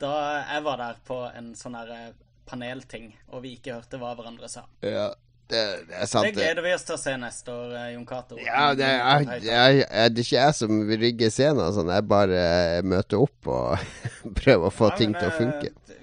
Da 0.00 0.14
jeg 0.48 0.64
var 0.64 0.80
der 0.80 1.04
på 1.04 1.20
en 1.28 1.52
sånn 1.60 1.76
her 1.76 2.16
panelting, 2.48 3.12
og 3.28 3.44
vi 3.44 3.52
ikke 3.58 3.76
hørte 3.76 4.00
hva 4.00 4.14
hverandre 4.16 4.48
sa. 4.50 4.64
Ja, 4.80 5.10
det, 5.50 5.62
det, 5.88 5.96
er 5.96 6.08
sant. 6.08 6.26
Det 6.26 6.36
gleder 6.36 6.64
vi 6.64 6.72
oss 6.74 6.84
til 6.88 6.96
å 6.96 7.00
se 7.00 7.14
neste 7.20 7.52
år, 7.52 7.74
eh, 7.76 7.88
Jon 7.94 8.06
Cato. 8.08 8.38
Ja, 8.40 8.70
det 8.78 8.86
er, 8.88 9.24
jeg, 9.26 9.42
jeg, 9.48 9.88
det 10.14 10.22
er 10.22 10.24
ikke 10.24 10.38
jeg 10.38 10.56
som 10.58 10.78
rigger 11.04 11.34
scenen. 11.34 11.74
Sånn. 11.76 11.92
Jeg 11.92 12.06
bare 12.08 12.44
møter 12.86 13.20
opp 13.20 13.50
og 13.52 13.82
prøver 14.40 14.68
å 14.68 14.72
få 14.72 14.92
ja, 14.92 15.00
ting 15.02 15.16
til 15.18 15.28
å 15.28 15.34
funke. 15.36 15.72
Eh, 15.72 15.98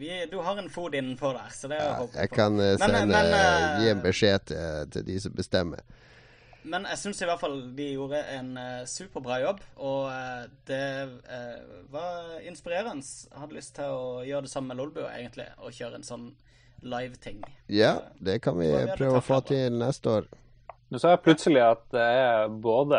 vi, 0.00 0.10
du 0.32 0.38
har 0.44 0.60
en 0.60 0.68
fot 0.72 0.94
innenfor 0.96 1.36
der, 1.36 1.48
så 1.52 1.68
det 1.68 1.76
er 1.76 1.96
håper 1.98 2.22
Jeg 2.22 2.32
kan 2.32 2.54
uh, 2.56 2.74
sende, 2.80 3.02
men, 3.04 3.32
men, 3.34 3.82
gi 3.82 3.90
en 3.92 4.04
beskjed 4.04 4.46
til, 4.48 4.92
til 4.94 5.08
de 5.10 5.18
som 5.20 5.34
bestemmer. 5.36 5.82
Men 6.62 6.84
jeg 6.88 7.00
syns 7.00 7.20
i 7.22 7.28
hvert 7.28 7.40
fall 7.40 7.58
de 7.76 7.86
gjorde 7.94 8.20
en 8.34 8.50
uh, 8.56 8.86
superbra 8.88 9.40
jobb, 9.42 9.60
og 9.80 10.08
uh, 10.12 10.44
det 10.68 10.84
uh, 11.28 11.84
var 11.92 12.38
inspirerende. 12.48 13.04
Jeg 13.04 13.42
hadde 13.42 13.56
lyst 13.56 13.74
til 13.76 13.96
å 13.96 14.20
gjøre 14.28 14.48
det 14.48 14.52
samme 14.52 14.72
med 14.72 14.80
Lolbua, 14.80 15.12
egentlig, 15.16 15.48
og 15.60 15.76
kjøre 15.76 16.00
en 16.00 16.08
sånn 16.08 16.26
live-ting. 16.82 17.42
Ja, 17.66 17.96
det 18.18 18.40
kan 18.44 18.58
vi 18.58 18.70
prøve 18.96 19.20
å 19.20 19.24
få 19.24 19.40
til 19.48 19.78
neste 19.80 20.16
år. 20.20 20.30
Nå 20.90 20.98
sa 20.98 21.14
jeg 21.14 21.22
plutselig 21.22 21.62
at 21.62 21.84
det 21.94 22.02
er 22.02 22.48
både 22.50 22.98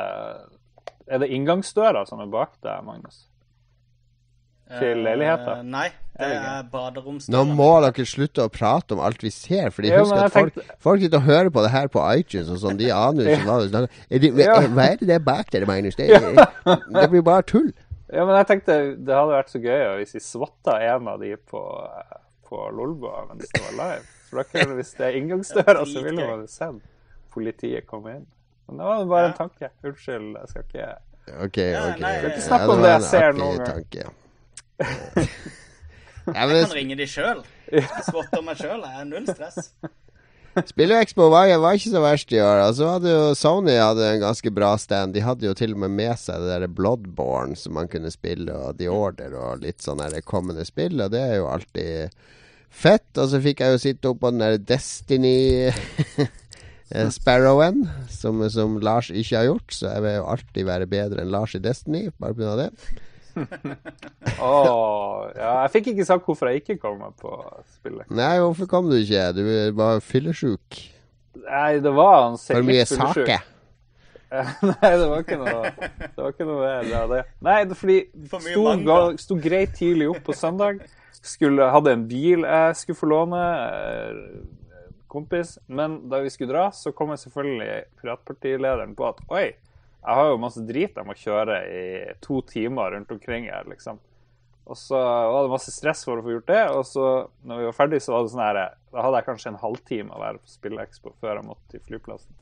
Er 1.11 1.19
det 1.19 1.27
inngangsdøra 1.35 2.05
som 2.07 2.21
er 2.23 2.29
bak 2.31 2.55
deg, 2.63 2.85
Magnus? 2.87 3.25
Til 4.71 5.01
leiligheta? 5.03 5.57
Uh, 5.59 5.65
nei, 5.67 5.89
det 6.15 6.29
er 6.31 6.67
baderomsdøra. 6.71 7.33
Nå 7.35 7.57
må 7.57 7.67
dere 7.83 8.05
slutte 8.07 8.45
å 8.45 8.51
prate 8.53 8.95
om 8.95 9.01
alt 9.03 9.25
vi 9.25 9.31
ser. 9.35 9.67
For 9.75 9.83
ja, 9.83 9.99
husk 9.99 10.15
at 10.15 10.31
folk, 10.31 10.55
tenkte... 10.55 10.77
folk 10.79 11.03
sitter 11.03 11.19
og 11.19 11.27
hører 11.27 11.51
på 11.51 11.65
det 11.65 11.73
her 11.73 11.91
på 11.91 12.05
iTunes 12.15 12.53
og 12.53 12.61
sånn. 12.61 12.79
De 12.79 12.87
aner 12.95 13.27
jo 13.27 13.35
ikke 13.35 13.49
hva 13.49 13.57
det 13.59 13.71
snakker 13.73 14.71
Hva 14.71 14.85
er 14.85 15.01
det 15.01 15.09
der 15.11 15.25
bak 15.25 15.51
dere, 15.51 15.67
Magnus? 15.67 15.99
Det, 15.99 16.07
det, 16.15 17.07
blir 17.11 17.25
bare 17.27 17.43
tull. 17.51 17.73
Ja, 18.07 18.23
men 18.23 18.37
jeg 18.39 18.47
tenkte 18.53 18.79
det 18.95 19.15
hadde 19.17 19.35
vært 19.35 19.51
så 19.51 19.59
gøy 19.63 19.83
hvis 19.99 20.15
vi 20.15 20.23
swatta 20.23 20.79
en 20.93 21.11
av 21.11 21.19
de 21.19 21.35
på 21.51 21.65
på 22.51 22.65
Lolbua 22.75 23.25
mens 23.29 23.47
det 23.53 23.63
var 23.63 23.77
live. 23.79 24.09
For 24.31 24.43
da 24.43 24.65
Hvis 24.77 24.93
det 24.97 25.07
er 25.07 25.17
inngangsdøra, 25.19 25.85
så 25.87 26.03
ville 26.03 26.27
man 26.27 26.43
sett 26.51 26.83
politiet 27.31 27.87
komme 27.87 28.17
inn. 28.19 28.27
Men 28.67 28.79
det 28.79 28.89
var 28.89 29.07
bare 29.11 29.31
en 29.31 29.39
tanke. 29.39 29.71
Unnskyld, 29.83 30.35
jeg 30.39 30.51
skal 30.51 30.67
ikke 30.67 30.91
OK, 31.31 31.41
OK. 31.45 31.57
Nei, 32.01 32.13
ikke 32.27 32.61
om 32.73 32.81
det 32.81 32.91
jeg 32.91 33.07
ser 33.07 33.35
noen 33.37 33.65
tanke 33.65 34.09
jeg 36.31 36.33
kan 36.33 36.71
ringe 36.73 36.95
de 36.97 37.05
sjøl. 37.09 37.41
Spotte 38.07 38.41
meg 38.45 38.57
sjøl. 38.57 38.81
Jeg 38.81 39.03
er 39.03 39.09
null 39.09 39.27
stress. 39.29 39.69
Spilleexpo 40.51 41.29
var, 41.31 41.47
var, 41.63 41.77
ikke 41.77 41.93
så 41.93 42.01
verst 42.03 42.33
i 42.35 42.41
år. 42.43 42.63
Altså 42.65 42.89
hadde 42.91 43.13
jo 43.13 43.21
Sony 43.37 43.77
hadde 43.77 44.09
en 44.15 44.23
ganske 44.25 44.51
bra 44.53 44.73
stand. 44.81 45.15
De 45.15 45.23
hadde 45.23 45.47
jo 45.47 45.53
til 45.57 45.77
og 45.77 45.83
med 45.85 45.93
med 45.95 46.19
seg 46.19 46.43
det 46.43 46.51
der 46.51 46.73
Bloodborne 46.81 47.55
som 47.59 47.77
man 47.77 47.89
kunne 47.91 48.11
spille, 48.11 48.51
og 48.51 48.81
The 48.81 48.89
Order 48.91 49.37
og 49.39 49.63
litt 49.63 49.85
sånn 49.85 50.03
kommende 50.27 50.65
spill, 50.67 50.99
og 50.99 51.13
det 51.13 51.23
er 51.23 51.39
jo 51.39 51.47
alltid 51.51 52.17
Fett. 52.71 53.09
Og 53.19 53.29
så 53.31 53.41
fikk 53.43 53.63
jeg 53.63 53.75
jo 53.75 53.81
sitte 53.81 54.11
oppå 54.13 54.31
den 54.31 54.43
der 54.43 54.57
Destiny 54.57 55.67
eh, 56.95 57.09
Sparrowen, 57.13 57.83
som, 58.09 58.41
som, 58.53 58.79
Lars 58.83 59.11
ikke 59.11 59.37
har 59.37 59.49
gjort. 59.51 59.75
Så 59.75 59.89
jeg 59.89 60.05
vil 60.05 60.19
jo 60.19 60.27
alltid 60.33 60.67
være 60.71 60.91
bedre 60.91 61.23
enn 61.23 61.33
Lars 61.33 61.55
i 61.57 61.63
Destiny, 61.63 62.07
bare 62.21 62.37
pga. 62.37 62.57
det. 62.63 62.71
oh, 64.43 65.29
ja, 65.37 65.61
jeg 65.63 65.71
fikk 65.77 65.93
ikke 65.93 66.07
sagt 66.07 66.25
hvorfor 66.27 66.49
jeg 66.51 66.65
ikke 66.65 66.81
kom 66.81 66.97
meg 66.99 67.13
på 67.21 67.31
spillet. 67.77 68.09
Nei, 68.11 68.33
hvorfor 68.43 68.67
kom 68.71 68.89
du 68.91 68.97
ikke? 68.99 69.29
Du 69.37 69.45
var 69.77 70.01
fyllesyk. 70.03 70.81
Nei, 71.45 71.79
det 71.79 71.93
var 71.95 72.17
han 72.25 72.37
For 72.41 72.67
mye 72.67 72.83
saker. 72.87 73.47
Nei, 74.31 74.91
det 74.95 75.07
var 75.11 75.23
ikke 75.25 75.37
noe 75.41 75.71
Det 75.75 76.15
var 76.15 76.29
ikke 76.31 76.45
noe 76.47 77.07
det. 77.11 77.23
Nei, 77.43 77.57
det 77.67 77.75
fordi 77.75 77.97
sto, 78.31 78.95
sto 79.19 79.37
greit 79.43 79.73
tidlig 79.75 80.07
opp 80.13 80.21
på 80.29 80.35
søndag. 80.35 80.79
Skulle, 81.21 81.67
hadde 81.69 81.93
en 81.93 82.07
bil 82.09 82.47
jeg 82.47 82.77
skulle 82.79 82.97
få 82.97 83.09
låne, 83.11 83.41
eh, 83.67 84.45
kompis. 85.11 85.57
Men 85.67 85.99
da 86.09 86.21
vi 86.23 86.31
skulle 86.33 86.53
dra, 86.53 86.69
så 86.71 86.93
kom 86.95 87.11
jeg 87.13 87.25
selvfølgelig 87.25 87.83
piratpartilederen 88.01 88.95
på 88.97 89.09
at 89.11 89.19
oi, 89.29 89.49
jeg 90.01 90.17
har 90.17 90.31
jo 90.31 90.39
masse 90.41 90.63
drit 90.65 90.95
jeg 90.97 91.05
må 91.05 91.13
kjøre 91.17 91.59
i 91.69 91.83
to 92.25 92.39
timer 92.49 92.95
rundt 92.95 93.11
omkring 93.13 93.45
her, 93.51 93.67
liksom. 93.69 93.99
Og 94.71 94.77
så 94.77 94.97
var 94.97 95.43
det 95.43 95.51
masse 95.51 95.73
stress 95.73 96.05
for 96.07 96.21
å 96.21 96.23
få 96.25 96.35
gjort 96.37 96.49
det. 96.49 96.61
Og 96.77 96.83
så, 96.87 97.07
når 97.45 97.59
vi 97.59 97.67
var 97.67 97.75
ferdig, 97.75 97.99
så 98.01 98.13
var 98.13 98.23
det 98.23 98.33
sånn 98.33 98.43
her 98.45 98.59
Da 98.93 99.03
hadde 99.03 99.19
jeg 99.19 99.27
kanskje 99.27 99.51
en 99.51 99.61
halvtime 99.61 100.13
å 100.15 100.21
være 100.21 100.39
på 100.39 100.53
Spillekspo 100.53 101.13
før 101.19 101.39
jeg 101.39 101.47
måtte 101.49 101.73
til 101.73 101.83
flyplassen. 101.89 102.37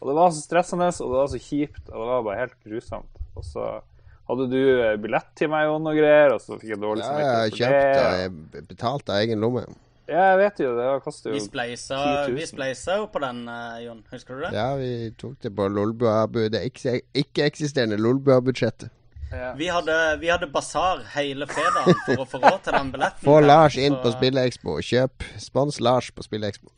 Og 0.00 0.10
det 0.10 0.14
var 0.16 0.32
så 0.32 0.42
stressende, 0.44 0.88
og 1.00 1.12
det 1.12 1.20
var 1.20 1.28
så 1.32 1.40
kjipt, 1.40 1.82
og 1.90 1.94
det 1.96 2.08
var 2.10 2.24
bare 2.26 2.40
helt 2.40 2.56
grusomt. 2.64 3.20
Og 3.34 3.46
så 3.48 3.66
hadde 4.28 4.46
du 4.52 4.60
eh, 4.60 4.94
billett 5.00 5.32
til 5.38 5.50
meg 5.52 5.70
og 5.72 5.80
noe 5.84 5.96
greier, 5.96 6.34
og 6.36 6.42
så 6.42 6.58
fikk 6.60 6.74
jeg 6.74 6.82
dårlig 6.82 7.04
samvittighet 7.04 7.34
ja, 7.34 7.42
jeg 7.44 7.56
kjøpte, 7.58 8.60
jeg 8.60 8.68
betalte 8.70 9.12
av 9.14 9.24
egen 9.24 9.44
lomme. 9.44 9.64
Ja, 10.04 10.24
jeg 10.34 10.40
vet 10.42 10.58
jo 10.60 10.74
det. 10.76 10.88
koster 11.04 11.32
jo 11.32 11.38
10 11.40 11.76
000. 11.88 12.34
Vi 12.36 12.48
spleisa 12.48 12.98
jo 13.00 13.06
på 13.12 13.22
den, 13.24 13.46
uh, 13.48 13.78
Jon. 13.80 14.02
Husker 14.12 14.36
du 14.36 14.44
det? 14.44 14.50
Ja, 14.52 14.66
vi 14.76 14.90
tok 15.16 15.38
det 15.40 15.54
på 15.56 15.68
Lolbua, 15.72 16.26
det 16.52 16.60
ikke-eksisterende 16.68 17.96
Lolbua-budsjettet. 17.96 18.92
Ja. 19.32 19.54
Vi, 19.58 19.68
hadde, 19.72 20.16
vi 20.20 20.28
hadde 20.30 20.46
basar 20.52 21.00
hele 21.14 21.48
fredagen 21.50 21.96
for 22.04 22.22
å 22.22 22.26
få 22.28 22.38
råd 22.44 22.60
til 22.66 22.76
den 22.76 22.92
billetten. 22.94 23.24
Få 23.24 23.40
Lars 23.42 23.78
inn 23.80 23.96
på 24.02 24.12
Spillekspo. 24.14 24.76
Kjøp. 24.84 25.24
Spons 25.42 25.80
Lars 25.82 26.12
på 26.14 26.22
Spillekspo. 26.22 26.70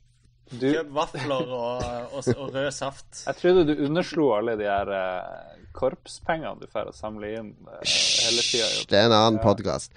Du... 0.51 0.69
Kjøp 0.71 0.91
vafler 0.95 1.33
og, 1.43 1.83
og, 2.15 2.29
og, 2.37 2.51
rød 2.55 2.71
saft. 2.75 3.07
Jeg 3.27 3.39
trodde 3.41 3.65
du 3.67 3.85
underslo 3.89 4.31
alle 4.37 4.55
de 4.61 4.69
her 4.69 4.93
uh, 4.95 5.57
korpspengene 5.75 6.61
du 6.61 6.71
får 6.71 6.93
å 6.93 6.95
samle 6.95 7.33
inn 7.35 7.49
uh, 7.67 7.81
hele 7.83 8.45
tida. 8.47 8.69
Det 8.87 9.01
er 9.01 9.09
en 9.09 9.17
annen 9.17 9.41
podkast. 9.43 9.91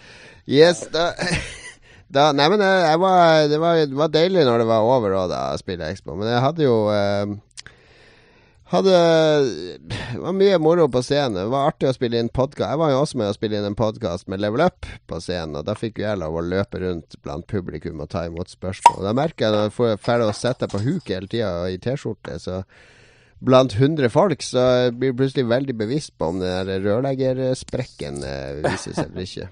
Yes, 0.50 0.88
da, 0.94 1.12
da, 2.16 2.32
Nei, 2.34 2.50
men 2.50 2.66
eh, 2.66 2.88
jeg 2.88 3.04
var, 3.04 3.22
det, 3.52 3.62
var, 3.62 3.84
det, 3.84 4.00
var, 4.02 4.14
deilig 4.16 4.48
når 4.48 4.64
det 4.64 4.70
var 4.72 4.90
over 4.90 5.20
òg, 5.22 5.30
da, 5.30 5.44
å 5.54 5.62
spille 5.62 5.92
Expo. 5.94 6.18
Men 6.18 6.32
jeg 6.34 6.44
hadde 6.48 6.66
jo 6.66 6.80
uh, 6.90 7.38
hadde 8.70 8.98
Det 9.90 10.20
var 10.22 10.36
mye 10.38 10.60
moro 10.62 10.88
på 10.92 11.02
scenen. 11.06 11.40
Det 11.40 11.50
var 11.54 11.72
artig 11.72 11.90
å 11.90 11.96
spille 11.96 12.22
inn 12.22 12.30
podkast. 12.30 12.70
Jeg 12.70 12.82
var 12.82 12.94
jo 12.94 13.02
også 13.02 13.20
med 13.22 13.32
å 13.32 13.36
spille 13.38 13.58
inn 13.60 13.68
en 13.70 13.78
podkast 13.78 14.30
med 14.30 14.44
Level 14.44 14.64
Up 14.66 14.88
på 15.10 15.22
scenen, 15.24 15.58
og 15.60 15.66
da 15.68 15.76
fikk 15.78 16.02
jeg 16.04 16.22
lov 16.22 16.38
å 16.38 16.46
løpe 16.46 16.82
rundt 16.84 17.18
blant 17.26 17.48
publikum 17.50 18.04
og 18.04 18.12
ta 18.14 18.28
imot 18.30 18.52
spørsmål. 18.54 19.02
Da 19.08 19.16
merker 19.18 19.48
jeg 19.48 19.56
når 19.56 19.68
jeg 19.68 19.76
får 19.80 20.00
ferdig 20.06 20.30
å 20.30 20.38
sette 20.38 20.70
på 20.70 20.84
huk 20.86 21.10
hele 21.10 21.32
tida 21.32 21.54
i 21.72 21.80
T-skjorte, 21.82 22.38
så 22.42 22.62
blant 23.40 23.74
100 23.74 24.12
folk, 24.14 24.44
så 24.44 24.64
blir 24.92 25.14
jeg 25.14 25.20
plutselig 25.22 25.48
veldig 25.50 25.78
bevisst 25.80 26.18
på 26.20 26.34
om 26.34 26.42
den 26.44 26.70
der 26.70 26.84
rørleggersprekken 26.84 28.22
viser 28.22 28.66
vises 28.68 29.02
eller 29.06 29.26
ikke. 29.26 29.50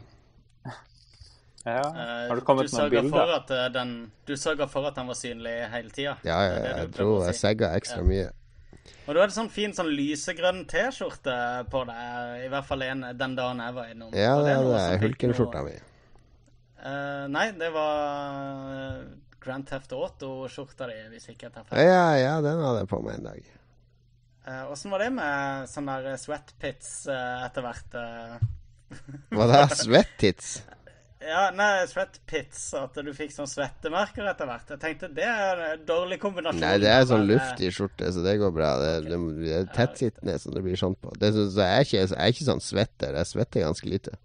Ja. 1.68 1.84
Eh, 1.84 2.28
Har 2.30 2.36
du 2.40 2.46
kommet 2.48 2.72
med 2.72 2.80
noen 2.80 3.10
bilder? 3.10 3.32
At 3.42 3.50
eh, 3.52 3.66
den, 3.76 3.96
du 4.28 4.38
sørga 4.40 4.70
for 4.72 4.88
at 4.88 4.96
den 4.96 5.10
var 5.10 5.18
synlig 5.20 5.56
hele 5.74 5.92
tida? 5.92 6.14
Ja, 6.24 6.38
ja, 6.46 6.60
jeg 6.84 6.94
tror 6.96 7.26
jeg 7.26 7.40
segga 7.42 7.74
ekstra 7.76 8.04
ja. 8.06 8.08
mye. 8.08 8.28
Og 9.08 9.16
du 9.16 9.22
hadde 9.22 9.36
sånn 9.36 9.50
fin 9.52 9.74
sånn 9.76 9.90
lysegrønn 9.96 10.66
T-skjorte 10.70 11.36
på 11.72 11.84
deg, 11.88 12.42
i 12.46 12.50
hvert 12.52 12.68
fall 12.68 12.84
en, 12.88 13.06
den 13.18 13.36
dagen 13.38 13.62
jeg 13.64 13.76
var 13.78 13.92
innom. 13.94 14.16
Ja, 14.16 14.34
det, 14.44 14.56
det 14.68 14.82
er 14.82 15.04
hulkenskjorta 15.04 15.64
mi. 15.68 15.76
Uh, 16.78 17.26
nei, 17.34 17.48
det 17.58 17.72
var 17.76 19.00
Grand 19.44 19.68
Theft 19.68 19.96
Auto-skjorta 19.96 20.90
di, 20.92 20.98
hvis 21.14 21.30
ikke 21.34 21.48
jeg 21.48 21.56
tar 21.56 21.68
feil. 21.70 21.84
Ja, 21.88 22.08
ja, 22.20 22.34
den 22.44 22.64
hadde 22.64 22.84
jeg 22.84 22.92
på 22.92 23.02
meg 23.06 23.20
en 23.20 23.30
dag. 23.32 23.54
Åssen 24.72 24.92
uh, 24.92 24.96
var 24.96 25.04
det 25.04 25.12
med 25.18 25.72
sånne 25.72 26.00
der 26.06 26.20
sweatpits 26.22 26.92
uh, 27.12 27.46
etter 27.48 27.66
hvert? 27.66 28.02
Hva 29.36 29.48
da? 29.52 29.64
Sweatpits? 29.84 30.58
Ja, 31.28 31.48
nei, 31.52 31.82
sweatpits. 31.92 32.62
At 32.80 32.96
du 33.04 33.10
fikk 33.16 33.34
sånn 33.36 33.50
svettemerker 33.52 34.30
etter 34.32 34.48
hvert. 34.48 34.70
Jeg 34.72 34.80
tenkte 34.80 35.10
det 35.12 35.26
er 35.28 35.64
en 35.74 35.82
dårlig 35.88 36.20
kombinasjon. 36.22 36.62
Nei, 36.64 36.78
det 36.80 36.92
er 36.94 37.04
sånn 37.10 37.26
luftig 37.28 37.72
skjorte, 37.76 38.12
så 38.16 38.24
det 38.24 38.38
går 38.40 38.54
bra. 38.56 38.70
Det, 38.80 38.94
det, 39.10 39.20
det 39.42 39.58
er 39.58 39.68
tettsittende 39.76 40.38
som 40.40 40.56
det 40.56 40.64
blir 40.64 40.80
sånn 40.80 40.96
på. 40.96 41.12
Det, 41.20 41.34
så 41.36 41.50
jeg, 41.50 41.68
er 41.68 41.84
ikke, 41.90 42.00
jeg 42.00 42.16
er 42.16 42.34
ikke 42.36 42.48
sånn 42.48 42.64
svetter. 42.64 43.20
Jeg 43.20 43.32
svetter 43.34 43.66
ganske 43.66 43.92
lite. 43.92 44.16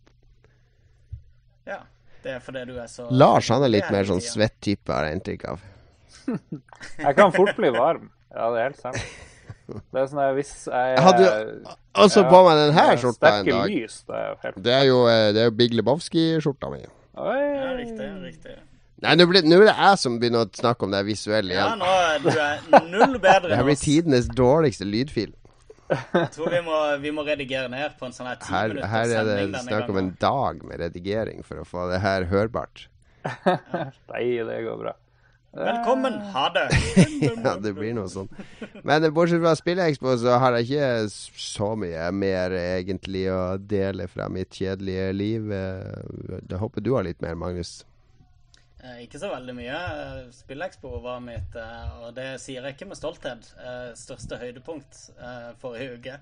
Ja. 1.67 1.81
Det 2.23 2.37
er 2.37 2.43
fordi 2.45 2.63
du 2.69 2.77
er 2.79 2.87
så 2.87 3.09
Lars 3.11 3.49
han 3.51 3.65
er 3.67 3.73
litt 3.73 3.89
mer 3.91 4.07
sånn 4.07 4.23
svett-type, 4.23 4.87
har 4.95 5.09
jeg 5.09 5.19
inntrykk 5.19 5.49
av. 5.51 5.67
jeg 7.09 7.19
kan 7.19 7.35
fort 7.35 7.57
bli 7.59 7.73
varm. 7.75 8.13
Ja, 8.31 8.47
det 8.55 8.61
er 8.61 8.69
helt 8.69 8.83
sant. 8.85 9.32
Det 9.69 10.01
er 10.03 10.09
sånn 10.11 10.35
hvis 10.37 10.53
jeg, 10.67 10.99
hadde 11.05 11.29
ja, 11.29 12.25
på 12.33 12.43
meg 12.47 12.59
den 12.59 12.75
her 12.77 12.97
skjorta 13.01 13.33
en 13.39 13.49
dag. 13.49 13.71
Lys, 13.71 14.01
det, 14.09 14.19
er 14.19 14.37
helt... 14.43 14.59
det, 14.67 14.75
er 14.75 14.85
jo, 14.89 14.99
eh, 15.11 15.29
det 15.37 15.45
er 15.45 15.49
jo 15.51 15.55
Big 15.61 15.77
Lebowski-skjorta 15.79 16.71
mi. 16.73 16.83
Ja, 16.83 17.73
riktig, 17.79 18.09
riktig. 18.25 18.57
Nei, 19.03 19.15
nå 19.19 19.27
blir- 19.27 19.43
nå 19.43 19.59
er 19.59 19.67
det 19.67 19.75
jeg 19.75 19.99
som 19.99 20.19
begynner 20.23 20.47
å 20.47 20.51
snakke 20.55 20.87
om 20.87 20.93
det 20.95 21.01
visuelle 21.09 21.57
Ja, 21.57 21.73
nå 21.75 21.89
er 21.91 22.21
du 22.23 22.91
null 22.93 23.17
bedre 23.19 23.51
Det 23.51 23.57
her 23.57 23.65
Det 23.65 23.71
blir 23.73 23.81
tidenes 23.81 24.29
dårligste 24.31 24.87
lydfil. 24.87 25.33
Jeg 25.93 26.29
tror 26.33 26.49
vi 26.55 26.61
må, 26.65 26.77
vi 27.03 27.11
må 27.13 27.25
redigere 27.27 27.69
ned 27.69 27.99
på 27.99 28.07
en 28.09 28.15
sånn 28.17 28.31
her 28.31 28.39
ti 28.41 28.53
Her, 28.55 28.71
minutters 28.73 28.93
her 28.95 29.15
er 29.19 29.31
det 29.53 29.65
snakk 29.67 29.91
om 29.93 29.99
en 30.01 30.13
dag 30.23 30.63
med 30.65 30.81
redigering 30.87 31.43
for 31.45 31.61
å 31.61 31.67
få 31.69 31.89
det 31.91 32.01
her 32.05 32.29
hørbart. 32.31 32.87
Nei, 34.13 34.25
det 34.47 34.63
går 34.65 34.79
bra. 34.81 34.95
Velkommen, 35.53 36.15
ha 36.33 36.47
det. 36.55 36.69
Ja, 37.45 37.57
det 37.61 37.75
blir 37.77 37.93
noe 37.97 38.09
sånn. 38.09 38.29
Men 38.89 39.05
eh, 39.05 39.13
bortsett 39.13 39.43
fra 39.45 39.53
SpillExpo, 39.59 40.15
så 40.23 40.39
har 40.41 40.57
jeg 40.57 40.71
ikke 40.71 40.87
så 41.45 41.69
mye 41.77 42.07
mer 42.17 42.55
egentlig 42.57 43.27
å 43.33 43.41
dele 43.61 44.07
fra 44.09 44.31
mitt 44.33 44.57
kjedelige 44.57 45.11
liv. 45.13 45.51
Eh, 45.53 46.39
Jeg 46.49 46.61
håper 46.63 46.81
du 46.87 46.95
har 46.97 47.05
litt 47.05 47.21
mer, 47.25 47.37
Magnus. 47.37 47.83
Eh, 48.83 49.05
Ikke 49.05 49.21
så 49.21 49.29
veldig 49.35 49.55
mye. 49.61 49.77
SpillExpo 50.35 50.95
var 51.05 51.21
mitt, 51.21 51.53
eh, 51.61 52.01
og 52.07 52.17
det 52.17 52.31
sier 52.43 52.65
jeg 52.65 52.79
ikke 52.79 52.89
med 52.95 52.99
stolthet, 52.99 53.53
eh, 53.61 53.93
største 53.99 54.41
høydepunkt 54.41 55.05
eh, 55.21 55.53
forrige 55.61 56.01
uke. 56.01 56.17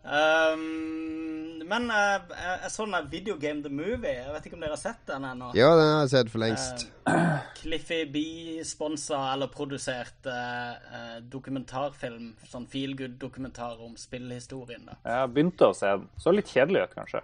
Um, 0.00 1.60
men 1.70 1.90
uh, 1.92 2.22
jeg 2.32 2.60
jeg 2.64 2.70
så 2.72 2.86
den 2.86 2.94
der 2.96 3.08
Video 3.12 3.36
Game 3.38 3.62
The 3.62 3.72
Movie. 3.72 4.14
Jeg 4.16 4.32
vet 4.34 4.46
ikke 4.48 4.58
om 4.58 4.64
dere 4.64 4.74
har 4.74 4.82
sett 4.82 5.02
den 5.10 5.26
ennå? 5.28 5.50
Ja, 5.58 5.72
den 5.78 5.90
har 5.92 6.00
jeg 6.04 6.12
sett 6.14 6.32
for 6.32 6.42
lengst. 6.42 6.86
Cliffy 7.60 8.00
B 8.10 8.22
sponsa 8.66 9.20
eller 9.34 9.50
produsert 9.52 10.30
uh, 10.30 11.18
dokumentarfilm. 11.32 12.32
Sånn 12.48 12.68
feel 12.70 12.96
good-dokumentar 12.98 13.82
om 13.84 13.98
spillhistorien. 14.00 14.88
da. 14.88 14.98
Jeg 15.04 15.34
begynte 15.34 15.70
å 15.70 15.76
se 15.76 15.92
den. 15.92 16.08
Så 16.20 16.34
litt 16.34 16.50
kjedelig 16.50 16.88
ut, 16.88 16.96
kanskje. 17.02 17.22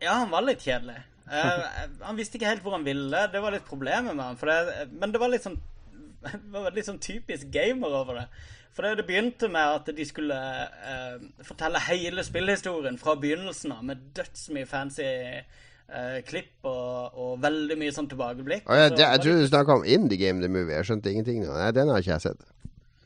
Ja, 0.00 0.20
han 0.22 0.30
var 0.32 0.46
litt 0.46 0.64
kjedelig. 0.64 1.02
Eh, 1.24 1.62
han 2.00 2.18
visste 2.18 2.36
ikke 2.36 2.50
helt 2.50 2.64
hvor 2.64 2.76
han 2.76 2.84
ville. 2.86 3.26
Det 3.32 3.40
var 3.40 3.54
litt 3.54 3.68
problemet 3.68 4.12
med 4.12 4.24
han. 4.24 4.40
For 4.40 4.50
det, 4.50 4.88
men 4.92 5.14
det 5.14 5.22
var 5.22 5.32
litt 5.32 5.46
sånn 5.46 5.60
det 6.24 6.52
var 6.52 6.74
litt 6.74 6.88
sånn 6.88 7.02
typisk 7.04 7.50
gamer 7.52 7.94
over 8.00 8.22
det. 8.22 8.26
For 8.74 8.82
det, 8.82 8.96
det 8.98 9.06
begynte 9.06 9.48
med 9.52 9.76
at 9.78 9.90
de 9.96 10.04
skulle 10.06 10.34
eh, 10.34 11.20
fortelle 11.46 11.82
hele 11.86 12.24
spillhistorien 12.26 12.98
fra 12.98 13.14
begynnelsen 13.22 13.74
av, 13.76 13.84
med 13.86 14.00
dødsmye 14.16 14.66
fancy 14.66 15.04
eh, 15.06 16.18
klipp 16.26 16.66
og, 16.66 17.14
og 17.14 17.36
veldig 17.44 17.76
mye 17.78 17.94
sånn 17.94 18.10
tilbakeblikk. 18.10 18.66
Å, 18.66 18.80
ja, 18.80 18.88
det, 18.90 19.04
jeg 19.04 19.22
trodde 19.22 19.44
du 19.44 19.52
snakka 19.52 19.78
om 19.78 19.86
Indie 19.86 20.18
Game 20.18 20.42
The 20.42 20.50
Movie. 20.50 20.74
Jeg 20.74 20.90
skjønte 20.90 21.12
ingenting 21.12 21.44
nå. 21.44 21.52
Nei, 21.54 21.70
den 21.76 21.92
har 21.92 22.02
ikke 22.02 22.16
jeg 22.16 22.26
sett. 22.26 22.50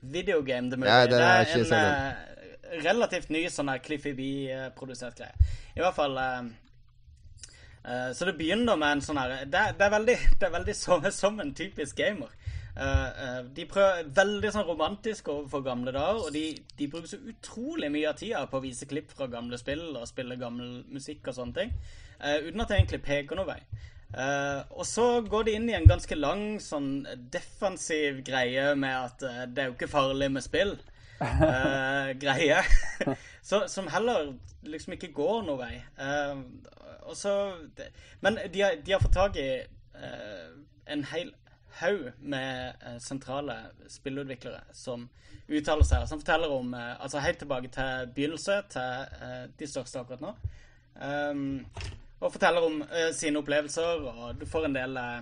Videogame 0.01 0.73
The 0.73 0.81
Movie. 0.81 0.95
Ja, 0.95 1.11
det 1.11 1.21
er 1.21 1.53
en 1.59 1.77
eh, 1.83 2.25
relativt 2.85 3.31
ny 3.35 3.45
sånn 3.53 3.71
her 3.73 3.83
Cliffy 3.85 4.15
B-produsert 4.17 5.21
greie. 5.21 5.53
I 5.77 5.83
hvert 5.85 5.97
fall 5.97 6.17
eh, 6.23 6.41
eh, 7.85 8.11
Så 8.17 8.29
det 8.29 8.39
begynner 8.39 8.79
med 8.81 8.99
en 8.99 9.05
sånn 9.05 9.21
her 9.21 9.45
Det, 9.45 9.65
det 9.79 9.87
er 9.87 9.95
veldig, 9.95 10.17
det 10.41 10.49
er 10.49 10.55
veldig 10.55 10.77
som, 10.77 11.11
som 11.15 11.41
en 11.45 11.53
typisk 11.57 11.99
gamer. 11.99 12.33
Eh, 12.79 13.39
de 13.57 13.65
prøver 13.67 14.07
veldig 14.15 14.51
sånn 14.55 14.67
romantisk 14.69 15.29
overfor 15.33 15.65
gamle 15.67 15.91
dager, 15.95 16.21
og 16.29 16.35
de, 16.35 16.45
de 16.79 16.87
bruker 16.91 17.11
så 17.11 17.19
utrolig 17.33 17.89
mye 17.91 18.11
av 18.11 18.19
tida 18.21 18.45
på 18.47 18.61
å 18.61 18.63
vise 18.63 18.87
klipp 18.87 19.11
fra 19.17 19.27
gamle 19.31 19.59
spill 19.59 19.89
og 19.99 20.07
spille 20.07 20.39
gammel 20.39 20.85
musikk 20.95 21.27
og 21.27 21.39
sånne 21.41 21.57
ting, 21.57 21.73
uh, 22.23 22.37
uten 22.45 22.63
at 22.63 22.71
det 22.71 22.79
egentlig 22.79 23.01
peker 23.09 23.39
noen 23.39 23.51
vei. 23.51 23.59
Uh, 24.09 24.63
og 24.79 24.87
så 24.89 25.09
går 25.27 25.49
de 25.49 25.57
inn 25.59 25.67
i 25.69 25.75
en 25.77 25.89
ganske 25.91 26.17
lang 26.17 26.45
sånn 26.63 27.03
defensiv 27.35 28.23
greie 28.25 28.71
med 28.79 28.95
at 28.95 29.27
det 29.51 29.65
er 29.65 29.73
jo 29.73 29.75
ikke 29.75 29.91
farlig 29.91 30.31
med 30.37 30.47
spill. 30.47 30.77
greie. 32.23 32.63
så, 33.49 33.65
som 33.67 33.91
heller 33.91 34.37
liksom 34.63 34.95
ikke 34.95 35.11
går 35.17 35.43
noen 35.49 35.59
vei. 35.65 35.75
Og 37.11 37.17
så 37.19 37.33
Men 38.23 38.39
de 38.53 38.63
har, 38.63 38.79
de 38.79 38.95
har 38.95 39.03
fått 39.03 39.19
tak 39.19 39.39
i 39.41 39.49
en 40.89 41.05
hel 41.11 41.33
haug 41.81 42.11
med 42.21 42.75
eh, 42.87 42.99
sentrale 43.03 43.57
spillutviklere 43.91 44.61
som 44.77 45.09
uttaler 45.49 45.87
seg, 45.87 46.05
som 46.09 46.21
forteller 46.21 46.53
om 46.53 46.75
eh, 46.77 46.95
Altså 47.01 47.23
helt 47.25 47.39
tilbake 47.43 47.71
til 47.73 48.11
begynnelse, 48.15 48.61
til 48.73 49.07
eh, 49.25 49.45
de 49.59 49.71
største 49.71 50.03
akkurat 50.03 50.25
nå. 50.25 50.35
Um, 50.99 51.67
og 52.19 52.33
forteller 52.35 52.65
om 52.67 52.81
uh, 52.83 53.11
sine 53.15 53.39
opplevelser, 53.39 54.07
og 54.11 54.41
du 54.41 54.47
får 54.51 54.67
en 54.67 54.75
del 54.75 54.97
uh, 54.99 55.21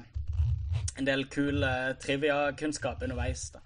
en 0.97 1.09
del 1.09 1.27
kul 1.29 1.61
uh, 1.61 1.93
trivia-kunnskap 2.01 3.03
underveis. 3.05 3.51
da. 3.53 3.61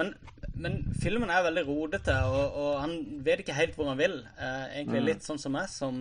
Men, 0.00 0.14
men 0.56 0.78
filmen 1.02 1.28
er 1.28 1.44
veldig 1.44 1.66
rodete, 1.68 2.14
og, 2.24 2.56
og 2.56 2.78
han 2.80 2.94
vet 3.26 3.42
ikke 3.44 3.58
helt 3.58 3.76
hvor 3.76 3.90
han 3.92 4.00
vil. 4.00 4.22
Uh, 4.38 4.70
egentlig 4.72 5.04
litt 5.10 5.26
sånn 5.26 5.40
som 5.42 5.52
meg, 5.52 5.68
som 5.68 6.00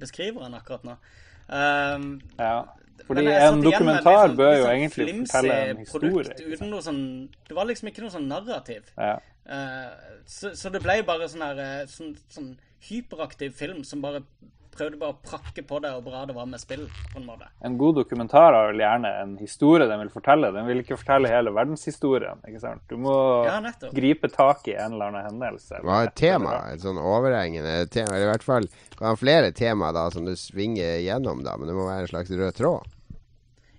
beskriver 0.00 0.48
han 0.48 0.58
akkurat 0.58 0.88
nå. 0.88 0.98
Um, 1.46 2.10
Ja. 2.40 2.66
Fordi 3.06 3.26
en 3.28 3.62
dokumentar 3.62 4.28
sånn- 4.28 4.36
bør 4.36 4.52
jo 4.56 4.66
egentlig 4.72 5.06
fortelle 5.20 5.56
en 5.70 5.84
produkt 5.86 6.28
historie. 6.28 6.54
Uten 6.56 6.70
noe 6.70 6.82
sånn, 6.82 7.28
det 7.48 7.56
var 7.56 7.68
liksom 7.68 7.88
ikke 7.90 8.04
noe 8.04 8.14
sånn 8.14 8.28
narrativ. 8.28 8.92
Ja. 8.96 9.18
Uh, 9.46 10.20
så, 10.26 10.54
så 10.58 10.72
det 10.74 10.82
ble 10.82 11.02
bare 11.06 11.28
sånn 11.30 11.44
her 11.46 11.58
eh, 11.62 11.86
sånn, 11.86 12.16
sånn 12.28 12.56
hyperaktiv 12.88 13.52
film 13.54 13.84
som 13.84 14.02
bare 14.02 14.24
prøvde 14.78 14.98
bare 15.00 15.14
å 15.14 15.18
prakke 15.26 15.62
på 15.66 15.80
det 15.82 15.90
og 15.96 16.04
bra 16.06 16.24
det 16.28 16.34
var 16.36 16.46
med 16.50 16.60
spill, 16.62 16.86
på 17.12 17.20
en 17.20 17.26
måte. 17.28 17.48
En 17.64 17.76
god 17.80 17.96
dokumentar 18.00 18.52
har 18.54 18.70
vel 18.72 18.82
gjerne 18.84 19.12
en 19.22 19.36
historie 19.40 19.88
den 19.90 20.02
vil 20.04 20.12
fortelle. 20.14 20.52
Den 20.54 20.66
vil 20.68 20.82
ikke 20.84 20.98
fortelle 21.00 21.30
hele 21.32 21.52
verdenshistorien. 21.56 22.42
ikke 22.46 22.60
sant? 22.62 22.82
Du 22.88 22.96
må 23.00 23.16
Ja, 23.46 23.60
gripe 23.92 24.28
tak 24.32 24.66
i 24.68 24.74
en 24.76 24.92
eller 24.96 25.10
annen 25.12 25.30
hendelse. 25.30 25.80
Hva 25.82 26.02
er 26.02 26.10
et 26.10 26.16
tema? 26.18 26.56
Et 26.72 26.80
sånn 26.84 26.98
overhengende 27.00 27.88
tema? 27.90 28.14
Eller 28.16 28.28
i 28.28 28.32
hvert 28.34 28.46
fall 28.46 28.68
kan 28.96 29.08
ha 29.12 29.16
flere 29.16 29.52
tema 29.52 29.92
da 29.92 30.08
som 30.10 30.24
du 30.24 30.32
svinger 30.36 31.00
gjennom, 31.04 31.42
da. 31.44 31.56
Men 31.56 31.68
det 31.68 31.74
må 31.76 31.86
være 31.88 32.06
en 32.06 32.12
slags 32.14 32.30
rød 32.30 32.54
tråd. 32.60 32.92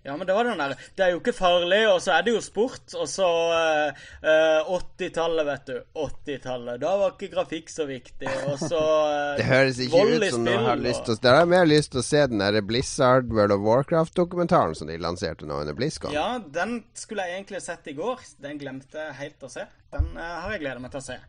Ja, 0.08 0.18
men 0.18 0.28
det 0.28 0.34
var 0.34 0.48
den 0.48 0.62
der 0.62 0.76
Det 0.96 1.04
er 1.04 1.10
jo 1.12 1.18
ikke 1.20 1.34
farlig, 1.36 1.82
og 1.92 1.98
så 2.00 2.14
er 2.16 2.24
det 2.24 2.32
jo 2.32 2.40
sport. 2.40 2.94
Og 2.96 3.10
så 3.12 3.28
eh, 3.58 4.06
eh, 4.24 4.70
80-tallet, 4.72 5.44
vet 5.50 5.66
du. 5.68 5.82
80-tallet. 6.00 6.80
Da 6.80 6.94
var 7.02 7.16
ikke 7.18 7.28
grafikk 7.34 7.74
så 7.74 7.84
viktig. 7.90 8.30
Og 8.48 8.56
så 8.62 8.80
eh, 9.18 9.34
Det 9.42 9.48
høres 9.50 9.82
ikke 9.84 10.06
ut 10.08 10.28
som 10.32 10.48
noen 10.48 10.70
har 10.70 10.80
lyst 10.80 11.04
til 11.04 11.18
å 11.18 11.20
Det 11.26 11.34
har 11.34 11.44
jeg 11.44 11.52
mer 11.52 11.68
lyst 11.68 11.92
til 11.92 12.00
å 12.00 12.06
se 12.08 12.24
den 12.32 12.46
der 12.46 12.62
Blizzard 12.64 13.36
World 13.36 13.58
of 13.58 13.66
Warcraft-dokumentaren 13.68 14.78
som 14.80 14.88
de 14.88 14.96
lanserte 15.04 15.50
nå 15.50 15.60
under 15.66 15.76
BlizzCon. 15.76 16.16
Ja, 16.16 16.40
den 16.40 16.80
skulle 16.96 17.28
jeg 17.28 17.42
egentlig 17.42 17.66
sett 17.68 17.92
i 17.92 17.98
går. 18.00 18.24
Den 18.48 18.64
glemte 18.64 19.10
jeg 19.10 19.20
helt 19.26 19.44
å 19.44 19.52
se. 19.52 19.68
Den 19.92 20.14
eh, 20.16 20.38
har 20.46 20.56
jeg 20.56 20.64
gleda 20.64 20.80
meg 20.86 20.96
til 20.96 21.04
å 21.04 21.08
se. 21.10 21.20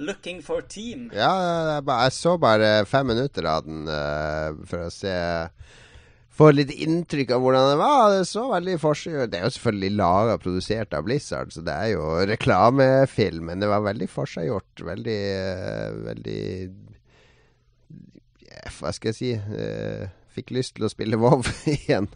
Looking 0.00 0.38
for 0.46 0.62
Team. 0.70 1.10
Ja, 1.10 1.34
jeg, 1.74 1.82
jeg 1.90 2.14
så 2.14 2.38
bare 2.40 2.86
fem 2.86 3.10
minutter 3.10 3.50
av 3.50 3.66
den 3.66 3.90
eh, 3.90 4.62
for 4.70 4.86
å 4.86 4.94
se 4.94 5.18
Få 6.30 6.52
litt 6.54 6.70
inntrykk 6.70 7.32
av 7.34 7.42
hvordan 7.42 7.66
det 7.72 7.78
var. 7.80 8.04
Det 8.14 8.28
så 8.28 8.44
veldig 8.52 8.76
forseggjort 8.80 9.32
Det 9.32 9.40
er 9.40 9.48
jo 9.48 9.54
selvfølgelig 9.56 9.96
laga 9.98 10.36
og 10.36 10.44
produsert 10.44 10.94
av 10.96 11.04
Blizzard, 11.08 11.50
så 11.52 11.64
det 11.66 11.74
er 11.74 11.88
jo 11.96 12.04
reklamefilm, 12.30 13.50
men 13.50 13.64
det 13.64 13.70
var 13.70 13.82
veldig 13.84 14.08
forseggjort. 14.12 14.84
Veldig 14.92 15.18
eh, 15.34 15.98
Veldig 16.06 16.42
Hva 18.78 18.92
skal 18.94 19.10
jeg 19.10 19.18
si 19.18 19.32
eh, 19.36 20.06
Fikk 20.30 20.52
lyst 20.54 20.76
til 20.78 20.86
å 20.86 20.92
spille 20.92 21.18
WoW 21.18 21.42
igjen. 21.74 22.06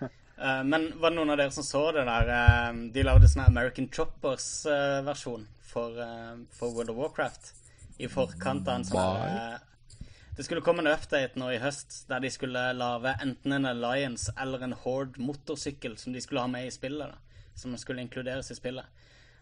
Eh, 0.00 0.62
men 0.64 0.88
var 0.96 1.12
det 1.12 1.18
noen 1.18 1.34
av 1.34 1.42
dere 1.42 1.52
som 1.54 1.66
så 1.66 1.84
det 1.94 2.06
der 2.08 2.32
De 2.96 3.04
lagde 3.04 3.28
sånn 3.28 3.44
American 3.44 3.90
Choppers-versjon 3.92 5.44
for, 5.68 6.00
for 6.54 6.72
World 6.72 6.94
of 6.94 6.98
Warcraft 7.02 7.52
i 8.02 8.08
forkant 8.10 8.66
av 8.66 8.80
en 8.80 8.88
sånn 8.88 9.70
Det 10.36 10.44
skulle 10.44 10.64
komme 10.66 10.82
en 10.82 10.90
update 10.90 11.38
nå 11.38 11.52
i 11.54 11.60
høst 11.62 12.08
der 12.08 12.22
de 12.24 12.30
skulle 12.32 12.62
lage 12.74 13.12
enten 13.22 13.52
en 13.54 13.68
Alliance 13.70 14.32
eller 14.40 14.64
en 14.66 14.74
Horde 14.82 15.22
motorsykkel 15.22 15.94
som 15.98 16.12
de 16.12 16.22
skulle 16.22 16.42
ha 16.42 16.50
med 16.50 16.66
i 16.66 16.74
spillet. 16.74 17.12
da 17.12 17.50
Som 17.54 17.76
skulle 17.78 18.02
inkluderes 18.02 18.50
i 18.50 18.58
spillet. 18.58 18.84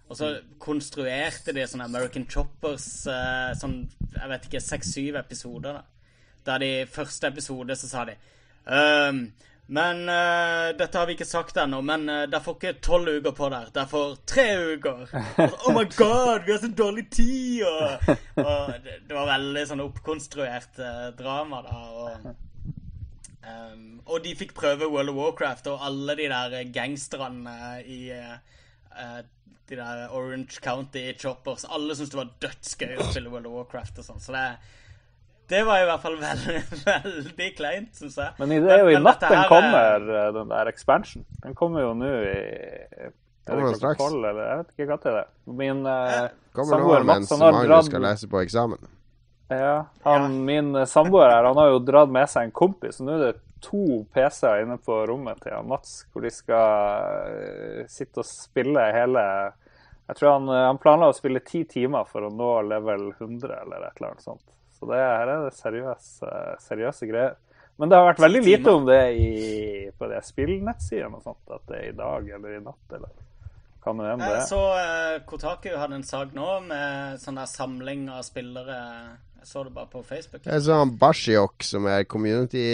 Og 0.08 0.16
så 0.16 0.28
konstruerte 0.60 1.54
de 1.56 1.64
sånne 1.66 1.86
American 1.88 2.26
Choppers 2.28 3.06
eh, 3.08 3.54
sånn, 3.56 3.78
jeg 4.12 4.28
vet 4.28 4.48
ikke, 4.48 4.60
seks-syv 4.60 5.16
episoder. 5.22 5.78
da 5.78 5.82
Der 6.44 6.58
de 6.58 6.86
første 6.86 7.30
episode 7.32 7.76
så 7.76 7.88
sa 7.88 8.04
de 8.04 8.18
ehm, 8.66 9.24
Men 9.66 10.02
uh, 10.08 10.72
dette 10.76 10.98
har 10.98 11.06
vi 11.06 11.14
ikke 11.14 11.28
sagt 11.28 11.56
ennå, 11.62 11.78
men 11.86 12.08
uh, 12.10 12.24
dere 12.26 12.42
får 12.42 12.56
ikke 12.58 12.72
tolv 12.84 13.12
uker 13.20 13.34
på 13.36 13.50
der. 13.52 13.70
Dere 13.72 13.88
får 13.88 14.16
tre 14.28 14.46
uker. 14.74 15.04
Og 15.06 15.54
oh 15.68 15.76
my 15.76 15.84
god, 15.94 16.42
vi 16.46 16.52
har 16.52 16.60
så 16.60 16.72
dårlig 16.82 17.06
tid! 17.14 17.62
Og, 17.68 18.10
og 18.42 18.74
det, 18.84 18.98
det 19.08 19.16
var 19.16 19.30
veldig 19.30 19.64
sånn 19.70 19.84
oppkonstruert 19.86 20.82
uh, 20.82 21.08
drama, 21.16 21.62
da. 21.64 21.78
Og, 22.02 22.32
um, 23.46 23.92
og 24.06 24.24
de 24.24 24.34
fikk 24.36 24.54
prøve 24.58 24.90
World 24.90 25.12
of 25.12 25.18
Warcraft, 25.20 25.70
og 25.72 25.86
alle 25.86 26.16
de 26.18 26.28
der 26.32 26.58
gangsterne 26.74 27.54
i 27.86 28.00
eh, 28.12 28.34
eh, 28.98 29.18
de 29.70 29.78
der 29.78 30.08
Orange 30.10 30.60
County 30.62 31.04
Choppers. 31.18 31.64
Alle 31.64 31.96
syntes 31.96 32.12
det 32.12 32.20
var 32.20 32.32
dødsgøy 32.42 32.96
å 32.98 33.10
spille 33.10 33.32
World 33.32 33.48
of 33.48 33.60
Warcraft 33.60 34.02
og 34.02 34.08
sånn. 34.08 34.22
Så 34.22 34.34
det, 34.34 34.46
det 35.52 35.62
var 35.68 35.82
i 35.82 35.88
hvert 35.90 36.00
fall 36.02 36.16
veldig, 36.20 36.60
veldig 36.88 37.48
kleint, 37.58 37.90
syns 37.98 38.16
jeg. 38.22 38.32
Men 38.40 38.54
det 38.64 38.72
er 38.72 38.84
jo 38.86 38.92
i 38.94 39.00
natt 39.04 39.20
den 39.22 39.38
er- 39.42 39.50
kommer, 39.50 40.06
eh, 40.22 40.30
den 40.38 40.48
der 40.54 40.70
expansion. 40.72 41.26
Den 41.44 41.54
kommer 41.58 41.84
jo 41.84 41.92
nå 41.98 42.08
i 42.24 42.32
er 43.42 43.56
det 43.58 43.58
klokka 43.58 43.76
straks? 43.80 43.98
tolv, 43.98 44.24
eller 44.28 44.42
jeg 44.46 44.58
vet 44.62 44.68
ikke 44.76 44.86
hva 44.92 44.98
til 45.02 45.16
det 45.16 45.22
er. 45.24 45.30
Min 45.60 45.80
Kommer 45.82 46.62
nå 46.62 46.66
samboer 46.70 47.06
mens 47.08 47.24
Mats 47.26 47.32
han 47.34 47.40
har 47.42 47.56
Magnus 47.58 47.88
skal 47.90 48.04
lese 48.06 48.28
på 48.30 48.38
eksamen. 48.44 48.90
ja, 49.50 49.72
han, 50.04 50.36
Min 50.46 50.68
eh, 50.78 50.86
samboer 50.88 51.32
her 51.34 51.48
han 51.50 51.58
har 51.58 51.72
jo 51.74 51.80
dratt 51.84 52.12
med 52.14 52.30
seg 52.30 52.46
en 52.48 52.54
kompis, 52.54 53.00
og 53.02 53.08
nå 53.08 53.16
er 53.18 53.24
det 53.32 53.40
to 53.62 53.82
PC-er 54.14 54.62
inne 54.64 54.78
på 54.82 54.94
rommet 55.10 55.42
til 55.42 55.52
han 55.54 55.66
Mats, 55.70 56.04
hvor 56.12 56.22
de 56.24 56.30
skal 56.34 57.34
eh, 57.34 57.82
sitte 57.90 58.22
og 58.22 58.26
spille 58.30 58.86
hele 58.94 59.22
Jeg 60.08 60.16
tror 60.18 60.32
han, 60.36 60.48
han 60.70 60.80
planla 60.82 61.10
å 61.12 61.14
spille 61.18 61.42
ti 61.46 61.64
timer 61.70 62.06
for 62.10 62.26
å 62.26 62.30
nå 62.34 62.48
level 62.70 63.10
100 63.18 63.52
eller 63.60 63.84
et 63.90 64.00
eller 64.00 64.08
annet 64.14 64.24
sånt. 64.24 64.42
Så 64.82 64.88
det 64.90 64.98
her 64.98 65.28
er 65.30 65.44
det 65.44 65.54
seriøse, 65.54 66.28
seriøse 66.58 67.06
greier. 67.06 67.36
Men 67.78 67.90
det 67.90 67.98
har 68.00 68.08
vært 68.08 68.22
veldig 68.24 68.40
lite 68.42 68.72
om 68.74 68.86
det 68.88 69.02
i, 69.14 69.28
på 69.94 70.08
de 70.10 70.16
spillnettsidene 70.26 71.20
og 71.20 71.22
sånt. 71.22 71.52
At 71.54 71.68
det 71.70 71.76
er 71.78 71.84
i 71.92 71.98
dag 72.00 72.32
eller 72.34 72.56
i 72.56 72.62
natt 72.64 72.96
eller 72.98 73.12
hva 73.82 73.94
nå 73.94 74.08
enn 74.10 74.24
det 74.24 74.30
Jeg 74.32 74.40
er. 74.40 74.48
så 74.50 74.58
uh, 74.74 75.20
Kotaku 75.30 75.68
hadde 75.70 76.00
en 76.00 76.06
sak 76.06 76.34
nå 76.34 76.48
med 76.66 77.22
sånn 77.22 77.38
der 77.38 77.50
samling 77.50 78.08
av 78.10 78.26
spillere. 78.26 78.80
Jeg 79.38 79.50
så 79.52 79.62
det 79.68 79.74
bare 79.78 79.90
på 79.94 80.02
Facebook. 80.06 80.50
Jeg 80.50 80.66
så 80.66 80.80
han 80.82 80.96
Bashiok, 80.98 81.62
som 81.66 81.86
er 81.90 82.02
community 82.10 82.66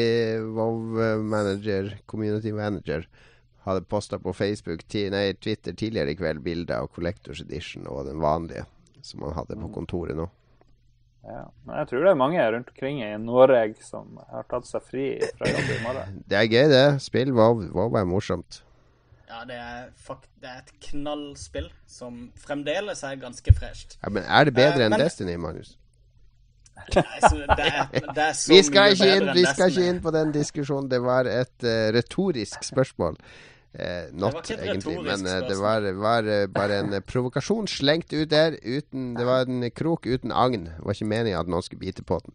WoW 0.49 0.97
manager, 1.29 1.93
community 2.09 2.57
manager, 2.57 3.05
hadde 3.69 3.85
posta 3.85 4.17
på 4.17 4.33
Facebook, 4.33 4.89
nei, 5.13 5.27
Twitter 5.37 5.77
tidligere 5.77 6.17
i 6.17 6.17
kveld 6.17 6.41
bilder 6.41 6.87
av 6.87 6.89
Collectors 6.97 7.45
Edition 7.45 7.85
og 7.85 8.07
den 8.09 8.25
vanlige, 8.25 8.65
som 9.05 9.29
han 9.29 9.37
hadde 9.43 9.61
på 9.61 9.73
kontoret 9.77 10.17
nå. 10.17 10.31
Ja. 11.29 11.43
Men 11.67 11.77
jeg 11.83 11.89
tror 11.91 12.05
det 12.07 12.11
er 12.15 12.19
mange 12.23 12.45
rundt 12.55 12.71
omkring 12.73 13.03
i 13.05 13.11
Norge 13.21 13.75
som 13.85 14.17
har 14.31 14.47
tatt 14.49 14.65
seg 14.69 14.85
fri 14.89 15.05
fra 15.37 15.51
jobb 15.51 15.75
i 15.75 15.83
morgen. 15.85 16.15
Det 16.31 16.39
er 16.41 16.47
gøy, 16.49 16.69
det. 16.73 16.87
Spill 17.05 17.35
WoW. 17.37 17.67
var 17.77 17.91
bare 17.93 18.09
morsomt. 18.09 18.63
Ja, 19.29 19.43
det 19.45 19.59
er, 19.61 19.91
fakt 20.01 20.31
det 20.41 20.49
er 20.49 20.63
et 20.63 20.71
knallspill 20.89 21.67
som 21.91 22.31
fremdeles 22.41 23.03
er 23.05 23.19
ganske 23.21 23.53
fresht. 23.53 23.99
Ja, 24.01 24.09
men 24.15 24.25
er 24.25 24.49
det 24.49 24.55
bedre 24.57 24.81
Eh, 24.81 24.87
enn 24.87 24.95
men- 24.97 25.05
Destiny, 25.05 25.35
Magnus? 25.37 25.75
Nei, 26.95 27.03
så 27.21 27.35
det, 27.43 27.67
er, 27.67 27.89
det 28.17 28.23
er 28.25 28.33
så 28.39 28.53
Vi 28.55 28.63
skal 28.65 28.87
mye 28.89 28.95
ikke 28.97 29.09
inn, 29.19 29.29
vi 29.37 29.45
skal 29.51 29.73
ikke 29.75 29.87
inn 29.93 30.01
på 30.01 30.13
den 30.15 30.33
diskusjonen. 30.33 30.89
Det 30.89 31.01
var 31.05 31.29
et 31.29 31.67
uh, 31.67 31.91
retorisk 31.93 32.65
spørsmål. 32.65 33.19
Eh, 33.75 34.09
not, 34.17 34.49
egentlig, 34.51 34.97
men 35.05 35.27
eh, 35.29 35.43
det 35.49 35.57
var, 35.61 35.85
var 36.01 36.25
eh, 36.25 36.47
bare 36.49 36.79
en 36.83 36.95
eh, 36.97 37.03
provokasjon 37.05 37.67
slengt 37.69 38.13
ut 38.17 38.31
der. 38.33 38.57
Uten, 38.65 39.11
det 39.15 39.27
var 39.29 39.45
en 39.45 39.67
krok 39.71 40.07
uten 40.09 40.33
agn. 40.33 40.65
Det 40.73 40.87
var 40.87 40.97
ikke 40.97 41.11
meningen 41.13 41.41
at 41.43 41.51
noen 41.53 41.63
skulle 41.67 41.85
bite 41.85 42.03
på 42.09 42.17
den. 42.25 42.33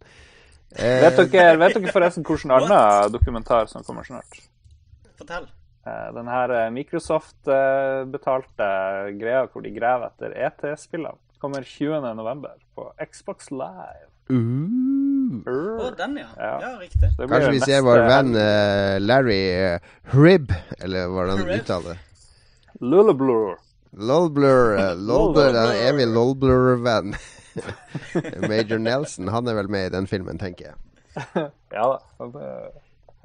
Eh, 0.77 1.01
Vet 1.03 1.18
dere, 1.34 1.57
vet 1.60 1.73
dere 1.80 1.91
forresten 1.93 2.23
hvilken 2.27 2.53
annen 2.57 3.11
dokumentar 3.14 3.65
som 3.72 3.84
kommer 3.84 4.05
snart? 4.07 4.39
Fortell. 5.18 5.49
Eh, 5.89 6.07
Den 6.15 6.27
her 6.31 6.53
Microsoft-betalte 6.77 8.69
greia 9.19 9.43
hvor 9.49 9.65
de 9.65 9.73
graver 9.76 10.14
etter 10.14 10.38
ET-spillene, 10.47 11.18
kommer 11.41 11.65
20.11. 11.68 12.45
på 12.77 12.88
Xbox 13.10 13.49
Live. 13.51 14.12
Uh, 14.29 14.39
Oh, 15.43 15.89
den, 15.97 16.17
ja. 16.17 16.29
Ja. 16.37 16.53
Ja, 16.61 16.71
riktig. 16.79 17.09
Kanskje 17.17 17.51
vi 17.51 17.59
ser 17.63 17.81
vår 17.83 18.03
venn 18.07 18.35
eh, 18.37 18.99
Larry 19.01 19.41
uh, 19.75 19.93
Hrib, 20.13 20.53
eller 20.77 21.09
hvordan 21.09 21.41
han 21.41 21.53
uttaler 21.57 21.95
det. 21.95 21.99
Lulleblur. 22.83 23.55
Lolblur, 23.93 24.77
eh, 24.77 24.95
Lolblur, 24.95 25.53
den 25.53 25.75
evige 25.87 26.05
Lolblur-venn. 26.05 27.15
Major 28.49 28.77
Nelson, 28.81 29.27
han 29.27 29.47
er 29.47 29.57
vel 29.59 29.69
med 29.69 29.87
i 29.87 29.93
den 29.93 30.07
filmen, 30.09 30.39
tenker 30.41 30.71
jeg. 30.71 30.79
Ja 31.73 31.85
da. 31.93 32.29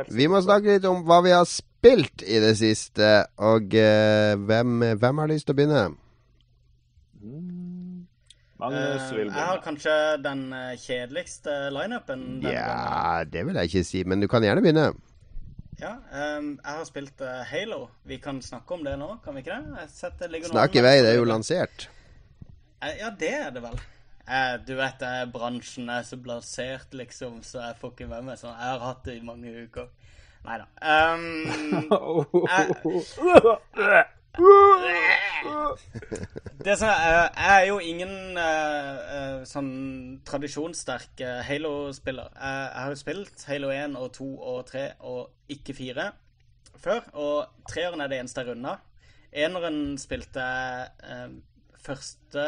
Vi 0.09 0.29
må 0.31 0.39
snakke 0.45 0.77
litt 0.77 0.85
om 0.89 1.03
hva 1.09 1.19
vi 1.25 1.33
har 1.35 1.45
spilt 1.49 2.23
i 2.23 2.39
det 2.41 2.55
siste. 2.61 3.09
Og 3.45 3.75
eh, 3.77 4.37
hvem, 4.37 4.85
hvem 5.01 5.21
har 5.21 5.29
lyst 5.33 5.49
til 5.49 5.57
å 5.57 5.59
begynne? 5.59 5.83
Magnus 8.59 9.13
vil 9.13 9.29
begynne. 9.29 9.39
jeg 9.39 9.47
har 9.53 9.61
kanskje 9.63 9.93
den 10.25 10.41
eh, 10.53 10.79
kjedeligste 10.83 11.53
lineupen 11.71 12.41
gangen. 12.43 12.57
Ja, 12.57 13.25
det 13.25 13.47
vil 13.47 13.55
jeg 13.61 13.65
ikke 13.71 13.85
si, 13.87 14.03
men 14.05 14.21
du 14.25 14.29
kan 14.31 14.43
gjerne 14.43 14.63
begynne. 14.65 14.89
Ja, 15.79 15.93
um, 16.39 16.59
jeg 16.59 16.75
har 16.75 16.85
spilt 16.89 17.21
uh, 17.23 17.45
Halo. 17.47 17.85
Vi 18.03 18.17
kan 18.19 18.43
snakke 18.43 18.75
om 18.75 18.83
det 18.83 18.97
nå, 18.99 19.13
kan 19.23 19.35
vi 19.37 19.41
ikke 19.45 19.61
det? 19.61 19.87
Jeg 20.03 20.45
Snakk 20.51 20.75
i 20.75 20.83
vei, 20.83 20.97
det 21.07 21.13
er 21.13 21.19
jo 21.21 21.25
lansert. 21.29 21.87
Eh, 22.83 22.99
Ja, 22.99 23.11
det 23.15 23.31
er 23.31 23.51
det 23.55 23.63
vel. 23.63 23.79
Eh, 24.27 24.57
du 24.67 24.75
vet, 24.75 25.03
eh, 25.03 25.25
bransjen 25.31 25.89
er 25.89 26.03
så 26.03 26.17
blasert, 26.19 26.91
liksom, 26.91 27.43
så 27.47 27.63
jeg 27.63 27.77
får 27.79 27.91
ikke 27.95 28.11
med 28.11 28.25
meg 28.27 28.39
sånn. 28.43 28.59
Jeg 28.59 28.75
har 28.75 28.81
hatt 28.89 29.05
det 29.07 29.17
i 29.21 29.25
mange 29.25 29.55
uker. 29.55 29.87
Nei 30.49 30.59
da. 30.59 30.67
det 36.65 36.75
som 36.79 36.89
er, 36.89 37.25
eh, 37.27 37.41
er 37.55 37.65
jo 37.67 37.79
ingen 37.83 38.39
uh, 38.39 39.43
sånn 39.49 39.73
tradisjonssterk 40.27 41.23
Halo-spiller. 41.49 42.31
Jeg, 42.35 42.71
har 42.77 42.95
jo 42.95 43.01
spilt 43.01 43.45
Halo 43.51 43.73
1 43.75 43.97
og 43.99 44.13
2 44.15 44.29
og 44.53 44.61
3 44.71 44.85
og 45.11 45.53
ikke 45.55 45.75
4 45.75 46.07
før, 46.79 47.03
og 47.19 47.67
treeren 47.67 48.01
er 48.01 48.09
det 48.11 48.21
eneste 48.23 48.45
jeg 48.45 48.53
runda. 48.53 48.77
Eneren 49.35 49.99
spilte 50.01 50.41
jeg 50.41 50.87
første 51.83 52.47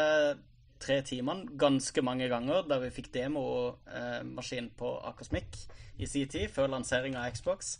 tre 0.81 1.01
timene 1.05 1.57
ganske 1.59 2.01
mange 2.01 2.29
ganger 2.31 2.63
da 2.69 2.79
vi 2.81 2.89
fikk 2.93 3.11
demomaskin 3.13 4.71
på 4.77 4.93
Akosmik 5.11 5.59
i 6.01 6.07
sin 6.09 6.29
tid, 6.31 6.47
før 6.49 6.71
lansering 6.71 7.17
av 7.19 7.29
Xbox. 7.35 7.75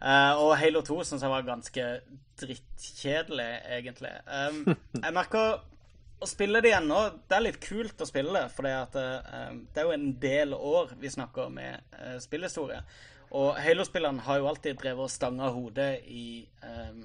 Eh, 0.00 0.34
og 0.42 0.52
Halo 0.60 0.82
2 0.84 0.98
syns 1.08 1.24
jeg 1.24 1.32
var 1.32 1.46
ganske 1.46 1.86
drittkjedelig, 2.40 3.50
egentlig. 3.78 4.12
Um, 4.28 4.76
jeg 5.04 5.16
merker 5.16 5.58
å 6.16 6.28
spille 6.28 6.62
det 6.64 6.70
igjen 6.70 6.86
nå 6.88 6.98
Det 7.28 7.36
er 7.36 7.44
litt 7.44 7.58
kult 7.60 8.00
å 8.00 8.08
spille 8.08 8.32
det, 8.32 8.46
for 8.56 8.64
det 8.64 8.72
er 9.02 9.84
jo 9.84 9.92
en 9.92 10.08
del 10.20 10.54
år 10.56 10.94
vi 11.00 11.12
snakker 11.12 11.52
med 11.52 11.96
uh, 11.96 12.16
spillhistorie. 12.22 12.80
Og 13.36 13.56
Halo-spillerne 13.58 14.22
har 14.24 14.40
jo 14.40 14.48
alltid 14.48 14.78
drevet 14.80 15.08
og 15.08 15.12
stanga 15.12 15.50
hodet 15.52 15.90
i 16.06 16.46
um, 16.62 17.02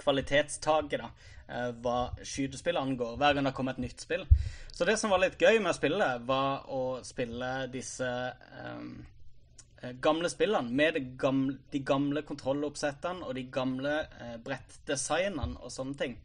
kvalitetstaket, 0.00 1.02
da, 1.02 1.10
eh, 1.48 1.70
hva 1.82 1.98
skytespill 2.24 2.78
angår, 2.80 3.16
hver 3.20 3.36
gang 3.36 3.48
det 3.48 3.54
kommer 3.56 3.76
et 3.76 3.84
nytt 3.84 4.00
spill. 4.00 4.24
Så 4.72 4.86
det 4.88 4.96
som 4.98 5.12
var 5.12 5.22
litt 5.22 5.40
gøy 5.40 5.58
med 5.58 5.74
å 5.74 5.76
spille, 5.76 6.08
var 6.26 6.70
å 6.72 6.82
spille 7.04 7.50
disse 7.72 8.08
um, 8.64 8.94
gamle 10.00 10.28
spillene 10.28 10.70
med 10.76 10.98
gamle, 11.18 11.56
de 11.72 11.80
gamle 11.86 12.22
kontrolloppsettene 12.28 13.24
og 13.26 13.34
de 13.38 13.46
gamle 13.52 13.94
eh, 14.20 14.36
brettdesignene 14.44 15.60
og 15.60 15.72
sånne 15.72 15.96
ting. 16.00 16.18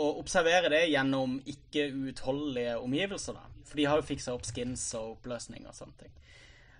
Og 0.00 0.20
observere 0.22 0.70
det 0.72 0.84
gjennom 0.90 1.38
ikke 1.50 1.88
uutholdelige 1.92 2.78
omgivelser, 2.78 3.38
da. 3.38 3.46
For 3.66 3.78
de 3.78 3.86
har 3.86 4.00
jo 4.00 4.06
fiksa 4.06 4.34
opp 4.34 4.46
skins 4.48 4.84
og 4.98 5.16
oppløsning 5.16 5.66
og 5.70 5.76
sånne 5.76 6.04
ting. 6.04 6.12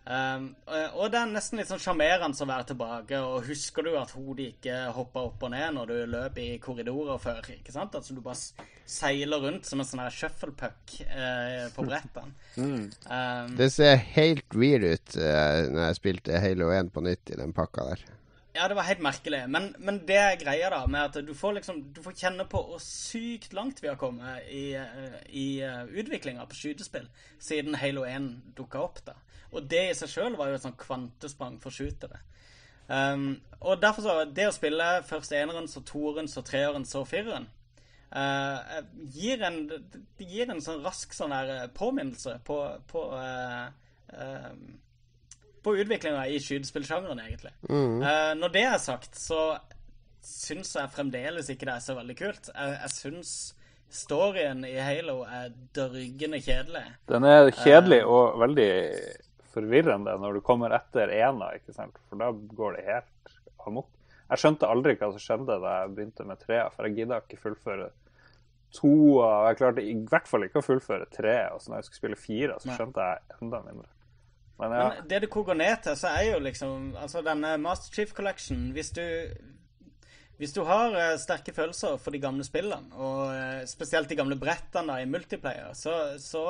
Um, 0.06 0.56
og- 0.66 1.10
det 1.12 1.18
er 1.20 1.26
nesten 1.28 1.58
litt 1.60 1.68
sånn 1.68 1.78
sjarmerende 1.82 2.40
å 2.40 2.46
være 2.48 2.66
tilbake. 2.72 3.18
Og 3.20 3.44
husker 3.46 3.84
du 3.84 3.96
at 3.98 4.10
hodet 4.16 4.54
ikke 4.54 4.92
hoppa 4.96 5.26
opp 5.28 5.42
og 5.42 5.50
ned 5.52 5.74
når 5.76 5.86
du 5.86 6.06
løp 6.06 6.38
i 6.38 6.58
korridorer 6.58 7.18
før? 7.20 7.42
ikke 7.52 7.72
sant? 7.72 7.94
Altså 7.94 8.14
Du 8.14 8.20
bare 8.20 8.38
seiler 8.86 9.38
rundt 9.38 9.66
som 9.66 9.80
en 9.80 9.86
sånn 9.86 10.00
her 10.02 10.10
shufflepuck 10.10 10.96
uh, 11.04 11.68
på 11.76 11.84
brettene. 11.86 12.32
Um, 12.56 13.56
Det 13.60 13.70
ser 13.72 14.00
helt 14.16 14.56
weird 14.56 14.84
ut 14.84 15.16
uh, 15.20 15.68
når 15.68 15.84
jeg 15.90 16.00
spilte 16.00 16.40
Halo 16.40 16.72
1 16.74 16.90
på 16.90 17.04
nytt 17.04 17.30
i 17.30 17.38
den 17.38 17.52
pakka 17.52 17.90
der. 17.92 18.02
Ja, 18.56 18.66
det 18.66 18.74
var 18.74 18.88
helt 18.88 18.98
merkelig. 19.04 19.44
Men, 19.48 19.74
men 19.78 20.00
det 20.08 20.16
er 20.18 20.40
greia 20.40 20.72
da, 20.72 20.80
med 20.90 21.04
at 21.12 21.22
du 21.22 21.34
får 21.38 21.60
liksom 21.60 21.92
Du 21.94 22.00
får 22.02 22.16
kjenne 22.18 22.48
på 22.50 22.58
hvor 22.66 22.80
sykt 22.82 23.52
langt 23.54 23.78
vi 23.78 23.86
har 23.86 24.00
kommet 24.00 24.48
i, 24.50 24.74
i 25.30 25.62
utviklinga 25.62 26.48
på 26.50 26.58
skytespill 26.58 27.06
siden 27.38 27.78
Halo 27.78 28.02
1 28.08 28.56
dukka 28.58 28.82
opp. 28.82 29.04
da. 29.06 29.14
Og 29.52 29.64
det 29.70 29.84
i 29.90 29.94
seg 29.98 30.12
sjøl 30.12 30.36
var 30.38 30.50
jo 30.50 30.58
et 30.58 30.64
sånn 30.66 30.78
kvantesprang 30.78 31.56
for 31.62 31.74
shootere. 31.74 32.20
Um, 32.90 33.40
og 33.60 33.78
derfor 33.78 34.02
så 34.02 34.14
Det 34.26 34.48
å 34.50 34.54
spille 34.54 34.86
først 35.06 35.32
eneren, 35.38 35.68
så 35.70 35.82
toeren, 35.86 36.26
så 36.26 36.42
treeren, 36.42 36.82
så 36.88 37.04
fireren 37.06 37.46
uh, 38.10 38.80
gir 39.14 39.44
en 39.46 39.60
Det 39.70 40.26
gir 40.26 40.50
en 40.50 40.62
sånn 40.64 40.82
rask 40.82 41.14
sånn 41.14 41.30
her 41.30 41.52
eh, 41.54 41.68
påminnelse 41.70 42.40
på, 42.46 42.56
på 42.90 43.04
uh, 43.14 43.68
eh, 44.10 44.56
på 45.62 45.74
utviklinga 45.76 46.24
i 46.26 46.38
skytespillsjangeren, 46.40 47.20
egentlig. 47.20 47.52
Eh, 47.68 48.34
når 48.38 48.52
det 48.54 48.62
er 48.64 48.78
sagt, 48.80 49.18
så 49.20 49.58
syns 50.24 50.74
jeg 50.76 50.92
fremdeles 50.94 51.50
ikke 51.52 51.68
det 51.68 51.74
er 51.74 51.84
så 51.84 51.96
veldig 51.98 52.16
kult. 52.16 52.50
Jeg, 52.54 52.76
jeg 52.78 52.94
syns 52.94 53.32
storyen 53.90 54.64
i 54.64 54.76
Halo 54.80 55.20
er 55.26 55.50
dørgende 55.76 56.40
kjedelig. 56.40 56.84
Den 57.10 57.26
er 57.28 57.50
kjedelig 57.50 58.04
og 58.06 58.38
veldig 58.40 58.70
forvirrende 59.54 60.16
når 60.20 60.38
du 60.38 60.44
kommer 60.46 60.74
etter 60.76 61.12
ena, 61.14 61.52
ikke 61.58 61.74
sant? 61.76 61.98
For 62.08 62.20
da 62.20 62.30
går 62.32 62.78
det 62.78 62.86
helt 62.88 63.34
amok. 63.66 63.90
Jeg 64.30 64.42
skjønte 64.42 64.68
aldri 64.70 64.94
hva 64.98 65.10
som 65.10 65.22
skjedde 65.22 65.58
da 65.62 65.76
jeg 65.80 65.94
begynte 65.96 66.26
med 66.28 66.38
trea, 66.42 66.68
for 66.70 66.86
jeg 66.86 67.00
gidda 67.00 67.18
ikke 67.24 67.40
fullføre 67.40 67.88
toa. 68.76 69.30
Og 69.42 69.48
jeg 69.48 69.58
klarte 69.58 69.86
i 69.86 69.96
hvert 70.10 70.28
fall 70.30 70.46
ikke 70.46 70.62
å 70.62 70.66
fullføre 70.66 71.08
tre. 71.10 71.38
Og 71.54 71.62
så 71.62 71.72
når 71.72 71.80
jeg 71.80 71.88
skulle 71.88 72.02
spille 72.02 72.20
fire, 72.20 72.58
så 72.62 72.76
skjønte 72.76 73.08
jeg 73.08 73.40
enda 73.40 73.62
mindre. 73.66 73.88
Men 74.60 74.76
ja, 74.76 74.88
Men 74.92 75.08
det 75.08 75.22
det 75.24 75.32
koker 75.32 75.56
ned 75.56 75.82
til, 75.86 75.96
så 75.96 76.12
er 76.12 76.34
jo 76.34 76.42
liksom 76.44 76.90
Altså, 77.00 77.22
denne 77.24 77.54
Master 77.56 77.94
Chief 77.94 78.10
Collection 78.12 78.66
Hvis 78.76 78.90
du 78.92 79.06
hvis 80.40 80.54
du 80.56 80.62
har 80.64 80.94
uh, 80.96 81.18
sterke 81.20 81.52
følelser 81.52 81.98
for 82.00 82.16
de 82.16 82.20
gamle 82.22 82.40
spillene, 82.46 82.88
og 82.96 83.26
uh, 83.28 83.58
spesielt 83.68 84.08
de 84.08 84.16
gamle 84.16 84.38
brettene 84.40 84.88
da, 84.88 84.94
i 85.02 85.08
multiplayer, 85.08 85.74
så, 85.76 86.16
så 86.16 86.44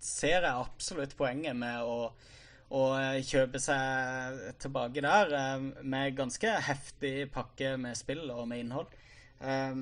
ser 0.00 0.42
jeg 0.42 0.54
absolutt 0.54 1.16
poenget 1.18 1.56
med 1.58 1.82
å, 1.82 2.10
å 2.70 2.82
eh, 3.00 3.22
kjøpe 3.26 3.58
seg 3.62 4.34
tilbake 4.62 5.00
der 5.04 5.32
eh, 5.34 5.58
med 5.82 6.16
ganske 6.18 6.48
heftig 6.68 7.30
pakke 7.34 7.76
med 7.80 7.96
spill 7.98 8.30
og 8.30 8.46
med 8.50 8.58
innhold. 8.64 8.86
Eh, 9.40 9.74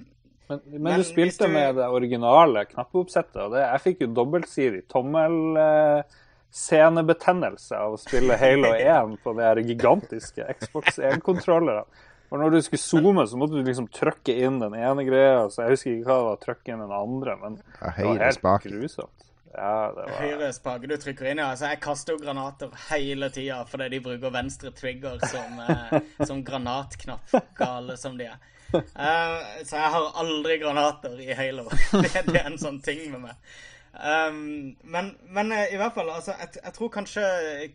Men, 0.49 0.61
men, 0.71 0.83
Men 0.83 1.01
du 1.01 1.05
spilte 1.09 1.47
du- 1.49 1.53
med 1.57 1.75
det 1.75 1.89
originale 1.91 2.61
knappeoppsettet, 2.71 3.41
og 3.43 3.51
det, 3.57 3.65
jeg 3.67 3.81
fikk 3.83 4.01
jo 4.05 4.09
dobbeltsidig 4.15 4.85
tommelscenebetennelse 4.93 7.75
av 7.83 7.93
å 7.97 7.99
spille 7.99 8.37
Halo 8.39 8.71
1 8.79 9.17
på 9.25 9.33
de 9.35 9.43
her 9.43 9.59
gigantiske 9.67 10.47
Xbox 10.61 11.01
1-kontrollerne. 11.03 11.83
Og 12.31 12.39
når 12.43 12.51
du 12.57 12.61
skulle 12.63 12.83
zoome, 12.83 13.27
så 13.31 13.37
måtte 13.39 13.55
du 13.59 13.63
liksom 13.67 13.87
trykke 13.95 14.35
inn 14.47 14.57
den 14.63 14.75
ene 14.79 15.03
greia. 15.07 15.45
Så 15.51 15.63
jeg 15.63 15.71
husker 15.77 15.91
ikke 15.97 16.07
hva 16.11 16.17
det 16.19 16.27
var, 16.31 16.39
trykke 16.47 16.69
inn 16.75 16.83
den 16.83 16.95
andre, 16.97 17.33
men 17.43 17.53
det 17.59 17.67
var 17.83 17.93
helt 18.23 18.43
grusomt. 18.67 19.26
Ja, 19.57 19.93
det 19.97 20.03
var 20.05 20.19
Høyre 20.21 20.49
spake 20.53 20.89
du 20.91 20.97
trykker 21.01 21.31
inn, 21.31 21.41
ja. 21.41 21.49
Altså, 21.55 21.71
jeg 21.73 21.81
kaster 21.85 22.13
jo 22.13 22.21
granater 22.21 22.75
hele 22.91 23.31
tida 23.33 23.63
fordi 23.69 23.89
de 23.95 24.03
bruker 24.05 24.35
venstre 24.35 24.73
trigger 24.77 25.23
som, 25.33 25.63
eh, 25.65 26.11
som 26.29 26.43
granatknapp, 26.45 27.33
gale 27.57 27.97
som 28.01 28.19
de 28.21 28.29
er. 28.35 28.53
Uh, 28.75 29.63
så 29.65 29.79
jeg 29.79 29.95
har 29.95 30.11
aldri 30.21 30.59
granater 30.61 31.17
i 31.23 31.31
Halo. 31.39 31.71
det, 31.71 32.13
det 32.29 32.43
er 32.43 32.51
en 32.51 32.61
sånn 32.61 32.83
ting 32.85 33.07
med 33.15 33.31
meg. 33.31 33.57
Um, 33.97 34.77
men, 34.85 35.15
men 35.33 35.57
eh, 35.57 35.73
i 35.73 35.81
hvert 35.81 35.97
fall, 35.97 36.11
altså, 36.13 36.35
jeg, 36.37 36.59
jeg 36.61 36.77
tror 36.77 36.93
kanskje 36.93 37.25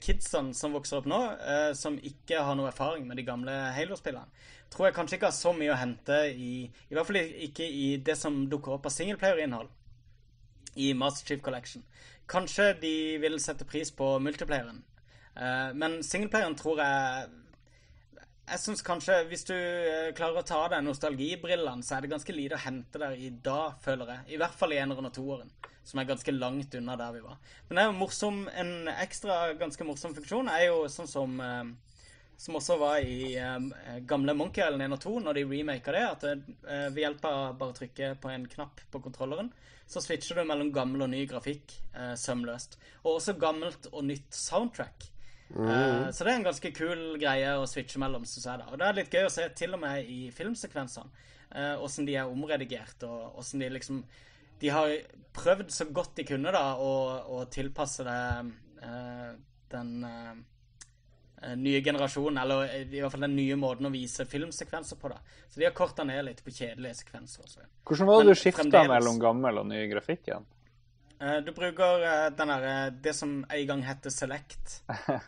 kidsene 0.04 0.54
som 0.54 0.78
vokser 0.78 1.00
opp 1.00 1.10
nå, 1.10 1.22
uh, 1.42 1.72
som 1.74 1.98
ikke 1.98 2.44
har 2.46 2.60
noe 2.60 2.70
erfaring 2.70 3.10
med 3.10 3.18
de 3.18 3.26
gamle 3.26 3.56
Halo-spillene, 3.74 4.30
tror 4.70 4.92
jeg 4.92 5.00
kanskje 5.00 5.18
ikke 5.18 5.32
har 5.32 5.40
så 5.40 5.58
mye 5.58 5.74
å 5.74 5.82
hente 5.82 6.24
i 6.32 6.54
I 6.70 6.96
hvert 6.96 7.10
fall 7.10 7.24
ikke 7.50 7.66
i 7.66 7.96
det 8.06 8.14
som 8.20 8.44
dukker 8.52 8.78
opp 8.78 8.86
av 8.86 8.94
singleplayer-innhold 8.94 9.74
i 10.76 10.94
Master 10.94 11.28
Chief 11.28 11.42
Collection. 11.44 11.84
Kanskje 12.32 12.72
de 12.80 12.96
vil 13.22 13.38
sette 13.44 13.68
pris 13.68 13.92
på 13.92 14.16
multiplayeren. 14.24 14.84
uh, 15.36 15.72
men 15.76 16.02
singleplayeren 16.04 16.56
tror 16.56 16.80
jeg 16.80 17.30
Jeg 18.52 18.60
syns 18.60 18.82
kanskje 18.84 19.16
hvis 19.30 19.46
du 19.48 19.54
eh, 19.56 20.10
klarer 20.12 20.42
å 20.42 20.44
ta 20.44 20.58
av 20.66 20.72
deg 20.74 20.82
nostalgibrillene, 20.84 21.86
så 21.88 21.96
er 21.96 22.02
det 22.04 22.10
ganske 22.12 22.34
lite 22.36 22.58
å 22.58 22.60
hente 22.60 23.00
der 23.00 23.14
i 23.16 23.30
dag, 23.30 23.78
føler 23.80 24.10
jeg. 24.12 24.34
I 24.34 24.40
hvert 24.42 24.58
fall 24.60 24.74
i 24.74 24.80
eneren 24.82 25.08
og 25.08 25.14
toeren, 25.16 25.54
som 25.88 26.02
er 26.02 26.10
ganske 26.10 26.34
langt 26.36 26.76
unna 26.76 26.98
der 27.00 27.14
vi 27.16 27.22
var. 27.24 27.38
Men 27.70 27.78
det 27.78 27.86
er 27.86 27.88
jo 27.88 27.96
morsom, 28.02 28.42
en 28.52 28.92
ekstra 28.92 29.54
ganske 29.62 29.88
morsom 29.88 30.18
funksjon 30.18 30.52
er 30.52 30.66
jo 30.66 30.82
sånn 30.92 31.08
som 31.08 31.40
eh, 31.40 31.64
som 32.42 32.58
også 32.58 32.76
var 32.82 33.06
i 33.06 33.38
gamle 34.10 34.34
Monkey 34.34 34.66
Island 34.66 34.84
1 34.90 34.98
og 34.98 35.02
2, 35.06 35.12
når 35.22 35.38
de 35.38 35.44
remaka 35.46 35.92
det, 35.94 36.06
at 36.10 36.24
ved 36.90 37.04
hjelp 37.04 37.28
av 37.30 37.42
bare 37.60 37.72
å 37.72 37.78
trykke 37.78 38.16
på 38.20 38.32
en 38.34 38.48
knapp 38.50 38.82
på 38.92 39.02
kontrolleren, 39.06 39.52
så 39.92 40.04
switcher 40.04 40.40
du 40.40 40.46
mellom 40.48 40.72
gammel 40.74 41.04
og 41.06 41.12
ny 41.12 41.26
grafikk 41.30 41.74
eh, 41.94 42.14
sømløst. 42.20 42.78
Og 43.04 43.18
også 43.18 43.36
gammelt 43.40 43.90
og 43.92 44.06
nytt 44.08 44.32
soundtrack. 44.36 45.10
Eh, 45.52 46.08
så 46.16 46.24
det 46.24 46.32
er 46.32 46.38
en 46.38 46.48
ganske 46.48 46.72
kul 46.76 47.02
greie 47.20 47.58
å 47.60 47.68
switche 47.68 48.00
mellom, 48.00 48.24
syns 48.24 48.48
jeg. 48.48 48.62
da. 48.62 48.70
Og 48.72 48.80
det 48.80 48.88
er 48.88 49.00
litt 49.02 49.18
gøy 49.20 49.28
å 49.28 49.34
se 49.34 49.50
til 49.58 49.76
og 49.76 49.84
med 49.84 50.08
i 50.08 50.22
filmsekvensene 50.36 51.28
eh, 51.56 51.76
åssen 51.84 52.08
de 52.08 52.16
er 52.16 52.32
omredigert, 52.32 53.04
og 53.08 53.40
åssen 53.42 53.64
de 53.64 53.72
liksom 53.72 54.04
De 54.62 54.70
har 54.70 54.92
prøvd 55.34 55.72
så 55.74 55.88
godt 55.90 56.16
de 56.20 56.24
kunne 56.28 56.52
da 56.54 56.76
å, 56.78 57.46
tilpasse 57.50 58.04
det 58.06 58.22
eh, 58.86 59.32
den 59.72 60.04
eh, 60.06 60.28
eh, 60.30 60.42
nye 61.56 61.82
generasjonen, 61.82 62.38
eller 62.44 62.64
eh, 62.70 62.82
i 62.88 63.02
hvert 63.02 63.12
fall 63.12 63.22
den 63.26 63.36
nye 63.36 63.56
måten 63.60 63.86
å 63.90 63.92
vise 63.94 64.26
filmsekvenser 64.26 65.00
på. 65.02 65.10
da. 65.10 65.18
Så 65.50 65.60
de 65.60 65.66
har 65.66 65.74
korta 65.78 66.04
ned 66.08 66.26
litt 66.26 66.44
på 66.46 66.52
kjedelige 66.54 66.96
sekvenser. 67.02 67.44
Også. 67.44 67.66
Hvordan 67.88 68.08
var 68.08 68.20
det 68.22 68.26
Men 68.26 68.34
du 68.36 68.42
skifta 68.42 68.84
mellom 68.88 69.20
gammel 69.20 69.58
og 69.64 69.68
ny 69.72 69.86
grafikk 69.92 70.28
igjen? 70.30 70.46
Eh, 71.22 71.40
Du 71.46 71.52
bruker 71.52 72.06
denne, 72.38 72.60
eh, 72.66 72.92
det 73.02 73.14
som 73.16 73.46
en 73.50 73.66
gang 73.68 73.82
het 73.84 74.08
Select 74.12 74.82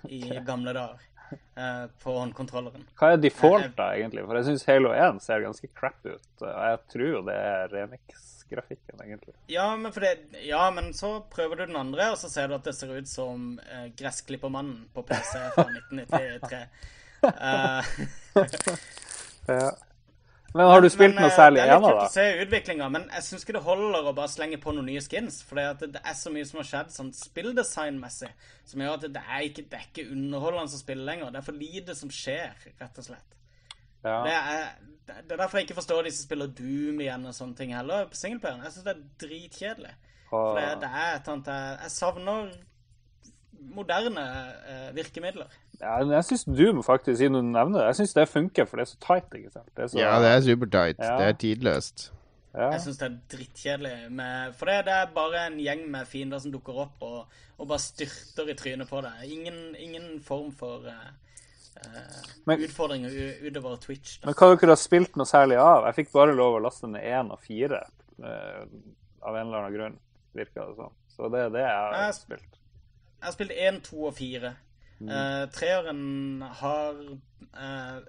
i 0.09 0.21
gamle 0.49 0.73
dager, 0.73 1.01
eh, 1.57 1.87
på 2.03 2.15
håndkontrolleren. 2.19 2.85
Hva 2.99 3.13
er 3.13 3.17
default, 3.17 3.75
da, 3.77 3.91
egentlig? 3.97 4.25
For 4.25 4.35
jeg 4.37 4.45
syns 4.51 4.65
Halo 4.69 4.93
1 4.93 5.21
ser 5.21 5.41
ganske 5.45 5.69
crap 5.73 5.99
ut. 6.05 6.29
Og 6.41 6.49
jeg 6.49 6.79
tror 6.95 7.25
det 7.29 7.35
er 7.37 7.77
remix-grafikken, 8.43 9.01
egentlig. 9.01 9.33
Ja 9.47 9.75
men, 9.75 9.91
det, 9.91 10.17
ja, 10.43 10.71
men 10.71 10.93
så 10.93 11.23
prøver 11.31 11.55
du 11.55 11.65
den 11.65 11.75
andre, 11.75 12.11
og 12.11 12.17
så 12.17 12.29
ser 12.29 12.47
du 12.47 12.55
at 12.55 12.65
det 12.65 12.75
ser 12.75 12.91
ut 12.91 13.07
som 13.07 13.59
eh, 13.71 13.91
Gressklippermannen 13.97 14.89
på 14.93 15.01
PC 15.01 15.39
fra 15.55 15.67
1993. 15.69 16.67
uh, 17.23 18.77
Ja. 19.47 19.71
Men 20.53 20.67
har 20.69 20.81
du 20.81 20.89
spilt 20.89 21.15
Men, 21.15 21.23
noe 21.25 21.31
igjen, 21.33 21.33
da? 21.33 21.49
Det 21.49 21.61
er 21.63 21.71
litt 21.73 21.81
kult 21.81 22.03
å 22.03 22.13
se 22.13 22.25
utviklinga, 22.43 22.89
men 22.93 23.07
jeg 23.09 23.25
syns 23.25 23.43
ikke 23.43 23.55
det 23.55 23.63
holder 23.65 24.05
å 24.05 24.13
bare 24.13 24.29
slenge 24.29 24.59
på 24.61 24.71
noen 24.75 24.85
nye 24.85 25.01
skins. 25.01 25.39
For 25.41 25.57
det, 25.57 25.89
det 25.95 26.01
er 26.05 26.13
så 26.13 26.29
mye 26.29 26.45
som 26.45 26.59
har 26.61 26.67
skjedd 26.69 26.93
sånn 26.93 27.09
spilldesignmessig, 27.17 28.29
som 28.69 28.83
gjør 28.83 28.99
at 28.99 29.07
det 29.15 29.23
er 29.23 29.47
ikke, 29.47 29.65
det 29.71 29.79
er 29.79 29.87
ikke 29.89 30.05
underholdende 30.13 30.77
å 30.77 30.83
spille 30.83 31.07
lenger. 31.09 31.33
Det 31.33 31.41
er 31.41 31.47
for 31.49 31.57
lite 31.57 31.97
som 31.97 32.13
skjer, 32.13 32.53
rett 32.77 33.01
og 33.01 33.07
slett. 33.09 33.33
Det 34.03 34.33
er, 34.35 34.67
det 35.07 35.31
er 35.31 35.37
derfor 35.39 35.57
jeg 35.57 35.67
ikke 35.69 35.79
forstår 35.79 36.03
de 36.07 36.11
som 36.11 36.25
spiller 36.27 36.47
Doom 36.57 36.99
igjen 37.03 37.25
og 37.29 37.33
sånne 37.35 37.55
ting 37.59 37.73
heller 37.75 38.05
på 38.11 38.15
singleplayeren. 38.19 38.63
Jeg 38.67 38.75
syns 38.75 38.85
det 38.87 38.93
er 38.95 39.03
dritkjedelig. 39.25 39.93
For 40.29 40.57
det, 40.57 40.69
det 40.81 40.89
er 40.89 41.15
et 41.19 41.27
annet 41.29 41.49
jeg, 41.53 41.77
jeg 41.83 41.91
savner 41.93 42.53
moderne 43.73 44.23
eh, 44.67 44.95
virkemidler. 44.95 45.47
ja, 45.79 45.97
men 46.03 46.11
jeg 46.17 46.25
syns 46.25 46.43
Doom, 46.49 46.81
faktisk, 46.83 47.17
siden 47.17 47.33
du 47.37 47.41
nevner 47.41 47.79
det, 47.79 47.85
jeg 47.85 47.95
synes 48.01 48.13
det 48.17 48.27
funker, 48.27 48.65
for 48.65 48.77
det 48.77 48.81
er 48.87 48.91
så 48.91 48.97
tight, 49.05 49.33
ikke 49.39 49.51
sant? 49.53 49.69
Det 49.77 49.83
er 49.83 49.87
så, 49.87 49.99
Ja, 49.99 50.19
det 50.23 50.31
er 50.31 50.41
supertight. 50.41 50.99
Ja. 50.99 51.15
Det 51.19 51.27
er 51.27 51.37
tidløst. 51.45 52.11
ja. 52.53 52.67
Jeg 52.71 52.81
syns 52.81 52.97
det 52.97 53.07
er 53.11 53.17
drittkjedelig. 53.37 54.11
Med, 54.11 54.53
for 54.59 54.65
det, 54.65 54.85
det 54.85 54.93
er 54.93 55.05
bare 55.15 55.47
en 55.47 55.59
gjeng 55.63 55.85
med 55.91 56.05
fiender 56.05 56.39
som 56.43 56.51
dukker 56.53 56.73
opp 56.85 57.01
og, 57.01 57.25
og 57.57 57.67
bare 57.67 57.79
styrter 57.79 58.51
i 58.51 58.57
trynet 58.59 58.89
på 58.89 59.01
deg. 59.05 59.23
Ingen, 59.31 59.75
ingen 59.79 60.19
form 60.23 60.51
for 60.51 60.85
eh, 60.91 60.93
eh, 60.93 61.22
Men- 62.45 62.63
utfordringer 62.65 63.13
utover 63.47 63.77
Twitch. 63.77 64.19
Da. 64.19 64.27
Men 64.27 64.35
hva 64.35 64.49
dere 64.55 64.73
har 64.75 64.81
spilt 64.81 65.15
noe 65.19 65.25
særlig 65.29 65.57
av? 65.61 65.85
Jeg 65.89 65.95
fikk 66.01 66.11
bare 66.13 66.35
lov 66.35 66.57
å 66.57 66.63
laste 66.63 66.87
ned 66.91 67.03
én 67.03 67.31
og 67.31 67.39
fire 67.43 67.83
uh, 68.23 68.65
av 69.23 69.35
en 69.35 69.47
eller 69.47 69.57
annen 69.61 69.73
grunn, 69.77 69.95
virka 70.35 70.67
det 70.67 70.75
som. 70.75 70.91
Så 71.15 71.29
det 71.31 71.45
er 71.45 71.49
det 71.55 71.63
jeg 71.63 71.77
har 71.79 71.97
Jeg- 72.05 72.15
spilt. 72.19 72.59
Jeg 73.23 73.25
har 73.29 73.35
spilt 73.37 73.51
1, 73.55 73.81
2 73.87 74.05
og 74.09 74.15
4. 74.17 74.53
Uh, 75.03 75.45
treeren 75.51 76.41
har 76.61 76.99
uh, 77.57 77.99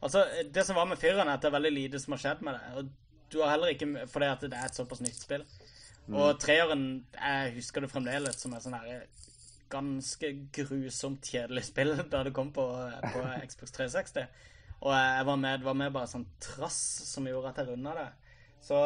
Altså, 0.00 0.22
det 0.54 0.62
som 0.64 0.76
var 0.76 0.86
med 0.86 0.96
fireren, 1.00 1.26
er 1.28 1.34
at 1.34 1.42
det 1.42 1.48
er 1.48 1.56
veldig 1.58 1.72
lite 1.74 1.98
som 1.98 2.12
har 2.14 2.20
skjedd 2.22 2.42
med 2.46 2.54
det. 2.54 2.76
Og 2.78 2.90
du 3.32 3.40
har 3.42 3.50
heller 3.50 3.72
ikke 3.74 4.06
Fordi 4.08 4.28
at 4.30 4.40
det 4.40 4.52
er 4.54 4.68
et 4.68 4.76
såpass 4.78 5.00
nytt 5.00 5.18
spill. 5.18 5.42
Og 6.08 6.38
treeren, 6.40 7.04
jeg 7.18 7.54
husker 7.58 7.80
det 7.84 7.90
fremdeles 7.90 8.38
som 8.40 8.54
er 8.56 8.62
sånn 8.64 8.76
her 8.78 9.02
ganske 9.70 10.30
grusomt 10.54 11.26
kjedelig 11.28 11.66
spill 11.68 11.94
da 12.12 12.22
det 12.26 12.34
kom 12.36 12.52
på, 12.54 12.64
på 13.02 13.26
Xbox 13.48 13.74
360. 13.76 14.46
Og 14.78 14.94
jeg 14.94 15.26
var 15.26 15.36
med, 15.42 15.60
det 15.60 15.66
var 15.66 15.78
med 15.78 15.94
bare 15.94 16.10
sånn 16.10 16.26
trass 16.42 16.80
som 17.08 17.26
gjorde 17.26 17.52
at 17.52 17.62
jeg 17.62 17.72
runda 17.72 17.94
det. 17.98 18.08
Så, 18.62 18.78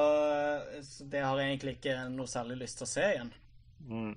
så 0.85 1.07
det 1.13 1.25
har 1.25 1.41
jeg 1.41 1.55
egentlig 1.55 1.79
ikke 1.79 1.97
noe 2.13 2.31
særlig 2.31 2.63
lyst 2.63 2.81
til 2.81 2.87
å 2.87 2.93
se 2.93 3.09
igjen. 3.15 3.33
Mm. 3.89 4.13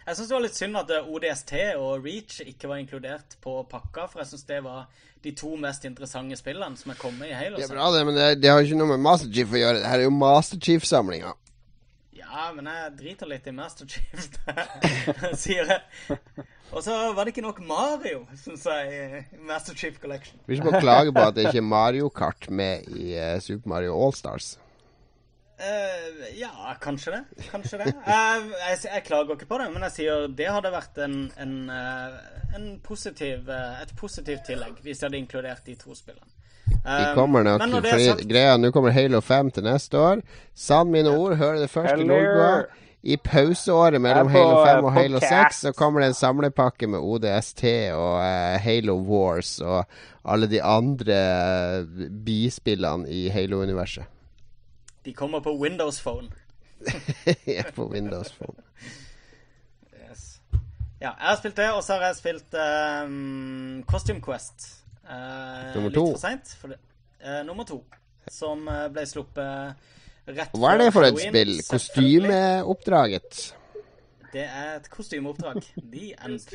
Jeg 0.00 0.16
syns 0.16 0.30
det 0.30 0.34
var 0.34 0.42
litt 0.42 0.56
synd 0.58 0.78
at 0.80 0.90
eh, 0.94 1.10
ODST 1.12 1.52
og 1.78 2.06
Reach 2.06 2.40
ikke 2.42 2.70
var 2.70 2.80
inkludert 2.82 3.36
på 3.44 3.60
pakka, 3.70 4.06
for 4.10 4.22
jeg 4.22 4.32
syns 4.32 4.46
det 4.48 4.62
var 4.64 4.88
de 5.22 5.32
to 5.36 5.52
mest 5.60 5.84
interessante 5.86 6.38
spillene 6.40 6.78
som 6.80 6.94
er 6.94 6.98
kommet 6.98 7.30
i 7.30 7.36
Halo. 7.36 7.60
Det 7.60 7.68
er 7.68 7.74
bra, 7.74 7.90
det, 7.94 8.00
men 8.08 8.16
det, 8.16 8.28
det 8.42 8.50
har 8.50 8.58
jo 8.58 8.70
ikke 8.70 8.80
noe 8.80 8.94
med 8.94 9.04
Master 9.04 9.30
Chief 9.30 9.52
å 9.52 9.60
gjøre. 9.60 9.82
Det 9.82 9.90
her 9.92 10.02
er 10.02 10.08
jo 10.08 10.16
Master 10.16 10.62
Chief-samlinga. 10.62 11.34
Ja, 12.30 12.50
men 12.54 12.68
jeg 12.70 12.90
driter 12.98 13.26
litt 13.30 13.46
i 13.50 13.52
Master 13.54 13.88
Chief, 13.90 14.26
sier 15.42 15.66
jeg. 15.66 16.46
Og 16.70 16.84
så 16.86 16.94
var 17.16 17.26
det 17.26 17.32
ikke 17.34 17.42
nok 17.42 17.58
Mario, 17.66 18.22
syns 18.38 18.66
jeg, 18.70 19.24
i 19.34 19.40
Master 19.48 19.74
Chief 19.74 19.96
Collection. 19.98 20.38
Vi 20.46 20.60
må 20.60 20.70
bare 20.70 20.82
klage 20.84 21.14
på 21.16 21.24
at 21.24 21.34
det 21.34 21.48
ikke 21.48 21.62
er 21.64 21.66
Mario 21.66 22.10
Kart 22.14 22.46
med 22.54 22.86
i 22.94 23.16
uh, 23.18 23.40
Super 23.42 23.72
Mario 23.74 23.96
Allstars. 23.98 24.52
Uh, 25.58 26.22
ja, 26.38 26.52
kanskje 26.80 27.16
det. 27.16 27.48
Kanskje 27.50 27.82
det. 27.82 27.90
Jeg, 28.06 28.44
jeg, 28.60 28.78
jeg 28.86 29.06
klager 29.08 29.34
ikke 29.34 29.50
på 29.50 29.58
det, 29.60 29.66
men 29.74 29.88
jeg 29.88 29.96
sier 29.98 30.28
det 30.30 30.46
hadde 30.54 30.72
vært 30.76 31.02
en, 31.02 31.18
en, 31.42 31.56
uh, 31.66 32.54
en 32.54 32.70
positiv, 32.86 33.50
et 33.50 33.96
positivt 33.98 34.46
tillegg 34.52 34.78
hvis 34.84 35.02
jeg 35.02 35.08
hadde 35.10 35.24
inkludert 35.24 35.66
de 35.66 35.74
to 35.82 35.98
spillene. 35.98 36.30
De 36.70 36.90
Eh, 36.90 37.14
kommer 37.14 37.42
nok 37.44 37.62
um, 37.62 37.70
fordi 37.82 38.06
sagt- 38.06 38.28
greia 38.28 38.56
Nå 38.56 38.70
kommer 38.72 38.90
Halo 38.90 39.20
5 39.20 39.50
til 39.50 39.62
neste 39.64 39.98
år. 39.98 40.22
Sann 40.54 40.90
mine 40.90 41.10
ord, 41.10 41.36
hører 41.36 41.58
det 41.60 41.70
først 41.70 41.98
i. 42.00 42.76
I 43.02 43.16
pauseåret 43.16 44.00
mellom 44.00 44.26
på, 44.26 44.32
Halo 44.32 44.64
5 44.66 44.78
eh, 44.78 44.84
og 44.84 44.92
Halo 44.92 45.20
cast. 45.20 45.60
6 45.60 45.60
så 45.60 45.72
kommer 45.72 46.00
det 46.00 46.08
en 46.08 46.14
samlepakke 46.14 46.86
med 46.86 46.98
ODST 47.00 47.64
og 47.96 48.18
uh, 48.20 48.58
Halo 48.60 48.96
Wars 49.00 49.58
og 49.60 49.84
alle 50.24 50.46
de 50.46 50.60
andre 50.62 51.16
eh, 51.80 51.84
bispillene 52.26 53.08
i 53.08 53.28
Halo-universet. 53.28 54.04
De 55.04 55.12
kommer 55.14 55.40
på 55.40 55.54
Windows 55.60 56.00
Phone. 56.00 56.28
Ja, 57.46 57.62
på 57.74 57.88
Windows 57.92 58.32
Phone. 58.32 58.56
Yes. 60.10 60.40
Ja, 61.00 61.10
jeg 61.16 61.28
har 61.28 61.36
spilt 61.36 61.56
det, 61.56 61.70
og 61.72 61.82
så 61.84 61.92
har 61.96 62.06
jeg 62.10 62.16
spilt 62.16 62.54
um, 63.04 63.82
Costume 63.88 64.20
Quest. 64.20 64.79
Eh, 65.10 65.74
Nummer 65.74 65.90
to. 65.90 66.04
Litt 66.06 66.18
for 66.18 66.22
seint. 66.22 66.52
For 66.60 66.68
det, 66.74 66.78
eh, 67.24 67.40
nummer 67.46 67.64
to. 67.66 67.80
Som 68.30 68.68
eh, 68.70 68.86
ble 68.94 69.06
sluppet 69.08 69.74
rett 70.30 70.54
Hva 70.54 70.74
er 70.76 70.84
det 70.84 70.92
for 70.94 71.08
et 71.08 71.18
spill? 71.18 71.56
Kostymeoppdraget? 71.66 73.40
Det 74.30 74.46
er 74.46 74.76
et 74.76 74.88
kostymeoppdrag. 74.92 75.64
The 75.92 76.14
end. 76.22 76.46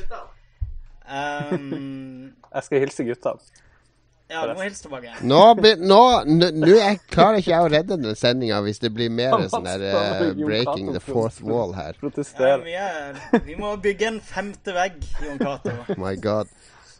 Um, 1.05 2.33
Jeg 2.53 2.63
skal 2.63 2.79
hilse 2.85 3.03
gutta. 3.05 3.35
ja, 4.31 4.45
du 4.47 4.53
må 4.57 4.63
hilse 4.63 4.81
tilbake. 4.87 5.11
Nå, 5.21 5.41
nå, 5.83 5.99
nå, 6.25 6.47
nå 6.55 6.69
jeg 6.71 7.01
klarer 7.11 7.41
ikke 7.43 7.51
jeg 7.51 7.65
å 7.67 7.67
redde 7.69 7.97
den 8.01 8.15
sendinga 8.17 8.61
hvis 8.65 8.79
det 8.81 8.89
blir 8.95 9.11
mer 9.13 9.35
sånn 9.51 9.67
der 9.67 9.83
uh, 9.91 10.31
breaking 10.39 10.93
the 10.95 11.01
fourth 11.03 11.43
wall 11.45 11.75
her. 11.77 11.99
Ja, 12.01 12.55
vi, 12.63 12.73
er, 12.73 13.19
vi 13.45 13.59
må 13.59 13.75
bygge 13.83 14.07
en 14.15 14.21
femte 14.23 14.73
vegg, 14.73 14.97
Jon 15.21 15.37
Cato. 15.43 15.75
My 16.01 16.15
god. 16.15 16.49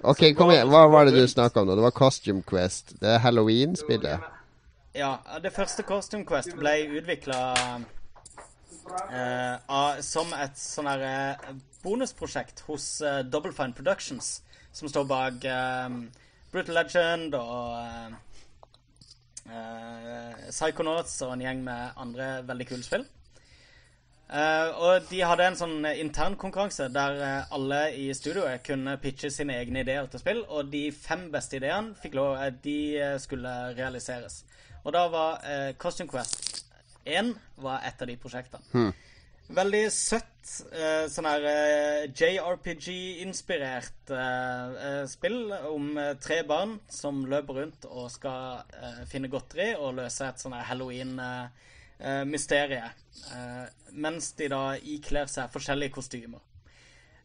OK, 0.06 0.22
kom 0.38 0.52
igjen. 0.54 0.70
Hva 0.70 0.86
var 0.92 1.08
det 1.08 1.16
du 1.18 1.26
snakka 1.28 1.62
om 1.62 1.70
nå? 1.70 1.76
Det 1.78 1.86
var 1.86 1.94
Costume 1.96 2.44
Quest. 2.46 2.96
Det 3.02 3.16
er 3.16 3.22
Halloween-spillet. 3.24 4.32
Ja, 4.96 5.18
det 5.44 5.52
første 5.56 5.84
Costume 5.84 6.26
Quest 6.28 6.54
ble 6.56 6.78
utvikla 7.00 7.40
som 10.06 10.34
et 10.38 10.60
sånn 10.60 10.90
her 10.90 11.02
eh, 11.06 11.50
bonusprosjekt 11.84 12.64
hos 12.70 13.02
eh, 13.02 13.24
Double 13.26 13.54
Fine 13.56 13.74
Productions, 13.74 14.42
som 14.76 14.90
står 14.92 15.08
bak 15.10 15.46
eh, 15.50 15.90
Brutal 16.54 16.78
Legend 16.78 17.36
og 17.40 17.76
eh, 17.82 18.16
eh, 19.50 20.46
Psychonauts 20.52 21.18
og 21.26 21.36
en 21.36 21.46
gjeng 21.48 21.66
med 21.66 22.02
andre 22.06 22.30
veldig 22.48 22.70
kule 22.70 22.86
spill. 22.86 23.06
Eh, 24.26 24.70
og 24.82 25.06
de 25.12 25.20
hadde 25.22 25.46
en 25.46 25.58
sånn 25.60 25.86
intern 25.92 26.34
konkurranse 26.42 26.88
der 26.90 27.20
eh, 27.22 27.52
alle 27.54 27.82
i 27.94 28.08
studioet 28.18 28.64
kunne 28.66 28.96
pitche 29.02 29.30
sine 29.30 29.60
egne 29.62 29.84
ideer 29.86 30.08
til 30.10 30.24
spill, 30.24 30.42
og 30.50 30.72
de 30.74 30.88
fem 30.98 31.28
beste 31.34 31.60
ideene 31.60 31.94
fikk 32.02 32.18
lov, 32.18 32.34
eh, 32.42 32.50
de 32.64 32.78
eh, 32.98 33.18
skulle 33.22 33.52
realiseres. 33.78 34.40
Og 34.84 34.94
da 34.98 35.04
var 35.14 35.46
eh, 35.46 35.72
Costume 35.78 36.10
Quest 36.10 36.64
1 37.06 37.36
var 37.62 37.86
et 37.86 38.02
av 38.02 38.10
de 38.10 38.18
prosjektene. 38.18 38.66
Veldig 39.54 39.84
søtt, 39.94 40.50
eh, 40.74 41.06
sånn 41.14 41.28
her 41.30 41.44
eh, 41.46 42.08
JRPG-inspirert 42.10 44.10
eh, 44.10 44.74
eh, 44.88 45.04
spill 45.10 45.54
om 45.70 45.92
eh, 46.02 46.16
tre 46.18 46.40
barn 46.50 46.80
som 46.90 47.22
løper 47.30 47.54
rundt 47.62 47.86
og 47.92 48.10
skal 48.10 48.64
eh, 48.74 49.04
finne 49.12 49.30
godteri 49.30 49.76
og 49.78 50.00
løse 50.02 50.26
et 50.26 50.42
sånn 50.42 50.58
her 50.58 50.66
Halloween-mysterie. 50.72 51.62
Eh, 52.00 53.66
mens 53.96 54.32
de 54.38 54.50
da 54.52 54.64
ikler 54.76 55.32
seg 55.32 55.52
forskjellige 55.54 55.96
kostymer. 55.96 56.42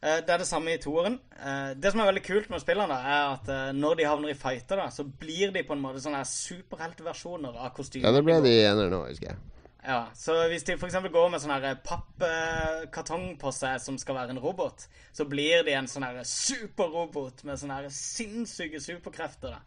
Eh, 0.03 0.21
Det 0.21 0.31
er 0.31 0.39
det 0.39 0.47
samme 0.47 0.73
i 0.75 0.79
toeren. 0.79 1.19
Eh, 1.37 1.75
Det 1.75 1.93
som 1.93 2.01
er 2.01 2.13
veldig 2.13 2.25
kult 2.25 2.51
med 2.51 2.61
spillene, 2.61 2.89
da, 2.89 3.01
er 3.01 3.35
at 3.35 3.49
eh, 3.49 3.73
når 3.73 3.97
de 3.97 4.05
havner 4.05 4.31
i 4.31 4.35
fighter, 4.35 4.77
da, 4.77 4.89
så 4.89 5.05
blir 5.05 5.53
de 5.53 5.63
på 5.63 5.73
en 5.73 5.83
måte 5.83 6.01
sånne 6.01 6.25
superheltversjoner 6.25 7.57
av 7.57 7.75
kostymer. 7.75 8.07
Ja, 8.09 8.13
det 8.13 8.25
ble 8.25 8.41
de 8.41 8.55
enere 8.65 8.91
nå, 8.91 9.07
husker 9.09 9.33
jeg. 9.35 9.37
Ja, 9.83 10.07
Så 10.15 10.35
hvis 10.49 10.65
de 10.65 10.75
f.eks. 10.77 10.95
går 11.11 11.31
med 11.31 11.41
sånn 11.41 11.79
pappkartong 11.85 13.39
på 13.41 13.53
seg 13.53 13.81
som 13.81 13.97
skal 13.99 14.15
være 14.19 14.35
en 14.35 14.43
robot, 14.43 14.87
så 15.13 15.25
blir 15.25 15.65
de 15.65 15.73
en 15.73 15.89
sånn 15.89 16.05
superrobot 16.25 17.45
med 17.49 17.57
sånne 17.61 17.89
sinnssyke 17.89 18.81
superkrefter 18.81 19.57
da, 19.57 19.61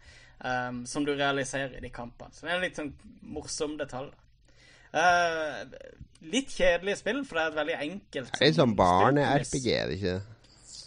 um, 0.69 0.85
som 0.85 1.05
du 1.05 1.15
realiserer 1.15 1.77
i 1.77 1.81
de 1.81 1.89
kampene. 1.89 2.29
Så 2.31 2.45
det 2.45 2.51
er 2.51 2.55
en 2.59 2.61
litt 2.61 2.77
sånn 2.77 2.93
morsom 3.23 3.77
detalj. 3.79 4.11
Eh, 4.93 5.63
litt 6.33 6.53
kjedelig 6.53 6.99
spill, 7.01 7.23
for 7.25 7.39
det 7.39 7.43
er 7.43 7.49
et 7.51 7.57
veldig 7.61 7.79
enkelt 7.87 8.29
Det 8.29 8.39
er 8.39 8.51
litt 8.51 8.59
sånn 8.59 8.75
spill. 8.75 8.79
barne-RPG, 8.83 9.65
er 9.73 9.89
det 9.89 9.97
ikke? 9.97 10.21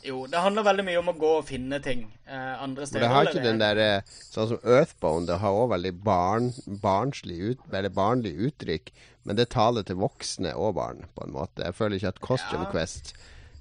Jo, 0.06 0.20
det 0.30 0.38
handler 0.38 0.62
veldig 0.62 0.84
mye 0.86 0.98
om 1.00 1.08
å 1.10 1.16
gå 1.18 1.30
og 1.40 1.46
finne 1.48 1.80
ting 1.82 2.04
uh, 2.30 2.62
andre 2.62 2.86
steder. 2.86 2.86
steder. 2.86 3.02
det 3.02 3.10
har 3.10 3.30
ikke 3.30 3.42
den 3.42 3.58
der 3.58 3.80
eh, 3.82 4.12
Sånn 4.30 4.52
som 4.52 4.60
Earthbone, 4.62 5.26
det 5.26 5.40
har 5.42 5.58
òg 5.58 5.72
veldig 5.72 5.92
barn, 6.06 6.52
barnslig 6.84 7.38
ut, 7.42 7.64
barnlig 7.96 8.36
uttrykk. 8.48 8.92
Men 9.26 9.40
det 9.40 9.48
taler 9.50 9.82
til 9.82 9.98
voksne 9.98 10.52
og 10.54 10.76
barn, 10.78 11.02
på 11.18 11.26
en 11.26 11.34
måte. 11.34 11.64
Jeg 11.66 11.74
føler 11.74 11.98
ikke 11.98 12.12
at 12.14 12.22
Costume 12.22 12.68
Ja. 12.68 12.70
Quest 12.70 13.16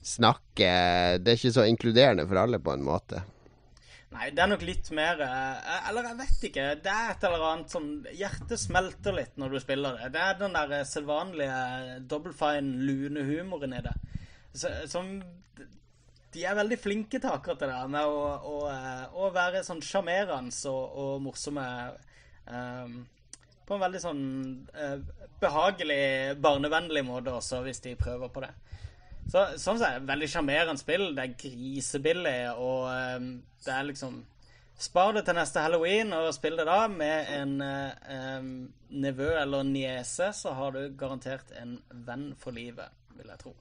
snakker 0.05 1.17
Det 1.17 1.31
er 1.31 1.39
ikke 1.39 1.55
så 1.55 1.65
inkluderende 1.65 2.27
for 2.29 2.37
alle, 2.37 2.59
på 2.61 2.75
en 2.77 2.85
måte. 2.85 3.23
Nei, 4.15 4.29
det 4.31 4.43
er 4.43 4.47
nok 4.47 4.61
litt 4.63 4.89
mer 4.95 5.19
eh, 5.25 5.71
Eller 5.89 6.09
jeg 6.09 6.19
vet 6.21 6.43
ikke. 6.49 6.65
Det 6.83 6.91
er 6.91 7.09
et 7.11 7.23
eller 7.27 7.47
annet 7.49 7.73
sånn 7.73 7.89
Hjertet 8.15 8.61
smelter 8.61 9.15
litt 9.17 9.39
når 9.41 9.55
du 9.55 9.61
spiller 9.63 9.97
det. 9.99 10.11
Det 10.13 10.21
er 10.23 10.37
den 10.39 10.55
der 10.55 10.75
selvvanlige, 10.87 11.55
sedvanlige 11.55 12.05
double 12.11 12.35
fine 12.37 12.85
lunehumoren 12.87 13.75
i 13.75 13.81
det. 13.85 13.95
Som 14.91 15.17
De 16.35 16.45
er 16.47 16.55
veldig 16.55 16.77
flinke 16.79 17.19
til 17.19 17.31
akkurat 17.31 17.59
det 17.59 17.71
der 17.73 17.91
med 17.91 18.07
å, 18.07 18.21
å, 18.53 18.55
eh, 18.71 19.03
å 19.19 19.33
være 19.35 19.65
sånn 19.67 19.83
sjarmerende 19.83 20.71
og, 20.71 20.95
og 21.03 21.25
morsomme 21.27 21.65
um, 22.47 22.97
På 23.67 23.75
en 23.75 23.83
veldig 23.83 24.01
sånn 24.03 24.23
uh, 24.75 24.99
behagelig, 25.41 26.37
barnevennlig 26.39 27.03
måte 27.07 27.33
også, 27.35 27.63
hvis 27.65 27.83
de 27.83 27.97
prøver 27.99 28.31
på 28.31 28.43
det. 28.45 28.53
Så, 29.31 29.41
sånn 29.57 29.81
sett, 29.81 30.05
veldig 30.05 30.29
sjarmerende 30.29 30.79
spill. 30.79 31.09
Det 31.17 31.25
er 31.25 31.35
grisebillig, 31.41 32.39
og 32.61 32.87
um, 33.17 33.29
det 33.65 33.73
er 33.73 33.91
liksom 33.91 34.23
Spar 34.75 35.13
det 35.15 35.21
til 35.23 35.37
neste 35.37 35.61
halloween 35.63 36.09
og 36.11 36.33
spill 36.35 36.57
det 36.59 36.65
da 36.67 36.81
med 36.91 37.29
en 37.31 37.51
uh, 37.63 37.93
um, 38.41 38.47
nevø 38.91 39.29
eller 39.39 39.63
niese, 39.63 40.33
så 40.35 40.51
har 40.57 40.73
du 40.75 40.97
garantert 40.99 41.53
en 41.55 41.77
venn 42.03 42.33
for 42.35 42.51
livet, 42.51 42.91
vil 43.15 43.29
jeg 43.31 43.39
tro. 43.39 43.53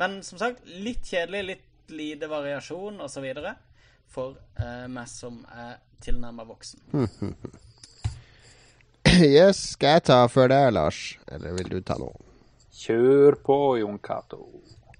Men 0.00 0.22
som 0.24 0.40
sagt, 0.40 0.64
litt 0.64 1.04
kjedelig, 1.04 1.42
litt 1.50 1.92
lite 1.92 2.30
variasjon 2.30 3.02
osv. 3.04 3.26
for 4.08 4.38
uh, 4.60 4.88
meg 4.88 5.10
som 5.12 5.42
er 5.52 5.76
tilnærma 6.00 6.46
voksen. 6.48 6.80
yes, 9.36 9.76
skal 9.76 9.98
jeg 9.98 10.06
ta 10.08 10.22
før 10.32 10.54
deg, 10.54 10.70
Lars? 10.72 11.02
Eller 11.28 11.52
vil 11.58 11.68
du 11.68 11.80
ta 11.84 11.98
noe? 12.00 12.16
Kjør 12.72 13.36
på, 13.44 13.58
Jon 13.82 14.00
Cato. 14.00 14.46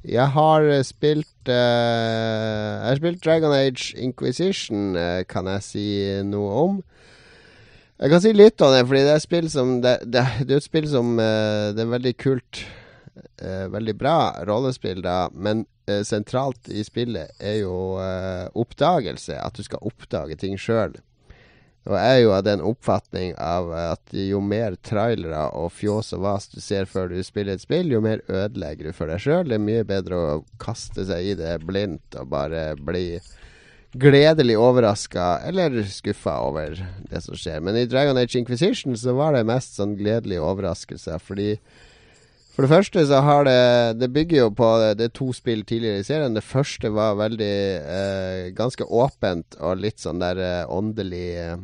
Jeg 0.02 0.32
har 0.34 0.64
eh, 0.66 0.82
spilt 0.82 1.46
uh, 1.46 1.54
Jeg 1.54 2.88
har 2.88 2.98
spilt 2.98 3.24
Dragon 3.24 3.52
Age 3.54 3.94
Inquisition, 3.96 4.96
uh, 4.96 5.22
kan 5.28 5.46
jeg 5.46 5.62
si 5.62 5.86
noe 6.26 6.54
om. 6.64 6.80
Jeg 8.02 8.10
kan 8.10 8.22
si 8.24 8.32
litt 8.34 8.62
om 8.66 8.72
det, 8.74 8.82
fordi 8.88 9.04
det 9.06 9.12
er, 9.14 9.22
spill 9.22 9.50
som, 9.50 9.76
det, 9.84 10.00
det, 10.02 10.24
det 10.42 10.56
er 10.56 10.58
et 10.58 10.66
spill 10.66 10.88
som 10.90 11.14
uh, 11.20 11.70
Det 11.70 11.84
er 11.84 11.92
veldig 11.98 12.16
kult. 12.18 12.64
veldig 13.42 13.92
bra 13.98 14.42
rollespill, 14.46 15.02
da, 15.02 15.28
men 15.34 15.66
sentralt 16.06 16.68
i 16.70 16.82
spillet 16.86 17.34
er 17.42 17.58
jo 17.60 17.98
oppdagelse. 18.58 19.34
At 19.36 19.58
du 19.58 19.62
skal 19.66 19.82
oppdage 19.84 20.38
ting 20.40 20.54
sjøl. 20.58 20.94
Og 21.82 21.96
jeg 21.98 22.14
er 22.14 22.20
jo 22.22 22.32
av 22.36 22.44
den 22.46 22.60
oppfatning 22.62 23.32
av 23.42 23.72
at 23.74 24.12
jo 24.14 24.38
mer 24.44 24.76
trailere 24.86 25.48
og 25.58 25.72
fjås 25.74 26.12
og 26.14 26.22
vas 26.22 26.46
du 26.52 26.60
ser 26.62 26.86
før 26.86 27.10
du 27.10 27.18
spiller 27.26 27.58
et 27.58 27.64
spill, 27.64 27.90
jo 27.90 27.98
mer 28.04 28.22
ødelegger 28.30 28.90
du 28.90 28.94
for 28.94 29.10
deg 29.10 29.22
sjøl. 29.24 29.48
Det 29.50 29.58
er 29.58 29.64
mye 29.64 29.86
bedre 29.88 30.20
å 30.20 30.36
kaste 30.62 31.06
seg 31.08 31.32
i 31.32 31.38
det 31.38 31.56
blindt 31.66 32.18
og 32.20 32.30
bare 32.30 32.68
bli 32.78 33.18
gledelig 33.98 34.56
overraska 34.56 35.42
eller 35.48 35.82
skuffa 35.90 36.38
over 36.46 36.78
det 37.10 37.20
som 37.26 37.36
skjer. 37.36 37.58
Men 37.60 37.76
i 37.76 37.88
Dragon 37.90 38.16
Age 38.16 38.38
Inquisition 38.38 38.96
så 38.96 39.16
var 39.18 39.34
det 39.34 39.42
mest 39.50 39.74
sånn 39.76 39.98
gledelige 39.98 40.44
overraskelser, 40.44 41.18
fordi 41.18 41.56
for 42.52 42.64
det 42.64 42.70
første 42.72 43.04
så 43.08 43.20
har 43.24 43.46
det 43.48 44.00
Det 44.00 44.10
bygger 44.12 44.38
jo 44.38 44.48
på 44.56 44.68
Det 44.98 45.06
er 45.06 45.14
to 45.16 45.30
spill 45.32 45.64
tidligere 45.64 46.02
i 46.02 46.06
serien. 46.06 46.34
Det 46.36 46.44
første 46.44 46.90
var 46.92 47.20
veldig 47.20 47.54
eh, 47.96 48.50
ganske 48.56 48.84
åpent 48.84 49.56
og 49.60 49.80
litt 49.80 50.02
sånn 50.02 50.20
der 50.20 50.40
eh, 50.40 50.64
åndelig 50.68 51.28
eh, 51.40 51.56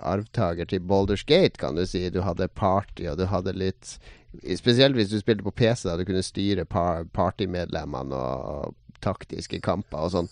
arvtaker 0.00 0.68
til 0.70 0.80
Boulders 0.80 1.24
Gate, 1.26 1.58
kan 1.60 1.76
du 1.76 1.84
si. 1.86 2.06
Du 2.10 2.22
hadde 2.24 2.48
party, 2.48 3.08
og 3.10 3.18
du 3.18 3.26
hadde 3.30 3.56
litt 3.56 3.98
Spesielt 4.58 4.96
hvis 4.98 5.12
du 5.12 5.20
spilte 5.20 5.44
på 5.46 5.52
PC, 5.54 5.84
da 5.86 5.92
du 5.94 6.02
kunne 6.08 6.24
styre 6.26 6.64
par 6.66 7.04
partymedlemmene 7.14 8.18
og, 8.18 8.72
og 8.74 8.98
taktiske 9.04 9.60
kamper 9.62 10.08
og 10.08 10.10
sånn. 10.10 10.30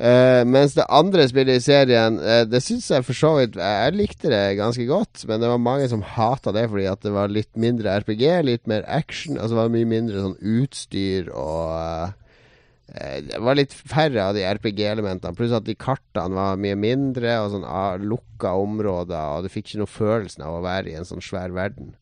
Eh, 0.00 0.42
mens 0.48 0.72
det 0.78 0.86
andre 0.88 1.26
spillet 1.28 1.58
i 1.58 1.64
serien, 1.64 2.14
uh, 2.24 2.46
det 2.48 2.62
syns 2.64 2.86
jeg 2.88 3.04
for 3.04 3.16
så 3.18 3.34
vidt 3.36 3.58
jeg 3.60 3.96
likte 3.98 4.30
det 4.32 4.56
ganske 4.56 4.86
godt, 4.88 5.26
men 5.28 5.42
det 5.42 5.50
var 5.50 5.60
mange 5.60 5.90
som 5.92 6.00
hata 6.00 6.54
det 6.56 6.62
fordi 6.72 6.86
at 6.88 7.02
det 7.04 7.12
var 7.12 7.28
litt 7.28 7.50
mindre 7.60 7.98
RPG, 8.00 8.24
litt 8.48 8.70
mer 8.70 8.86
action. 8.88 9.36
Altså 9.36 9.52
det 9.52 9.60
var 9.60 9.74
mye 9.74 9.90
mindre 9.90 10.22
sånn 10.24 10.38
utstyr 10.40 11.28
og 11.34 11.74
uh, 11.76 13.18
Det 13.28 13.42
var 13.44 13.60
litt 13.60 13.76
færre 13.76 14.30
av 14.30 14.38
de 14.38 14.46
RPG-elementene. 14.48 15.36
Pluss 15.36 15.52
at 15.54 15.68
de 15.68 15.76
kartene 15.76 16.38
var 16.38 16.56
mye 16.58 16.80
mindre, 16.80 17.36
og 17.44 17.52
sånn 17.52 17.68
ah, 17.68 18.00
lukka 18.00 18.56
områder, 18.56 19.36
og 19.36 19.44
du 19.44 19.52
fikk 19.52 19.68
ikke 19.68 19.82
noe 19.84 19.96
følelsen 20.00 20.48
av 20.48 20.56
å 20.56 20.64
være 20.64 20.90
i 20.90 20.96
en 20.98 21.06
sånn 21.06 21.22
svær 21.22 21.52
verden. 21.54 21.92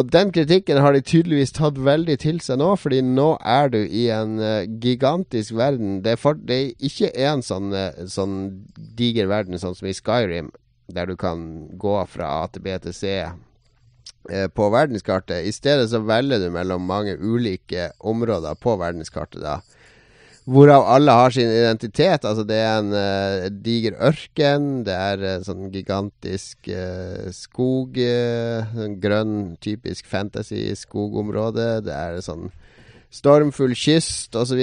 Og 0.00 0.08
den 0.08 0.30
kritikken 0.32 0.78
har 0.80 0.94
de 0.96 1.02
tydeligvis 1.04 1.52
tatt 1.52 1.76
veldig 1.76 2.14
til 2.22 2.38
seg 2.40 2.62
nå, 2.62 2.70
fordi 2.80 3.02
nå 3.04 3.34
er 3.44 3.68
du 3.74 3.80
i 3.82 4.06
en 4.14 4.38
eh, 4.40 4.64
gigantisk 4.80 5.52
verden. 5.58 5.98
Det 6.04 6.14
er, 6.14 6.20
for, 6.20 6.38
det 6.40 6.56
er 6.56 6.86
ikke 6.88 7.10
en 7.26 7.44
sånn, 7.44 7.74
eh, 7.76 8.06
sånn 8.08 8.38
diger 8.96 9.28
verden 9.28 9.60
sånn 9.60 9.76
som 9.76 9.90
i 9.90 9.92
Skyrim, 9.96 10.48
der 10.88 11.12
du 11.12 11.16
kan 11.20 11.44
gå 11.80 11.98
fra 12.08 12.30
A 12.40 12.48
til 12.48 12.64
B 12.64 12.78
til 12.80 12.96
C 12.96 13.12
eh, 13.20 14.48
på 14.48 14.70
verdenskartet. 14.72 15.44
I 15.44 15.52
stedet 15.52 15.90
så 15.92 16.00
velger 16.08 16.40
du 16.40 16.48
mellom 16.56 16.88
mange 16.88 17.18
ulike 17.20 17.90
områder 18.00 18.56
på 18.64 18.78
verdenskartet, 18.80 19.44
da. 19.44 19.60
Hvorav 20.42 20.88
alle 20.90 21.14
har 21.14 21.30
sin 21.30 21.46
identitet. 21.46 22.24
Altså 22.26 22.42
Det 22.42 22.56
er 22.58 22.80
en 22.80 22.90
uh, 22.90 23.46
diger 23.62 23.94
ørken, 24.02 24.82
det 24.86 24.96
er 24.96 25.22
en 25.36 25.46
sånn 25.46 25.68
gigantisk 25.70 26.66
uh, 26.66 27.28
skog, 27.30 28.00
sånn 28.74 28.98
grønn, 29.02 29.36
typisk 29.62 30.10
fantasy 30.10 30.64
skogområde. 30.78 31.68
Det 31.86 31.94
er 31.94 32.18
sånn 32.26 32.50
stormfull 33.12 33.76
kyst 33.78 34.34
osv. 34.38 34.60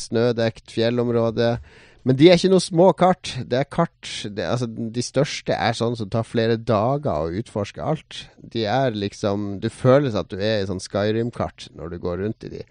Snødekt 0.00 0.72
fjellområde. 0.72 1.56
Men 2.00 2.16
de 2.16 2.30
er 2.30 2.38
ikke 2.38 2.52
noe 2.54 2.64
små 2.64 2.86
kart. 2.96 3.34
Det 3.44 3.58
er 3.58 3.68
kart 3.68 4.08
det, 4.32 4.46
altså, 4.48 4.70
De 4.70 5.02
største 5.04 5.52
er 5.52 5.76
sånn 5.76 5.98
som 5.98 6.08
tar 6.08 6.24
flere 6.24 6.56
dager 6.56 7.26
å 7.26 7.34
utforske 7.42 7.82
alt. 7.84 8.22
De 8.40 8.64
er 8.64 8.96
liksom 8.96 9.58
Du 9.60 9.68
føles 9.68 10.16
at 10.16 10.30
du 10.32 10.38
er 10.40 10.62
i 10.62 10.70
sånn 10.70 10.80
Skyrim-kart 10.80 11.68
når 11.76 11.92
du 11.92 11.98
går 12.00 12.24
rundt 12.24 12.48
i 12.48 12.54
de. 12.56 12.64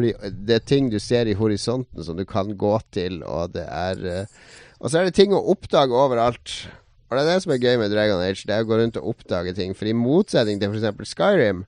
Fordi 0.00 0.32
det 0.48 0.54
er 0.56 0.64
ting 0.64 0.88
du 0.88 0.96
ser 1.02 1.28
i 1.28 1.36
horisonten 1.36 2.04
som 2.06 2.16
du 2.16 2.24
kan 2.24 2.54
gå 2.56 2.72
til, 2.94 3.20
og 3.28 3.52
det 3.52 3.66
er 3.68 4.04
uh, 4.24 4.44
Og 4.80 4.88
så 4.88 5.00
er 5.00 5.10
det 5.10 5.18
ting 5.18 5.34
å 5.36 5.42
oppdage 5.52 5.92
overalt. 5.92 6.54
Og 7.10 7.18
det 7.18 7.24
er 7.24 7.28
det 7.28 7.42
som 7.44 7.52
er 7.52 7.60
gøy 7.60 7.76
med 7.82 7.92
Dragon 7.92 8.22
Age. 8.24 8.46
Det 8.48 8.54
er 8.54 8.64
å 8.64 8.68
gå 8.70 8.78
rundt 8.80 8.96
og 8.96 9.10
oppdage 9.12 9.52
ting. 9.58 9.74
For 9.76 9.90
i 9.90 9.92
motsetning 9.92 10.62
til 10.62 10.72
f.eks. 10.72 11.10
Skyrim, 11.12 11.66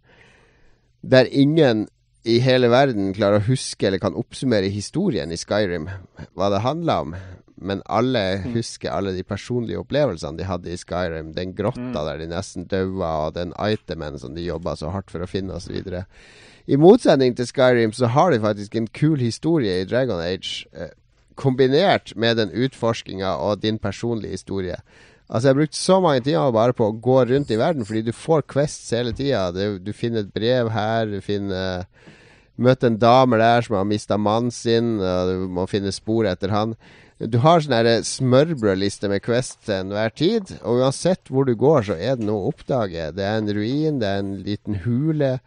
der 1.03 1.29
ingen 1.29 1.91
i 2.25 2.39
hele 2.41 2.71
verden 2.73 3.11
klarer 3.13 3.43
å 3.43 3.49
huske 3.51 3.89
eller 3.89 4.01
kan 4.01 4.17
oppsummere 4.17 4.71
historien 4.73 5.35
i 5.35 5.37
Skyrim, 5.37 5.91
hva 6.39 6.49
det 6.55 6.63
handla 6.65 7.01
om. 7.05 7.17
Men 7.63 7.83
alle 7.85 8.23
mm. 8.39 8.53
husker 8.57 8.95
alle 8.95 9.13
de 9.13 9.27
personlige 9.27 9.83
opplevelsene 9.83 10.39
de 10.39 10.47
hadde 10.49 10.73
i 10.73 10.79
Skyrim. 10.79 11.35
Den 11.37 11.53
grotta 11.59 11.91
mm. 11.91 12.01
der 12.09 12.23
de 12.23 12.31
nesten 12.31 12.71
daua, 12.71 13.13
og 13.27 13.37
den 13.37 13.53
itemen 13.61 14.17
som 14.23 14.33
de 14.39 14.47
jobba 14.47 14.79
så 14.79 14.95
hardt 14.95 15.13
for 15.13 15.21
å 15.21 15.29
finne, 15.31 15.59
osv. 15.59 16.01
I 16.67 16.79
motsetning 16.79 17.35
til 17.37 17.49
Skyrim 17.49 17.93
så 17.97 18.11
har 18.15 18.31
de 18.31 18.41
faktisk 18.41 18.77
en 18.77 18.87
kul 18.87 19.19
historie 19.19 19.81
i 19.81 19.87
Dragon 19.89 20.21
Age, 20.23 20.67
eh, 20.73 20.95
kombinert 21.35 22.13
med 22.17 22.37
den 22.37 22.53
utforskinga 22.55 23.35
og 23.43 23.63
din 23.63 23.79
personlige 23.79 24.39
historie. 24.39 24.77
Altså 25.29 25.49
Jeg 25.49 25.55
har 25.55 25.61
brukt 25.61 25.77
så 25.77 26.01
mange 26.01 26.21
timer 26.21 26.53
bare 26.53 26.73
på 26.77 26.87
å 26.87 27.01
gå 27.01 27.23
rundt 27.31 27.51
i 27.51 27.57
verden, 27.57 27.87
fordi 27.89 28.03
du 28.03 28.13
får 28.13 28.45
Quests 28.53 28.91
hele 28.93 29.13
tida. 29.13 29.51
Du 29.79 29.93
finner 29.93 30.21
et 30.21 30.35
brev 30.35 30.71
her, 30.71 31.07
du 31.07 31.21
finner 31.21 31.87
Møter 32.61 32.91
en 32.91 32.99
dame 33.01 33.39
der 33.41 33.65
som 33.65 33.79
har 33.79 33.87
mista 33.89 34.19
mannen 34.21 34.53
sin, 34.53 34.99
og 35.01 35.31
du 35.31 35.47
må 35.57 35.65
finne 35.71 35.93
spor 35.95 36.29
etter 36.29 36.53
han. 36.53 36.75
Du 37.17 37.39
har 37.41 37.63
sånn 37.65 38.05
smørbrødliste 38.05 39.09
med 39.09 39.23
Quest 39.25 39.63
til 39.65 39.79
enhver 39.79 40.13
tid, 40.15 40.53
og 40.61 40.83
uansett 40.83 41.31
hvor 41.33 41.49
du 41.49 41.55
går, 41.57 41.87
så 41.89 41.97
er 41.97 42.19
det 42.19 42.27
noe 42.29 42.43
å 42.45 42.53
oppdage. 42.53 43.09
Det 43.17 43.25
er 43.25 43.41
en 43.41 43.53
ruin, 43.57 44.01
det 44.03 44.09
er 44.11 44.21
en 44.21 44.35
liten 44.45 44.83
hule. 44.85 45.39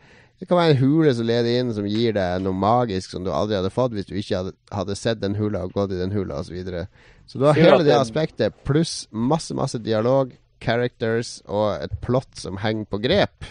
Det 0.46 0.52
kan 0.52 0.60
være 0.60 0.74
en 0.76 0.78
hule 0.78 1.12
som 1.18 1.26
leder 1.26 1.56
inn, 1.58 1.70
som 1.74 1.88
gir 1.90 2.14
deg 2.14 2.44
noe 2.46 2.54
magisk 2.54 3.16
som 3.16 3.24
du 3.26 3.32
aldri 3.34 3.56
hadde 3.58 3.72
fått 3.74 3.96
hvis 3.98 4.06
du 4.06 4.12
ikke 4.14 4.44
hadde, 4.44 4.52
hadde 4.70 4.98
sett 5.00 5.18
den 5.24 5.34
hula 5.40 5.64
og 5.66 5.74
gått 5.74 5.96
i 5.96 5.98
den 5.98 6.14
hula 6.14 6.38
osv. 6.38 6.52
Så, 6.52 6.54
videre. 6.54 6.84
så 7.26 7.42
du 7.42 7.48
har 7.48 7.58
hele 7.58 7.80
det 7.82 7.96
aspektet, 7.98 8.60
pluss 8.62 9.08
masse, 9.10 9.58
masse 9.58 9.82
dialog, 9.82 10.36
characters 10.62 11.40
og 11.50 11.82
et 11.88 11.96
plott 12.06 12.38
som 12.38 12.62
henger 12.62 12.86
på 12.94 13.00
grep. 13.08 13.50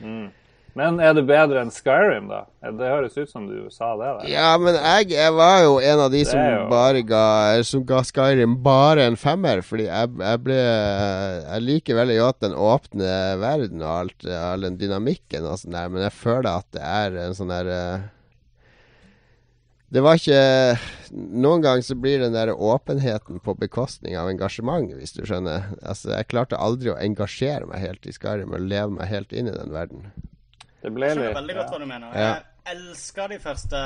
Mm. 0.00 0.30
Men 0.78 0.96
er 1.04 1.12
det 1.12 1.26
bedre 1.28 1.60
enn 1.60 1.72
Skyrim, 1.72 2.30
da? 2.30 2.46
Det 2.64 2.88
høres 2.88 3.18
ut 3.18 3.28
som 3.28 3.44
du 3.44 3.66
sa 3.68 3.90
det. 4.00 4.08
Da. 4.08 4.28
Ja, 4.30 4.52
men 4.56 4.78
jeg, 4.78 5.10
jeg, 5.12 5.34
var 5.36 5.58
jo 5.66 5.74
en 5.84 6.00
av 6.06 6.14
de 6.14 6.22
som 6.24 6.40
jo... 6.40 6.62
bare 6.70 7.02
ga 7.04 7.26
Som 7.68 7.84
ga 7.88 8.00
Skyrim 8.08 8.56
bare 8.64 9.04
en 9.10 9.18
femmer. 9.20 9.60
Fordi 9.66 9.84
jeg, 9.90 10.14
jeg 10.22 10.42
ble 10.46 10.56
Jeg 10.56 11.66
liker 11.66 12.00
veldig 12.00 12.18
godt 12.22 12.40
den 12.46 12.56
åpne 12.56 13.12
verden 13.42 13.84
og 13.84 13.92
alt, 13.92 14.26
all 14.32 14.64
den 14.64 14.80
dynamikken 14.80 15.44
og 15.44 15.60
sånn 15.60 15.76
der, 15.76 15.92
men 15.92 16.06
jeg 16.06 16.16
føler 16.16 16.50
at 16.54 16.68
det 16.72 16.82
er 16.88 17.20
en 17.26 17.36
sånn 17.36 17.52
der 17.52 17.68
eh, 17.72 18.10
det 19.92 20.00
var 20.00 20.16
ikke 20.16 20.78
Noen 21.12 21.60
ganger 21.60 21.84
så 21.84 21.94
blir 22.00 22.22
den 22.22 22.32
der 22.32 22.54
åpenheten 22.54 23.42
på 23.44 23.52
bekostning 23.60 24.16
av 24.16 24.30
engasjement, 24.30 24.88
hvis 24.96 25.12
du 25.12 25.26
skjønner. 25.28 25.66
Altså, 25.84 26.14
Jeg 26.16 26.30
klarte 26.32 26.56
aldri 26.56 26.94
å 26.94 26.96
engasjere 26.96 27.68
meg 27.68 27.84
helt 27.84 28.08
i 28.08 28.14
Skyrim 28.16 28.56
og 28.56 28.64
leve 28.64 28.94
meg 28.94 29.10
helt 29.12 29.36
inn 29.36 29.50
i 29.52 29.56
den 29.58 29.74
verden. 29.74 30.08
Det 30.82 30.90
ble 30.90 31.08
litt 31.08 31.14
Jeg 31.14 31.22
skjønner 31.22 31.40
veldig 31.40 31.58
godt 31.58 31.66
ja. 31.66 31.72
hva 31.72 31.82
du 31.82 31.90
mener. 31.90 32.14
Ja. 32.18 32.30
Jeg 32.32 32.76
elska 32.76 33.28
de 33.32 33.38
første 33.42 33.82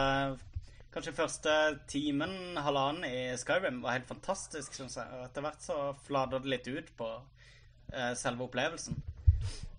Kanskje 0.96 1.12
første 1.12 1.54
timen, 1.92 2.30
halvannen 2.56 3.04
i 3.04 3.34
Skyrim 3.36 3.82
var 3.82 3.98
helt 3.98 4.08
fantastisk, 4.08 4.72
syns 4.72 4.94
jeg. 4.96 5.04
Og 5.12 5.26
etter 5.26 5.44
hvert 5.44 5.60
så 5.60 5.90
flater 6.06 6.40
det 6.40 6.48
litt 6.54 6.70
ut 6.72 6.88
på 6.96 7.08
eh, 7.92 8.14
selve 8.16 8.46
opplevelsen. 8.46 8.96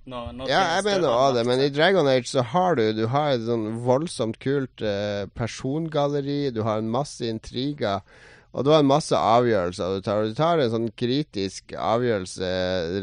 Nå, 0.08 0.20
nå 0.38 0.46
ja, 0.46 0.60
jeg 0.78 0.86
mener 0.86 1.10
òg 1.10 1.40
det, 1.40 1.48
men 1.50 1.64
i 1.66 1.72
Dragon 1.74 2.08
Age 2.08 2.30
så 2.30 2.44
har 2.54 2.78
du 2.78 2.86
Du 2.96 3.08
har 3.12 3.34
et 3.34 3.44
sånn 3.44 3.66
voldsomt 3.84 4.38
kult 4.40 4.86
eh, 4.86 5.26
persongalleri, 5.34 6.54
du 6.54 6.62
har 6.68 6.84
en 6.84 6.94
masse 6.94 7.26
intriger. 7.26 8.06
Og 8.56 8.66
du 8.66 8.72
har 8.72 8.82
en 8.82 8.90
masse 8.90 9.16
avgjørelser 9.16 9.98
du 9.98 10.06
tar. 10.06 10.26
Du 10.26 10.38
tar 10.38 10.62
en 10.62 10.74
sånn 10.74 10.92
kritisk 10.98 11.74
avgjørelse 11.78 12.52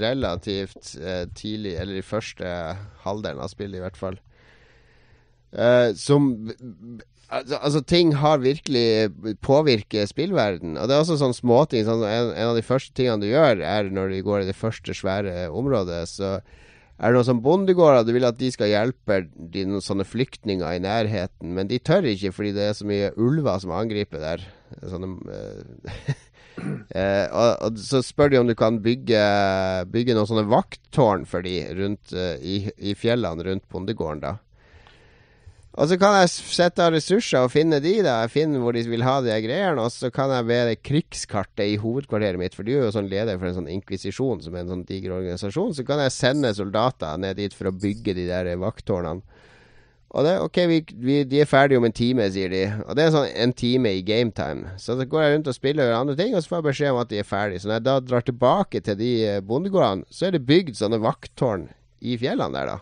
relativt 0.03 0.95
eh, 0.99 1.25
tidlig, 1.37 1.77
eller 1.81 2.01
i 2.01 2.07
første 2.07 2.55
halvdelen 3.05 3.43
av 3.45 3.53
spillet 3.53 3.79
i 3.79 3.85
hvert 3.85 3.99
fall. 4.01 4.19
Eh, 5.55 5.93
som 6.01 6.33
altså, 7.29 7.61
altså, 7.61 7.85
ting 7.87 8.17
har 8.19 8.43
virkelig 8.43 9.37
påvirket 9.45 10.11
spillverden. 10.11 10.79
Og 10.79 10.89
det 10.89 10.97
er 10.97 11.05
også 11.05 11.21
sånne 11.21 11.39
småting. 11.39 11.87
Sånn, 11.87 12.03
en, 12.09 12.33
en 12.35 12.51
av 12.53 12.59
de 12.59 12.67
første 12.67 12.95
tingene 12.97 13.23
du 13.23 13.31
gjør, 13.31 13.63
er 13.63 13.93
når 13.95 14.15
du 14.15 14.21
går 14.27 14.43
i 14.43 14.51
det 14.51 14.59
første 14.59 14.97
svære 14.97 15.49
området. 15.55 16.03
Så 16.11 16.39
er 16.39 17.11
det 17.11 17.19
noen 17.19 17.27
sånn 17.27 17.45
bondegårder 17.45 18.07
du 18.07 18.13
vil 18.15 18.27
at 18.29 18.39
de 18.39 18.51
skal 18.55 18.71
hjelpe 18.71 19.25
de 19.35 19.65
noen 19.67 19.83
sånne 19.83 20.07
flyktninger 20.07 20.77
i 20.77 20.83
nærheten, 20.83 21.55
men 21.57 21.71
de 21.71 21.81
tør 21.83 22.07
ikke 22.07 22.31
fordi 22.35 22.53
det 22.55 22.69
er 22.69 22.77
så 22.79 22.87
mye 22.87 23.11
ulver 23.19 23.59
som 23.63 23.75
angriper 23.75 24.23
der. 24.23 24.45
Sånne, 24.91 25.11
uh, 25.29 26.15
uh, 26.61 27.27
og, 27.41 27.51
og, 27.67 27.79
så 27.83 28.03
spør 28.05 28.33
de 28.33 28.41
om 28.41 28.51
du 28.51 28.57
kan 28.59 28.81
bygge, 28.85 29.21
bygge 29.93 30.17
noen 30.17 30.31
sånne 30.31 30.49
vakttårn 30.51 31.29
for 31.31 31.47
de 31.47 31.61
rundt, 31.79 32.15
uh, 32.17 32.35
i, 32.41 32.65
i, 32.79 32.97
fjellene 32.99 33.47
rundt 33.47 33.69
bondegården. 33.73 34.25
da 34.25 34.37
og 35.75 35.89
så 35.91 35.97
kan 35.99 36.15
jeg 36.21 36.31
sette 36.31 36.85
av 36.85 36.93
ressurser 36.95 37.43
og 37.43 37.51
finne 37.51 37.81
de, 37.83 37.97
da. 38.07 38.21
Jeg 38.23 38.31
finner 38.31 38.63
hvor 38.63 38.77
de 38.77 38.85
vil 38.87 39.03
ha 39.03 39.17
de 39.25 39.35
greiene. 39.43 39.83
Og 39.83 39.91
så 39.91 40.07
kan 40.15 40.31
jeg 40.31 40.47
være 40.47 40.77
krigskartet 40.79 41.67
i 41.67 41.81
hovedkvarteret 41.83 42.39
mitt, 42.39 42.55
for 42.55 42.67
du 42.67 42.77
er 42.77 42.85
jo 42.85 42.93
sånn 42.95 43.11
leder 43.11 43.41
for 43.41 43.51
en 43.51 43.57
sånn 43.57 43.73
inkvisisjon, 43.73 44.45
som 44.45 44.55
er 44.55 44.63
en 44.63 44.71
sånn 44.71 44.85
diger 44.87 45.17
organisasjon. 45.17 45.75
Så 45.75 45.87
kan 45.89 46.05
jeg 46.05 46.15
sende 46.15 46.55
soldater 46.55 47.19
ned 47.19 47.41
dit 47.43 47.57
for 47.59 47.73
å 47.73 47.75
bygge 47.75 48.15
de 48.15 48.29
der 48.31 48.53
vakttårnene. 48.63 49.43
Og 50.15 50.23
det, 50.23 50.35
ok, 50.45 50.59
vi, 50.71 50.79
vi, 51.03 51.15
de 51.27 51.41
er 51.43 51.49
ferdige 51.51 51.81
om 51.81 51.85
en 51.89 51.95
time, 51.95 52.29
sier 52.31 52.53
de. 52.53 52.63
Og 52.85 52.95
det 52.95 53.03
er 53.03 53.15
sånn 53.15 53.33
en 53.35 53.53
time 53.59 53.91
i 53.97 54.03
gametime. 54.07 54.77
Så 54.79 54.95
da 54.95 55.07
går 55.11 55.25
jeg 55.25 55.33
rundt 55.35 55.51
og 55.51 55.57
spiller 55.57 55.83
og 55.83 55.91
gjør 55.91 56.03
andre 56.05 56.19
ting, 56.21 56.35
og 56.35 56.45
så 56.45 56.53
får 56.53 56.61
jeg 56.61 56.67
beskjed 56.69 56.93
om 56.93 57.01
at 57.03 57.11
de 57.11 57.19
er 57.19 57.27
ferdige. 57.27 57.63
Så 57.63 57.71
når 57.71 57.81
jeg 57.81 57.87
da 57.89 57.95
drar 58.03 58.27
tilbake 58.29 58.83
til 58.87 58.99
de 59.01 59.13
eh, 59.27 59.41
bondegårdene, 59.43 60.07
så 60.15 60.29
er 60.29 60.37
det 60.37 60.45
bygd 60.47 60.79
sånne 60.79 61.01
vakttårn 61.03 61.67
i 62.07 62.15
fjellene 62.21 62.55
der, 62.55 62.77
da. 62.77 62.79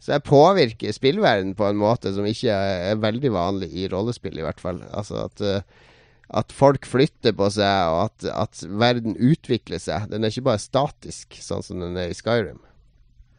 Så 0.00 0.14
jeg 0.14 0.24
påvirker 0.28 0.96
spillverden 0.96 1.52
på 1.58 1.66
en 1.68 1.78
måte 1.80 2.12
som 2.14 2.26
ikke 2.28 2.52
er 2.52 3.00
veldig 3.04 3.32
vanlig 3.34 3.70
i 3.76 3.88
rollespill, 3.92 4.38
i 4.40 4.44
hvert 4.44 4.60
fall. 4.62 4.80
Altså 4.96 5.26
at, 5.26 5.42
uh, 5.44 5.86
at 6.40 6.52
folk 6.56 6.88
flytter 6.88 7.36
på 7.36 7.48
seg, 7.52 7.92
og 7.92 8.06
at, 8.06 8.28
at, 8.32 8.64
verden 8.80 9.16
utvikler 9.16 9.82
seg. 9.82 10.08
Den 10.12 10.24
er 10.24 10.32
ikke 10.32 10.48
bare 10.50 10.62
statisk, 10.62 11.36
sånn 11.42 11.64
som 11.66 11.84
den 11.84 11.98
er 12.00 12.12
i 12.12 12.16
Skyrim. 12.16 12.60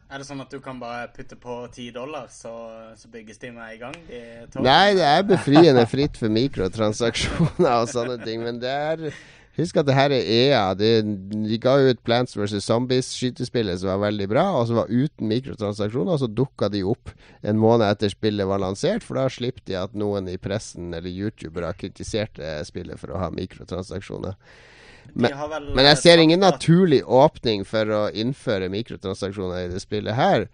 Er 0.08 0.22
det 0.22 0.24
sånn 0.24 0.40
at 0.40 0.52
du 0.52 0.56
kan 0.64 0.78
bare 0.80 1.10
putte 1.12 1.36
på 1.36 1.54
ti 1.72 1.90
dollar, 1.92 2.30
så, 2.32 2.52
så 2.96 3.10
bygges 3.12 3.42
de 3.42 3.50
med 3.52 3.74
i 3.74 3.80
gang? 3.80 3.96
I 4.08 4.20
Nei, 4.64 4.94
det 4.96 5.04
er 5.04 5.26
befriende 5.28 5.84
fritt 5.90 6.16
for 6.16 6.32
mikrotransaksjoner 6.32 7.74
og 7.74 7.90
sånne 7.92 8.16
ting, 8.24 8.40
men 8.46 8.62
det 8.62 8.72
er 8.72 9.10
Husk 9.58 9.80
at 9.80 9.88
det 9.88 9.94
her 9.96 10.12
er 10.14 10.28
EA. 10.30 10.62
De, 10.78 10.88
de 11.02 11.56
ga 11.58 11.72
ut 11.82 12.02
Plants 12.06 12.36
vs. 12.38 12.60
Zombies-skytespillet 12.62 13.80
som 13.80 13.90
var 13.90 14.04
veldig 14.04 14.28
bra, 14.30 14.44
og 14.54 14.68
som 14.68 14.78
var 14.78 14.92
uten 14.92 15.26
mikrotransaksjoner. 15.32 16.12
Og 16.14 16.22
så 16.22 16.28
dukka 16.30 16.68
de 16.70 16.84
opp 16.86 17.10
en 17.42 17.58
måned 17.58 17.82
etter 17.88 18.12
spillet 18.12 18.46
var 18.46 18.62
lansert, 18.62 19.02
for 19.02 19.18
da 19.18 19.26
slipper 19.32 19.64
de 19.66 19.74
at 19.80 19.98
noen 19.98 20.30
i 20.30 20.38
pressen 20.38 20.94
eller 20.94 21.10
YouTubere 21.10 21.72
kritiserte 21.80 22.54
spillet 22.70 23.02
for 23.02 23.10
å 23.10 23.18
ha 23.24 23.32
mikrotransaksjoner. 23.34 24.38
Men, 25.12 25.32
men, 25.74 25.84
jeg 25.90 25.98
ser 25.98 26.22
ingen 26.22 26.42
naturlig 26.44 27.00
åpning 27.04 27.64
for 27.66 27.90
å 27.90 28.02
innføre 28.10 28.70
mikrotransaksjoner 28.72 29.64
i 29.64 29.70
det 29.72 29.82
spillet 29.82 30.18
her. 30.18 30.48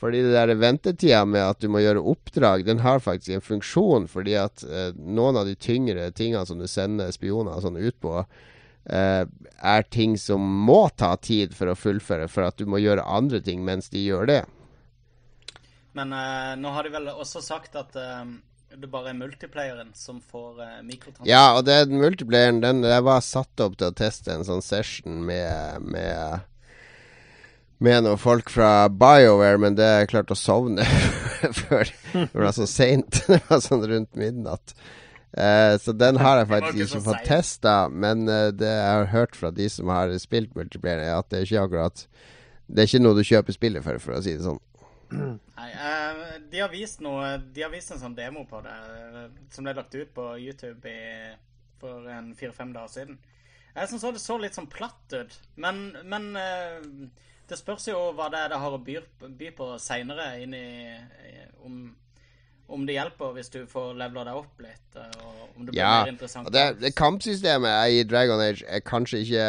Fordi 0.00 0.20
det 0.26 0.34
der 0.34 0.52
ventetida 0.60 1.22
med 1.24 1.40
at 1.40 1.62
du 1.62 1.70
må 1.72 1.80
gjøre 1.80 2.04
oppdrag, 2.04 2.66
den 2.66 2.82
har 2.84 3.00
faktisk 3.00 3.36
en 3.36 3.44
funksjon. 3.44 4.08
Fordi 4.12 4.36
at 4.40 4.64
eh, 4.64 4.90
noen 4.96 5.40
av 5.40 5.48
de 5.48 5.56
tyngre 5.56 6.10
tingene 6.16 6.44
som 6.48 6.60
du 6.60 6.68
sender 6.68 7.14
spioner 7.16 7.62
sånn 7.64 7.80
ut 7.80 7.96
på, 8.04 8.18
eh, 8.92 9.22
er 9.56 9.88
ting 9.88 10.18
som 10.20 10.44
må 10.66 10.86
ta 10.96 11.14
tid 11.16 11.56
for 11.56 11.72
å 11.72 11.78
fullføre, 11.78 12.28
for 12.28 12.48
at 12.48 12.60
du 12.60 12.68
må 12.68 12.82
gjøre 12.82 13.08
andre 13.08 13.40
ting 13.40 13.64
mens 13.64 13.88
de 13.92 14.04
gjør 14.04 14.28
det. 14.32 14.42
Men 15.96 16.12
eh, 16.12 16.52
nå 16.60 16.74
har 16.76 16.84
de 16.84 16.92
vel 16.92 17.08
også 17.14 17.40
sagt 17.44 17.76
at 17.80 17.96
eh, 17.96 18.24
det 18.80 18.90
bare 18.92 19.12
er 19.12 19.18
multiplayeren 19.18 19.94
som 19.96 20.20
får 20.20 20.60
uh, 20.60 20.74
mikrotransport. 20.86 21.30
Ja, 21.30 21.56
og 21.56 21.64
den 21.68 21.96
multiplayeren 22.00 22.60
den, 22.64 22.84
jeg 22.86 23.06
var 23.06 23.24
satt 23.24 23.64
opp 23.64 23.78
til 23.80 23.90
å 23.90 23.96
teste 23.96 24.34
en 24.34 24.46
sånn 24.46 24.64
session 24.64 25.22
med, 25.26 25.86
med 25.86 26.44
med 27.78 28.06
noen 28.06 28.20
folk 28.20 28.50
fra 28.52 28.88
BioWare, 28.88 29.58
men 29.60 29.76
det 29.76 30.08
klarte 30.10 30.32
å 30.32 30.38
sovne 30.38 30.84
før 31.66 31.90
det 32.12 32.30
var 32.32 32.54
så 32.56 32.68
seint. 32.70 33.20
det 33.28 33.42
var 33.50 33.60
sånn 33.64 33.84
rundt 33.88 34.16
midnatt. 34.16 34.76
Uh, 35.36 35.76
så 35.82 35.92
den 35.92 36.16
har 36.22 36.40
jeg 36.40 36.48
faktisk 36.48 36.78
ikke, 36.78 36.86
ikke 36.86 37.06
fått 37.10 37.26
testa, 37.28 37.74
men 37.92 38.24
uh, 38.30 38.48
det 38.56 38.70
jeg 38.70 38.92
har 38.94 39.10
hørt 39.12 39.36
fra 39.36 39.50
de 39.52 39.66
som 39.68 39.92
har 39.92 40.14
spilt 40.22 40.54
multiplayer, 40.56 41.04
er 41.04 41.18
at 41.18 41.28
det 41.28 41.42
er 41.42 41.48
ikke 41.50 41.64
akkurat 41.66 42.06
Det 42.66 42.82
er 42.82 42.88
ikke 42.88 43.02
noe 43.04 43.18
du 43.18 43.26
kjøper 43.26 43.54
spillet 43.54 43.84
for, 43.84 44.00
for 44.00 44.16
å 44.16 44.22
si 44.24 44.32
det 44.38 44.46
sånn. 44.46 44.62
Nei, 45.12 45.68
uh, 45.76 46.35
de 46.50 46.62
har 46.62 46.72
vist 46.72 47.02
noe 47.04 47.36
De 47.52 47.64
har 47.64 47.72
vist 47.72 47.92
en 47.94 48.00
sånn 48.00 48.16
demo 48.16 48.44
på 48.48 48.60
det 48.64 48.76
som 49.54 49.66
ble 49.66 49.74
lagt 49.76 49.94
ut 49.94 50.12
på 50.14 50.26
YouTube 50.40 50.90
i, 50.90 51.34
for 51.80 52.06
en 52.10 52.32
fire-fem 52.38 52.72
dager 52.74 52.92
siden. 52.92 53.18
Jeg 53.76 53.90
syns 53.90 54.06
det 54.06 54.22
så 54.22 54.38
litt 54.40 54.56
sånn 54.56 54.70
platt 54.72 55.12
ut. 55.12 55.34
Men, 55.60 55.90
men 56.08 56.30
det 57.46 57.58
spørs 57.60 57.90
jo 57.90 57.98
hva 58.16 58.30
det 58.32 58.40
er 58.42 58.54
det 58.54 58.60
har 58.62 58.74
å 58.74 58.80
by, 58.82 58.96
by 59.38 59.50
på 59.58 59.68
seinere 59.82 60.30
om, 61.66 61.82
om 62.72 62.86
det 62.88 62.96
hjelper 62.96 63.34
hvis 63.36 63.52
du 63.52 63.60
får 63.70 63.92
levela 63.98 64.24
deg 64.30 64.40
opp 64.40 64.64
litt. 64.64 64.96
Og 64.96 65.58
om 65.58 65.66
det 65.66 65.74
blir 65.74 65.82
ja, 65.82 65.92
mer 66.02 66.14
interessant. 66.14 66.50
Det, 66.54 66.64
det 66.80 66.94
kampsystemet 66.98 67.92
i 67.92 68.02
Dragon 68.08 68.42
Age 68.42 68.64
er 68.66 68.82
kanskje 68.86 69.22
ikke 69.26 69.46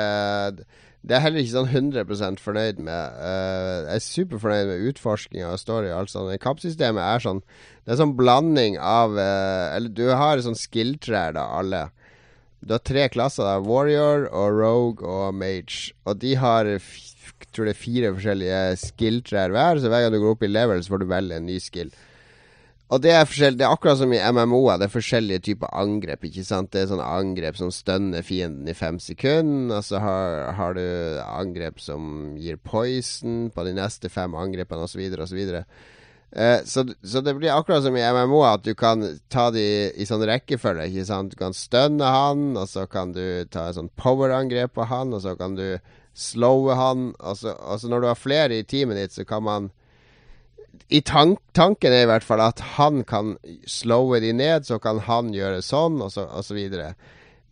det 1.06 1.16
er 1.16 1.24
heller 1.24 1.44
ikke 1.44 1.54
sånn 1.54 1.92
100% 1.92 2.42
fornøyd 2.44 2.80
med. 2.84 3.20
Uh, 3.22 3.86
jeg 3.88 4.00
er 4.00 4.06
superfornøyd 4.08 4.72
med 4.72 4.88
utforskinga 4.92 5.52
av 5.54 5.60
story. 5.62 5.92
Altså, 5.94 6.26
kappsystemet 6.42 7.04
er 7.04 7.24
sånn 7.24 7.44
Det 7.86 7.94
er 7.94 8.02
sånn 8.02 8.18
blanding 8.18 8.80
av 8.82 9.14
uh, 9.16 9.76
Eller 9.76 9.94
du 9.94 10.08
har 10.10 10.42
sånn 10.44 10.58
skill-trær, 10.58 11.38
da, 11.38 11.46
alle. 11.60 11.86
Du 12.60 12.74
har 12.76 12.84
tre 12.84 13.06
klasser. 13.14 13.46
da 13.46 13.62
Warrior 13.64 14.28
og 14.34 14.58
Rogue 14.58 15.08
og 15.08 15.38
Mage. 15.38 15.94
Og 16.10 16.18
de 16.20 16.34
har 16.42 16.74
tror 17.58 17.68
det 17.68 17.74
er 17.74 17.82
fire 17.82 18.14
forskjellige 18.16 18.62
skill-trær 18.84 19.54
hver. 19.54 19.82
Så 19.82 19.92
hver 19.92 20.06
gang 20.06 20.14
du 20.14 20.22
går 20.22 20.36
opp 20.36 20.46
i 20.46 20.52
level, 20.52 20.84
så 20.84 20.94
får 20.94 21.04
du 21.04 21.10
velge 21.10 21.40
en 21.40 21.50
ny 21.50 21.58
skill. 21.64 21.92
Og 22.88 23.02
det 23.04 23.12
er, 23.12 23.28
det 23.52 23.66
er 23.66 23.74
akkurat 23.74 24.00
som 24.00 24.14
i 24.16 24.20
MMO-er. 24.32 24.78
Det 24.80 24.88
er 24.88 24.94
forskjellige 24.94 25.44
typer 25.50 25.72
angrep. 25.76 26.24
ikke 26.24 26.46
sant? 26.48 26.72
Det 26.72 26.86
er 26.86 26.90
sånne 26.94 27.04
angrep 27.18 27.60
som 27.60 27.72
stønner 27.74 28.24
fienden 28.24 28.70
i 28.72 28.76
fem 28.78 29.00
sekunder. 29.04 29.82
Og 29.82 29.84
så 29.84 30.00
har, 30.00 30.54
har, 30.56 30.78
du 30.78 31.20
angrep 31.26 31.82
som 31.84 32.38
gir 32.40 32.56
poison 32.64 33.50
på 33.52 33.68
de 33.68 33.76
neste 33.76 34.12
fem 34.14 34.38
angrepene, 34.40 34.88
osv. 34.88 35.04
osv. 35.20 35.42
Eh, 36.32 36.60
så, 36.64 36.86
så 37.04 37.24
det 37.24 37.34
blir 37.36 37.52
akkurat 37.52 37.84
som 37.84 37.98
i 38.00 38.06
MMO, 38.08 38.40
at 38.48 38.64
du 38.64 38.72
kan 38.76 39.04
ta 39.28 39.50
de 39.52 39.68
i 39.92 40.08
sånn 40.08 40.24
rekkefølge. 40.28 40.88
ikke 40.88 41.08
sant? 41.12 41.36
Du 41.36 41.44
kan 41.44 41.56
stønne 41.56 42.14
han, 42.14 42.54
og 42.56 42.72
så 42.72 42.88
kan 42.88 43.12
du 43.12 43.44
ta 43.52 43.68
et 43.68 43.76
sånn 43.82 43.92
power-angrep 44.00 44.78
på 44.80 44.88
han, 44.88 45.12
og 45.12 45.26
så 45.28 45.36
kan 45.36 45.60
du 45.60 45.76
slowe 46.16 46.80
han. 46.80 47.12
Og 47.20 47.36
så, 47.44 47.52
og 47.52 47.84
så 47.84 47.92
når 47.92 48.04
du 48.04 48.10
har 48.14 48.20
flere 48.22 48.62
i 48.62 48.64
teamet 48.64 49.04
ditt, 49.04 49.20
så 49.20 49.28
kan 49.28 49.44
man 49.44 49.70
i 50.88 51.02
tank, 51.04 51.42
tanken 51.58 51.92
er 51.92 52.06
i 52.06 52.10
hvert 52.10 52.24
fall 52.24 52.42
at 52.46 52.62
han 52.78 53.02
kan 53.08 53.36
slowe 53.68 54.22
de 54.24 54.32
ned, 54.36 54.68
så 54.68 54.80
kan 54.80 55.02
han 55.04 55.34
gjøre 55.36 55.64
sånn, 55.66 56.00
og 56.04 56.14
så, 56.14 56.28
og 56.32 56.46
så 56.48 56.56
videre. 56.56 56.94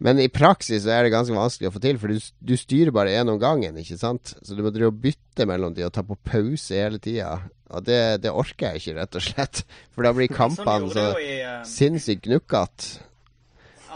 Men 0.04 0.20
i 0.20 0.28
praksis 0.32 0.88
er 0.92 1.06
det 1.06 1.14
ganske 1.14 1.36
vanskelig 1.36 1.70
å 1.70 1.74
få 1.76 1.82
til, 1.84 2.00
for 2.00 2.12
du, 2.12 2.20
du 2.44 2.56
styrer 2.60 2.92
bare 2.96 3.16
én 3.16 3.32
om 3.32 3.40
gangen. 3.40 3.78
ikke 3.80 4.00
sant? 4.00 4.36
Så 4.44 4.56
du 4.56 4.64
må 4.64 4.72
drive 4.76 4.92
og 4.92 5.02
bytte 5.04 5.48
mellom 5.48 5.76
de 5.76 5.86
og 5.88 5.94
ta 5.96 6.04
på 6.04 6.18
pause 6.28 6.76
hele 6.76 7.00
tida. 7.00 7.38
Og 7.72 7.84
det, 7.88 8.02
det, 8.24 8.32
orker 8.32 8.76
jeg 8.76 8.84
ikke, 8.84 8.98
rett 9.00 9.20
og 9.20 9.26
slett. 9.26 9.64
For 9.96 10.08
da 10.08 10.12
blir 10.16 10.30
sånn 10.32 10.40
kampene 10.40 10.92
så 10.96 11.08
uh, 11.16 11.62
sinnssykt 11.68 12.28
gnukkete 12.28 13.06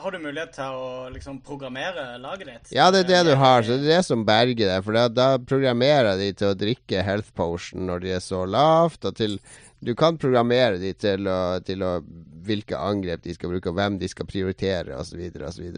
har 0.03 0.13
du 0.15 0.19
mulighet 0.21 0.53
til 0.55 0.77
å 0.79 1.09
liksom 1.13 1.39
programmere 1.45 2.17
laget 2.21 2.49
ditt? 2.49 2.71
Ja, 2.75 2.89
det 2.93 3.03
er 3.03 3.09
det 3.09 3.31
du 3.31 3.33
har. 3.39 3.63
Så 3.63 3.77
det 3.77 3.87
er 3.87 3.99
det 3.99 4.05
som 4.07 4.25
berger 4.27 4.65
deg. 4.65 4.83
For 4.85 4.97
da, 4.97 5.07
da 5.11 5.27
programmerer 5.39 6.19
de 6.19 6.29
til 6.37 6.51
å 6.51 6.57
drikke 6.57 7.03
health 7.05 7.33
potion 7.37 7.87
når 7.89 8.05
de 8.05 8.13
er 8.17 8.23
så 8.23 8.45
lavt. 8.47 9.05
Og 9.05 9.17
til 9.19 9.39
Du 9.79 9.93
kan 9.95 10.17
programmere 10.19 10.75
de 10.75 10.89
til, 10.91 11.27
å, 11.31 11.59
til 11.63 11.83
å, 11.87 12.01
hvilke 12.43 12.75
angrep 12.75 13.21
de 13.23 13.31
skal 13.31 13.53
bruke, 13.53 13.71
og 13.71 13.77
hvem 13.77 13.95
de 14.01 14.09
skal 14.11 14.27
prioritere, 14.27 14.97
osv. 14.99 15.21
osv. 15.39 15.69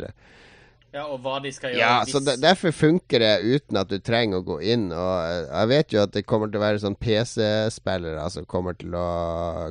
Ja, 0.92 1.06
og 1.08 1.22
hva 1.24 1.38
de 1.40 1.54
skal 1.56 1.72
gjøre. 1.72 1.80
Ja, 1.80 2.04
så 2.04 2.20
de, 2.20 2.34
Derfor 2.42 2.74
funker 2.76 3.24
det 3.24 3.32
uten 3.48 3.80
at 3.80 3.88
du 3.88 3.96
trenger 4.04 4.42
å 4.42 4.46
gå 4.50 4.58
inn. 4.74 4.90
Og 4.92 5.14
eh, 5.24 5.46
Jeg 5.48 5.70
vet 5.72 5.96
jo 5.96 6.02
at 6.04 6.12
det 6.18 6.26
kommer 6.28 6.52
til 6.52 6.60
å 6.60 6.66
være 6.66 6.82
sånn 6.84 6.98
PC-spillere 7.00 8.26
som 8.34 8.48
kommer 8.50 8.76
til 8.76 8.98
å 9.00 9.08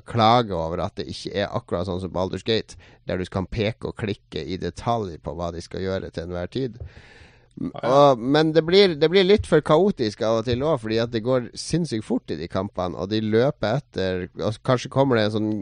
klage 0.08 0.56
over 0.56 0.80
at 0.86 0.96
det 0.96 1.10
ikke 1.12 1.34
er 1.42 1.52
akkurat 1.52 1.90
sånn 1.90 2.00
som 2.00 2.14
Baldur's 2.14 2.46
Gate, 2.46 2.80
der 3.04 3.20
du 3.20 3.28
kan 3.28 3.48
peke 3.50 3.92
og 3.92 3.98
klikke 4.00 4.40
i 4.40 4.56
detalj 4.60 5.18
på 5.20 5.36
hva 5.36 5.50
de 5.52 5.60
skal 5.64 5.84
gjøre 5.84 6.08
til 6.14 6.24
enhver 6.24 6.48
tid. 6.56 6.80
Og, 7.60 8.16
men 8.16 8.54
det 8.56 8.62
blir, 8.64 8.94
det 8.96 9.10
blir, 9.12 9.26
litt 9.26 9.44
for 9.48 9.60
kaotisk 9.60 10.22
av 10.24 10.38
og 10.40 10.46
til 10.48 10.62
òg, 10.64 10.78
fordi 10.80 11.00
at 11.02 11.12
det 11.12 11.20
går 11.26 11.50
sinnssykt 11.58 12.06
fort 12.06 12.32
i 12.32 12.38
de 12.40 12.48
kampene, 12.48 12.96
og 12.96 13.10
de 13.12 13.20
løper 13.20 13.82
etter 13.82 14.28
og 14.40 14.56
Kanskje 14.64 14.92
kommer 14.92 15.18
det 15.18 15.26
en 15.28 15.36
sånn 15.36 15.52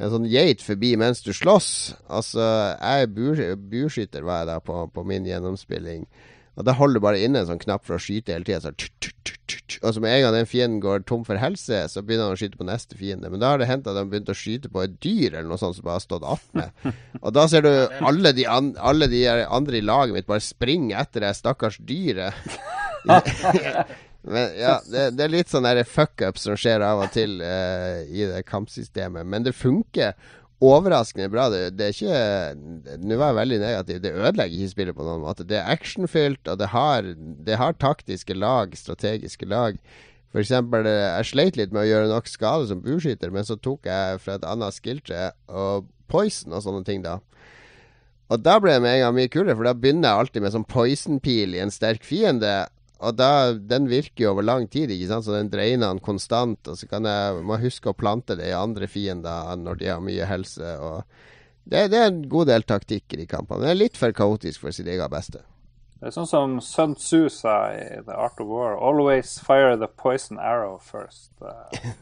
en 0.00 0.12
sånn 0.12 0.28
geit 0.30 0.62
forbi 0.64 0.94
mens 1.00 1.22
du 1.24 1.32
slåss. 1.36 1.70
Altså, 2.08 2.42
jeg 2.78 3.06
er 3.06 3.56
bueskytter, 3.56 4.24
var 4.26 4.42
jeg 4.42 4.52
da, 4.52 4.60
på, 4.64 4.84
på, 4.94 5.04
min 5.08 5.26
gjennomspilling. 5.28 6.06
Og 6.52 6.66
da 6.68 6.74
holder 6.76 7.00
du 7.00 7.04
bare 7.04 7.20
inne 7.24 7.40
en 7.40 7.48
sånn 7.48 7.60
knapp 7.62 7.84
for 7.86 7.96
å 7.96 8.02
skyte 8.02 8.34
hele 8.34 8.44
tida. 8.44 8.72
Og 9.80 9.94
så 9.94 10.02
med 10.04 10.12
en 10.12 10.22
gang 10.26 10.34
den 10.36 10.48
fienden 10.48 10.82
går 10.84 11.06
tom 11.08 11.24
for 11.24 11.40
helse, 11.40 11.78
så 11.88 12.02
begynner 12.04 12.28
han 12.28 12.36
å 12.36 12.40
skyte 12.40 12.60
på 12.60 12.68
neste 12.68 12.98
fiende. 12.98 13.30
Men 13.32 13.40
da 13.40 13.54
har 13.54 13.62
det 13.62 13.70
hendt 13.70 13.88
at 13.88 13.96
de 13.96 14.04
begynte 14.08 14.36
å 14.36 14.38
skyte 14.38 14.68
på 14.72 14.84
et 14.84 14.98
dyr 15.00 15.32
eller 15.32 15.48
noe 15.48 15.60
sånt 15.60 15.78
som 15.78 15.86
bare 15.86 15.96
har 15.96 16.04
stått 16.04 16.28
attmed. 16.28 16.92
Og 17.22 17.32
da 17.36 17.46
ser 17.48 17.64
du 17.64 17.72
alle 18.04 18.34
de, 18.36 18.44
an, 18.52 18.74
alle 18.76 19.08
de 19.12 19.24
andre 19.48 19.80
i 19.80 19.84
laget 19.84 20.18
mitt 20.18 20.28
bare 20.28 20.44
springe 20.44 20.96
etter 21.00 21.24
det 21.24 21.34
stakkars 21.40 21.80
dyret. 21.88 22.36
Men 24.22 24.52
ja, 24.54 24.76
det, 24.86 25.08
det, 25.16 25.24
er 25.24 25.32
litt 25.32 25.50
sånn 25.50 25.66
fuckup 25.88 26.38
som 26.38 26.54
skjer 26.58 26.84
av 26.86 27.02
og 27.02 27.10
til 27.14 27.40
uh, 27.42 28.04
i 28.06 28.28
det 28.30 28.44
kampsystemet. 28.46 29.26
Men 29.26 29.46
det 29.46 29.56
funker 29.58 30.14
overraskende 30.62 31.26
bra. 31.32 31.48
Det, 31.50 31.72
det 31.74 31.88
er 31.88 31.96
ikke 31.96 33.00
Nå 33.02 33.18
var 33.18 33.32
jeg 33.32 33.40
veldig 33.40 33.58
negativ. 33.64 33.98
Det 34.04 34.14
ødelegger 34.14 34.60
ikke 34.60 34.74
spillet 34.76 34.98
på 34.98 35.08
noen 35.08 35.24
måte. 35.24 35.46
Det 35.48 35.58
er 35.58 35.72
actionfylt, 35.74 36.46
og 36.46 36.60
det 36.60 36.70
har, 36.74 37.10
det 37.48 37.58
har 37.58 37.78
taktiske 37.82 38.36
lag, 38.38 38.76
strategiske 38.78 39.48
lag. 39.50 39.80
For 40.32 40.40
eksempel, 40.40 40.86
eh, 40.88 41.10
jeg 41.18 41.28
sleit 41.28 41.58
litt 41.60 41.74
med 41.74 41.84
å 41.84 41.90
gjøre 41.90 42.12
nok 42.12 42.30
skade 42.30 42.70
som 42.70 42.80
bueskytter, 42.84 43.32
men 43.34 43.44
så 43.44 43.58
tok 43.60 43.90
jeg 43.90 44.22
fra 44.22 44.38
et 44.38 44.46
annet 44.48 44.78
skilltre 44.78 45.32
og 45.50 45.90
poison 46.12 46.54
og 46.56 46.62
sånne 46.64 46.86
ting, 46.86 47.02
da. 47.04 47.18
Og 48.32 48.40
da 48.40 48.56
ble 48.62 48.78
det 48.78 48.84
med 48.84 48.96
en 48.96 49.02
gang 49.04 49.16
mye 49.18 49.32
kulere, 49.32 49.58
for 49.58 49.68
da 49.68 49.74
begynner 49.76 50.08
jeg 50.08 50.22
alltid 50.22 50.44
med 50.44 50.54
sånn 50.54 50.68
poison-pil 50.68 51.58
i 51.58 51.60
en 51.60 51.74
sterk 51.74 52.06
fiende. 52.06 52.54
Og 53.02 53.16
da, 53.18 53.52
den 53.52 53.88
virker 53.90 54.26
jo 54.26 54.32
over 54.36 54.46
lang 54.46 54.68
tid, 54.70 54.92
ikke 54.94 55.10
sant? 55.10 55.26
så 55.26 55.34
den 55.34 55.50
dreiner 55.50 55.90
den 55.90 56.02
konstant. 56.04 56.68
Og 56.70 56.78
så 56.78 56.88
kan 56.90 57.08
jeg 57.08 57.42
må 57.46 57.58
huske 57.62 57.90
å 57.90 57.98
plante 57.98 58.36
det 58.38 58.52
i 58.52 58.56
andre 58.56 58.86
fiender 58.90 59.56
når 59.58 59.80
de 59.80 59.90
har 59.90 60.04
mye 60.04 60.28
helse. 60.30 60.74
Det, 61.64 61.88
det 61.90 61.98
er 61.98 62.10
en 62.10 62.22
god 62.30 62.52
del 62.52 62.66
taktikk 62.66 63.16
i 63.16 63.24
de 63.24 63.26
kampene. 63.30 63.62
Men 63.62 63.70
det 63.70 63.74
er 63.74 63.82
litt 63.84 63.98
for 63.98 64.14
kaotisk 64.14 64.62
for 64.62 64.74
sitt 64.74 64.90
eget 64.90 65.10
beste. 65.10 65.42
Det 66.02 66.10
er 66.10 66.14
sånn 66.16 66.26
som 66.26 66.54
Sun 66.66 66.96
Tzu 66.98 67.28
sa 67.30 67.56
i 67.76 68.00
The 68.02 68.14
Art 68.18 68.40
of 68.42 68.48
War. 68.50 68.72
Always 68.74 69.36
fire 69.38 69.76
the 69.78 69.86
poison 69.86 70.38
arrow 70.38 70.80
first. 70.82 71.30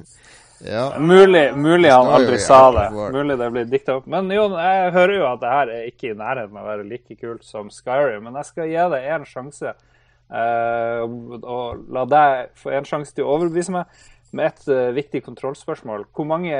ja. 0.64 0.86
mulig, 0.96 1.50
mulig 1.56 1.90
han 1.92 2.08
aldri 2.08 2.38
sa 2.40 2.62
det. 2.72 2.86
Mulig 2.96 3.36
det 3.36 3.50
blir 3.52 3.68
dikta 3.68 3.98
opp. 3.98 4.08
Men 4.08 4.32
jo, 4.32 4.46
jeg 4.56 4.94
hører 4.96 5.12
jo 5.18 5.26
at 5.28 5.42
det 5.42 5.52
her 5.52 5.72
er 5.74 5.90
ikke 5.90 6.14
i 6.14 6.16
nærheten 6.16 6.56
av 6.56 6.64
å 6.64 6.70
være 6.70 6.88
like 6.88 7.18
kult 7.20 7.44
som 7.44 7.68
Skyrim. 7.68 8.24
Men 8.24 8.40
jeg 8.40 8.48
skal 8.48 8.72
gi 8.72 8.88
det 8.94 9.02
en 9.04 9.28
sjanse. 9.28 9.76
Uh, 10.30 11.02
og 11.42 11.80
la 11.90 12.04
deg 12.06 12.52
få 12.58 12.70
en 12.76 12.86
sjanse 12.86 13.16
til 13.16 13.26
å 13.26 13.32
overbevise 13.34 13.72
meg 13.74 13.90
med 14.36 14.52
et 14.52 14.68
uh, 14.70 14.92
viktig 14.94 15.24
kontrollspørsmål. 15.26 16.06
Hvor 16.14 16.28
mange 16.30 16.54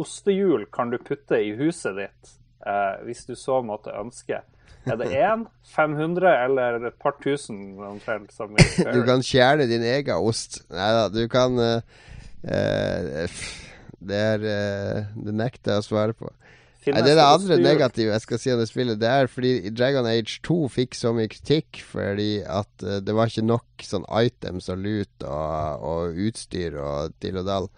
ostehjul 0.00 0.64
kan 0.72 0.92
du 0.92 0.96
putte 0.96 1.36
i 1.36 1.52
huset 1.58 1.98
ditt 1.98 2.32
uh, 2.64 3.04
hvis 3.04 3.26
du 3.28 3.34
så 3.36 3.60
måtte 3.64 3.92
ønske? 4.00 4.40
Er 4.88 4.96
det 4.98 5.10
én, 5.28 5.44
500 5.74 6.32
eller 6.46 6.88
et 6.88 6.96
par 7.02 7.18
tusen 7.20 7.76
omtrent? 7.84 8.32
du 8.96 9.02
kan 9.08 9.20
kjerne 9.20 9.68
din 9.68 9.84
egen 9.92 10.16
ost. 10.16 10.62
Nei 10.72 10.90
da, 10.96 11.06
du 11.12 11.26
kan 11.28 11.60
Det 14.02 14.18
er 14.18 14.40
Det 14.42 15.34
nekter 15.36 15.76
jeg 15.76 15.84
å 15.84 15.86
svare 15.86 16.16
på. 16.16 16.32
Nei, 16.82 17.02
det 17.04 17.12
er 17.12 17.18
det 17.20 17.26
andre 17.28 17.56
negative 17.62 18.10
jeg 18.10 18.24
skal 18.24 18.40
si 18.42 18.50
om 18.50 18.58
det 18.58 18.66
spillet. 18.66 18.98
Det 18.98 19.10
er 19.10 19.30
fordi 19.30 19.70
Dragon 19.70 20.08
Age 20.10 20.40
2 20.42 20.58
fikk 20.74 20.96
så 20.98 21.12
mye 21.14 21.30
kritikk 21.30 21.78
fordi 21.86 22.42
at 22.42 22.70
uh, 22.82 22.98
det 23.04 23.14
var 23.14 23.30
ikke 23.30 23.46
nok 23.46 23.86
sånn 23.86 24.06
items 24.18 24.66
og 24.72 24.82
lut 24.82 25.26
og, 25.28 25.86
og 25.92 26.22
utstyr 26.26 26.80
og 26.82 27.14
til 27.22 27.38
og 27.38 27.46
dall. 27.46 27.70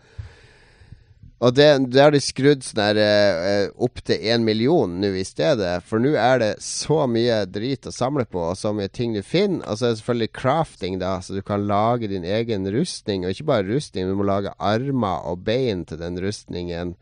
Og 1.44 1.52
det, 1.52 1.66
det 1.92 2.00
har 2.00 2.14
de 2.14 2.20
skrudd 2.22 2.62
sånn 2.64 2.96
uh, 2.96 3.66
opp 3.84 4.00
til 4.06 4.22
én 4.32 4.46
million 4.46 4.94
nå 5.02 5.10
i 5.20 5.24
stedet. 5.28 5.74
For 5.84 6.00
nå 6.00 6.14
er 6.16 6.40
det 6.40 6.52
så 6.64 7.02
mye 7.10 7.42
drit 7.50 7.84
å 7.90 7.92
samle 7.92 8.24
på, 8.24 8.40
og 8.52 8.56
så 8.56 8.72
mye 8.72 8.88
ting 8.88 9.12
du 9.12 9.20
finner. 9.20 9.66
Og 9.68 9.76
så 9.76 9.90
er 9.90 9.92
det 9.92 10.00
selvfølgelig 10.00 10.32
crafting, 10.38 10.96
da, 11.02 11.18
så 11.20 11.36
du 11.36 11.42
kan 11.44 11.66
lage 11.68 12.08
din 12.14 12.24
egen 12.24 12.64
rustning. 12.72 13.26
Og 13.26 13.34
ikke 13.34 13.50
bare 13.52 13.68
rustning, 13.68 14.08
du 14.08 14.16
må 14.16 14.24
lage 14.30 14.54
armer 14.56 15.28
og 15.28 15.44
bein 15.44 15.84
til 15.90 16.00
den 16.00 16.16
rustningen. 16.24 16.96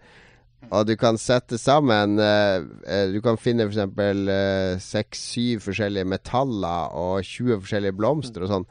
Og 0.70 0.86
du 0.88 0.94
kan 0.96 1.18
sette 1.20 1.58
sammen 1.60 2.14
uh, 2.22 2.62
Du 3.12 3.18
kan 3.24 3.36
finne 3.40 3.66
f.eks. 3.66 4.84
seks-syv 4.84 5.58
uh, 5.58 5.64
forskjellige 5.66 6.08
metaller 6.08 6.94
og 6.96 7.24
20 7.26 7.64
forskjellige 7.64 7.98
blomster 7.98 8.46
og 8.46 8.52
sånn. 8.52 8.68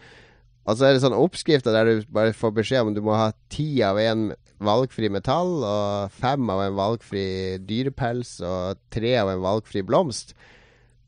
Og 0.70 0.78
så 0.78 0.88
er 0.88 0.96
det 0.96 1.02
sånne 1.04 1.20
oppskrifter 1.20 1.74
der 1.74 1.90
du 1.90 2.08
bare 2.14 2.38
får 2.38 2.54
beskjed 2.60 2.86
om 2.86 2.96
du 2.96 3.02
må 3.04 3.18
ha 3.18 3.32
ti 3.52 3.82
av 3.86 4.00
en 4.00 4.30
valgfri 4.62 5.10
metall, 5.10 5.56
og 5.66 6.14
fem 6.14 6.50
av 6.54 6.62
en 6.68 6.78
valgfri 6.78 7.26
dyrepels, 7.66 8.38
og 8.46 8.82
tre 8.94 9.16
av 9.18 9.32
en 9.32 9.42
valgfri 9.42 9.82
blomst. 9.86 10.36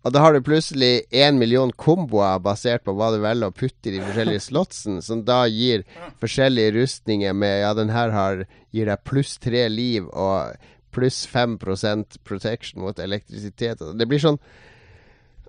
Og 0.04 0.12
da 0.12 0.20
har 0.20 0.34
du 0.36 0.44
plutselig 0.44 1.06
én 1.16 1.38
million 1.40 1.70
komboer 1.80 2.42
basert 2.44 2.84
på 2.84 2.92
hva 2.98 3.14
du 3.14 3.22
velger 3.24 3.48
å 3.48 3.56
putte 3.56 3.88
i 3.88 3.94
de 3.94 4.02
forskjellige 4.04 4.44
slottsene, 4.50 5.04
som 5.06 5.22
da 5.24 5.46
gir 5.48 5.86
forskjellige 6.20 6.74
rustninger 6.76 7.38
med 7.38 7.62
Ja, 7.62 7.72
den 7.78 7.94
her 7.94 8.12
har, 8.12 8.44
gir 8.76 8.90
deg 8.90 9.06
pluss 9.08 9.38
tre 9.40 9.64
liv 9.72 10.10
og 10.12 10.58
pluss 10.94 11.24
5% 11.30 12.22
protection 12.28 12.84
mot 12.84 13.00
elektrisitet. 13.00 13.82
Det 13.98 14.10
blir 14.10 14.22
sånn 14.24 14.40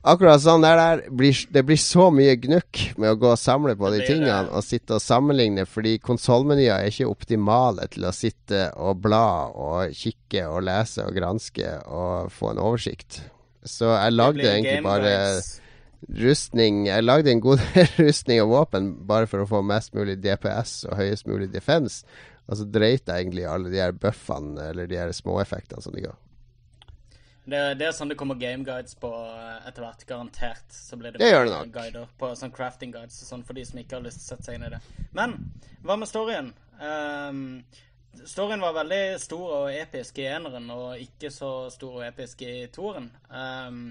Akkurat 0.04 0.42
sånn 0.44 0.60
der, 0.60 0.76
der 0.76 1.02
blir, 1.16 1.38
Det 1.48 1.62
blir 1.64 1.78
så 1.80 2.10
mye 2.12 2.34
gnukk 2.36 2.80
med 3.00 3.14
å 3.14 3.16
gå 3.22 3.30
og 3.32 3.40
samle 3.40 3.72
på 3.80 3.88
de 3.94 4.02
tingene 4.04 4.50
og 4.52 4.60
sitte 4.66 4.98
og 4.98 5.00
sammenligne, 5.00 5.64
fordi 5.64 5.94
konsollmenyer 6.04 6.74
er 6.76 6.90
ikke 6.90 7.08
optimale 7.08 7.88
til 7.88 8.04
å 8.04 8.12
sitte 8.12 8.66
og 8.76 9.00
bla 9.06 9.48
og 9.48 9.94
kikke 9.96 10.44
og 10.50 10.66
lese 10.68 11.06
og 11.06 11.16
granske 11.16 11.72
og 11.88 12.28
få 12.36 12.52
en 12.52 12.60
oversikt. 12.66 13.22
Så 13.64 13.94
jeg 13.94 14.12
lagde 14.12 14.44
egentlig 14.44 14.82
bare 14.84 15.14
rustning 16.04 16.82
Jeg 16.84 17.00
lagde 17.00 17.32
en 17.32 17.40
god 17.40 17.62
del 17.72 17.88
rustning 18.04 18.42
og 18.42 18.50
våpen 18.50 18.90
bare 19.08 19.24
for 19.30 19.40
å 19.40 19.48
få 19.48 19.62
mest 19.64 19.94
mulig 19.96 20.18
DPS 20.20 20.82
og 20.90 20.98
høyest 21.00 21.24
mulig 21.30 21.48
defense. 21.54 22.04
Og 22.44 22.58
så 22.60 22.66
dreit 22.68 23.08
jeg 23.08 23.24
egentlig 23.24 23.44
i 23.46 23.48
alle 23.48 23.70
de 23.72 23.80
her 23.80 23.94
buffene 23.96 24.68
eller 24.70 24.88
de 24.90 24.98
her 25.00 25.12
småeffektene 25.16 25.82
som 25.84 25.94
de 25.96 26.04
ga. 26.04 26.12
Det, 27.44 27.60
det 27.76 27.86
er 27.86 27.92
sånn 27.92 28.08
det 28.08 28.16
kommer 28.16 28.38
game 28.40 28.64
guides 28.64 28.96
på 28.96 29.08
eh, 29.12 29.66
etter 29.68 29.84
hvert, 29.84 30.04
garantert. 30.08 30.64
Så 30.72 30.96
blir 31.00 31.12
det, 31.12 31.20
Det 31.20 31.28
gjør 31.28 31.44
det 31.44 31.56
nok. 31.56 31.72
guider 31.74 32.12
på 32.20 32.30
sånn 32.40 32.52
crafting 32.56 32.92
guides 32.94 33.18
og 33.24 33.28
sånn 33.34 33.42
for 33.44 33.56
de 33.56 33.64
som 33.68 33.80
ikke 33.80 33.98
har 33.98 34.04
lyst 34.04 34.22
til 34.22 34.26
å 34.26 34.30
sette 34.32 34.48
seg 34.48 34.56
inn 34.58 34.68
i 34.68 34.70
det. 34.72 34.80
Men 35.16 35.36
hva 35.84 35.98
med 36.00 36.08
storyen? 36.08 36.52
Um, 36.80 37.42
storyen 38.24 38.64
var 38.64 38.76
veldig 38.78 39.02
stor 39.20 39.52
og 39.58 39.68
episk 39.76 40.22
i 40.22 40.28
eneren, 40.32 40.70
og 40.72 41.02
ikke 41.04 41.32
så 41.32 41.50
stor 41.74 42.00
og 42.00 42.06
episk 42.06 42.46
i 42.48 42.54
toeren. 42.72 43.10
Um, 43.28 43.84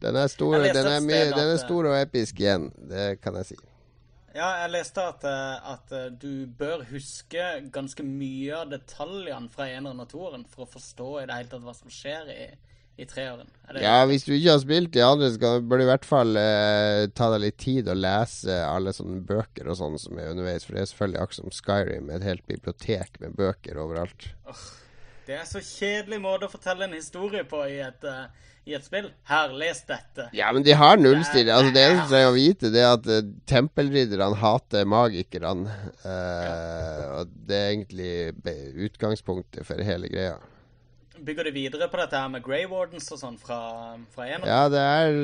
Den 0.00 0.16
er, 0.16 0.30
stor, 0.32 0.54
den, 0.62 0.78
er 0.78 1.02
mye, 1.04 1.26
den 1.34 1.50
er 1.56 1.58
stor 1.60 1.90
og 1.90 1.98
episk 1.98 2.38
igjen, 2.40 2.70
det 2.88 3.18
kan 3.20 3.34
jeg 3.42 3.50
si. 3.50 3.58
Ja, 4.36 4.48
jeg 4.62 4.72
leste 4.76 5.02
at, 5.02 5.24
eh, 5.26 5.70
at 5.74 5.92
eh, 5.96 6.08
du 6.14 6.46
bør 6.58 6.84
huske 6.90 7.46
ganske 7.74 8.04
mye 8.06 8.62
av 8.62 8.72
detaljene 8.72 9.50
fra 9.52 9.68
eneren 9.70 10.02
og 10.04 10.10
toeren 10.12 10.44
for 10.50 10.66
å 10.66 10.70
forstå 10.70 11.12
i 11.20 11.24
det 11.28 11.38
hele 11.38 11.52
tatt 11.52 11.64
hva 11.66 11.74
som 11.74 11.90
skjer 11.92 12.30
i, 12.34 12.44
i 13.00 13.08
treeren. 13.10 13.50
Er 13.66 13.76
det 13.76 13.84
Ja, 13.84 13.96
hvis 14.06 14.26
du 14.28 14.34
ikke 14.36 14.54
har 14.54 14.62
spilt 14.62 14.92
de 14.94 15.02
andre, 15.04 15.32
så 15.34 15.54
bør 15.60 15.82
du 15.82 15.86
i 15.86 15.90
hvert 15.90 16.06
fall 16.08 16.38
eh, 16.38 17.06
ta 17.16 17.30
deg 17.34 17.46
litt 17.46 17.58
tid 17.62 17.90
og 17.90 18.02
lese 18.02 18.60
alle 18.66 18.94
sånne 18.94 19.22
bøker 19.26 19.70
og 19.70 19.80
sånn 19.80 19.98
som 20.02 20.20
er 20.20 20.30
underveis. 20.34 20.68
For 20.68 20.78
det 20.78 20.84
er 20.84 20.92
selvfølgelig 20.92 21.24
akkurat 21.24 21.42
som 21.42 21.56
Skyrim, 21.58 22.12
et 22.14 22.28
helt 22.30 22.46
bibliotek 22.50 23.18
med 23.24 23.34
bøker 23.40 23.82
overalt. 23.82 24.30
Det 25.30 25.36
er 25.38 25.46
så 25.46 25.60
kjedelig 25.62 26.16
måte 26.18 26.48
å 26.48 26.50
fortelle 26.50 26.88
en 26.88 26.94
historie 26.96 27.44
på 27.46 27.60
i 27.70 27.76
et, 27.84 28.02
uh, 28.02 28.24
i 28.66 28.74
et 28.74 28.82
spill. 28.82 29.12
Her, 29.30 29.52
les 29.54 29.78
dette. 29.86 30.24
Ja, 30.34 30.48
men 30.50 30.64
de 30.66 30.74
har 30.74 30.98
nullstill. 30.98 31.46
Altså, 31.54 31.70
det 31.70 31.84
eneste 31.84 32.08
du 32.08 32.14
trenger 32.16 32.30
å 32.32 32.34
vite, 32.34 32.70
det 32.74 32.80
er 32.82 32.94
at 32.96 33.06
uh, 33.06 33.28
tempelridderne 33.46 34.40
hater 34.40 34.88
magikerne. 34.90 35.76
Eh, 36.02 37.04
og 37.20 37.30
det 37.46 37.60
er 37.60 37.68
egentlig 37.76 38.14
utgangspunktet 38.88 39.68
for 39.68 39.86
hele 39.86 40.10
greia. 40.10 40.34
Bygger 41.20 41.46
de 41.46 41.54
videre 41.54 41.86
på 41.92 42.00
dette 42.00 42.18
her 42.18 42.32
med 42.32 42.42
Grey 42.42 42.66
Wardens 42.66 43.06
og 43.14 43.20
sånn 43.20 43.38
fra, 43.38 43.60
fra 44.10 44.26
eneren? 44.26 44.50
Ja, 44.50 44.64
det 44.72 44.82
er, 44.82 45.20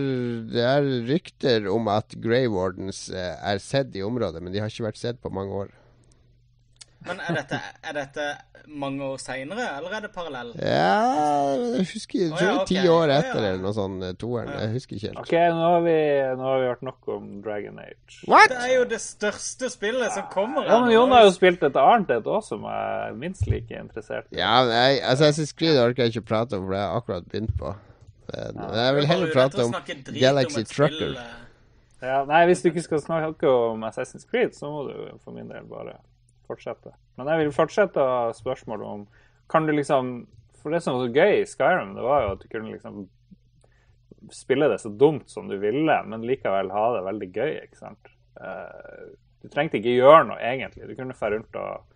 det 0.53 0.69
er 0.69 0.89
rykter 1.09 1.67
om 1.73 1.91
at 1.91 2.15
Grey 2.23 2.47
Wardens 2.53 3.09
er 3.11 3.59
sett 3.65 3.97
i 3.99 4.07
området, 4.07 4.45
men 4.45 4.55
de 4.55 4.63
har 4.63 4.71
ikke 4.71 4.87
vært 4.87 5.03
sett 5.03 5.19
på 5.25 5.35
mange 5.35 5.65
år. 5.65 5.75
Men 7.07 7.21
er 7.23 7.35
dette, 7.39 7.59
er 7.87 7.93
dette 7.97 8.25
mange 8.67 9.05
år 9.07 9.21
seinere, 9.23 9.67
eller 9.79 9.93
er 9.95 10.01
det 10.07 10.11
parallell? 10.15 10.49
Ja, 10.59 11.53
jeg 11.77 11.85
husker 11.93 12.19
Jeg 12.19 12.31
tror 12.33 12.43
ja, 12.43 12.53
det 12.53 12.61
er 12.63 12.71
ti 12.71 12.79
år 12.91 13.13
etter 13.15 13.39
eller 13.39 13.61
noe 13.63 13.75
sånt. 13.77 14.03
eh, 14.03 14.15
Toeren. 14.19 14.51
Jeg 14.59 14.73
husker 14.75 14.97
ikke 14.99 15.11
helt. 15.13 15.21
OK, 15.23 15.35
nå 15.55 15.69
har, 15.71 15.85
vi, 15.87 15.95
nå 16.41 16.49
har 16.51 16.59
vi 16.65 16.67
hørt 16.73 16.83
nok 16.89 17.09
om 17.15 17.29
Dragon 17.45 17.79
Age. 17.85 18.19
What?! 18.27 18.51
Det 18.51 18.59
er 18.67 18.75
jo 18.75 18.85
det 18.91 19.01
største 19.05 19.71
spillet 19.71 20.13
som 20.17 20.27
kommer. 20.33 20.67
Ja, 20.67 20.81
men. 20.83 20.91
Jon 20.97 21.15
har 21.15 21.25
jo 21.29 21.31
spilt 21.37 21.63
et 21.71 21.79
annet 21.85 22.11
et 22.19 22.27
òg 22.27 22.43
som 22.49 22.67
er 22.73 23.15
minst 23.23 23.47
like 23.47 23.71
interessert. 23.79 24.27
Ja, 24.35 24.57
men 24.67 24.75
jeg, 24.99 25.33
syns 25.39 25.55
Creed 25.55 25.79
orker 25.79 26.07
jeg 26.09 26.17
ikke 26.17 26.27
prate 26.35 26.59
om, 26.59 26.67
for 26.67 26.75
det 26.75 26.83
har 26.83 26.89
jeg 26.91 27.03
akkurat 27.05 27.31
begynt 27.31 27.55
på. 27.63 27.75
Men 28.35 28.79
jeg 28.83 28.95
vil 28.99 29.07
heller 29.07 29.33
prate 29.37 29.63
om 29.63 29.77
Galaxy 30.19 30.59
om 30.59 30.65
spill, 30.67 30.75
Trucker. 30.75 31.19
eh, 31.23 31.43
Ja, 32.03 32.19
nei, 32.29 32.43
hvis 32.51 32.61
du 32.61 32.69
ikke 32.69 32.83
skal 32.85 33.01
snakke 33.01 33.49
om 33.49 33.85
Assassin's 33.87 34.27
Creed, 34.29 34.53
så 34.59 34.69
må 34.69 34.83
du 34.91 34.97
for 35.25 35.33
min 35.33 35.47
del 35.49 35.65
bare 35.71 35.95
fortsette. 36.47 36.95
Men 37.19 37.31
jeg 37.33 37.45
vil 37.45 37.53
fortsette 37.57 38.07
spørsmålet 38.39 38.87
om 38.87 39.07
Kan 39.51 39.67
du 39.67 39.73
liksom 39.77 40.27
For 40.63 40.71
det 40.75 40.81
som 40.83 40.97
var 40.97 41.07
så 41.07 41.13
gøy 41.15 41.41
i 41.43 41.47
Skyrim, 41.47 41.95
det 41.95 42.03
var 42.03 42.23
jo 42.25 42.33
at 42.35 42.43
du 42.43 42.49
kunne 42.51 42.73
liksom 42.73 43.05
spille 44.35 44.67
det 44.73 44.81
så 44.83 44.91
dumt 44.91 45.29
som 45.31 45.47
du 45.49 45.55
ville, 45.63 45.95
men 46.09 46.25
likevel 46.27 46.73
ha 46.75 46.87
det 46.97 47.05
veldig 47.07 47.29
gøy, 47.37 47.53
ikke 47.69 47.79
sant. 47.79 48.09
Eh, 48.41 49.13
Du 49.45 49.51
trengte 49.53 49.79
ikke 49.79 49.93
gjøre 50.01 50.25
noe, 50.27 50.41
egentlig. 50.43 50.89
Du 50.89 50.97
kunne 50.99 51.15
dra 51.15 51.29
rundt 51.31 51.55
og 51.61 51.93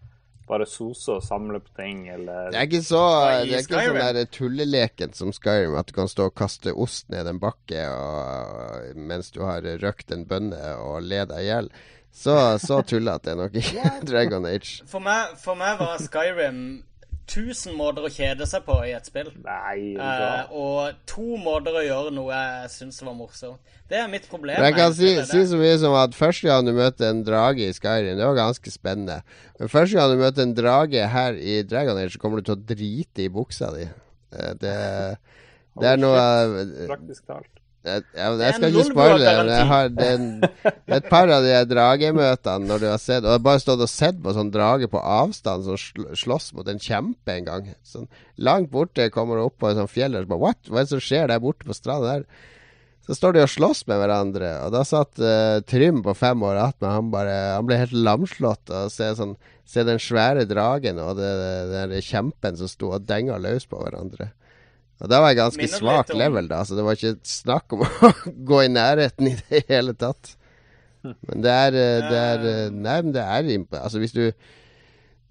bare 0.47 0.66
sose 0.66 1.16
og 1.16 1.22
samle 1.22 1.59
på 1.62 1.72
ting, 1.74 2.05
eller 2.10 2.51
Det 2.52 2.59
er 2.60 2.68
ikke 2.68 2.82
så 2.86 3.01
Det 3.43 3.55
er 3.56 3.64
ikke 3.64 3.82
sånn 3.89 3.98
der 4.14 4.28
tulleleken 4.31 5.12
som 5.18 5.32
Skyrim, 5.35 5.74
at 5.78 5.86
du 5.90 5.93
kan 5.97 6.06
stå 6.10 6.28
og 6.31 6.35
kaste 6.39 6.70
ost 6.74 7.09
ned 7.10 7.27
en 7.27 7.40
bakke 7.43 7.82
og, 7.90 8.94
mens 8.94 9.31
du 9.35 9.40
har 9.43 9.62
røkt 9.82 10.12
en 10.14 10.27
bønne 10.31 10.60
og 10.78 11.02
le 11.02 11.24
deg 11.27 11.39
i 11.43 11.48
hjel. 11.48 11.70
Så, 12.12 12.35
så 12.61 12.81
tullete 12.85 13.31
er 13.32 13.39
nok 13.39 13.55
ikke 13.61 13.91
Dragon 14.09 14.47
Age. 14.51 14.81
For 14.91 15.01
meg, 15.05 15.37
for 15.41 15.55
meg 15.59 15.78
var 15.81 16.01
Skyrim 16.03 16.82
1000 17.31 17.77
måter 17.78 18.03
å 18.03 18.11
kjede 18.11 18.47
seg 18.51 18.65
på 18.66 18.74
i 18.89 18.91
et 18.97 19.07
spill. 19.07 19.28
Nei, 19.45 19.93
Eh, 19.95 20.51
og 20.51 20.97
to 21.07 21.37
måter 21.39 21.77
å 21.78 21.85
gjøre 21.85 22.11
noe 22.16 22.35
jeg 22.35 22.73
syns 22.74 22.99
var 23.07 23.15
morsomt. 23.15 23.61
Det 23.91 23.99
er 24.01 24.09
mitt 24.11 24.27
problem. 24.31 24.59
Men 24.59 24.73
jeg 24.73 24.77
kan 24.81 24.93
si, 24.95 25.12
si 25.31 25.45
så 25.53 25.59
mye 25.61 25.77
som 25.78 25.95
at 25.99 26.15
første 26.19 26.51
gang 26.51 26.66
du 26.66 26.73
møter 26.74 27.09
en 27.12 27.23
drage 27.27 27.69
i 27.69 27.74
Skyrim, 27.77 28.19
det 28.19 28.27
var 28.27 28.35
ganske 28.39 28.70
spennende. 28.74 29.20
Men 29.61 29.70
første 29.70 29.99
gang 29.99 30.11
du 30.11 30.19
møter 30.24 30.43
en 30.47 30.57
drage 30.59 31.07
her 31.15 31.39
i 31.39 31.61
Dragon 31.62 31.99
Age, 32.03 32.16
så 32.16 32.23
kommer 32.23 32.43
du 32.43 32.51
til 32.51 32.59
å 32.59 32.65
drite 32.74 33.24
i 33.27 33.31
buksa 33.31 33.70
di. 33.78 33.87
Eh, 33.87 34.53
Det, 34.59 34.74
det 35.81 35.95
er 35.95 36.03
noe 36.03 36.27
Praktisk 36.91 37.31
talt. 37.31 37.60
Jeg, 37.81 38.02
jeg, 38.12 38.32
jeg 38.43 38.55
skal 38.59 38.74
ikke 38.74 38.82
spoile 38.90 39.20
det, 39.23 39.31
men 39.39 39.51
jeg 39.55 39.69
har 39.70 39.86
det 39.94 40.09
en, 40.12 40.24
er 40.69 40.98
et 40.98 41.07
par 41.09 41.31
av 41.32 41.47
de 41.47 41.55
dragemøtene 41.70 42.69
når 42.69 42.82
du 42.82 42.85
har 42.90 42.98
sett 43.01 43.24
Og 43.24 43.31
jeg 43.31 43.39
har 43.39 43.44
bare 43.47 43.62
stått 43.62 43.85
og 43.86 43.89
sett 43.89 44.19
på 44.20 44.35
sånn 44.36 44.51
drage 44.52 44.90
på 44.93 45.01
avstand 45.01 45.65
som 45.65 45.78
sl 45.81 46.11
slåss 46.20 46.51
mot 46.59 46.69
en 46.69 46.82
kjempe 46.82 47.32
en 47.39 47.47
gang. 47.47 47.70
Sånn 47.86 48.11
langt 48.36 48.69
borte 48.74 49.09
kommer 49.15 49.40
du 49.40 49.47
opp 49.47 49.57
på 49.62 49.70
et 49.70 49.81
sånt 49.81 49.93
fjell 49.94 50.19
og 50.19 50.27
så 50.27 50.32
bare 50.35 50.44
What? 50.44 50.61
Hva 50.69 50.82
er 50.82 50.89
det 50.89 50.93
som 50.93 51.05
skjer 51.07 51.32
der 51.32 51.40
borte 51.40 51.69
på 51.69 51.77
stranda 51.77 52.19
der? 52.19 52.27
Så 53.09 53.16
står 53.16 53.35
de 53.35 53.44
og 53.47 53.51
slåss 53.51 53.81
med 53.89 53.98
hverandre, 53.98 54.51
og 54.66 54.74
da 54.74 54.82
satt 54.86 55.16
uh, 55.24 55.62
Trym 55.66 56.02
på 56.05 56.12
fem 56.15 56.44
år 56.47 56.61
attmed. 56.61 56.90
Han 56.93 57.09
bare 57.11 57.39
Han 57.57 57.66
ble 57.66 57.81
helt 57.81 57.97
lamslått 57.97 58.70
av 58.70 58.90
å 58.90 58.93
se, 58.93 59.09
sånn, 59.16 59.32
se 59.65 59.86
den 59.89 59.98
svære 59.98 60.44
dragen 60.47 61.01
og 61.01 61.16
den 61.19 61.97
kjempen 62.05 62.61
som 62.61 62.70
sto 62.70 62.93
og 62.93 63.09
denga 63.09 63.40
løs 63.40 63.66
på 63.66 63.81
hverandre. 63.81 64.28
Og 65.01 65.09
da 65.09 65.20
var 65.22 65.31
jeg 65.32 65.39
ganske 65.40 65.62
Minner 65.62 65.78
svak 65.81 66.10
om- 66.12 66.18
level, 66.20 66.48
da, 66.51 66.59
så 66.68 66.77
det 66.77 66.85
var 66.85 66.98
ikke 66.98 67.14
snakk 67.24 67.72
om 67.72 67.85
å 67.86 68.10
gå 68.51 68.62
i 68.66 68.70
nærheten 68.72 69.31
i 69.31 69.36
det 69.40 69.62
hele 69.70 69.94
tatt. 69.97 70.35
Men 71.02 71.40
det 71.40 71.52
er, 71.56 71.77
eh, 71.81 72.09
det 72.10 72.18
er 72.20 72.43
eh, 72.51 72.70
Nei, 72.77 72.98
men 73.06 73.14
det 73.16 73.22
er 73.24 73.47
Altså, 73.81 73.97
hvis 74.02 74.12
du, 74.12 74.27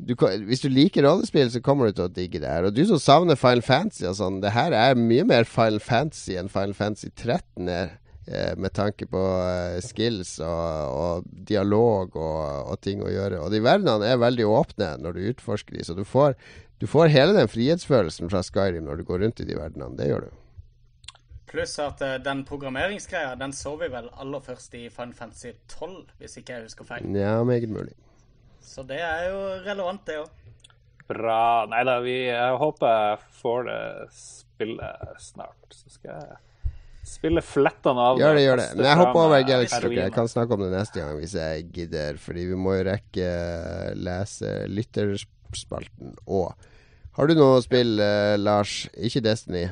du 0.01 0.15
Hvis 0.47 0.63
du 0.63 0.69
liker 0.73 1.05
rollespill, 1.05 1.51
så 1.53 1.61
kommer 1.61 1.85
du 1.91 1.99
til 1.99 2.07
å 2.07 2.13
digge 2.15 2.39
det 2.41 2.49
her. 2.49 2.65
Og 2.65 2.73
du 2.73 2.81
som 2.89 2.97
savner 2.97 3.37
Final 3.37 3.61
Fantasy 3.61 4.07
og 4.09 4.15
sånn, 4.17 4.39
det 4.41 4.55
her 4.55 4.73
er 4.73 4.95
mye 4.97 5.27
mer 5.29 5.45
Final 5.45 5.77
Fantasy 5.79 6.39
enn 6.41 6.49
Final 6.49 6.73
Fantasy 6.73 7.11
13 7.13 7.69
er. 7.69 7.91
eh, 8.25 8.55
Med 8.57 8.73
tanke 8.73 9.05
på 9.09 9.21
eh, 9.45 9.77
skills 9.85 10.39
og, 10.39 10.95
og 11.03 11.29
dialog 11.45 12.17
og, 12.17 12.73
og 12.73 12.81
ting 12.81 13.05
å 13.05 13.09
gjøre. 13.13 13.43
Og 13.45 13.53
de 13.53 13.61
verdenene 13.61 14.09
er 14.09 14.17
veldig 14.25 14.49
åpne 14.49 14.95
når 15.05 15.13
du 15.19 15.27
utforsker 15.35 15.77
de, 15.77 15.85
så 15.85 15.93
du 15.97 16.01
får, 16.05 16.33
du 16.79 16.87
får 16.87 17.11
hele 17.11 17.35
den 17.35 17.49
frihetsfølelsen 17.51 18.31
fra 18.31 18.39
Skyrim 18.45 18.85
når 18.87 19.01
du 19.01 19.07
går 19.07 19.25
rundt 19.25 19.41
i 19.43 19.47
de 19.47 19.57
verdenene. 19.59 19.97
Det 19.99 20.07
gjør 20.07 20.27
du. 20.27 20.35
Pluss 21.49 21.73
at 21.81 22.01
uh, 22.05 22.15
den 22.23 22.43
programmeringsgreia, 22.45 23.33
den 23.35 23.53
så 23.57 23.73
vi 23.79 23.89
vel 23.91 24.07
aller 24.21 24.43
først 24.45 24.75
i 24.77 24.85
Final 24.93 25.15
Fantasy 25.17 25.55
12, 25.67 26.13
hvis 26.21 26.37
ikke 26.39 26.55
jeg 26.55 26.69
husker 26.69 26.87
feil. 26.87 27.09
Ja, 27.17 27.39
meget 27.43 27.69
mulig. 27.69 27.95
Så 28.61 28.85
det 28.87 28.99
er 29.01 29.31
jo 29.31 29.39
relevant, 29.65 30.05
det 30.07 30.19
òg. 30.21 30.35
Bra. 31.09 31.65
Nei 31.71 31.81
da, 31.89 31.97
vi, 32.05 32.19
jeg 32.27 32.59
håper 32.61 32.93
jeg 32.93 33.17
får 33.39 33.65
det 33.65 33.81
spillet 34.13 35.23
snart. 35.25 35.73
Så 35.73 35.89
skal 35.95 36.19
jeg 36.19 36.37
spille 37.09 37.41
flettene 37.41 38.07
av 38.11 38.21
Gjør 38.21 38.37
det, 38.37 38.43
gjør 38.45 38.61
det. 38.61 38.67
Men 38.77 38.89
jeg 38.91 39.01
hopper 39.01 39.21
over 39.23 39.45
Galaxy 39.47 39.79
Trucker. 39.79 40.01
Jeg 40.03 40.15
kan 40.15 40.29
snakke 40.29 40.55
om 40.55 40.63
det 40.67 40.71
neste 40.75 41.01
gang 41.01 41.17
hvis 41.17 41.33
jeg 41.39 41.69
gidder, 41.73 42.19
fordi 42.21 42.45
vi 42.51 42.59
må 42.59 42.77
jo 42.77 42.87
rekke 42.91 43.25
eh, 43.25 43.95
lese 43.97 44.53
lytterspalten 44.69 46.13
òg. 46.29 46.68
Har 47.19 47.27
du 47.27 47.33
noe 47.35 47.59
spill, 47.59 47.97
eh, 47.99 48.37
Lars? 48.39 48.85
Ikke 48.95 49.19
Destiny? 49.19 49.65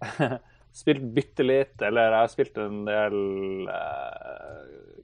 Spilt 0.80 1.02
bitte 1.12 1.44
litt, 1.44 1.74
eller 1.84 2.06
jeg 2.06 2.16
har 2.16 2.30
spilt 2.32 2.56
en 2.62 2.78
del 2.86 3.16
eh, 3.68 4.62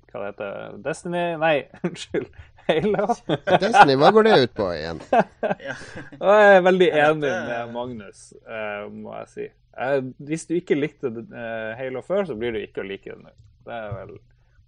Hva 0.09 0.23
det 0.23 0.31
heter 0.31 0.79
Destiny? 0.87 1.25
Nei, 1.43 1.51
unnskyld. 1.85 2.31
Halo. 2.71 3.19
Destiny, 3.67 3.99
hva 4.01 4.09
går 4.17 4.25
det 4.25 4.39
ut 4.47 4.55
på 4.57 4.71
igjen? 4.73 5.03
Jeg 5.13 6.49
er 6.57 6.65
veldig 6.65 6.89
enig 7.03 7.35
med 7.51 7.77
Magnus, 7.77 8.25
eh, 8.49 8.89
må 8.89 9.13
jeg 9.19 9.29
si. 9.35 9.51
Eh, 9.77 9.99
hvis 10.31 10.49
du 10.49 10.57
ikke 10.57 10.81
likte 10.81 11.13
eh, 11.13 11.77
Halo 11.77 12.01
før, 12.09 12.25
så 12.31 12.41
blir 12.41 12.57
du 12.57 12.63
ikke 12.63 12.87
å 12.87 12.89
like 12.89 13.13
det 13.13 13.21
nå. 13.21 13.37
Det 13.69 13.83
er 13.83 13.93
vel 13.99 14.17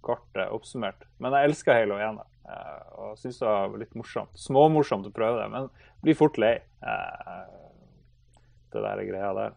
kort 0.05 0.37
eh, 0.37 0.53
oppsummert. 0.53 1.09
Men 1.17 1.33
jeg 1.39 1.49
elsker 1.55 1.81
Halo 1.81 1.97
1 1.97 2.21
eh, 2.21 2.29
og 2.99 3.17
syns 3.19 3.39
det 3.41 3.47
var 3.47 3.77
litt 3.79 3.95
morsomt. 3.97 4.33
Småmorsomt 4.37 5.07
å 5.09 5.13
prøve 5.13 5.41
det, 5.41 5.49
men 5.53 5.69
blir 6.03 6.17
fort 6.17 6.39
lei. 6.41 6.55
Eh, 6.81 7.43
det 8.73 8.83
der 8.85 9.03
greia 9.07 9.31
der. 9.37 9.55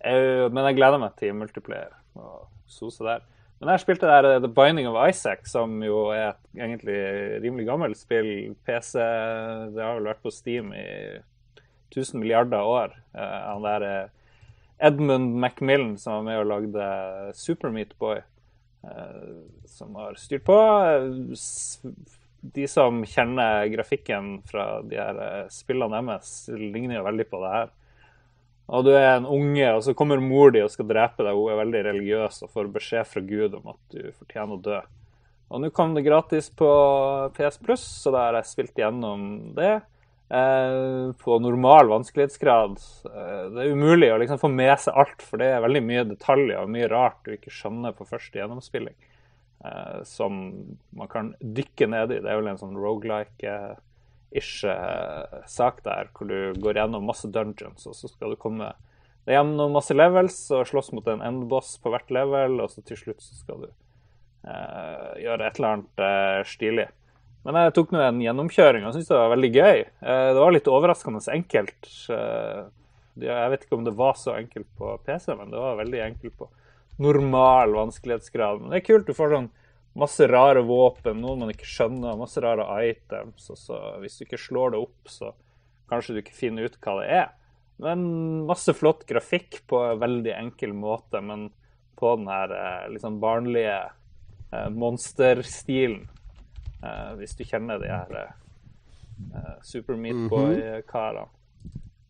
Eh, 0.00 0.46
men 0.50 0.66
jeg 0.68 0.78
gleder 0.78 1.02
meg 1.02 1.16
til 1.20 1.36
multiplayer 1.38 1.92
og 2.18 2.48
sose 2.70 3.06
der. 3.06 3.26
Men 3.60 3.74
jeg 3.74 3.82
spilte 3.82 4.08
der 4.08 4.40
The 4.40 4.48
Binding 4.48 4.88
of 4.88 4.96
Isaac, 5.04 5.44
som 5.50 5.82
jo 5.84 6.06
er 6.14 6.30
et 6.30 6.62
egentlig 6.62 7.00
rimelig 7.44 7.66
gammelt 7.68 7.98
spill. 8.00 8.54
PC 8.64 8.94
Det 9.74 9.84
har 9.84 9.98
vel 9.98 10.08
vært 10.08 10.22
på 10.24 10.32
Steam 10.32 10.72
i 10.72 11.20
1000 11.92 12.22
milliarder 12.22 12.64
år. 12.64 12.94
Han 13.12 13.66
der 13.66 13.84
Edmund 14.80 15.36
Macmillan 15.42 15.98
som 16.00 16.22
var 16.22 16.24
med 16.30 16.40
og 16.40 16.48
lagde 16.48 16.86
Super 17.36 17.74
Meat 17.74 17.92
Boy, 18.00 18.22
som 19.68 20.00
har 20.00 20.16
styrt 20.16 20.46
på. 20.48 20.56
De 22.40 22.64
som 22.70 23.02
kjenner 23.04 23.66
grafikken 23.72 24.38
fra 24.48 24.80
de 24.86 24.96
her 24.96 25.50
spillene 25.52 26.00
deres, 26.08 26.32
ligner 26.56 27.00
jo 27.00 27.06
veldig 27.08 27.28
på 27.28 27.42
det 27.42 27.52
her 27.52 27.68
og 28.70 28.86
du 28.86 28.92
er 28.94 29.16
en 29.16 29.26
unge, 29.26 29.66
og 29.74 29.82
så 29.82 29.94
kommer 29.98 30.22
mor 30.22 30.52
di 30.54 30.62
og 30.62 30.70
skal 30.70 30.86
drepe 30.86 31.24
deg. 31.26 31.34
Hun 31.34 31.50
er 31.50 31.58
veldig 31.58 31.84
religiøs 31.88 32.44
og 32.46 32.52
får 32.54 32.68
beskjed 32.76 33.08
fra 33.10 33.22
Gud 33.26 33.56
om 33.58 33.72
at 33.72 33.80
du 33.94 34.12
fortjener 34.14 34.54
å 34.54 34.62
dø. 34.62 34.80
Og 35.50 35.62
nå 35.64 35.72
kom 35.74 35.96
det 35.96 36.06
gratis 36.06 36.52
på 36.54 36.68
PS 37.34 37.58
Plus, 37.64 37.82
så 38.04 38.12
da 38.14 38.28
har 38.28 38.38
jeg 38.38 38.52
spilt 38.52 38.78
gjennom 38.78 39.24
det. 39.56 39.80
Eh, 40.30 41.10
på 41.18 41.40
normal 41.42 41.90
vanskelighetsgrad. 41.90 42.78
Eh, 43.10 43.40
det 43.50 43.64
er 43.64 43.74
umulig 43.74 44.12
å 44.14 44.20
liksom 44.22 44.38
få 44.38 44.52
med 44.54 44.76
seg 44.78 45.00
alt, 45.02 45.24
for 45.26 45.42
det 45.42 45.48
er 45.50 45.64
veldig 45.64 45.82
mye 45.88 46.06
detaljer 46.12 46.60
og 46.60 46.70
mye 46.70 46.90
rart 46.92 47.18
du 47.26 47.34
ikke 47.34 47.50
skjønner 47.50 47.96
på 47.96 48.06
første 48.06 48.38
gjennomspilling. 48.38 48.94
Eh, 49.64 50.02
som 50.04 50.54
man 50.90 51.08
kan 51.08 51.34
dykke 51.40 51.86
ned 51.86 52.12
i. 52.12 52.20
Det 52.20 52.30
er 52.30 52.38
vel 52.40 52.48
en 52.48 52.60
sånn 52.60 52.78
rogelike 52.80 53.56
ish 54.30 54.62
uh, 54.62 55.42
sak 55.50 55.80
der, 55.82 56.08
hvor 56.14 56.28
du 56.30 56.54
går 56.62 56.78
gjennom 56.78 57.02
masse 57.02 57.26
dungeons, 57.34 57.82
og 57.90 57.96
så 57.98 58.06
skal 58.06 58.30
du 58.30 58.38
komme 58.38 58.68
deg 59.26 59.34
gjennom 59.34 59.74
masse 59.74 59.90
levels 59.90 60.36
og 60.54 60.68
slåss 60.70 60.92
mot 60.94 61.08
en 61.10 61.24
endboss 61.26 61.72
på 61.82 61.90
hvert 61.90 62.12
level, 62.14 62.60
og 62.62 62.70
så 62.70 62.84
til 62.86 63.00
slutt 63.00 63.24
så 63.24 63.34
skal 63.34 63.64
du 63.64 63.66
uh, 63.66 65.10
gjøre 65.18 65.48
et 65.48 65.58
eller 65.58 65.72
annet 65.72 66.04
uh, 66.06 66.46
stilig. 66.46 66.86
Men 67.42 67.58
jeg 67.58 67.74
tok 67.74 67.90
nå 67.92 68.04
en 68.04 68.22
gjennomkjøring 68.22 68.86
og 68.86 68.94
syntes 68.94 69.10
det 69.10 69.18
var 69.18 69.34
veldig 69.34 69.50
gøy. 69.50 69.82
det 70.06 70.40
var 70.44 70.54
litt 70.54 70.66
overraskende 70.68 71.22
enkelt. 71.32 71.88
jeg 73.16 73.52
vet 73.52 73.62
ikke 73.64 73.78
om 73.78 73.86
det 73.86 73.96
var 73.96 74.18
så 74.20 74.34
enkelt 74.36 74.68
på 74.78 74.92
PC, 75.06 75.32
men 75.34 75.50
det 75.50 75.58
var 75.58 75.78
veldig 75.80 76.02
enkelt 76.04 76.36
på 76.36 76.50
normal 76.98 77.74
vanskelighetsgrad. 77.76 78.60
Men 78.60 78.72
det 78.72 78.80
er 78.80 78.88
kult. 78.88 79.06
Du 79.06 79.16
får 79.16 79.34
sånn 79.34 79.50
masse 79.98 80.26
rare 80.30 80.62
våpen, 80.66 81.20
noen 81.22 81.44
man 81.44 81.52
ikke 81.52 81.68
skjønner, 81.68 82.18
masse 82.18 82.40
rare 82.42 82.66
items. 82.86 83.48
Og 83.52 83.58
så 83.58 83.78
hvis 84.02 84.18
du 84.18 84.26
ikke 84.26 84.40
slår 84.40 84.74
det 84.74 84.82
opp, 84.82 85.10
så 85.10 85.32
kanskje 85.90 86.16
du 86.16 86.22
ikke 86.22 86.36
finner 86.36 86.68
ut 86.68 86.78
hva 86.82 87.00
det 87.00 87.08
er. 87.20 87.30
Men 87.80 88.04
masse 88.48 88.74
flott 88.76 89.06
grafikk 89.08 89.62
på 89.70 89.80
en 89.88 90.02
veldig 90.02 90.34
enkel 90.36 90.74
måte, 90.76 91.22
men 91.24 91.48
på 92.00 92.12
den 92.16 92.28
her 92.28 92.52
eh, 92.56 92.90
liksom 92.92 93.18
barnlige 93.20 93.78
eh, 94.52 94.68
monsterstilen. 94.68 96.04
Eh, 96.84 97.10
hvis 97.20 97.36
du 97.36 97.44
kjenner 97.44 97.80
de 97.80 97.90
her 97.92 98.14
eh, 98.20 99.56
Super 99.64 99.96
Meat 100.00 100.16
mhm. 100.16 101.26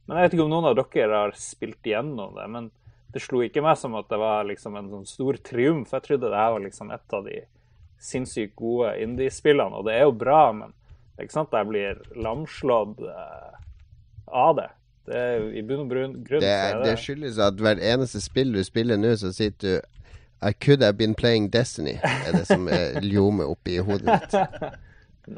Men 0.06 0.18
jeg 0.18 0.26
vet 0.26 0.34
ikke 0.34 0.44
om 0.44 0.50
noen 0.50 0.68
av 0.72 0.76
dere 0.78 1.22
har 1.24 1.32
spilt 1.38 1.86
igjennom 1.86 2.34
det. 2.34 2.46
Men 2.50 2.70
det 3.12 3.22
slo 3.24 3.42
ikke 3.42 3.62
meg 3.64 3.78
som 3.78 3.96
at 3.98 4.10
det 4.10 4.18
var 4.20 4.44
liksom 4.46 4.76
en 4.78 4.90
sånn 4.92 5.08
stor 5.08 5.38
triumf. 5.46 5.94
Jeg 5.96 6.06
trodde 6.06 6.30
det 6.30 6.38
her 6.38 6.52
var 6.54 6.64
liksom 6.64 6.92
et 6.94 7.16
av 7.16 7.24
de 7.26 7.40
sinnssykt 8.00 8.54
gode 8.56 8.94
indiespillene, 9.02 9.76
og 9.76 9.88
det 9.88 9.98
er 9.98 10.06
jo 10.06 10.12
bra, 10.16 10.42
men 10.56 10.72
det 10.72 11.24
er 11.24 11.28
ikke 11.28 11.36
sant 11.36 11.56
jeg 11.56 11.68
blir 11.68 11.98
lamslått 12.16 13.02
uh, 13.04 13.56
av 14.26 14.54
det. 14.56 14.68
Det 15.10 15.18
er 15.20 15.48
i 15.58 15.62
bunn 15.66 15.82
og 15.82 15.90
grunn 15.90 16.12
det, 16.22 16.40
det, 16.40 16.84
det 16.84 16.94
skyldes 17.00 17.40
at 17.42 17.58
hvert 17.60 17.82
eneste 17.82 18.20
spill 18.22 18.52
du 18.54 18.60
spiller 18.64 19.00
nå, 19.00 19.16
så 19.18 19.32
sier 19.34 19.56
du 19.58 19.72
I 20.40 20.52
could 20.54 20.84
have 20.84 20.96
been 21.00 21.16
playing 21.18 21.50
Destiny, 21.52 21.98
er 22.00 22.38
det 22.38 22.46
som 22.48 22.68
ljomer 23.12 23.50
oppi 23.50 23.80
hodet 23.84 24.06
mitt. 24.06 24.38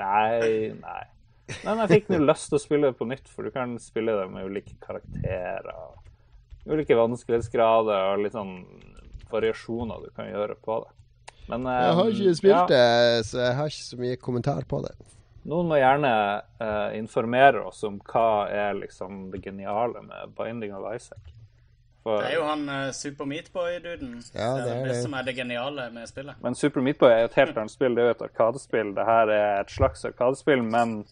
nei, 0.03 0.71
nei. 0.77 1.03
Men 1.65 1.83
jeg 1.83 1.91
fikk 1.97 2.13
nå 2.13 2.23
lyst 2.23 2.53
til 2.53 2.61
å 2.61 2.63
spille 2.63 2.93
det 2.93 2.99
på 3.01 3.09
nytt, 3.11 3.27
for 3.33 3.49
du 3.49 3.55
kan 3.55 3.75
spille 3.83 4.15
det 4.21 4.29
med 4.31 4.47
ulike 4.47 4.77
karakterer. 4.85 5.73
Ulike 6.69 6.97
vanskelighetsgrader 6.99 8.13
og 8.13 8.23
litt 8.23 8.37
sånn 8.37 8.59
variasjoner 9.33 10.05
du 10.05 10.13
kan 10.15 10.29
gjøre 10.31 10.57
på 10.63 10.83
det. 10.85 10.93
Men, 11.49 11.67
um, 11.67 11.73
jeg 11.73 11.97
har 11.99 12.13
ikke 12.13 12.29
eh, 12.29 12.39
spilt 12.39 12.55
ja. 12.55 12.67
det, 12.71 13.27
så 13.27 13.43
jeg 13.43 13.57
har 13.59 13.73
ikke 13.73 13.89
så 13.89 14.01
mye 14.01 14.21
kommentar 14.23 14.69
på 14.71 14.83
det. 14.85 14.95
Noen 15.51 15.73
må 15.73 15.79
gjerne 15.81 16.13
uh, 16.63 16.91
informere 16.95 17.65
oss 17.67 17.83
om 17.89 17.99
hva 18.07 18.47
er 18.47 18.77
liksom 18.79 19.25
det 19.33 19.43
geniale 19.43 20.05
med 20.07 20.37
Binding 20.39 20.75
of 20.79 20.87
Isaac. 20.95 21.33
For, 22.03 22.19
det 22.23 22.33
er 22.33 22.39
jo 22.39 22.47
han 22.47 22.63
uh, 22.71 22.93
Super 22.95 23.27
Meatboy-duden. 23.31 24.15
Ja, 24.35 24.53
det, 24.59 24.71
er 24.71 24.87
det, 24.87 24.91
det 24.91 25.01
som 25.03 25.13
er 25.19 25.27
det 25.27 25.35
geniale 25.39 25.89
med 25.95 26.07
spillet. 26.11 26.39
Men 26.43 26.55
Super 26.59 26.83
Meatboy 26.83 27.11
er 27.11 27.25
jo 27.25 27.31
et 27.31 27.41
helt 27.43 27.59
annet 27.59 27.75
spill. 27.75 27.99
Det 27.99 28.05
er 28.05 28.09
jo 28.11 28.15
et 28.17 28.25
arkadespill. 28.27 28.95
Det 28.97 29.07
her 29.07 29.35
er 29.35 29.51
et 29.61 29.75
slags 29.75 30.07
arkadespill, 30.07 30.63
men 30.67 31.03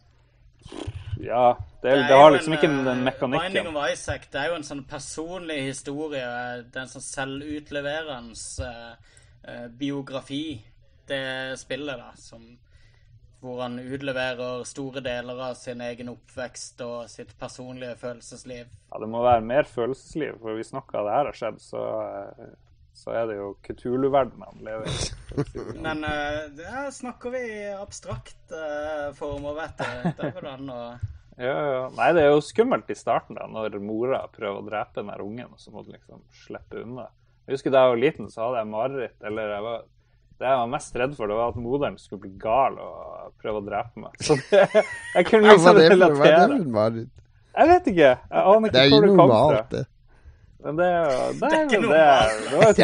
ja, 1.20 1.46
det, 1.82 1.90
det, 1.90 2.08
det 2.08 2.16
har 2.16 2.30
liksom 2.32 2.52
en, 2.54 2.58
ikke 2.58 2.72
den 2.90 3.04
mekanikken. 3.06 3.52
Binding 3.52 3.76
of 3.76 3.86
Isaac 3.92 4.28
det 4.32 4.40
er 4.40 4.52
jo 4.52 4.58
en 4.58 4.66
sånn 4.66 4.84
personlig 4.88 5.58
historie. 5.68 6.26
Det 6.66 6.78
er 6.78 6.84
en 6.86 6.92
sånn 6.94 7.06
selvutleverende 7.06 8.66
uh, 8.66 9.16
Eh, 9.42 9.68
biografi, 9.68 10.64
det 11.06 11.58
spillet, 11.58 11.96
da, 11.98 12.12
som, 12.16 12.42
hvor 13.40 13.62
han 13.62 13.78
utleverer 13.78 14.64
store 14.68 15.00
deler 15.00 15.40
av 15.48 15.54
sin 15.56 15.80
egen 15.80 16.10
oppvekst 16.12 16.82
og 16.84 17.08
sitt 17.08 17.32
personlige 17.40 17.96
følelsesliv. 18.02 18.68
Ja, 18.90 19.00
det 19.00 19.08
må 19.08 19.22
være 19.24 19.46
mer 19.46 19.68
følelsesliv, 19.68 20.36
for 20.42 20.60
hvis 20.60 20.74
noe 20.76 20.84
av 20.92 21.08
det 21.08 21.14
her 21.16 21.30
har 21.30 21.40
skjedd, 21.40 21.62
så, 21.64 21.86
eh, 22.10 22.52
så 23.00 23.14
er 23.16 23.30
det 23.30 23.38
jo 23.38 23.52
Kutulu-verdenen 23.64 24.44
han 24.44 24.66
lever 24.66 24.90
i. 24.90 24.98
Men 25.86 26.04
uh, 26.04 26.42
der 26.58 26.90
snakker 26.94 27.32
vi 27.34 27.44
abstrakt 27.72 28.52
uh, 28.52 29.10
former, 29.16 29.56
vet 29.62 29.80
du. 29.80 30.12
Det 30.20 30.44
an 30.52 30.74
ja, 31.40 31.56
ja. 31.72 31.84
Nei, 31.96 32.10
det 32.12 32.26
er 32.26 32.34
jo 32.34 32.42
skummelt 32.44 32.90
i 32.92 32.96
starten, 32.98 33.38
da, 33.38 33.46
når 33.48 33.78
mora 33.80 34.20
prøver 34.28 34.58
å 34.60 34.66
drepe 34.66 35.00
den 35.00 35.12
ungen, 35.24 35.48
og 35.48 35.62
så 35.62 35.72
må 35.72 35.84
du 35.86 35.94
liksom 35.94 36.20
slippe 36.42 36.82
unna. 36.82 37.06
Jeg 37.46 37.56
husker 37.56 37.72
Da 37.72 37.86
jeg 37.86 37.94
var 37.94 38.02
liten, 38.02 38.28
så 38.30 38.42
hadde 38.44 38.60
jeg 38.60 38.70
mareritt. 38.70 39.16
Eller 39.26 39.54
jeg 39.54 39.64
var, 39.64 39.78
det 40.36 40.50
jeg 40.50 40.58
var 40.60 40.68
mest 40.74 40.98
redd 41.00 41.14
for, 41.16 41.32
det 41.32 41.38
var 41.38 41.54
at 41.54 41.62
moderen 41.64 41.96
skulle 41.98 42.26
bli 42.26 42.34
gal 42.42 42.76
og 42.84 43.32
prøve 43.40 43.62
å 43.62 43.64
drepe 43.70 44.04
meg. 44.04 44.20
Så 44.20 44.36
det, 44.50 44.66
jeg 45.16 45.30
kunne 45.30 45.54
liksom 45.54 45.80
relatere. 45.80 46.18
Hva 46.20 46.28
er 46.28 46.44
det 46.44 46.60
for 46.60 46.76
mareritt? 46.76 47.16
Jeg 47.50 47.72
vet 47.72 47.90
ikke. 47.94 48.12
Jeg 48.20 48.44
aner 48.52 48.70
ikke 48.70 48.84
hvor 48.92 49.06
det 49.06 49.16
kom 49.16 49.32
fra. 49.32 49.40
Det 49.40 49.40
er 49.40 49.40
jo 49.40 49.40
normalt, 49.40 49.72
det. 49.72 49.84
Men 50.60 50.76
det, 50.76 50.86
det, 50.86 51.36
det 51.40 51.56
er 51.56 51.62
ikke 51.64 51.78
noe 51.80 51.92
det, 51.94 52.00
det 52.44 52.56
var 52.56 52.66
et 52.68 52.80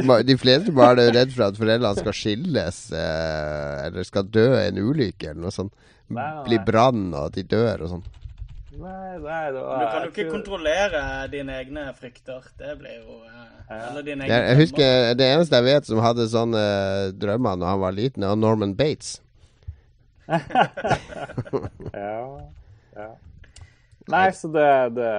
mareritt. 0.00 0.28
De 0.30 0.36
fleste 0.40 0.72
barn 0.72 1.02
er 1.02 1.10
redd 1.12 1.34
for 1.34 1.44
at 1.50 1.58
foreldrene 1.60 1.98
skal 1.98 2.16
skilles 2.16 2.78
eh, 2.96 3.74
eller 3.84 4.06
skal 4.08 4.30
dø 4.32 4.46
i 4.56 4.70
en 4.70 4.80
ulykke 4.80 5.34
eller 5.34 5.42
noe 5.44 5.52
sånt. 5.52 5.74
Bli 6.08 6.58
brann 6.66 7.10
og 7.12 7.28
at 7.28 7.36
de 7.36 7.44
dør 7.52 7.84
og 7.84 7.92
sånn. 7.92 8.08
Nei, 8.80 9.18
nei, 9.20 9.44
det 9.52 9.60
var, 9.60 9.76
Du 9.76 9.84
kan 9.92 10.06
jo 10.06 10.10
ikke 10.14 10.30
kontrollere 10.30 11.02
dine 11.28 11.58
egne 11.60 11.84
frykter. 11.98 12.48
Det 12.56 12.72
blir 12.80 12.96
jo 13.02 13.18
eh, 13.26 13.74
Eller 13.76 14.06
dine 14.06 14.24
egne 14.24 14.38
Jeg 14.38 14.58
husker 14.62 15.18
Det 15.18 15.26
eneste 15.34 15.58
jeg 15.60 15.66
vet 15.66 15.90
som 15.90 16.00
hadde 16.00 16.30
sånne 16.32 16.62
drømmer 17.20 17.60
når 17.60 17.74
han 17.74 17.82
var 17.84 17.98
liten, 17.98 18.24
var 18.24 18.40
Norman 18.40 18.72
Bates. 18.78 19.18
ja, 20.30 22.22
ja. 22.96 23.10
Nei, 24.10 24.28
så 24.34 24.48
det, 24.54 24.70
det 24.96 25.10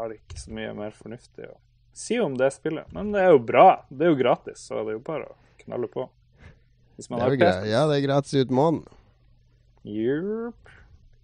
har 0.00 0.14
ikke 0.14 0.38
så 0.40 0.54
mye 0.56 0.72
mer 0.76 0.96
fornuftig 0.96 1.48
å 1.48 1.56
si 1.96 2.18
om 2.22 2.36
det 2.38 2.50
spillet. 2.54 2.88
Men 2.96 3.12
det 3.14 3.24
er 3.26 3.34
jo 3.34 3.42
bra. 3.44 3.68
Det 3.88 4.06
er 4.06 4.14
jo 4.14 4.18
gratis, 4.20 4.64
så 4.66 4.80
det 4.80 4.94
er 4.94 4.98
jo 4.98 5.04
bare 5.06 5.28
å 5.30 5.36
knalle 5.64 5.90
på. 5.92 6.06
Hvis 6.96 7.10
man 7.12 7.22
har 7.24 7.36
PS. 7.36 7.68
Ja, 7.70 7.86
det 7.88 8.00
er 8.00 8.06
gratis 8.06 8.34
ut 8.36 8.52
måneden. 8.54 8.88
Yep. 9.88 10.74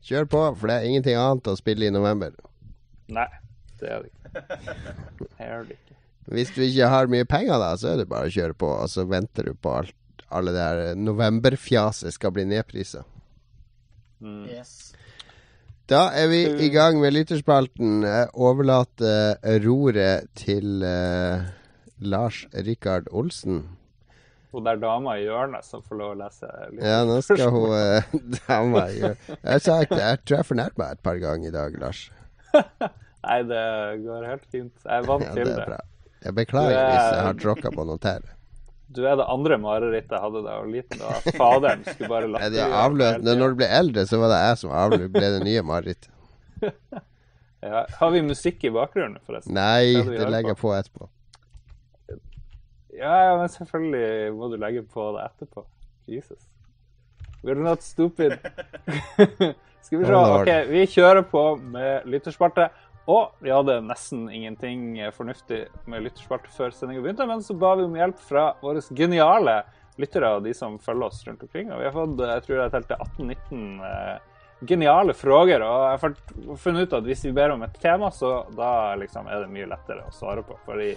Kjør 0.07 0.31
på, 0.33 0.43
for 0.57 0.71
det 0.71 0.79
er 0.79 0.89
ingenting 0.89 1.19
annet 1.21 1.51
å 1.51 1.57
spille 1.59 1.89
i 1.89 1.93
november. 1.93 2.33
Nei, 3.13 3.29
det 3.81 3.91
er 3.93 4.07
det 4.07 4.13
ikke. 4.13 4.47
Det 5.21 5.31
er 5.43 5.67
det 5.67 5.77
ikke. 5.77 5.99
Hvis 6.33 6.51
du 6.57 6.63
ikke 6.65 6.89
har 6.91 7.11
mye 7.11 7.27
penger, 7.29 7.61
da, 7.63 7.75
så 7.79 7.93
er 7.93 8.01
det 8.01 8.09
bare 8.11 8.31
å 8.31 8.33
kjøre 8.33 8.57
på, 8.59 8.71
og 8.81 8.91
så 8.91 9.05
venter 9.07 9.51
du 9.51 9.55
på 9.55 9.75
alt 9.77 9.95
alle 10.29 10.53
det 10.53 10.63
her 10.63 10.95
novemberfjaset 10.99 12.15
skal 12.15 12.33
bli 12.35 12.47
nedprisa. 12.49 13.05
Mm. 14.21 14.47
Yes. 14.51 14.86
Da 15.87 16.09
er 16.19 16.27
vi 16.33 16.41
i 16.67 16.69
gang 16.75 16.99
med 16.99 17.15
lytterspalten. 17.15 18.01
Jeg 18.03 18.29
overlater 18.35 19.37
roret 19.63 20.27
til 20.39 20.83
uh, 20.83 21.45
Lars 22.03 22.45
Rikard 22.67 23.11
Olsen 23.13 23.65
hun 24.57 24.65
der 24.65 24.79
dama 24.81 25.19
i 25.21 25.27
hjørnet 25.27 25.67
som 25.67 25.83
får 25.85 25.99
lov 26.01 26.13
å 26.15 26.17
lese 26.17 26.49
litt. 26.73 26.81
Ja, 26.81 27.03
nå 27.05 27.19
skal 27.21 27.51
hun 27.53 27.67
uh, 27.77 28.15
dama 28.47 28.87
i 28.89 28.95
hjørnet 29.03 29.27
Jeg, 29.35 29.61
sa, 29.67 29.75
jeg, 29.83 29.91
jeg 30.01 30.21
tror 30.25 30.39
jeg 30.39 30.49
fornærma 30.49 30.81
meg 30.81 30.95
et 30.97 31.03
par 31.05 31.19
ganger 31.21 31.51
i 31.51 31.53
dag, 31.53 31.77
Lars. 31.83 32.01
Nei, 33.27 33.37
det 33.51 33.65
går 34.07 34.25
helt 34.31 34.47
fint. 34.55 34.73
Jeg 34.87 35.03
er 35.03 35.09
vant 35.11 35.27
Ja, 35.27 35.35
til 35.37 35.45
det 35.51 35.59
det. 35.59 35.67
bra. 35.69 35.81
Jeg 36.25 36.37
beklager 36.39 36.79
er- 36.79 36.89
hvis 36.95 37.11
jeg 37.19 37.27
har 37.29 37.39
tråkka 37.43 37.75
på 37.77 37.85
noe 37.91 38.01
tær. 38.01 38.25
Du 38.87 39.03
er 39.03 39.17
det 39.19 39.27
andre 39.27 39.59
marerittet 39.59 40.15
jeg 40.15 40.23
hadde 40.23 40.43
da 40.45 40.53
jeg 40.55 40.63
var 40.63 40.71
liten. 40.71 41.01
Da 41.03 41.35
faderen 41.41 41.83
skulle 41.89 42.11
bare 42.13 42.31
latt 42.31 42.47
det 42.55 42.63
tiden. 42.63 43.27
Når 43.27 43.53
du 43.55 43.59
ble 43.59 43.69
eldre, 43.81 44.07
så 44.07 44.21
var 44.23 44.31
det 44.31 44.39
jeg 44.45 44.61
som 44.63 44.75
avløp, 44.85 45.11
ble 45.17 45.33
det 45.37 45.43
nye 45.47 45.67
marerittet. 45.67 46.13
Ja. 47.67 47.81
Har 47.99 48.11
vi 48.15 48.21
musikk 48.23 48.65
i 48.69 48.71
bakgrunnen, 48.71 49.19
forresten? 49.27 49.57
Nei, 49.57 49.97
det 49.97 50.21
det 50.21 50.27
legger 50.31 50.53
jeg 50.53 50.59
på? 50.61 50.69
på 50.69 50.75
etterpå. 50.77 51.09
Ja, 52.97 53.15
ja, 53.27 53.33
men 53.41 53.49
selvfølgelig 53.51 54.35
må 54.37 54.49
du 54.53 54.57
legge 54.61 54.85
på 54.87 55.09
det 55.17 55.25
etterpå. 55.25 55.65
Jesus. 56.07 56.47
We're 57.43 57.59
not 57.59 57.83
stupid. 57.83 58.39
Skal 59.87 59.99
vi 59.99 60.05
se. 60.05 60.15
Oh. 60.15 60.41
OK, 60.41 60.53
vi 60.71 60.87
kjører 60.91 61.27
på 61.31 61.43
med 61.61 62.07
lyttersparte. 62.11 62.71
Og 63.07 63.37
vi 63.39 63.53
hadde 63.55 63.79
nesten 63.87 64.27
ingenting 64.35 64.99
fornuftig 65.15 65.67
med 65.87 66.03
lytterspalte 66.09 66.51
før 66.51 66.73
sendinga 66.75 67.05
begynte, 67.05 67.27
men 67.31 67.45
så 67.45 67.55
ba 67.55 67.77
vi 67.79 67.87
om 67.87 67.95
hjelp 67.95 68.23
fra 68.27 68.49
våre 68.63 68.83
geniale 68.91 69.61
lyttere, 70.01 70.33
og 70.37 70.45
de 70.45 70.55
som 70.55 70.79
følger 70.83 71.07
oss 71.07 71.23
rundt 71.27 71.45
omkring. 71.47 71.71
Og 71.71 71.81
vi 71.81 71.87
har 71.87 71.95
fått, 71.95 72.25
jeg 72.27 72.47
tror 72.47 72.59
jeg 72.59 72.73
telte 72.75 72.99
18-19 73.05 73.85
eh, 73.91 74.17
geniale 74.67 75.15
frågor. 75.17 75.65
Og 75.65 75.85
jeg 75.85 76.01
har 76.03 76.57
funnet 76.65 76.87
ut 76.87 76.97
at 76.99 77.07
hvis 77.07 77.25
vi 77.29 77.35
ber 77.37 77.55
om 77.55 77.63
et 77.67 77.79
tema, 77.83 78.11
så 78.13 78.41
da 78.57 78.97
liksom 79.01 79.31
er 79.31 79.45
det 79.45 79.53
mye 79.55 79.71
lettere 79.71 80.07
å 80.07 80.15
svare 80.15 80.45
på. 80.47 80.59
Fordi 80.67 80.91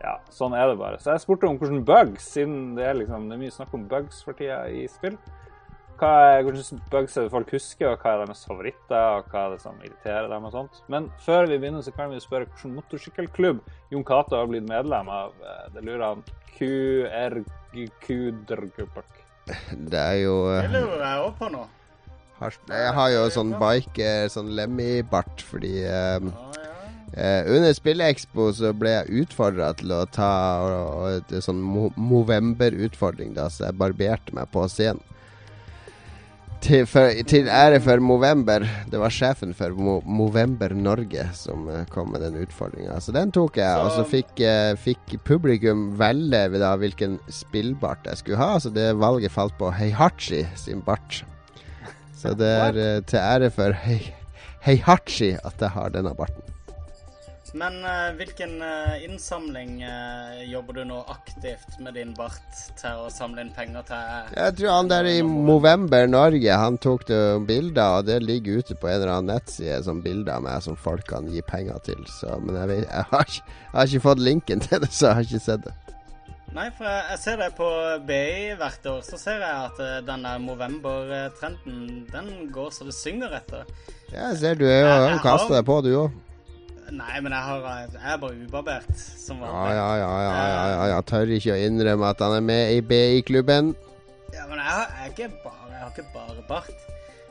ja, 0.00 0.16
sånn 0.32 0.56
er 0.56 0.70
det 0.70 0.80
bare. 0.80 1.00
Så 1.02 1.12
jeg 1.12 1.24
spurte 1.26 1.50
om 1.50 1.60
hvordan 1.60 1.84
bugs, 1.86 2.32
siden 2.34 2.72
det 2.78 2.88
er, 2.88 2.98
liksom, 3.02 3.28
det 3.28 3.36
er 3.36 3.44
mye 3.44 3.54
snakk 3.54 3.76
om 3.76 3.86
bugs 3.90 4.24
for 4.24 4.38
tida 4.38 4.62
i 4.72 4.86
spill. 4.90 5.18
Hva 6.00 6.10
er, 6.30 6.42
hvilke 6.46 6.78
bugs 6.88 7.16
er 7.18 7.22
det 7.26 7.32
folk 7.34 7.50
husker, 7.52 7.90
og 7.90 7.98
hva 8.00 8.10
er 8.14 8.18
deres 8.24 8.46
favoritter, 8.48 9.04
og 9.18 9.24
hva 9.28 9.40
er 9.42 9.50
det 9.52 9.60
som 9.60 9.76
irriterer 9.84 10.28
dem 10.32 10.46
og 10.48 10.52
sånt. 10.54 10.74
Men 10.92 11.02
før 11.26 11.42
vi 11.50 11.58
begynner, 11.60 11.82
så 11.84 11.92
kan 11.92 12.08
vi 12.08 12.16
jo 12.16 12.24
spørre 12.24 12.46
hvilken 12.48 12.76
motorsykkelklubb 12.78 13.58
Jon 13.92 14.06
Cato 14.08 14.34
har 14.38 14.46
blitt 14.48 14.68
medlem 14.68 15.06
av. 15.12 15.28
Eh, 15.44 15.66
Det 15.74 15.82
lurer 15.84 16.06
han 16.06 16.20
QRQDrgubak. 16.56 17.50
Det 19.90 20.00
er 20.00 20.18
jo 20.22 20.34
Det 20.48 20.64
eh, 20.64 20.72
lurer 20.78 21.04
jeg 21.04 21.18
òg 21.26 21.32
på 21.38 21.46
nå. 21.52 21.62
Jeg 22.40 22.92
har 22.96 23.08
jo 23.12 23.28
sånn 23.34 23.52
biker, 23.60 24.28
sånn 24.32 24.54
Lemmy-bart, 24.56 25.42
fordi 25.44 25.84
eh, 25.84 26.16
ah, 26.16 26.20
ja. 26.56 26.70
Eh, 27.12 27.42
under 27.56 27.74
Spillekspo 27.74 28.52
så 28.54 28.70
ble 28.76 28.90
jeg 28.94 29.24
utfordra 29.24 29.72
til 29.76 29.92
å 29.92 30.04
ta 30.08 30.32
og, 30.62 30.70
og, 31.02 31.32
er 31.34 31.42
sånn 31.44 31.60
Movember-utfordring, 31.60 33.34
da, 33.36 33.48
så 33.50 33.66
jeg 33.66 33.80
barberte 33.80 34.32
meg 34.36 34.48
på 34.54 34.64
scenen. 34.70 35.02
Til, 36.60 36.84
for, 36.86 37.08
til 37.24 37.48
ære 37.48 37.78
for 37.80 38.02
Movember. 38.04 38.66
Det 38.92 38.98
var 39.00 39.12
sjefen 39.14 39.54
for 39.56 39.72
Mo 39.80 39.94
Movember 40.04 40.74
Norge 40.76 41.22
som 41.34 41.64
eh, 41.72 41.86
kom 41.88 42.10
med 42.12 42.20
den 42.20 42.36
utfordringa. 42.42 42.98
Så 43.00 43.14
den 43.16 43.32
tok 43.32 43.56
jeg, 43.56 43.78
og 43.80 43.88
så 43.94 44.02
Så- 44.04 44.10
fikk, 44.12 44.40
eh, 44.44 44.74
fikk 44.76 45.16
publikum 45.24 45.86
velge 45.98 46.42
da 46.60 46.74
hvilken 46.76 47.18
spillbart 47.32 48.04
jeg 48.04 48.20
skulle 48.20 48.36
ha. 48.42 48.58
Så 48.60 48.70
det 48.76 48.90
valget 49.00 49.32
falt 49.32 49.56
på 49.58 49.72
Heihachi 49.72 50.44
sin 50.54 50.82
bart. 50.84 51.22
Så 52.20 52.34
det 52.36 52.52
er 52.60 52.76
eh, 52.76 53.00
til 53.08 53.18
ære 53.18 53.50
for 53.50 53.72
Hei 53.72 54.12
Heihachi 54.60 55.32
at 55.42 55.56
jeg 55.64 55.70
har 55.72 55.88
denne 55.96 56.12
barten. 56.14 56.44
Men 57.52 57.80
uh, 57.82 58.12
hvilken 58.14 58.60
uh, 58.62 58.94
innsamling 59.02 59.80
uh, 59.82 60.38
jobber 60.46 60.78
du 60.78 60.84
nå 60.86 61.00
aktivt 61.10 61.80
med 61.82 61.96
din 61.98 62.12
bart 62.14 62.60
til 62.78 63.02
å 63.02 63.08
samle 63.10 63.42
inn 63.42 63.50
penger 63.56 63.86
til? 63.88 64.30
Jeg 64.36 64.56
tror 64.60 64.76
han 64.76 64.90
der 64.92 65.08
i 65.10 65.16
Movember 65.26 66.06
Norge, 66.10 66.60
han 66.62 66.78
tok 66.78 67.08
det 67.10 67.20
bilder, 67.48 67.98
og 67.98 68.06
det 68.06 68.20
ligger 68.22 68.62
ute 68.62 68.78
på 68.78 68.90
en 68.90 69.00
eller 69.00 69.14
annen 69.16 69.34
nettside 69.34 69.80
som 69.86 70.02
bilder 70.04 70.36
av 70.36 70.46
meg 70.46 70.62
som 70.62 70.78
folk 70.78 71.08
kan 71.10 71.26
gi 71.32 71.42
penger 71.42 71.82
til. 71.90 72.06
Så, 72.20 72.38
men 72.44 72.60
jeg, 72.60 72.70
vet, 72.70 72.86
jeg, 72.86 73.08
har 73.10 73.26
ikke, 73.26 73.44
jeg 73.50 73.78
har 73.80 73.92
ikke 73.92 74.06
fått 74.06 74.24
linken 74.30 74.62
til 74.68 74.84
det, 74.86 74.92
så 74.94 75.10
jeg 75.10 75.18
har 75.18 75.30
ikke 75.30 75.44
sett 75.48 75.66
det. 75.66 75.76
Nei, 76.50 76.66
for 76.74 76.86
jeg, 76.86 77.02
jeg 77.12 77.18
ser 77.22 77.36
det 77.38 77.52
på 77.58 77.66
BI 78.06 78.54
hvert 78.58 78.90
år, 78.94 79.04
så 79.06 79.18
ser 79.18 79.42
jeg 79.42 79.66
at 79.66 79.76
den 79.82 80.08
denne 80.08 80.38
Movember-trenden, 80.46 81.84
den 82.10 82.32
går 82.54 82.72
så 82.74 82.86
det 82.86 82.94
synger 82.94 83.38
etter. 83.42 83.70
Ja, 84.10 84.30
jeg 84.30 84.42
ser 84.42 84.58
du 84.58 84.66
har 84.70 85.08
jo 85.16 85.22
kasta 85.22 85.56
deg 85.58 85.66
på, 85.66 85.82
du 85.86 85.94
òg. 86.06 86.18
Nei, 86.90 87.20
men 87.22 87.32
jeg, 87.32 87.42
har, 87.46 87.66
jeg 87.94 88.12
er 88.12 88.16
bare 88.22 88.38
ubarbert, 88.46 88.94
som 88.98 89.38
vanlig. 89.42 89.76
ja, 89.76 89.90
ja, 90.00 90.08
ja, 90.22 90.30
ja, 90.30 90.68
ja, 90.74 90.86
ja. 90.94 91.00
Tør 91.06 91.30
ikke 91.36 91.54
å 91.54 91.58
innrømme 91.66 92.08
at 92.10 92.22
han 92.24 92.34
er 92.38 92.44
med 92.44 92.72
i 92.74 92.80
BI-klubben. 92.82 93.74
Ja, 94.34 94.46
men 94.50 94.58
jeg, 94.58 94.66
har- 94.66 94.90
jeg, 94.96 95.04
er 95.04 95.12
ikke 95.14 95.28
bare, 95.44 95.68
jeg 95.70 95.78
har 95.84 95.92
ikke 95.94 96.08
bare 96.14 96.46
bart. 96.48 96.88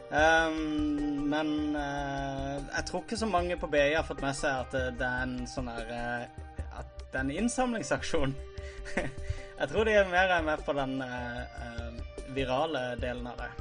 Um, 0.10 1.27
men 1.30 1.76
uh, 1.77 2.56
jeg 2.57 2.86
tror 2.88 3.03
ikke 3.03 3.18
så 3.19 3.27
mange 3.30 3.57
på 3.61 3.68
BI 3.69 3.91
har 3.94 4.07
fått 4.07 4.23
med 4.26 4.34
seg 4.34 4.64
at 4.64 4.72
det, 4.73 4.86
det 4.98 5.06
er 5.06 5.26
en 5.27 5.36
sånn 5.45 5.68
her 5.69 5.91
eh, 5.94 6.23
At 6.80 7.03
det 7.11 7.19
er 7.19 7.27
en 7.27 7.36
innsamlingsaksjon. 7.44 8.34
jeg 9.60 9.69
tror 9.69 9.86
de 9.86 9.94
er 9.99 10.10
mer 10.10 10.34
med 10.48 10.64
på 10.65 10.73
den 10.80 10.95
uh, 11.03 11.44
eh, 11.45 12.26
virale 12.34 12.95
delen 13.02 13.27
av 13.30 13.44
det. 13.44 13.52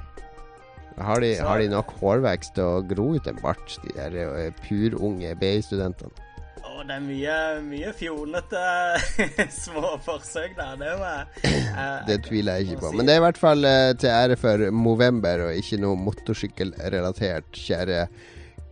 Har 0.99 1.23
de, 1.23 1.35
har 1.39 1.61
de 1.63 1.69
nok 1.73 1.93
hårvekst 2.01 2.57
til 2.57 2.65
å 2.67 2.81
gro 2.87 3.13
ut 3.17 3.29
en 3.31 3.39
bart, 3.43 3.77
de 3.85 3.93
der 3.97 4.17
eh, 4.23 4.49
purunge 4.65 5.35
BI-studentene? 5.39 6.25
Oh, 6.65 6.83
det 6.87 6.95
er 6.95 7.03
mye, 7.03 7.37
mye 7.67 7.93
fjolete 7.97 8.65
små 9.65 9.97
forsøk 10.05 10.57
der. 10.59 10.75
Det 10.79 10.97
må 11.01 11.13
jeg 11.13 11.53
eh, 11.53 12.01
Det 12.11 12.19
tviler 12.27 12.59
jeg 12.59 12.69
ikke 12.69 12.83
på. 12.85 12.93
Men 12.99 13.09
det 13.09 13.15
er 13.15 13.23
i 13.23 13.27
hvert 13.27 13.41
fall 13.41 13.69
eh, 13.69 13.93
til 13.99 14.13
ære 14.15 14.39
for 14.41 14.67
Movember, 14.75 15.47
og 15.49 15.63
ikke 15.63 15.81
noe 15.83 15.99
motorsykkelrelatert, 16.09 17.51
kjære 17.67 18.03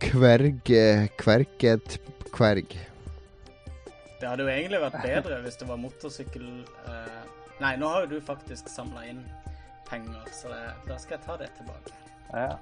kverg... 0.03 0.75
Kverket 1.17 1.97
kverg. 2.37 2.77
Det 4.19 4.29
hadde 4.29 4.43
jo 4.43 4.49
egentlig 4.49 4.81
vært 4.81 4.97
bedre 5.03 5.41
hvis 5.43 5.59
det 5.59 5.67
var 5.69 5.79
motorsykkel 5.81 6.47
eh, 6.89 7.19
Nei, 7.61 7.73
nå 7.81 7.89
har 7.89 8.05
jo 8.05 8.17
du 8.17 8.21
faktisk 8.21 8.69
samla 8.69 9.07
inn 9.09 9.23
penger, 9.87 10.27
så 10.33 10.51
det, 10.51 10.61
da 10.85 10.97
skal 11.01 11.17
jeg 11.17 11.25
ta 11.25 11.37
det 11.41 11.47
tilbake. 11.57 11.95
Ja. 12.33 12.57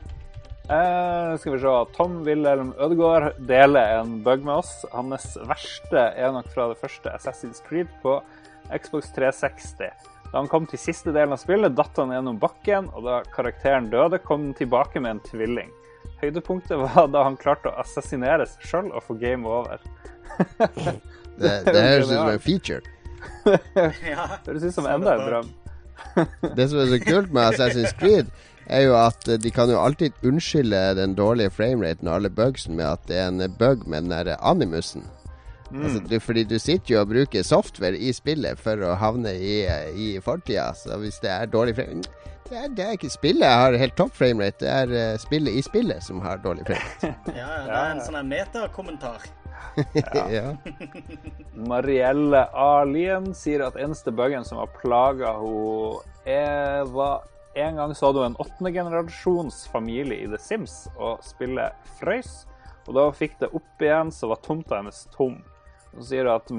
Eh, 0.66 1.38
skal 1.38 1.54
vi 1.54 1.60
se. 1.60 1.74
Tom 1.96 2.24
Wilhelm 2.26 2.74
Ødegaard 2.82 3.38
deler 3.48 4.00
en 4.00 4.18
bug 4.24 4.46
med 4.46 4.56
oss. 4.56 4.74
Hans 4.92 5.36
verste 5.46 6.08
er 6.18 6.34
nok 6.34 6.50
fra 6.54 6.70
det 6.72 6.80
første 6.82 7.14
Assassin's 7.14 7.62
Creed 7.68 7.92
på 8.02 8.18
Xbox 8.74 9.12
360. 9.14 9.92
Da 10.32 10.42
han 10.42 10.50
kom 10.50 10.66
til 10.68 10.82
siste 10.82 11.14
delen 11.14 11.36
av 11.36 11.40
spillet, 11.40 11.76
datt 11.78 11.98
han 12.02 12.14
gjennom 12.16 12.40
bakken, 12.42 12.90
og 12.98 13.06
da 13.06 13.20
karakteren 13.36 13.92
døde, 13.94 14.18
kom 14.26 14.48
han 14.48 14.58
tilbake 14.58 15.00
med 15.00 15.16
en 15.16 15.22
tvilling. 15.28 15.70
Høydepunktet 16.24 16.82
var 16.82 17.12
da 17.14 17.22
han 17.28 17.38
klarte 17.38 17.70
å 17.70 17.78
assassinere 17.84 18.48
seg 18.50 18.66
sjøl 18.72 18.90
og 18.90 19.06
få 19.06 19.20
game 19.22 19.48
over. 19.48 19.84
Det, 21.36 21.50
det 21.68 21.82
høres 21.84 22.08
ut 22.08 22.14
som 22.16 22.30
en 22.32 22.40
feature. 22.40 22.92
Ja, 24.14 24.26
Høres 24.46 24.64
ut 24.64 24.76
som 24.78 24.86
enda 24.88 25.18
en 25.18 25.24
drøm. 25.28 25.50
Det 26.56 26.68
som 26.72 26.80
er 26.80 26.92
så 26.94 27.00
kult 27.04 27.34
med 27.36 27.50
Assassin's 27.50 27.92
Creed, 28.00 28.30
er 28.68 28.86
jo 28.88 28.96
at 28.98 29.28
eh, 29.30 29.40
de 29.42 29.52
kan 29.54 29.70
jo 29.72 29.82
alltid 29.82 30.26
unnskylde 30.26 30.82
den 31.00 31.16
dårlige 31.18 31.54
frameraten 31.54 32.10
og 32.10 32.20
alle 32.20 32.34
bugsen 32.34 32.76
med 32.80 32.88
at 32.90 33.06
det 33.10 33.20
er 33.22 33.30
en 33.32 33.58
bug 33.60 33.88
med 33.88 34.06
den 34.06 34.16
derre 34.16 34.40
animusen. 34.42 35.06
Altså, 35.74 36.00
du, 36.10 36.20
fordi 36.20 36.44
du 36.44 36.60
sitter 36.60 36.94
jo 36.94 37.00
og 37.02 37.10
bruker 37.10 37.44
software 37.44 37.98
i 37.98 38.14
spillet 38.14 38.60
for 38.62 38.80
å 38.86 38.94
havne 39.02 39.34
i, 39.34 39.56
i 39.98 40.12
fortida. 40.24 40.70
Så 40.78 40.98
hvis 41.02 41.18
det 41.24 41.32
er 41.34 41.50
dårlig 41.52 41.76
frame 41.76 42.06
det 42.46 42.58
er, 42.60 42.68
det 42.78 42.84
er 42.86 42.92
ikke 42.94 43.10
spillet 43.10 43.48
jeg 43.48 43.58
har 43.58 43.76
helt 43.82 43.96
topp 43.98 44.12
framerate, 44.20 44.60
det 44.62 44.70
er 44.70 44.92
uh, 44.94 45.18
spillet 45.18 45.56
i 45.58 45.64
spillet 45.66 46.04
som 46.06 46.20
har 46.22 46.38
dårlig 46.44 46.68
framerate. 46.68 47.16
Ja, 47.40 47.48
ja, 47.48 47.64
det 47.66 47.80
er 47.80 47.88
en 47.96 48.04
sånn 48.06 48.30
metakommentar. 48.30 49.26
ja. 50.38 50.52
Marielle 51.72 52.44
Alien 52.54 53.32
sier 53.34 53.66
at 53.66 53.80
eneste 53.82 54.14
buggen 54.14 54.46
som 54.46 54.62
har 54.62 54.70
plaga 54.78 55.34
henne, 55.42 56.86
var 56.94 57.26
En 57.56 57.76
gang 57.80 57.94
så 57.96 58.12
du 58.12 58.20
en 58.26 58.36
åttende 58.42 58.72
generasjons 58.76 59.62
familie 59.72 60.26
i 60.26 60.28
The 60.28 60.40
Sims 60.42 60.88
og 60.98 61.22
spillet 61.24 61.76
frøys. 62.00 62.46
Og 62.86 62.98
da 62.98 63.06
fikk 63.16 63.38
det 63.40 63.50
opp 63.56 63.82
igjen, 63.82 64.12
så 64.14 64.28
var 64.30 64.42
tomta 64.44 64.82
hennes 64.82 65.06
tom. 65.16 65.38
Så 65.96 66.10
sier 66.10 66.28
hun 66.28 66.36
at 66.36 66.52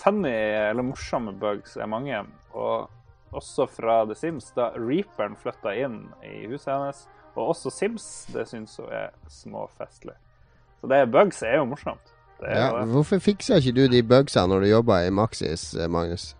funny, 0.00 0.32
eller 0.70 0.86
morsomme 0.88 1.34
bugs 1.38 1.76
er 1.76 1.90
mange. 1.90 2.22
Og 2.56 2.88
også 3.36 3.66
fra 3.68 4.00
The 4.08 4.16
Sims, 4.16 4.48
da 4.56 4.70
Reaperen 4.74 5.36
flytta 5.36 5.74
inn 5.76 6.00
i 6.24 6.46
huset 6.48 6.72
hennes. 6.72 7.04
Og 7.36 7.52
også 7.52 7.70
Sims. 7.70 8.08
Det 8.32 8.46
syns 8.48 8.78
hun 8.80 8.88
er 8.88 9.12
småfestlig. 9.30 10.16
Så 10.80 10.88
det 10.90 11.04
bugs 11.12 11.42
er 11.44 11.58
jo 11.60 11.68
morsomt. 11.68 12.14
Det 12.40 12.48
er 12.48 12.58
Ja, 12.58 12.66
jo 12.80 12.90
hvorfor 12.96 13.18
fiksa 13.20 13.58
ikke 13.58 13.74
du 13.76 13.84
de 13.90 14.02
bugsa 14.02 14.46
når 14.46 14.60
du 14.64 14.68
jobba 14.70 15.02
i 15.04 15.10
Maxis, 15.10 15.74
eh, 15.74 15.88
Magnus? 15.90 16.36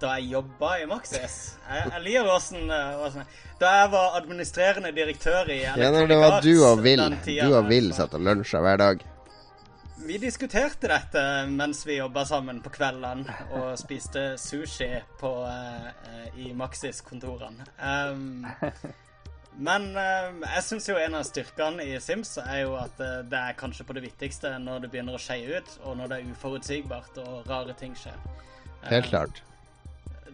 Da 0.00 0.14
jeg 0.16 0.30
jobba 0.32 0.72
i 0.80 0.86
Maxis 0.88 1.36
Jeg, 1.68 1.90
jeg 1.92 2.02
liker 2.06 2.28
åssen 2.32 2.70
eh, 2.72 3.16
Da 3.60 3.72
jeg 3.82 3.90
var 3.92 4.16
administrerende 4.20 4.92
direktør 4.96 5.50
i 5.52 5.60
Electronic 5.68 5.98
når 6.00 6.12
det 6.12 6.20
var 6.20 6.36
du 6.44 6.52
og 6.64 6.84
Will. 6.84 7.02
Du 7.28 7.56
og 7.56 7.68
Will 7.68 7.90
satt 7.96 8.16
og 8.16 8.24
lunsja 8.24 8.62
hver 8.64 8.80
dag. 8.80 9.02
Vi 10.00 10.16
diskuterte 10.18 10.88
dette 10.88 11.22
mens 11.52 11.82
vi 11.86 11.98
jobba 11.98 12.24
sammen 12.24 12.62
på 12.64 12.72
kveldene 12.72 13.34
og 13.58 13.74
spiste 13.78 14.32
sushi 14.40 14.88
på, 15.20 15.32
eh, 15.44 16.30
i 16.40 16.54
Maxis-kontorene. 16.56 17.66
Um, 17.76 18.46
men 19.68 19.90
uh, 19.92 20.32
jeg 20.46 20.64
syns 20.64 20.88
jo 20.88 20.96
en 20.96 21.18
av 21.18 21.26
styrkene 21.28 21.84
i 21.84 22.00
Sims 22.00 22.32
er 22.40 22.62
jo 22.62 22.78
at 22.80 22.96
uh, 23.02 23.20
det 23.28 23.42
er 23.42 23.58
kanskje 23.60 23.84
på 23.84 23.98
det 23.98 24.06
viktigste 24.06 24.54
når 24.62 24.86
det 24.86 24.92
begynner 24.94 25.18
å 25.18 25.20
skeie 25.20 25.60
ut, 25.60 25.76
og 25.84 26.00
når 26.00 26.14
det 26.14 26.18
er 26.20 26.32
uforutsigbart 26.32 27.20
og 27.26 27.50
rare 27.50 27.76
ting 27.76 27.92
skjer. 27.98 28.16
Helt 28.88 29.12
klart. 29.12 29.42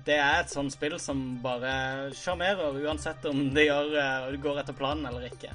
Det 0.07 0.15
er 0.15 0.37
et 0.45 0.53
sånt 0.53 0.71
spill 0.71 0.95
som 1.03 1.19
bare 1.43 2.13
sjarmerer, 2.15 2.77
uansett 2.87 3.25
om 3.27 3.41
det, 3.55 3.65
gjør, 3.67 3.89
det 4.31 4.39
går 4.45 4.61
etter 4.63 4.77
planen 4.79 5.09
eller 5.09 5.27
ikke. 5.27 5.51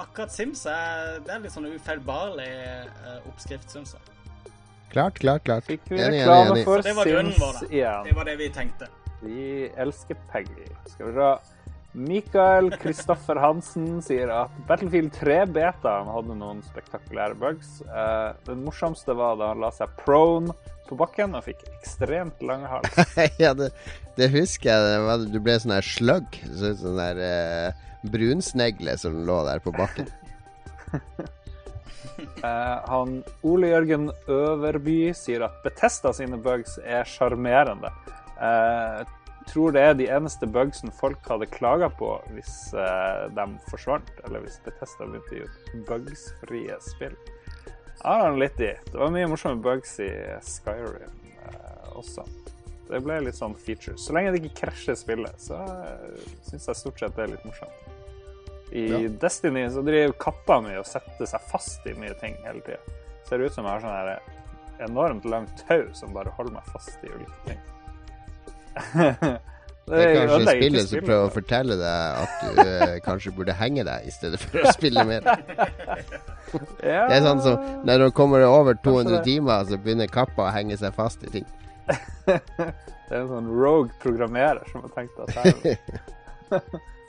akkurat 0.00 0.32
Sims 0.32 0.62
er, 0.70 1.18
det 1.26 1.34
er 1.34 1.42
litt 1.44 1.52
sånn 1.52 1.68
ufeilbarlig 1.68 2.48
oppskrift, 3.28 3.68
syns 3.74 3.92
jeg. 3.98 4.06
Klart, 4.90 5.20
klart, 5.22 5.44
klart. 5.44 5.66
Fikk 5.68 5.84
vi 5.92 6.00
Enig, 6.00 6.22
reklame 6.22 6.40
enig, 6.40 6.54
enig. 6.56 6.64
for 6.66 6.82
Det 6.82 6.94
var 6.96 7.10
grunnen 7.12 7.32
Sims 7.36 7.42
vår, 7.44 7.58
da. 7.60 7.68
igjen. 7.76 8.08
Det 8.08 8.16
var 8.16 8.30
det 8.30 8.36
vi 8.40 8.48
tenkte. 8.56 8.88
Vi 9.20 9.44
elsker 9.84 10.16
Peggy. 10.32 10.66
Skal 10.94 11.10
vi 11.10 11.12
se. 11.20 11.28
Mikael 11.92 12.70
Kristoffer 12.78 13.40
Hansen 13.42 13.98
sier 14.04 14.30
at 14.30 14.52
Battlefield 14.68 15.10
3-betaen 15.16 16.10
hadde 16.14 16.36
noen 16.38 16.60
spektakulære 16.62 17.34
bugs. 17.40 17.80
Eh, 17.82 18.28
den 18.46 18.62
morsomste 18.66 19.16
var 19.18 19.40
da 19.40 19.50
han 19.50 19.62
la 19.62 19.72
seg 19.74 19.90
prone 19.98 20.54
på 20.86 20.98
bakken 20.98 21.34
og 21.38 21.44
fikk 21.48 21.64
ekstremt 21.72 22.42
lang 22.46 22.62
hals. 22.70 22.94
ja, 23.42 23.52
det, 23.58 23.72
det 24.18 24.30
husker 24.30 24.70
jeg. 24.70 25.26
Du 25.34 25.40
ble 25.42 25.58
sånn 25.62 25.74
her 25.74 25.86
slugg. 25.86 26.38
Sånn 26.54 26.98
der 26.98 27.20
uh, 27.22 27.90
brunsnegle 28.06 28.94
som 28.98 29.20
lå 29.26 29.40
der 29.46 29.62
på 29.62 29.74
bakken. 29.74 30.10
Uh, 30.94 32.78
han 32.92 33.20
Ole 33.46 33.74
Jørgen 33.74 34.10
Øverby 34.30 35.00
sier 35.18 35.46
at 35.46 35.58
Betesta 35.66 36.14
sine 36.14 36.38
bugs 36.42 36.78
er 36.82 37.06
sjarmerende. 37.06 37.90
Eh, 38.40 39.00
tror 39.48 39.72
det 39.74 39.82
er 39.82 39.94
de 39.98 40.06
eneste 40.12 40.46
bugsene 40.50 40.92
folk 40.94 41.24
hadde 41.30 41.48
klaga 41.50 41.88
på 41.92 42.12
hvis 42.34 42.72
eh, 42.76 43.26
de 43.36 43.46
forsvant, 43.70 44.10
eller 44.26 44.44
hvis 44.44 44.60
Betesta 44.64 45.06
begynte 45.06 45.32
å 45.32 45.38
gi 45.38 45.46
ut 45.46 45.86
bugsfrie 45.88 46.76
spill. 46.84 47.16
Det 48.00 48.08
har 48.08 48.36
litt 48.36 48.60
i. 48.64 48.72
Det 48.90 48.96
var 48.96 49.12
mye 49.12 49.28
morsomme 49.28 49.60
bugs 49.64 49.98
i 50.00 50.10
Skyrim 50.44 51.18
eh, 51.44 51.90
også. 51.92 52.24
Det 52.90 52.98
ble 53.04 53.20
litt 53.26 53.38
sånn 53.38 53.54
features. 53.54 54.02
Så 54.06 54.16
lenge 54.16 54.32
det 54.34 54.40
ikke 54.42 54.64
krasjer 54.64 54.96
spillet, 54.98 55.36
så 55.38 55.60
uh, 55.62 56.24
syns 56.48 56.66
jeg 56.66 56.78
stort 56.80 56.98
sett 56.98 57.14
det 57.14 57.22
er 57.22 57.32
litt 57.36 57.44
morsomt. 57.46 57.86
I 58.74 58.86
Ja. 58.88 58.98
Destiny 59.22 59.62
så 59.70 59.82
driver 59.86 60.14
katta 60.18 60.56
mi 60.64 60.74
og 60.78 60.86
setter 60.86 61.26
seg 61.26 61.46
fast 61.50 61.86
i 61.86 61.94
mye 61.98 62.16
ting 62.18 62.34
hele 62.46 62.62
tida. 62.66 62.98
Ser 63.28 63.44
ut 63.44 63.54
som 63.54 63.66
jeg 63.66 63.78
har 63.78 63.84
sånn 63.84 64.88
enormt 64.88 65.26
langt 65.28 65.62
tau 65.68 65.84
som 65.94 66.14
bare 66.16 66.32
holder 66.34 66.56
meg 66.58 66.72
fast 66.72 67.04
i 67.06 67.12
ulike 67.12 67.44
ting. 67.46 67.62
Det 69.90 69.98
er 70.04 70.12
kanskje 70.20 70.52
spillet 70.54 70.86
som 70.86 71.00
prøver 71.02 71.24
å 71.26 71.30
fortelle 71.34 71.76
deg 71.80 72.18
at 72.22 72.42
du 72.44 72.58
eh, 72.62 72.92
kanskje 73.02 73.32
burde 73.34 73.56
henge 73.58 73.82
deg 73.88 74.04
i 74.06 74.12
stedet 74.14 74.38
for 74.38 74.62
å 74.62 74.72
spille 74.76 75.02
mer. 75.08 75.24
Ja, 75.26 77.08
Det 77.10 77.16
er 77.16 77.24
sånn 77.24 77.42
som 77.42 77.64
når 77.88 78.04
du 78.04 78.12
kommer 78.14 78.44
over 78.46 78.78
200 78.84 79.24
timer, 79.26 79.64
så 79.66 79.80
begynner 79.82 80.06
kappa 80.12 80.46
å 80.46 80.52
henge 80.54 80.78
seg 80.78 80.94
fast 80.94 81.26
i 81.26 81.32
ting. 81.40 81.48
Det 83.10 83.16
er 83.16 83.24
en 83.24 83.32
sånn 83.32 83.50
rogue 83.50 83.90
programmerer 84.04 84.62
som 84.70 84.84
har 84.86 84.94
tenkt 84.94 85.18
at 85.24 85.34
her 85.40 86.60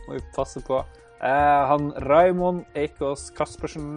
må 0.08 0.16
vi 0.16 0.24
passe 0.34 0.64
på. 0.66 0.80
Eh, 1.22 1.62
han 1.70 1.92
Raimond 2.08 2.64
Eikås 2.74 3.28
Kaspersen 3.38 3.92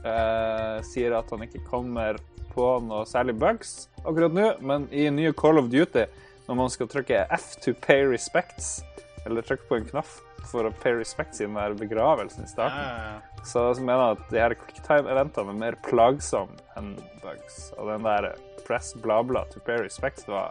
eh, 0.00 0.78
sier 0.88 1.12
at 1.18 1.28
han 1.34 1.44
ikke 1.44 1.60
kommer 1.68 2.16
på 2.54 2.70
noe 2.88 3.04
særlig 3.06 3.36
bugs 3.38 3.90
akkurat 4.00 4.32
nå, 4.32 4.46
men 4.64 4.88
i 4.96 5.10
nye 5.12 5.34
Call 5.36 5.60
of 5.60 5.68
Duty, 5.68 6.06
når 6.50 6.58
man 6.58 6.70
skal 6.74 6.88
trykke 6.90 7.22
F 7.36 7.52
to 7.62 7.72
pay 7.78 8.02
respects, 8.10 8.80
eller 9.24 9.44
trykke 9.46 9.68
på 9.70 9.76
en 9.78 9.84
knapp 9.86 10.10
for 10.50 10.66
å 10.66 10.72
pay 10.82 10.96
respects 10.98 11.38
i 11.38 11.44
den 11.46 11.54
der 11.54 11.76
begravelsen 11.78 12.42
i 12.42 12.48
starten, 12.50 12.80
Ja, 12.80 13.42
så 13.46 13.68
så 13.76 13.84
mener 13.84 14.00
jeg 14.02 14.16
at 14.18 14.30
de 14.32 14.40
her 14.42 14.54
quicktime-eventene 14.58 15.52
er 15.54 15.58
mer 15.60 15.76
plagsomme 15.86 16.56
enn 16.80 16.94
bugs. 17.22 17.60
Og 17.78 17.86
den 17.92 18.02
der 18.08 18.32
press 18.66 18.90
bla 19.04 19.20
bla 19.22 19.44
to 19.52 19.60
pay 19.64 19.78
respects, 19.84 20.26
var, 20.28 20.50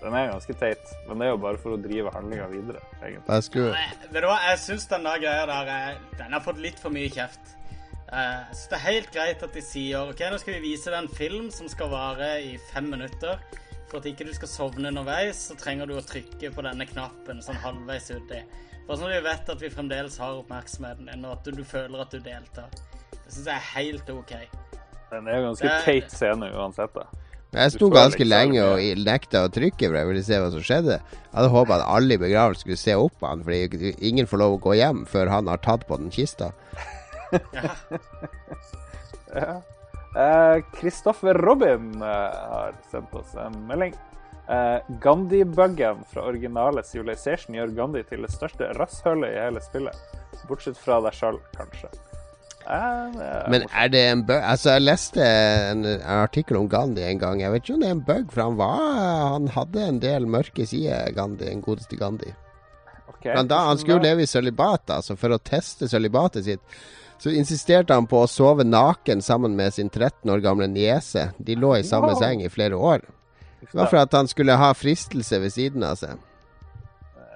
den 0.00 0.14
er 0.16 0.30
ganske 0.32 0.54
teit. 0.60 0.94
Men 1.08 1.18
det 1.20 1.26
er 1.26 1.34
jo 1.34 1.42
bare 1.42 1.60
for 1.60 1.76
å 1.76 1.82
drive 1.82 2.12
handlinga 2.14 2.46
videre, 2.54 2.80
egentlig. 3.02 3.26
Jeg 3.34 3.46
skulle 3.50 3.74
Nei, 3.74 3.90
vet 4.14 4.22
du 4.24 4.30
hva, 4.30 4.38
jeg 4.48 4.62
syns 4.64 4.88
den 4.94 5.04
der 5.10 5.20
greia 5.26 5.44
der 5.50 5.72
er- 5.74 6.00
Den 6.18 6.32
har 6.32 6.40
fått 6.40 6.62
litt 6.62 6.78
for 6.80 6.90
mye 6.94 7.10
kjeft. 7.12 7.52
Uh, 8.14 8.46
så 8.54 8.68
det 8.70 8.78
er 8.78 8.86
helt 8.92 9.12
greit 9.12 9.42
at 9.42 9.52
de 9.52 9.60
sier 9.64 10.08
OK, 10.08 10.20
nå 10.30 10.38
skal 10.38 10.54
vi 10.54 10.70
vise 10.70 10.86
deg 10.92 11.02
en 11.02 11.08
film 11.08 11.50
som 11.50 11.68
skal 11.68 11.90
vare 11.90 12.38
i 12.46 12.56
fem 12.72 12.88
minutter. 12.88 13.40
For 13.90 14.00
at 14.00 14.08
ikke 14.10 14.26
du 14.28 14.32
skal 14.36 14.50
sovne 14.50 14.90
underveis, 14.90 15.42
så 15.50 15.56
trenger 15.60 15.88
du 15.90 15.96
å 15.98 16.04
trykke 16.04 16.50
på 16.54 16.64
denne 16.66 16.86
knappen 16.88 17.42
sånn 17.44 17.60
halvveis 17.62 18.10
uti. 18.14 18.40
Bare 18.84 19.00
sånn 19.00 19.10
at 19.10 19.16
vi 19.16 19.24
vet 19.24 19.50
at 19.54 19.62
vi 19.64 19.72
fremdeles 19.72 20.16
har 20.20 20.38
oppmerksomheten 20.40 21.10
din, 21.10 21.26
og 21.28 21.38
at 21.38 21.46
du, 21.46 21.52
du 21.60 21.64
føler 21.68 22.04
at 22.04 22.12
du 22.12 22.20
deltar. 22.24 22.72
Det 23.14 23.28
syns 23.28 23.46
jeg 23.46 23.54
er 23.54 23.68
helt 23.74 24.10
OK. 24.12 24.34
Den 25.12 25.28
er 25.28 25.38
jo 25.38 25.46
ganske 25.50 25.68
Det 25.68 25.84
teit 25.86 26.12
scene 26.12 26.50
uansett, 26.52 26.96
da. 26.96 27.06
Jeg 27.54 27.70
sto 27.76 27.86
ganske 27.92 28.26
lenge 28.26 28.62
og 28.66 29.02
nekta 29.06 29.44
å 29.46 29.50
trykke, 29.54 29.86
for 29.86 29.98
jeg 29.98 30.08
ville 30.08 30.24
se 30.26 30.38
hva 30.42 30.48
som 30.50 30.64
skjedde. 30.66 30.96
Jeg 30.98 31.36
hadde 31.36 31.52
håpa 31.52 31.76
at 31.76 31.84
alle 31.86 32.16
i 32.16 32.20
begravelsen 32.20 32.64
skulle 32.64 32.80
se 32.80 32.96
opp 32.98 33.14
på 33.20 33.30
han, 33.30 33.44
fordi 33.46 33.92
ingen 34.08 34.26
får 34.26 34.42
lov 34.42 34.56
å 34.56 34.62
gå 34.64 34.74
hjem 34.80 35.04
før 35.10 35.30
han 35.30 35.50
har 35.52 35.62
tatt 35.62 35.86
på 35.86 36.00
den 36.02 36.10
kista. 36.14 36.50
Ja. 37.54 37.70
Eh, 39.34 39.56
Kristoffer 40.74 41.34
Robin 41.34 41.94
eh, 42.02 42.34
har 42.54 42.74
sendt 42.90 43.14
oss 43.18 43.34
en 43.34 43.56
melding. 43.66 43.94
Eh, 44.48 44.78
Gandhi-buggen 45.00 46.04
fra 46.10 46.26
originale 46.28 46.84
Civilization 46.84 47.56
gjør 47.56 47.72
Gandhi 47.78 48.02
til 48.06 48.26
det 48.26 48.32
største 48.34 48.68
rasshølet 48.78 49.32
i 49.32 49.40
hele 49.40 49.62
spillet. 49.64 50.20
Bortsett 50.48 50.78
fra 50.78 51.00
deg 51.04 51.16
sjøl, 51.16 51.40
kanskje. 51.56 51.90
Eh, 52.64 53.18
er 53.24 53.50
Men 53.52 53.66
er 53.68 53.90
det 53.92 54.00
en 54.08 54.22
bug 54.24 54.40
Altså, 54.40 54.70
jeg 54.72 54.84
leste 54.86 55.20
en, 55.20 55.84
en 55.84 56.22
artikkel 56.22 56.56
om 56.60 56.68
Gandhi 56.68 57.04
en 57.08 57.20
gang. 57.20 57.42
Jeg 57.42 57.52
vet 57.52 57.64
ikke 57.64 57.74
om 57.74 57.84
det 57.84 57.90
er 57.90 57.98
en 57.98 58.06
bug, 58.06 58.32
for 58.32 58.42
han 58.46 58.56
var 58.60 58.78
Han 59.34 59.50
hadde 59.56 59.86
en 59.88 60.00
del 60.00 60.28
mørke 60.30 60.66
sider, 60.66 61.10
Gandhi, 61.16 61.48
den 61.50 61.64
godeste 61.64 61.98
Gandhi. 62.00 62.32
Okay, 63.08 63.34
Men 63.34 63.48
da, 63.48 63.64
han 63.70 63.80
skulle 63.80 64.04
leve 64.04 64.24
i 64.24 64.28
sølibat, 64.28 64.90
altså 64.92 65.16
for 65.16 65.32
å 65.32 65.40
teste 65.40 65.88
sølibatet 65.88 66.44
sitt. 66.44 66.78
Så 67.24 67.32
insisterte 67.32 67.96
han 67.96 68.04
på 68.04 68.18
å 68.20 68.28
sove 68.28 68.66
naken 68.68 69.22
sammen 69.24 69.54
med 69.56 69.72
sin 69.72 69.88
13 69.88 70.28
år 70.28 70.42
gamle 70.44 70.66
niese. 70.68 71.30
De 71.40 71.54
lå 71.56 71.70
i 71.78 71.86
samme 71.88 72.12
seng 72.20 72.42
i 72.44 72.50
flere 72.52 72.76
år. 72.76 73.06
Det 73.62 73.72
var 73.72 73.88
for 73.88 74.02
at 74.02 74.12
han 74.12 74.28
skulle 74.28 74.58
ha 74.60 74.68
fristelse 74.76 75.38
ved 75.40 75.54
siden 75.54 75.86
av 75.88 75.96
seg. 75.96 76.18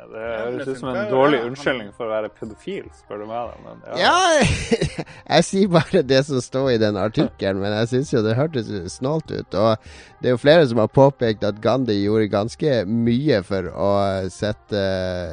Det 0.08 0.26
høres 0.26 0.68
ut 0.68 0.78
som 0.82 0.90
en 0.92 1.08
dårlig 1.08 1.40
unnskyldning 1.46 1.88
for 1.96 2.04
å 2.04 2.10
være 2.10 2.28
pedofil, 2.36 2.84
spør 3.00 3.22
du 3.22 3.24
meg. 3.30 3.54
Men 3.64 3.80
ja. 3.88 3.96
Ja, 4.02 4.76
jeg 5.38 5.48
sier 5.48 5.72
bare 5.72 6.04
det 6.04 6.20
som 6.28 6.44
står 6.44 6.70
i 6.74 6.78
den 6.84 7.00
artikkelen, 7.00 7.64
men 7.64 7.72
jeg 7.80 7.90
syns 7.94 8.12
jo 8.12 8.22
det 8.24 8.36
hørtes 8.36 8.70
snålt 8.92 9.32
ut. 9.32 9.56
Og 9.56 9.88
det 10.20 10.28
er 10.28 10.36
jo 10.36 10.42
flere 10.44 10.68
som 10.68 10.84
har 10.84 10.92
påpekt 10.92 11.48
at 11.48 11.64
Gandhi 11.64 11.96
gjorde 12.02 12.28
ganske 12.36 12.82
mye 12.88 13.40
for 13.48 13.72
å 13.72 13.90
sette 14.32 14.84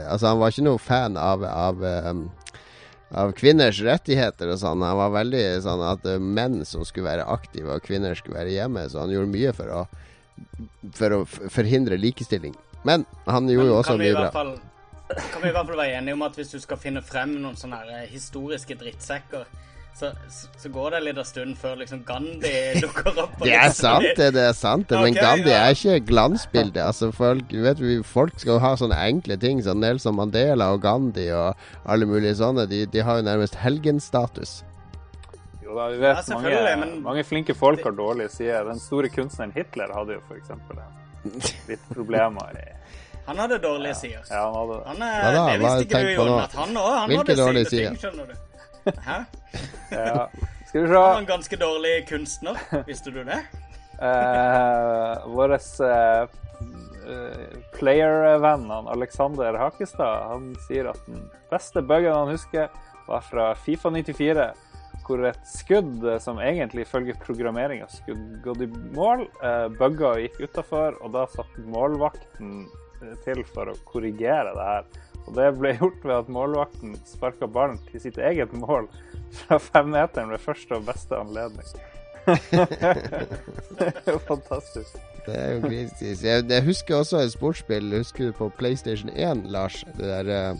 Altså, 0.07 0.31
han 0.31 0.39
var 0.39 0.55
ikke 0.55 0.67
noe 0.71 0.79
fan 0.79 1.19
av, 1.19 1.43
av 1.43 1.87
um, 2.07 2.25
av 3.13 3.31
kvinners 3.37 3.81
rettigheter 3.85 4.49
og 4.53 4.59
sånn. 4.61 4.83
Han 4.85 4.97
var 4.97 5.13
veldig 5.13 5.43
sånn 5.65 5.83
at 5.85 6.07
menn 6.21 6.63
som 6.67 6.85
skulle 6.87 7.09
være 7.11 7.27
aktive, 7.29 7.75
og 7.75 7.85
kvinner 7.85 8.17
skulle 8.17 8.39
være 8.39 8.55
hjemme. 8.55 8.87
Så 8.89 9.03
han 9.03 9.13
gjorde 9.13 9.33
mye 9.33 9.53
for 9.55 9.73
å, 9.73 9.83
for 10.97 11.19
å 11.19 11.19
forhindre 11.29 11.99
likestilling. 12.01 12.55
Men 12.85 13.05
han 13.25 13.49
gjorde 13.49 13.69
jo 13.69 13.77
også 13.81 13.95
kan 13.95 14.01
vi, 14.01 14.09
i 14.09 14.13
mye 14.13 14.23
bra. 14.23 14.31
fall, 14.33 14.55
kan 15.15 15.43
vi 15.43 15.49
i 15.49 15.53
hvert 15.53 15.69
fall 15.69 15.79
være 15.83 15.99
enige 15.99 16.17
om 16.17 16.25
at 16.25 16.39
hvis 16.39 16.55
du 16.55 16.59
skal 16.61 16.81
finne 16.81 17.05
frem 17.05 17.37
noen 17.37 17.57
sånne 17.59 17.81
her 17.81 18.09
historiske 18.11 18.77
drittsekker, 18.81 19.47
så, 19.95 20.09
så, 20.59 20.69
går 20.69 20.91
det 20.91 20.99
litt 21.05 21.15
liten 21.15 21.27
stund 21.29 21.55
før 21.55 21.77
liksom 21.79 22.01
Gandhi 22.03 22.51
dukker 22.83 23.21
opp. 23.23 23.37
Det 23.39 23.53
er 23.55 23.71
sant, 23.71 24.03
det. 24.17 24.33
det 24.35 24.41
er 24.43 24.55
sant 24.57 24.89
det. 24.89 24.99
Men 24.99 25.15
Gandhi 25.15 25.53
ja. 25.53 25.61
er 25.69 25.77
ikke 25.77 26.01
glansbildet. 26.09 26.81
Altså, 26.83 27.13
folk, 27.15 27.53
vet 27.63 27.79
du, 27.79 28.03
folk 28.03 28.35
skal 28.41 28.59
ha 28.59 28.73
sånne 28.75 28.97
enkle 29.07 29.37
ting 29.39 29.61
som 29.63 29.79
Nelson 29.79 30.17
Mandela 30.17 30.67
og 30.75 30.81
Gandhi 30.83 31.29
og 31.31 31.55
alle 31.87 32.09
mulige 32.09 32.35
sånne. 32.41 32.67
De, 32.67 32.81
de 32.91 33.05
har 33.07 33.21
jo 33.21 33.27
nærmest 33.29 33.55
helgenstatus. 33.61 34.57
Jo 35.63 35.77
da, 35.77 35.87
vi 35.93 36.03
Ja, 36.03 36.15
mange, 36.33 36.75
men- 36.83 37.03
mange 37.03 37.23
flinke 37.23 37.55
folk 37.55 37.83
har 37.83 37.95
dårlige 37.95 38.29
sider. 38.35 38.67
Den 38.67 38.79
store 38.79 39.09
kunstneren 39.09 39.55
Hitler 39.55 39.95
hadde 39.95 40.19
jo 40.19 40.25
f.eks. 40.27 40.51
litt 41.69 41.87
problemer 41.93 42.51
i 42.59 42.65
Han 43.25 43.39
hadde 43.39 43.57
dårlige 43.63 43.95
sider. 43.95 44.27
Ja, 44.29 44.43
han 44.43 44.59
hadde. 44.59 44.81
Han, 44.91 45.01
er, 45.01 45.21
Hva 45.23 45.31
da? 45.31 45.45
det 45.45 45.61
Hva 45.63 45.69
visste 45.69 45.87
ikke 45.87 46.03
du, 46.03 46.11
på? 46.19 46.27
Jon, 46.27 46.41
at 46.43 46.59
han 46.59 46.81
òg 46.83 46.91
hadde 46.99 47.37
dårlige 47.39 47.71
sider. 47.71 47.87
ting, 47.87 47.97
sider? 47.97 48.11
skjønner 48.11 48.27
du. 48.35 48.44
Hæ? 48.85 49.19
Ja. 49.91 50.27
Skal 50.67 50.81
vi 50.81 50.87
Han 50.87 50.95
var 50.95 51.19
en 51.19 51.25
ganske 51.29 51.57
dårlig 51.57 51.93
kunstner, 52.09 52.57
visste 52.87 53.11
du 53.13 53.23
det? 53.23 53.37
uh, 54.01 55.27
Vår 55.31 55.53
uh, 55.55 56.25
player-venn 57.77 58.71
Alexander 58.71 59.53
Hakestad 59.61 60.27
han 60.31 60.51
sier 60.67 60.89
at 60.91 61.01
den 61.07 61.21
beste 61.51 61.81
buggen 61.85 62.15
han 62.15 62.33
husker, 62.33 62.69
var 63.07 63.21
fra 63.21 63.51
Fifa 63.55 63.89
94. 63.93 64.49
Hvor 65.05 65.21
et 65.27 65.41
skudd 65.45 66.01
eh, 66.07 66.17
som 66.23 66.39
egentlig 66.41 66.87
ifølge 66.87 67.13
programmeringa 67.21 67.85
skulle 67.93 68.39
gått 68.41 68.63
i 68.65 68.69
mål, 68.95 69.27
uh, 69.43 69.67
bugga 69.77 70.15
og 70.15 70.23
gikk 70.23 70.39
utafor, 70.47 70.97
og 71.03 71.11
da 71.13 71.27
satt 71.29 71.59
målvakten 71.69 72.63
eh, 73.03 73.11
til 73.21 73.43
for 73.51 73.69
å 73.69 73.75
korrigere 73.85 74.55
det 74.55 74.65
her. 74.65 74.87
Og 75.25 75.33
det 75.37 75.47
ble 75.57 75.73
gjort 75.79 76.03
ved 76.05 76.15
at 76.19 76.29
målvakten 76.29 76.95
sparka 77.09 77.47
ballen 77.49 77.79
til 77.89 78.01
sitt 78.03 78.17
eget 78.21 78.53
mål 78.53 78.87
fra 79.41 79.57
femmeteren 79.59 80.29
ved 80.31 80.43
første 80.43 80.77
og 80.77 80.85
beste 80.87 81.17
anledning. 81.17 81.67
det 83.79 83.91
er 84.05 84.11
jo 84.11 84.19
fantastisk. 84.27 84.95
Det 85.25 85.35
er 85.39 85.51
jo 85.55 85.61
kritisk. 85.65 86.23
Jeg, 86.23 86.45
jeg 86.49 86.63
husker 86.65 86.95
også 86.95 87.17
et 87.25 87.33
sportsspill. 87.33 87.97
Husker 87.97 88.25
du 88.29 88.31
på 88.37 88.49
PlayStation 88.59 89.09
1, 89.09 89.43
Lars? 89.49 89.81
Det 89.97 90.05
der 90.05 90.51
uh, 90.51 90.57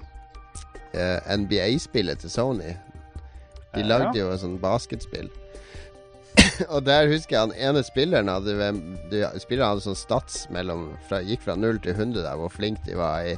uh, 0.98 1.38
NBA-spillet 1.38 2.18
til 2.26 2.30
Sony. 2.34 2.74
De 3.76 3.82
Ja. 3.82 3.86
lagde 3.86 4.20
jo 4.20 4.30
et 4.32 4.40
sånt 4.40 4.62
basketspill. 4.62 5.30
og 6.74 6.86
der 6.86 7.08
husker 7.12 7.36
jeg 7.38 7.42
han 7.42 7.54
ene 7.76 7.84
spilleren 7.84 8.28
hadde 8.32 8.56
de, 9.12 9.22
Spilleren 9.40 9.70
hadde 9.74 9.84
sånn 9.86 9.98
stats 10.00 10.46
mellom 10.52 10.90
fra, 11.10 11.20
Gikk 11.24 11.42
fra 11.46 11.56
0 11.56 11.80
til 11.84 11.92
100 11.96 12.24
der, 12.24 12.36
hvor 12.40 12.52
flink 12.52 12.80
de 12.88 12.96
var 12.98 13.24
i 13.28 13.36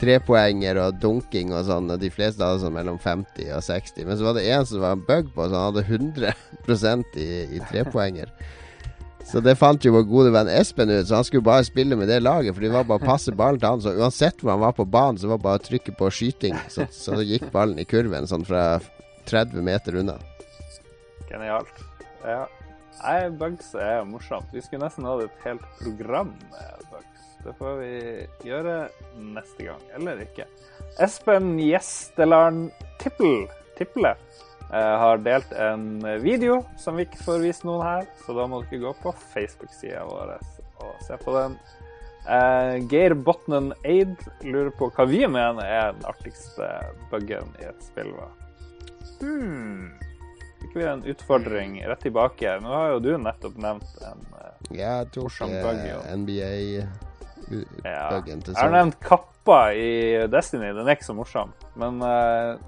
trepoenger 0.00 0.78
og 0.80 1.00
dunking 1.02 1.52
og 1.54 1.66
sånn. 1.68 1.90
Og 1.92 2.00
de 2.00 2.10
fleste 2.12 2.44
hadde 2.44 2.62
sånn 2.64 2.76
mellom 2.76 2.98
50 3.00 3.52
og 3.56 3.64
60. 3.66 4.06
Men 4.08 4.18
så 4.18 4.28
var 4.28 4.38
det 4.38 4.46
en 4.50 4.66
som 4.68 4.84
var 4.84 4.96
en 4.96 5.04
bug 5.06 5.30
på, 5.34 5.44
så 5.46 5.52
han 5.54 5.68
hadde 5.70 5.86
100% 5.86 7.20
i, 7.20 7.28
i 7.58 7.62
trepoenger. 7.70 8.32
Så 9.30 9.38
det 9.44 9.54
fant 9.60 9.84
jo 9.84 9.92
vår 9.94 10.06
gode 10.10 10.30
venn 10.34 10.48
Espen 10.50 10.90
ut, 10.90 11.06
så 11.06 11.20
han 11.20 11.26
skulle 11.28 11.46
bare 11.46 11.66
spille 11.68 11.94
med 11.98 12.08
det 12.10 12.18
laget. 12.24 12.56
For 12.56 12.64
det 12.64 12.72
var 12.72 12.88
bare 12.88 13.02
å 13.02 13.10
passe 13.12 13.34
ballen 13.36 13.60
til 13.60 13.68
han. 13.68 13.84
Så 13.84 13.92
uansett 13.94 14.40
hvor 14.42 14.56
han 14.56 14.64
var 14.64 14.74
på 14.74 14.88
banen, 14.88 15.20
så 15.20 15.30
var 15.30 15.38
det 15.38 15.46
bare 15.46 15.60
å 15.60 15.66
trykke 15.68 15.94
på 15.98 16.08
skyting. 16.16 16.56
Så, 16.72 16.88
så 16.94 17.20
gikk 17.22 17.46
ballen 17.54 17.78
i 17.78 17.86
kurven 17.86 18.26
sånn 18.30 18.46
fra 18.48 18.80
30 19.30 19.62
meter 19.62 20.00
unna. 20.00 20.16
Genialt. 21.30 21.84
Ja. 22.24 22.42
Nei, 23.00 23.30
bugs 23.40 23.70
er 23.78 24.02
morsomt. 24.04 24.50
Vi 24.52 24.64
skulle 24.64 24.88
nesten 24.88 25.06
hatt 25.08 25.22
et 25.24 25.46
helt 25.46 25.64
program 25.78 26.34
med 26.50 26.82
bugs. 26.90 27.09
Det 27.44 27.54
får 27.56 27.76
vi 27.80 27.92
gjøre 28.50 28.76
neste 29.16 29.70
gang, 29.70 29.82
eller 29.96 30.20
ikke. 30.26 30.44
Espen 31.00 31.54
Gjesteland 31.62 32.70
Tippel, 33.00 33.46
Tipple 33.78 34.12
eh, 34.12 34.96
har 35.02 35.22
delt 35.24 35.52
en 35.52 36.02
video 36.20 36.60
som 36.78 36.98
vi 36.98 37.06
ikke 37.08 37.22
får 37.24 37.44
vist 37.44 37.64
noen 37.64 37.86
her, 37.86 38.08
så 38.24 38.36
da 38.36 38.44
må 38.50 38.60
dere 38.66 38.82
gå 38.84 38.92
på 39.00 39.14
Facebook-sida 39.32 40.04
vår 40.08 40.36
og 40.80 41.00
se 41.06 41.16
på 41.20 41.36
den. 41.36 41.56
Eh, 42.28 42.74
Geir 42.92 43.14
Botnen 43.16 43.72
Eid 43.84 44.16
lurer 44.44 44.70
på 44.76 44.90
hva 44.92 45.08
vi 45.08 45.24
mener 45.24 45.64
er 45.64 45.96
den 45.96 46.04
artigste 46.08 46.68
buggen 47.12 47.48
i 47.60 47.68
et 47.70 47.84
spill. 47.84 48.12
hva? 48.16 48.28
Hmm. 49.20 49.92
Fikk 50.60 50.76
vi 50.76 50.84
en 50.84 51.04
utfordring 51.08 51.78
rett 51.88 52.02
tilbake. 52.04 52.58
Nå 52.60 52.68
har 52.68 52.92
jo 52.94 53.04
du 53.04 53.14
nettopp 53.16 53.56
nevnt 53.56 54.02
en 54.04 54.26
eh, 54.36 54.74
Jeg 54.82 55.08
tok 55.14 55.30
Morsom 55.30 55.54
bug, 55.56 55.86
Ja, 55.88 56.02
NBA-buggen 56.12 57.08
ja. 57.50 58.22
Jeg 58.22 58.56
har 58.56 58.74
nevnt 58.74 58.98
kappa 59.04 59.60
i 59.74 60.26
Destiny. 60.30 60.72
Den 60.76 60.86
er 60.86 60.98
ikke 60.98 61.08
så 61.08 61.16
morsom. 61.16 61.54
Men 61.80 61.98
uh, 62.04 62.60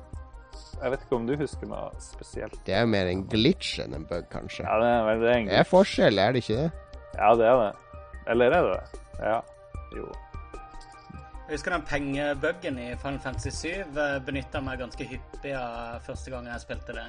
jeg 0.82 0.94
vet 0.94 1.04
ikke 1.06 1.18
om 1.18 1.28
du 1.28 1.36
husker 1.38 1.70
noe 1.70 1.90
spesielt. 2.02 2.58
Det 2.66 2.74
er 2.74 2.88
mer 2.90 3.10
en 3.10 3.24
glitch 3.30 3.78
enn 3.84 3.94
en 3.98 4.06
bug, 4.08 4.26
kanskje. 4.32 4.66
Ja, 4.66 4.78
det 4.82 4.90
er, 4.90 5.22
det 5.22 5.30
er 5.30 5.38
en 5.38 5.50
Det 5.52 5.60
er 5.60 5.68
forskjell, 5.70 6.18
er 6.18 6.34
det 6.34 6.42
ikke 6.44 6.58
det? 6.58 6.70
Ja, 7.14 7.32
det 7.38 7.48
er 7.48 7.60
det. 7.60 7.72
Eller 8.32 8.56
er 8.56 8.68
det 8.68 8.76
det? 8.76 9.02
Ja. 9.22 9.40
Jo. 9.96 10.08
Jeg 11.42 11.58
husker 11.58 11.74
den 11.74 11.84
pengebuggen 11.84 12.78
i 12.80 12.88
Final 12.96 13.20
Fantasy 13.20 13.50
7 13.52 13.98
benytta 14.24 14.62
meg 14.64 14.80
ganske 14.80 15.04
hyppig 15.04 15.52
av 15.58 16.00
første 16.06 16.32
gang 16.32 16.46
jeg 16.48 16.64
spilte 16.64 16.96
det. 16.96 17.06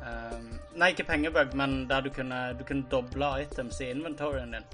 Um, 0.00 0.46
nei, 0.80 0.90
ikke 0.90 1.04
pengebug, 1.06 1.52
men 1.54 1.84
der 1.88 2.00
du 2.04 2.10
kunne, 2.12 2.40
du 2.58 2.64
kunne 2.66 2.88
doble 2.90 3.28
items 3.44 3.80
i 3.84 3.90
inventoryen 3.92 4.56
din. 4.56 4.66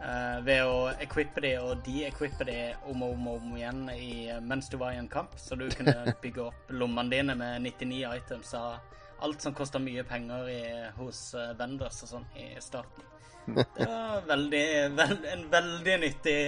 Eh, 0.00 0.38
ved 0.44 0.62
å 0.64 0.76
equippe 1.04 1.42
de 1.44 1.50
og 1.60 1.82
de-equippe 1.84 2.46
de 2.48 2.56
om 2.88 3.02
og 3.04 3.18
om, 3.18 3.26
om 3.34 3.56
igjen 3.58 3.82
i, 3.92 4.30
mens 4.40 4.70
du 4.72 4.78
var 4.80 4.94
i 4.94 5.00
en 5.00 5.10
kamp. 5.12 5.36
Så 5.36 5.58
du 5.60 5.66
kunne 5.76 5.94
bygge 6.22 6.46
opp 6.48 6.72
lommene 6.72 7.12
dine 7.12 7.36
med 7.36 7.60
99 7.66 8.00
items 8.16 8.54
av 8.56 8.78
alt 9.20 9.44
som 9.44 9.52
kosta 9.52 9.78
mye 9.82 10.04
penger 10.08 10.48
i, 10.48 10.62
hos 10.96 11.34
uh, 11.36 11.50
vendors 11.58 12.00
og 12.06 12.14
sånn 12.14 12.28
i 12.40 12.54
starten. 12.64 13.04
Det 13.76 13.84
var 13.88 14.24
veldig, 14.28 14.64
veld, 14.96 15.26
en 15.34 15.44
veldig 15.52 15.98
nyttig 16.00 16.38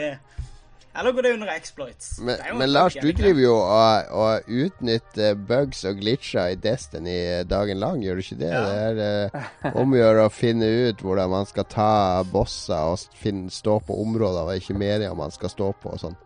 Eller 0.95 1.13
går 1.17 1.23
det 1.23 1.31
under 1.39 1.49
exploits? 1.49 2.19
Men, 2.21 2.37
men 2.59 2.73
Lars, 2.73 2.93
du 3.01 3.13
driver 3.17 3.41
jo 3.41 3.55
og, 3.57 4.11
og 4.13 4.51
utnytter 4.53 5.39
bugs 5.49 5.85
og 5.89 5.97
glitcher 6.03 6.53
i 6.53 6.59
Destiny 6.61 7.15
dagen 7.49 7.81
lang, 7.81 8.03
gjør 8.05 8.19
du 8.21 8.25
ikke 8.27 8.41
det? 8.43 8.51
Ja. 8.53 8.65
Det 8.67 9.07
er 9.07 9.31
eh, 9.41 9.73
om 9.81 9.95
å 9.95 10.03
gjøre 10.03 10.27
å 10.29 10.33
finne 10.35 10.69
ut 10.91 11.01
hvordan 11.01 11.33
man 11.33 11.49
skal 11.49 11.65
ta 11.73 11.89
bosser 12.29 12.93
og 12.93 13.01
finne, 13.17 13.49
stå 13.51 13.79
på 13.89 13.97
områder 14.05 14.51
og 14.53 14.61
ikke 14.61 14.77
media 14.77 15.15
man 15.17 15.33
skal 15.33 15.49
stå 15.55 15.73
på 15.81 15.95
og 15.97 16.03
sånn. 16.05 16.19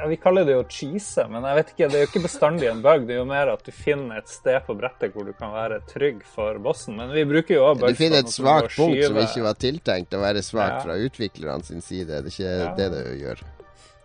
Ja, 0.00 0.06
vi 0.08 0.16
kaller 0.16 0.46
det 0.48 0.54
jo 0.54 0.62
cheese, 0.70 1.26
men 1.28 1.44
jeg 1.44 1.58
vet 1.58 1.72
ikke, 1.74 1.88
det 1.92 1.98
er 1.98 2.04
jo 2.06 2.08
ikke 2.08 2.22
bestandig 2.24 2.70
en 2.70 2.78
bug. 2.80 3.02
Det 3.04 3.18
er 3.18 3.18
jo 3.18 3.26
mer 3.28 3.50
at 3.52 3.66
du 3.66 3.68
finner 3.74 4.22
et 4.22 4.30
sted 4.32 4.62
på 4.64 4.72
brettet 4.78 5.12
hvor 5.12 5.26
du 5.28 5.34
kan 5.36 5.50
være 5.52 5.82
trygg 5.90 6.22
for 6.24 6.56
bossen. 6.64 6.96
Men 6.96 7.10
vi 7.12 7.26
bruker 7.28 7.58
jo 7.58 7.66
Du 7.74 7.82
bugs 7.82 7.98
finner 7.98 8.22
et 8.22 8.32
svakt 8.32 8.78
å 8.78 8.86
punkt 8.86 9.02
som 9.10 9.18
ikke 9.20 9.44
var 9.44 9.58
tiltenkt 9.60 10.16
å 10.16 10.22
være 10.22 10.40
svakt 10.46 10.78
Ja. 10.78 10.84
fra 10.86 10.96
utviklerne 10.96 11.66
sin 11.68 11.82
side. 11.84 12.22
Det 12.22 12.22
er 12.22 12.30
ikke 12.32 12.54
Ja. 12.62 12.70
det 12.78 12.88
det 12.94 13.02
gjør. 13.20 13.42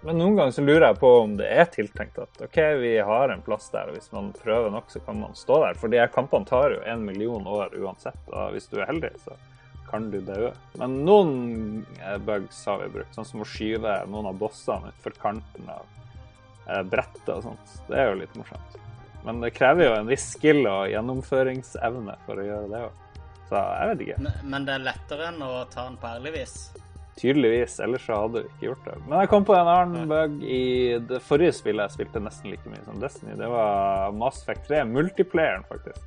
Men 0.06 0.20
noen 0.22 0.36
ganger 0.38 0.54
så 0.54 0.62
lurer 0.62 0.84
jeg 0.86 1.00
på 1.02 1.10
om 1.24 1.32
det 1.40 1.48
er 1.50 1.66
tiltenkt 1.74 2.20
at 2.22 2.42
OK, 2.46 2.58
vi 2.78 2.92
har 3.02 3.32
en 3.34 3.42
plass 3.42 3.72
der, 3.74 3.90
og 3.90 3.98
hvis 3.98 4.12
man 4.14 4.28
prøver 4.38 4.70
nok, 4.70 4.92
så 4.94 5.02
kan 5.02 5.18
man 5.18 5.34
stå 5.38 5.58
der. 5.64 5.80
For 5.82 5.90
de 5.90 5.98
her 5.98 6.12
kampene 6.14 6.46
tar 6.46 6.76
jo 6.76 6.84
en 6.86 7.06
million 7.08 7.48
år 7.50 7.74
uansett, 7.82 8.20
og 8.30 8.54
hvis 8.54 8.70
du 8.70 8.78
er 8.78 8.92
heldig, 8.92 9.10
så 9.24 9.34
kan 9.90 10.12
du 10.14 10.20
dø. 10.22 10.52
Men 10.78 11.00
noen 11.08 11.34
eh, 12.04 12.20
bugs 12.22 12.62
har 12.70 12.84
vi 12.84 12.92
brukt, 13.00 13.18
sånn 13.18 13.26
som 13.32 13.42
å 13.42 13.50
skyve 13.50 13.98
noen 14.12 14.30
av 14.30 14.38
bossene 14.38 14.94
utfor 14.94 15.18
kanten 15.24 15.74
av 15.74 15.90
eh, 16.70 16.84
brettet 16.86 17.34
og 17.34 17.42
sånt. 17.50 17.76
Det 17.90 17.98
er 17.98 18.12
jo 18.12 18.22
litt 18.22 18.38
morsomt. 18.38 18.78
Men 19.26 19.42
det 19.42 19.56
krever 19.58 19.88
jo 19.88 19.98
en 19.98 20.10
viss 20.14 20.30
skill 20.36 20.68
og 20.70 20.86
gjennomføringsevne 20.94 22.20
for 22.28 22.42
å 22.42 22.46
gjøre 22.46 22.72
det 22.76 22.88
òg. 22.92 23.04
Så 23.50 23.58
jeg 23.58 23.90
vet 23.90 24.06
ikke. 24.06 24.24
Men, 24.26 24.42
men 24.54 24.70
det 24.70 24.78
er 24.78 24.90
lettere 24.92 25.30
enn 25.32 25.42
å 25.46 25.54
ta 25.74 25.90
den 25.90 25.98
på 26.02 26.14
ærlig 26.14 26.38
vis. 26.38 26.60
Tydeligvis, 27.16 27.78
ellers 27.80 28.04
så 28.06 28.18
hadde 28.26 28.42
vi 28.44 28.50
ikke 28.50 28.68
gjort 28.70 28.88
det. 28.90 28.96
Men 29.06 29.22
jeg 29.22 29.32
kom 29.32 29.46
på 29.48 29.56
en 29.56 29.70
annen 29.72 30.10
bug 30.12 30.42
i 30.44 30.64
det 31.08 31.22
forrige 31.24 31.56
spillet 31.56 31.88
jeg 31.88 31.96
spilte 31.96 32.22
nesten 32.24 32.52
like 32.52 32.68
mye 32.72 32.84
som 32.84 33.00
Destiny. 33.00 33.38
Det 33.40 33.48
var 33.52 34.12
Mass 34.20 34.42
Effect 34.44 34.68
3, 34.68 34.84
multiplayeren, 34.90 35.64
faktisk. 35.70 36.02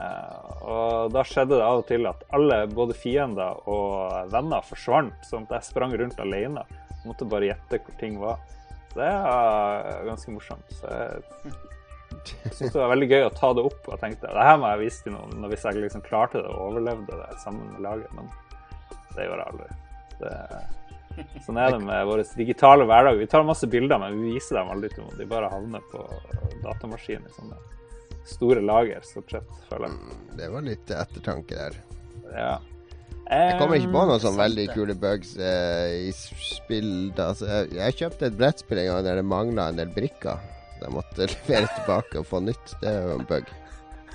Eh, 0.00 0.50
og 0.66 1.14
da 1.14 1.22
skjedde 1.28 1.54
det 1.54 1.66
av 1.66 1.84
og 1.84 1.86
til 1.86 2.08
at 2.10 2.24
alle, 2.34 2.64
både 2.74 2.96
fiender 2.98 3.62
og 3.70 4.32
venner, 4.32 4.66
forsvant, 4.66 5.22
sånn 5.28 5.46
at 5.46 5.60
jeg 5.60 5.70
sprang 5.70 5.94
rundt 6.00 6.18
alene. 6.22 6.66
Måtte 7.06 7.28
bare 7.30 7.52
gjette 7.52 7.82
hvor 7.84 8.00
ting 8.00 8.18
var. 8.20 8.42
Så 8.90 8.98
det 8.98 9.10
er 9.10 10.06
ganske 10.08 10.34
morsomt. 10.34 10.78
Så 10.80 10.90
jeg 10.90 11.58
jeg 12.10 12.52
syntes 12.52 12.74
det 12.74 12.80
var 12.80 12.90
veldig 12.92 13.08
gøy 13.10 13.22
å 13.24 13.34
ta 13.34 13.52
det 13.56 13.62
opp 13.64 13.86
og 13.88 14.00
tenkte 14.02 14.28
det 14.28 14.44
her 14.44 14.58
må 14.60 14.70
jeg 14.72 14.80
vise 14.82 15.04
til 15.06 15.14
noen 15.14 15.46
hvis 15.48 15.62
jeg 15.64 15.78
liksom 15.78 16.02
klarte 16.04 16.42
det 16.42 16.50
og 16.50 16.66
overlevde 16.66 17.16
det 17.16 17.38
sammen 17.42 17.70
med 17.74 17.84
laget. 17.86 18.10
Men 18.16 18.28
det 19.14 19.26
gjorde 19.26 19.44
jeg 19.44 19.52
aldri. 19.54 19.70
Det, 20.20 21.24
sånn 21.44 21.58
er 21.60 21.74
det 21.74 21.82
med 21.84 22.06
vår 22.08 22.24
digitale 22.38 22.86
hverdag. 22.88 23.18
Vi 23.20 23.28
tar 23.30 23.46
masse 23.46 23.68
bilder, 23.70 24.00
men 24.02 24.18
vi 24.20 24.36
viser 24.36 24.60
dem 24.60 24.72
aldri 24.72 24.92
til 24.92 25.04
noen. 25.04 25.18
De 25.18 25.28
bare 25.30 25.50
havner 25.52 25.84
på 25.92 26.04
datamaskinen 26.64 27.28
i 27.28 27.36
sånne 27.36 27.60
store 28.30 28.62
lager, 28.62 29.00
stort 29.06 29.32
sett, 29.32 29.54
føler 29.70 29.88
jeg. 29.88 30.18
Det 30.38 30.50
var 30.52 30.66
litt 30.66 30.92
ettertanke 30.94 31.56
der. 31.56 31.80
Ja. 32.30 32.52
Jeg 33.30 33.58
kommer 33.60 33.78
ikke 33.78 33.92
på 33.94 34.02
noen 34.02 34.18
sant 34.18 34.24
sånn 34.24 34.40
veldig 34.40 34.64
kule 34.74 34.94
bugs 34.98 35.36
eh, 35.38 36.08
i 36.08 36.14
spill. 36.14 37.12
Da. 37.14 37.30
Så 37.38 37.46
jeg, 37.46 37.68
jeg 37.78 37.98
kjøpte 38.00 38.26
et 38.26 38.38
brettspill 38.38 38.82
en 38.82 38.88
gang 38.90 39.04
der 39.06 39.20
det 39.20 39.26
mangla 39.30 39.68
en 39.70 39.78
del 39.78 39.92
brikker. 39.94 40.42
Så 40.74 40.88
jeg 40.88 40.96
måtte 40.96 41.28
levere 41.34 41.70
tilbake 41.76 42.22
og 42.22 42.26
få 42.26 42.42
nytt. 42.42 42.74
Det 42.82 42.90
er 42.90 43.06
jo 43.06 43.20
en 43.20 43.28
bug. 43.30 43.54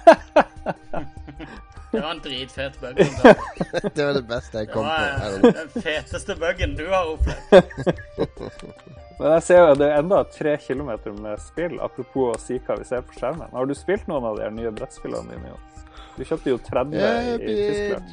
Det 1.95 2.03
var 2.03 2.11
en 2.11 2.22
dritfet 2.23 2.80
bug. 2.81 2.99
Det 2.99 3.91
det 3.95 4.05
var 4.05 4.17
det 4.19 4.26
beste 4.30 4.63
jeg 4.63 4.72
kom 4.73 4.84
på. 4.84 4.89
var 4.89 5.39
I 5.39 5.49
eh, 5.49 5.57
den 5.61 5.84
feteste 5.88 6.35
bugen 6.41 6.76
du 6.80 6.85
har 6.91 7.13
opplevd. 7.15 7.89
Men 9.19 9.31
jeg 9.38 9.43
ser 9.47 9.61
jo 9.61 9.76
det 9.80 9.88
er 9.88 10.01
enda 10.01 10.17
tre 10.27 10.57
kilometer 10.59 11.13
med 11.15 11.39
spill, 11.39 11.77
apropos 11.84 12.34
å 12.34 12.39
si 12.41 12.57
hva 12.59 12.76
vi 12.81 12.88
ser 12.88 13.05
på 13.07 13.15
skjermen. 13.15 13.47
Har 13.55 13.69
du 13.69 13.76
spilt 13.77 14.09
noen 14.11 14.27
av 14.27 14.41
de 14.41 14.49
nye 14.57 14.73
brettspillene 14.76 15.31
dine, 15.31 15.53
Jon? 15.53 15.72
Du 16.15 16.23
kjøpte 16.23 16.51
jo 16.51 16.57
30 16.63 16.95
i, 16.95 17.05
i 17.35 17.55
Tyskland. 17.59 18.11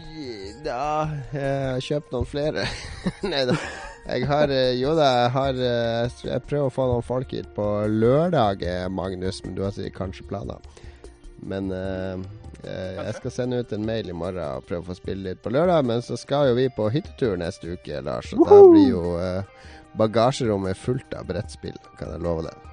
Ja, 0.67 1.09
jeg 1.35 1.65
har 1.73 1.83
kjøpt 1.87 2.15
noen 2.15 2.29
flere. 2.31 2.67
Nei 3.33 3.43
da. 3.51 3.57
Jeg 4.03 4.27
har 4.27 4.51
eh, 4.51 4.73
Jo 4.75 4.97
da, 4.99 5.09
jeg 5.21 5.31
har 5.37 5.59
eh, 5.63 6.15
Jeg 6.27 6.43
prøver 6.51 6.67
å 6.67 6.75
få 6.75 6.87
noen 6.91 7.05
folk 7.07 7.35
hit 7.35 7.51
på 7.55 7.67
lørdag, 7.91 8.65
Magnus, 8.91 9.43
men 9.47 9.55
du 9.59 9.63
har 9.63 9.75
sikkert 9.75 9.99
kanskje 10.01 10.27
planer. 10.31 10.63
Men 11.43 11.71
eh, 11.75 12.23
jeg 12.69 13.15
skal 13.19 13.35
sende 13.35 13.61
ut 13.63 13.73
en 13.75 13.87
mail 13.87 14.11
i 14.11 14.17
morgen 14.17 14.43
og 14.59 14.67
prøve 14.69 14.85
å 14.85 14.91
få 14.93 14.99
spille 14.99 15.31
litt 15.31 15.43
på 15.43 15.53
lørdag. 15.55 15.87
Men 15.89 16.05
så 16.05 16.19
skal 16.21 16.51
jo 16.51 16.59
vi 16.59 16.69
på 16.73 16.89
hyttetur 16.95 17.39
neste 17.41 17.75
uke, 17.75 18.03
Lars. 18.05 18.33
Og 18.37 18.45
da 18.47 18.61
blir 18.71 18.91
jo 18.91 19.17
eh, 19.23 19.73
bagasjerommet 19.99 20.79
fullt 20.79 21.17
av 21.19 21.27
brettspill, 21.31 21.79
kan 21.99 22.15
jeg 22.15 22.23
love 22.25 22.47
deg. 22.49 22.69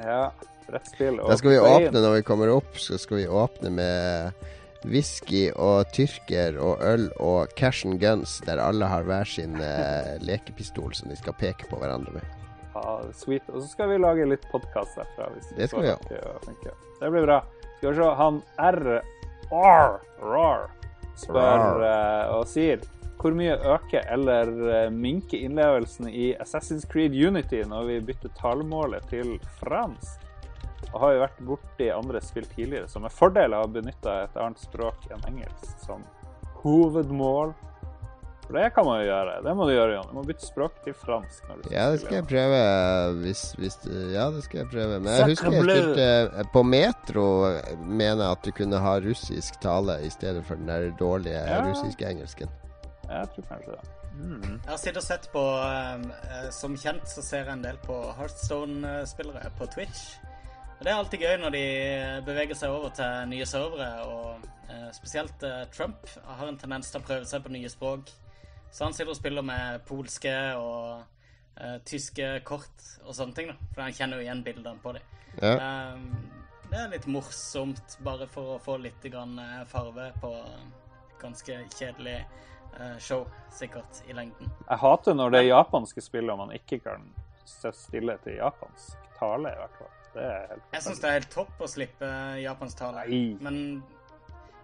Ja, 0.00 0.22
brettspill 0.70 1.20
og 1.20 1.28
Da 1.32 1.36
skal 1.40 1.54
vi 1.54 1.60
åpne 1.60 2.02
når 2.06 2.16
vi 2.18 2.26
kommer 2.30 2.54
opp. 2.54 2.80
Så 2.80 2.98
skal 3.00 3.22
vi 3.22 3.28
åpne 3.28 3.72
med 3.76 4.48
whisky 4.88 5.50
og 5.52 5.90
tyrker 5.92 6.56
og 6.56 6.80
øl 6.80 7.10
og 7.20 7.52
cash 7.60 7.84
and 7.86 8.00
guns, 8.00 8.38
der 8.46 8.62
alle 8.64 8.88
har 8.88 9.04
hver 9.04 9.28
sin 9.28 9.60
eh, 9.60 10.16
lekepistol 10.24 10.94
som 10.96 11.12
de 11.12 11.18
skal 11.20 11.36
peke 11.36 11.68
på 11.68 11.80
hverandre 11.82 12.16
med. 12.16 12.36
Ja, 12.74 13.00
sweet. 13.12 13.44
Og 13.50 13.60
så 13.64 13.68
skal 13.74 13.90
vi 13.92 13.98
lage 14.00 14.28
litt 14.30 14.46
podkast 14.52 14.96
derfra. 14.96 15.28
Det 15.56 15.68
skal 15.68 15.84
vi 15.84 15.96
funke. 16.46 16.76
Det 17.00 17.10
blir 17.10 17.26
bra. 17.26 17.42
Skal 17.80 17.94
vi 17.94 17.96
se. 17.96 18.12
Han 18.20 18.42
R... 18.60 19.00
R... 19.50 19.98
Rar 20.20 20.68
spør 21.16 21.80
uh, 21.80 22.38
og 22.38 22.48
sier 22.48 22.82
hvor 23.20 23.34
mye 23.36 23.52
øker 23.52 24.06
eller 24.08 24.48
eh, 24.72 24.92
minker 24.92 25.42
innlevelsen 25.44 26.06
i 26.08 26.30
Assassin's 26.40 26.86
Creed 26.88 27.12
Unity 27.12 27.58
når 27.68 27.88
vi 27.90 27.98
bytter 28.08 28.32
talemålet 28.38 29.04
til 29.10 29.34
fransk? 29.58 30.22
Og 30.94 30.96
har 31.02 31.12
jo 31.12 31.20
vært 31.26 31.42
borti 31.50 31.90
andre 31.92 32.22
spill 32.24 32.48
tidligere 32.54 32.88
som 32.88 33.04
med 33.04 33.12
fordel 33.12 33.52
har 33.52 33.68
benytta 33.68 34.22
et 34.22 34.38
annet 34.40 34.64
språk 34.64 35.04
enn 35.12 35.26
engelsk 35.28 35.84
som 35.84 36.00
hovedmål. 36.62 37.52
For 38.50 38.58
det 38.58 38.70
kan 38.74 38.86
man 38.88 38.96
jo 38.98 39.04
gjøre. 39.06 39.34
Det 39.46 39.52
må 39.54 39.66
du 39.68 39.70
gjøre, 39.76 39.92
Jan. 39.94 40.08
Du 40.10 40.14
må 40.16 40.22
bytte 40.26 40.46
språk 40.48 40.80
til 40.82 40.94
fransk. 40.98 41.44
når 41.46 41.60
du 41.62 41.68
Ja, 41.70 41.84
det 41.92 42.00
skal 42.02 42.16
jeg 42.18 42.26
prøve 42.26 42.62
hvis, 43.22 43.42
hvis 43.60 43.76
Ja, 44.10 44.24
det 44.34 44.42
skal 44.42 44.58
jeg 44.64 44.70
prøve. 44.72 44.96
Men 44.98 45.12
jeg 45.14 45.28
husker 45.30 45.54
jeg 45.54 45.62
spilte 45.68 46.46
På 46.52 46.62
Metro 46.66 47.26
mener 47.86 48.24
jeg 48.24 48.30
at 48.34 48.42
du 48.44 48.50
kunne 48.58 48.80
ha 48.82 48.96
russisk 49.04 49.60
tale 49.62 50.00
i 50.02 50.10
stedet 50.10 50.42
for 50.48 50.58
den 50.58 50.66
der 50.66 50.90
dårlige 50.98 51.38
Ja. 51.46 51.60
russiske 51.70 52.08
engelsken. 52.10 52.50
Jeg 53.06 53.28
tror 53.36 53.46
kanskje 53.52 53.70
det. 53.76 53.88
Mm. 54.20 54.42
Jeg 54.42 54.68
har 54.68 54.76
sittet 54.76 54.96
og 54.96 55.02
sett 55.06 55.28
på 55.32 55.42
eh, 55.62 56.50
Som 56.50 56.74
kjent 56.76 57.06
så 57.08 57.22
ser 57.22 57.44
jeg 57.46 57.52
en 57.54 57.62
del 57.62 57.78
på 57.86 57.94
Heartstone-spillere 58.18 59.50
på 59.58 59.66
Twitch. 59.70 60.16
Og 60.80 60.84
Det 60.84 60.90
er 60.92 60.96
alltid 60.98 61.20
gøy 61.20 61.36
når 61.42 61.50
de 61.54 61.64
beveger 62.26 62.54
seg 62.56 62.70
over 62.72 62.88
til 62.96 63.28
nye 63.28 63.46
servere, 63.46 63.88
og 64.08 64.46
eh, 64.70 64.90
spesielt 64.96 65.42
eh, 65.44 65.64
Trump 65.76 66.08
har 66.24 66.48
en 66.48 66.56
tendens 66.58 66.90
til 66.90 67.00
å 67.00 67.04
prøve 67.04 67.24
seg 67.28 67.42
på 67.44 67.52
nye 67.52 67.68
språk. 67.68 68.10
Så 68.70 68.86
han 68.86 68.94
sitter 68.94 69.12
og 69.12 69.18
spiller 69.18 69.44
med 69.46 69.82
polske 69.88 70.34
og 70.58 71.02
uh, 71.60 71.78
tyske 71.86 72.28
kort 72.46 72.84
og 73.04 73.14
sånne 73.16 73.36
ting, 73.36 73.50
da. 73.50 73.70
For 73.74 73.84
han 73.84 73.96
kjenner 73.96 74.20
jo 74.20 74.26
igjen 74.26 74.44
bildene 74.46 74.82
på 74.82 74.94
dem. 74.96 75.16
Ja. 75.40 75.54
det 76.70 76.78
er 76.78 76.88
litt 76.90 77.06
morsomt, 77.06 77.96
bare 78.02 78.26
for 78.30 78.56
å 78.56 78.60
få 78.62 78.76
litt 78.82 79.04
grann 79.12 79.36
eh, 79.38 79.60
farve 79.70 80.08
på 80.18 80.30
ganske 81.20 81.58
kjedelig 81.76 82.16
eh, 82.80 82.96
show, 82.98 83.26
sikkert, 83.54 84.02
i 84.08 84.16
lengden. 84.16 84.50
Jeg 84.66 84.82
hater 84.82 85.14
når 85.14 85.34
det 85.34 85.42
er 85.44 85.48
japanske 85.52 86.02
spill 86.02 86.32
og 86.32 86.42
man 86.42 86.54
ikke 86.56 86.80
kan 86.82 87.06
stå 87.46 87.72
stille 87.76 88.16
til 88.24 88.40
japansk 88.40 89.10
tale, 89.18 89.54
i 89.54 89.62
hvert 89.62 89.78
fall. 89.78 89.94
Det 90.10 90.26
er 90.26 90.46
helt 90.50 90.74
Jeg 90.74 90.84
syns 90.86 91.00
det 91.02 91.08
er 91.08 91.18
helt 91.20 91.32
topp 91.32 91.62
å 91.62 91.70
slippe 91.70 92.10
japansk 92.42 92.80
tale. 92.80 93.06
Nei. 93.06 93.24
Men 93.42 93.58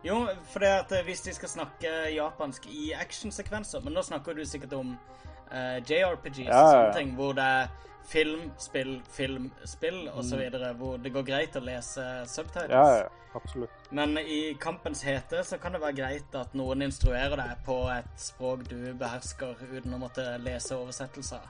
jo, 0.05 0.21
for 0.53 0.65
det 0.65 0.73
at 0.83 0.93
eh, 0.93 1.05
hvis 1.07 1.25
de 1.25 1.35
skal 1.37 1.51
snakke 1.51 1.93
japansk 2.15 2.69
i 2.71 2.91
actionsekvenser 2.95 3.83
Men 3.85 3.97
nå 3.97 4.05
snakker 4.05 4.37
du 4.37 4.45
sikkert 4.47 4.77
om 4.77 4.93
uh, 4.93 5.79
JRPGs 5.81 6.47
Ja, 6.47 6.61
og 6.61 6.71
sånne 6.71 6.95
ting, 6.99 7.15
hvor 7.19 7.37
det 7.37 7.47
er 7.47 7.71
film, 8.07 8.51
spill, 8.59 9.01
film, 9.11 9.51
spill 9.65 10.09
osv., 10.15 10.39
videre 10.39 10.73
hvor 10.79 11.01
det 11.03 11.11
går 11.15 11.25
greit 11.27 11.57
å 11.59 11.63
lese 11.65 12.05
subtitles. 12.31 12.71
Mm. 12.71 12.77
Ja, 12.77 13.01
ja, 13.03 13.35
absolutt. 13.35 13.89
Men 13.91 14.19
i 14.23 14.55
kampens 14.63 15.03
hete 15.07 15.43
så 15.47 15.59
kan 15.63 15.75
det 15.75 15.83
være 15.83 15.99
greit 15.99 16.39
at 16.39 16.55
noen 16.59 16.87
instruerer 16.87 17.37
deg 17.41 17.65
på 17.67 17.81
et 17.91 18.13
språk 18.21 18.67
du 18.71 18.93
behersker, 18.99 19.59
uten 19.73 19.97
å 19.97 20.03
måtte 20.03 20.29
lese 20.45 20.79
oversettelser. 20.79 21.43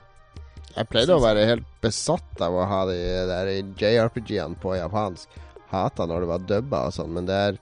Jeg 0.73 0.89
pleide 0.91 1.15
å 1.15 1.23
være 1.23 1.45
helt 1.47 1.69
besatt 1.81 2.41
av 2.43 2.53
å 2.53 2.65
ha 2.69 2.83
de 2.89 2.97
der 3.29 3.53
JRPG-ene 3.79 4.57
på 4.61 4.75
japansk. 4.77 5.37
Hata 5.71 6.05
når 6.07 6.23
det 6.23 6.29
var 6.31 6.43
dubba 6.49 6.83
og 6.87 6.95
sånn, 6.95 7.15
men 7.15 7.27
det 7.27 7.37
er 7.47 7.57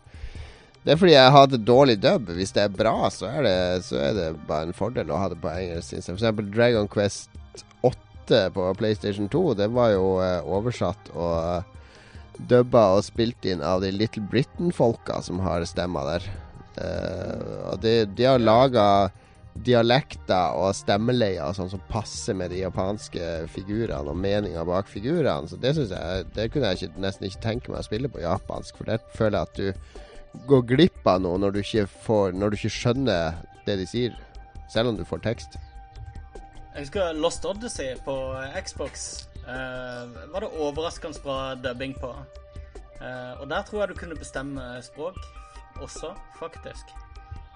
det 0.86 0.94
er 0.94 1.00
fordi 1.02 1.16
jeg 1.16 1.34
hadde 1.34 1.64
dårlig 1.66 1.96
dub. 1.98 2.28
Hvis 2.38 2.54
det 2.54 2.62
er 2.62 2.74
bra, 2.78 3.10
så 3.10 3.26
er 3.32 3.46
det, 3.48 3.58
så 3.88 3.98
er 3.98 4.12
det 4.14 4.28
bare 4.46 4.68
en 4.68 4.78
fordel 4.78 5.10
å 5.10 5.18
ha 5.18 5.32
det 5.32 5.40
på 5.42 5.50
engelsk. 5.50 5.98
For 6.06 6.14
eksempel 6.14 6.52
Dragon 6.54 6.90
Quest 6.94 7.34
8 7.82 8.44
på 8.54 8.68
PlayStation 8.78 9.30
2, 9.34 9.42
det 9.58 9.72
var 9.74 9.96
jo 9.96 10.20
eh, 10.22 10.46
oversatt 10.46 11.10
og 11.18 11.74
dubba 12.38 12.92
og 12.98 13.06
spilt 13.08 13.48
inn 13.50 13.66
av 13.66 13.82
de 13.82 13.90
Little 13.96 14.22
Britain-folka 14.30 15.24
som 15.26 15.42
har 15.42 15.66
stemma 15.66 16.06
der. 16.12 16.30
Eh, 16.78 17.60
og 17.72 17.82
de, 17.82 17.98
de 18.14 18.30
har 18.30 18.46
laga 18.46 18.88
dialekter 19.66 20.54
og 20.60 20.76
stemmeleier 20.76 21.54
sånn 21.56 21.70
som 21.72 21.84
passer 21.90 22.36
med 22.38 22.52
de 22.52 22.60
japanske 22.60 23.46
figurene 23.54 24.12
og 24.12 24.20
meninga 24.22 24.66
bak 24.68 24.90
figurene. 24.92 25.50
Så 25.50 25.58
det 25.58 25.74
syns 25.78 25.94
jeg 25.96 26.26
Det 26.36 26.50
kunne 26.52 26.74
jeg 26.74 26.92
ikke, 26.92 27.02
nesten 27.02 27.30
ikke 27.30 27.46
tenke 27.50 27.72
meg 27.74 27.82
å 27.82 27.88
spille 27.88 28.12
på 28.12 28.22
japansk, 28.22 28.78
for 28.78 28.92
der 28.92 29.16
føler 29.16 29.40
jeg 29.40 29.50
at 29.50 29.62
du 29.62 30.04
går 30.48 30.66
glipp 30.74 31.08
av 31.08 31.22
noe 31.24 31.40
når 31.42 31.56
du 31.56 31.62
ikke, 31.62 31.86
får, 32.06 32.36
når 32.36 32.52
du 32.52 32.60
ikke 32.60 32.74
skjønner 32.78 33.40
det 33.66 33.78
de 33.82 33.88
sier, 33.90 34.18
selv 34.72 34.92
om 34.92 35.00
du 35.00 35.06
får 35.08 35.24
tekst. 35.26 35.58
Jeg 36.76 36.88
husker 36.88 37.16
Lost 37.16 37.46
Odyssey 37.48 37.96
på 38.04 38.16
Xbox. 38.60 39.26
Uh, 39.46 40.12
var 40.34 40.44
det 40.44 40.52
overraskende 40.60 41.22
bra 41.24 41.56
dubbing 41.56 41.96
på. 42.02 42.12
Uh, 43.00 43.42
og 43.42 43.50
der 43.52 43.64
tror 43.68 43.84
jeg 43.84 43.94
du 43.94 44.00
kunne 44.00 44.18
bestemme 44.20 44.64
språk 44.84 45.20
også, 45.82 46.12
faktisk. 46.40 46.92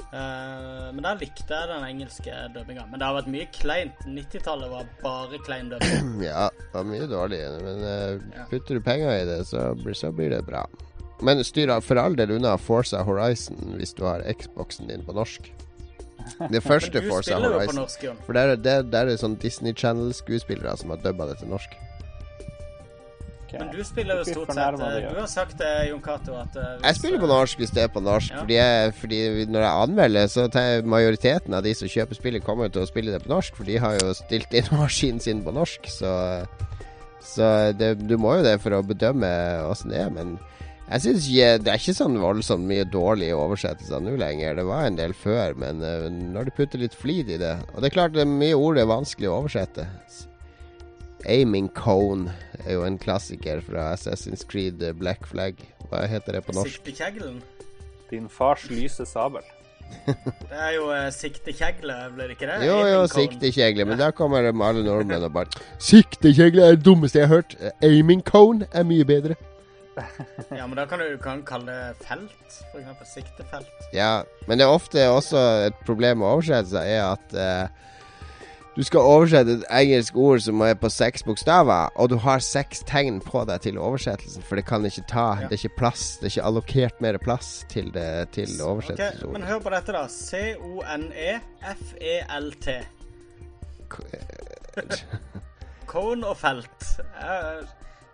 Uh, 0.09 0.89
men 0.95 1.03
der 1.03 1.19
likte 1.21 1.53
jeg 1.53 1.69
den 1.69 1.83
engelske 1.85 2.37
dubbinga. 2.55 2.85
Men 2.89 3.01
det 3.01 3.09
har 3.09 3.17
vært 3.19 3.31
mye 3.33 3.49
kleint. 3.53 4.05
90-tallet 4.07 4.71
var 4.71 4.87
bare 5.03 5.41
klein 5.45 5.73
dubbing. 5.73 6.15
Ja, 6.29 6.47
det 6.49 6.71
var 6.73 6.87
mye 6.87 7.09
dårlig, 7.09 7.41
men 7.65 7.83
uh, 7.85 8.45
putter 8.49 8.79
du 8.79 8.85
penger 8.85 9.13
i 9.17 9.27
det, 9.27 9.41
så, 9.51 9.73
så 9.99 10.11
blir 10.15 10.31
det 10.33 10.45
bra. 10.47 10.63
Men 11.21 11.43
styr 11.43 11.71
for 11.83 11.99
all 11.99 12.15
del 12.15 12.31
unna 12.37 12.55
Forza 12.57 13.03
Horizon 13.03 13.75
hvis 13.79 13.93
du 13.97 14.05
har 14.07 14.23
Xboxen 14.39 14.87
din 14.87 15.03
på 15.03 15.15
norsk. 15.17 15.51
Det 16.51 16.61
første 16.69 16.93
Men 17.01 17.03
du 17.03 17.09
Forza 17.11 17.31
spiller 17.35 17.47
jo 17.47 17.53
på 17.53 17.59
Horizon. 17.59 17.75
norsk, 17.81 18.03
Jon. 18.03 18.17
For 18.25 18.33
der, 18.37 18.55
der, 18.55 18.81
der 18.87 18.99
er 19.05 19.13
det 19.13 19.19
sånn 19.19 19.35
Disney 19.41 19.73
Channel-skuespillere 19.75 20.77
som 20.79 20.93
har 20.95 21.01
dubba 21.03 21.27
det 21.31 21.39
til 21.41 21.51
norsk. 21.51 21.75
Okay. 23.49 23.59
Men 23.63 23.71
du 23.73 23.79
spiller 23.81 24.19
jo 24.19 24.25
stort 24.27 24.51
sett 24.53 24.75
eh, 24.77 24.97
ja. 25.01 25.09
Du 25.09 25.19
har 25.23 25.29
sagt 25.31 25.55
det, 25.57 25.69
Jon 25.89 26.01
Cato, 26.05 26.35
at 26.37 26.53
eh, 26.53 26.67
hvis, 26.75 26.83
Jeg 26.85 26.97
spiller 26.99 27.21
på 27.23 27.29
norsk 27.31 27.57
hvis 27.63 27.71
det 27.73 27.81
er 27.81 27.87
på 27.95 28.03
norsk, 28.05 28.29
Ja. 28.35 28.43
fordi, 28.43 28.57
jeg, 28.59 28.91
fordi 28.99 29.21
når 29.49 29.63
jeg 29.65 29.83
anmelder, 29.87 30.27
så 30.29 30.43
tar 30.53 30.83
majoriteten 30.85 31.55
av 31.57 31.63
de 31.65 31.73
som 31.73 31.89
kjøper 31.89 32.19
spillet, 32.19 32.45
kommer 32.45 32.69
til 32.69 32.83
å 32.85 32.89
spille 32.91 33.15
det 33.15 33.23
på 33.25 33.31
norsk, 33.33 33.55
for 33.57 33.65
de 33.65 33.79
har 33.81 33.97
jo 33.97 34.13
stilt 34.13 34.53
inn 34.53 34.69
maskinen 34.83 35.19
sin 35.19 35.41
på 35.43 35.55
norsk, 35.55 35.89
så 35.89 36.13
Så 37.25 37.43
det, 37.77 37.95
du 38.07 38.15
må 38.21 38.37
jo 38.37 38.43
det 38.45 38.59
for 38.61 38.71
å 38.77 38.83
bedømme 38.85 39.27
åssen 39.67 39.91
det 39.91 39.97
er, 40.05 40.13
men 40.13 40.37
jeg 40.89 41.01
synes 41.03 41.27
ikke 41.29 41.49
Det 41.61 41.71
er 41.71 41.81
ikke 41.81 41.97
sånn 41.97 42.17
voldsomt 42.21 42.65
mye 42.69 42.85
dårlige 42.89 43.37
oversettelser 43.37 44.01
nå 44.01 44.15
lenger. 44.17 44.57
Det 44.57 44.65
var 44.65 44.87
en 44.87 44.97
del 44.97 45.13
før, 45.13 45.53
men 45.61 45.83
eh, 45.85 46.07
når 46.09 46.49
du 46.49 46.55
putter 46.57 46.81
litt 46.81 46.97
flid 46.97 47.29
i 47.29 47.37
det 47.41 47.55
Og 47.73 47.81
det 47.81 47.91
er 47.91 47.97
klart 47.97 48.15
det 48.17 48.25
er 48.25 48.31
mye 48.31 48.57
ord 48.57 48.79
det 48.79 48.85
er 48.85 48.93
vanskelig 48.93 49.29
å 49.29 49.37
oversette. 49.43 49.85
Aiming 51.29 51.69
Cone 51.75 52.31
er 52.65 52.77
jo 52.77 52.85
en 52.87 52.97
klassiker 52.97 53.61
fra 53.65 53.91
Assassin's 53.93 54.45
Creed 54.47 54.81
eh, 54.81 54.95
Black 54.95 55.27
Flag. 55.29 55.61
Hva 55.89 56.05
heter 56.09 56.37
det 56.37 56.43
på 56.47 56.55
norsk? 56.57 56.79
Siktekjeglen. 56.79 57.39
Din 58.09 58.29
fars 58.31 58.65
lyse 58.71 59.05
sabel. 59.05 59.45
Det 60.49 60.53
er 60.53 60.73
jo 60.75 60.89
uh, 60.93 61.07
siktekjegle, 61.13 61.93
blir 62.13 62.29
det 62.29 62.35
ikke 62.37 62.45
det? 62.49 62.59
Jo, 62.67 62.75
jo, 62.85 62.99
cone. 63.07 63.09
siktekjegle, 63.15 63.85
men 63.89 63.97
da 63.97 64.11
kommer 64.13 64.45
alle 64.45 64.83
nordmenn 64.85 65.25
og 65.25 65.33
bare 65.33 65.63
Siktekjegle 65.81 66.65
er 66.65 66.77
det 66.77 66.85
dummeste 66.85 67.17
jeg 67.17 67.25
har 67.25 67.39
hørt. 67.39 67.55
Eh, 67.57 67.87
Aiming 67.89 68.21
cone 68.25 68.67
er 68.69 68.85
mye 68.85 69.07
bedre. 69.07 69.37
Ja, 70.59 70.67
men 70.67 70.77
da 70.77 70.85
kan 70.89 70.99
du 70.99 71.17
kan 71.21 71.43
kalle 71.47 71.65
det 71.71 71.95
felt, 72.07 72.49
for 72.71 72.79
eksempel. 72.79 73.07
Siktefelt. 73.07 73.93
Ja, 73.93 74.23
men 74.47 74.57
det 74.59 74.65
er 74.65 74.71
ofte 74.73 75.09
også 75.09 75.37
et 75.69 75.77
problem 75.85 76.17
med 76.21 76.27
oversettelser, 76.27 76.81
er 76.81 77.03
at 77.13 77.33
eh, 77.33 77.67
du 78.79 78.83
skal 78.87 78.99
oversette 79.03 79.51
et 79.57 79.65
engelsk 79.81 80.15
ord 80.15 80.39
som 80.45 80.61
er 80.63 80.73
på 80.79 80.89
seks 80.93 81.23
bokstaver, 81.27 81.89
og 81.99 82.09
du 82.13 82.17
har 82.23 82.39
seks 82.39 82.79
tegn 82.87 83.19
på 83.19 83.41
deg 83.49 83.61
til 83.65 83.77
oversettelsen, 83.81 84.43
for 84.47 84.55
det 84.55 84.65
kan 84.69 84.85
ikke 84.87 85.03
ta 85.09 85.27
Ja. 85.41 85.47
Det 85.49 85.57
er 85.57 85.63
ikke 85.65 85.77
plass, 85.81 86.03
det 86.17 86.25
er 86.29 86.31
ikke 86.35 86.47
allokert 86.47 87.01
mer 87.01 87.17
plass 87.17 87.65
til, 87.69 87.93
det, 87.93 88.29
til 88.31 88.61
Ok, 88.63 88.91
men 89.33 89.43
hør 89.43 89.59
på 89.59 89.69
dette, 89.73 89.91
da. 89.91 90.05
E 90.05 90.09
C-O-N-E-F-E-L-T. 91.49 92.67
Cone 95.89 96.27
og 96.27 96.37
felt. 96.37 96.83
Eh, 97.17 97.65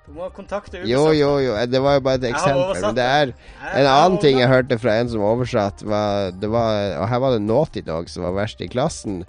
Du 0.05 0.13
må 0.13 0.27
kontakte 0.29 0.77
Ubisoft. 0.77 0.91
Jo, 0.91 1.13
jo, 1.17 1.31
jo, 1.41 1.55
det 1.65 1.81
var 1.81 1.97
jo 1.97 2.03
bare 2.05 2.19
et 2.21 2.27
eksempel. 2.29 2.77
Men 2.83 2.97
det 2.97 3.05
er 3.05 3.33
En 3.73 3.87
annen 3.89 4.19
ting 4.21 4.37
jeg 4.39 4.51
hørte 4.51 4.77
fra 4.77 4.99
en 4.99 5.09
som 5.09 5.23
oversatt, 5.25 5.81
var, 5.81 6.29
det 6.37 6.49
var 6.53 6.99
Og 7.01 7.09
her 7.09 7.23
var 7.23 7.33
det 7.33 7.41
Naughty 7.41 7.81
Dog 7.85 8.09
som 8.09 8.27
var 8.27 8.35
verst 8.37 8.61
i 8.61 8.69
klassen. 8.69 9.23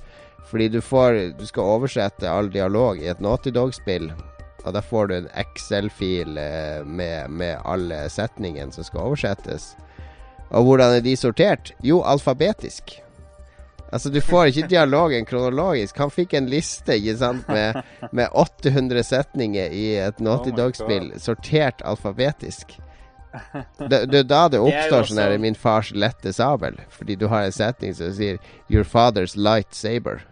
Fordi 0.50 0.68
du 0.68 0.80
får 0.84 1.38
Du 1.40 1.46
skal 1.48 1.64
oversette 1.76 2.28
all 2.28 2.50
dialog 2.52 3.00
i 3.00 3.08
et 3.08 3.24
Naughty 3.24 3.54
Dog-spill. 3.56 4.10
Og 4.66 4.74
da 4.74 4.82
får 4.82 5.08
du 5.08 5.14
en 5.16 5.32
Excel-fil 5.38 6.36
eh, 6.42 6.82
med, 6.84 7.30
med 7.30 7.60
alle 7.64 8.08
setningene 8.10 8.74
som 8.74 8.84
skal 8.84 9.12
oversettes. 9.12 9.76
Og 10.50 10.66
hvordan 10.66 10.96
er 10.98 11.04
de 11.04 11.14
sortert? 11.18 11.70
Jo, 11.86 12.02
alfabetisk. 12.02 12.98
Altså, 13.96 14.10
du 14.12 14.20
får 14.20 14.50
ikke 14.50 14.68
dialogen 14.68 15.24
kronologisk. 15.24 15.96
Han 16.02 16.10
fikk 16.12 16.34
en 16.36 16.50
liste 16.52 16.98
ikke 16.98 17.14
sant, 17.16 17.46
med, 17.48 17.78
med 18.12 18.28
800 18.36 19.06
setninger 19.08 19.72
i 19.72 19.86
et 20.04 20.20
Naughty 20.20 20.52
Oh 20.52 20.58
Dog-spill, 20.58 21.14
sortert 21.16 21.80
alfabetisk. 21.80 22.76
Det, 23.78 24.02
det 24.12 24.20
er 24.20 24.28
da 24.28 24.42
det 24.52 24.56
Det 24.60 24.62
oppstår 24.64 25.08
sånn 25.08 25.20
her 25.20 25.38
'min 25.40 25.56
fars 25.56 25.94
lette 25.96 26.32
sabel'. 26.32 26.78
Fordi 26.92 27.16
du 27.16 27.26
har 27.32 27.48
en 27.48 27.56
setning 27.56 27.96
som 27.96 28.12
sier 28.12 28.36
'your 28.68 28.84
father's 28.84 29.36
light 29.36 29.72
saber'. 29.72 30.24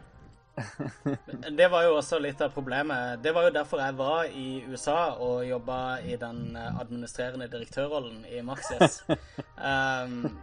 Det 1.59 1.69
var 1.69 1.83
jo 1.89 1.97
også 1.99 2.19
litt 2.19 2.41
av 2.41 2.53
problemet. 2.55 3.23
Det 3.23 3.33
var 3.35 3.49
jo 3.49 3.55
derfor 3.57 3.81
jeg 3.81 3.97
var 3.99 4.25
i 4.25 4.65
USA 4.69 5.17
og 5.19 5.47
jobba 5.49 6.01
i 6.05 6.17
den 6.17 6.57
eh, 6.57 6.81
administrerende 6.81 7.49
direktørrollen 7.49 8.25
i 8.29 8.43
Maxis. 8.43 9.03
Um, 9.65 10.37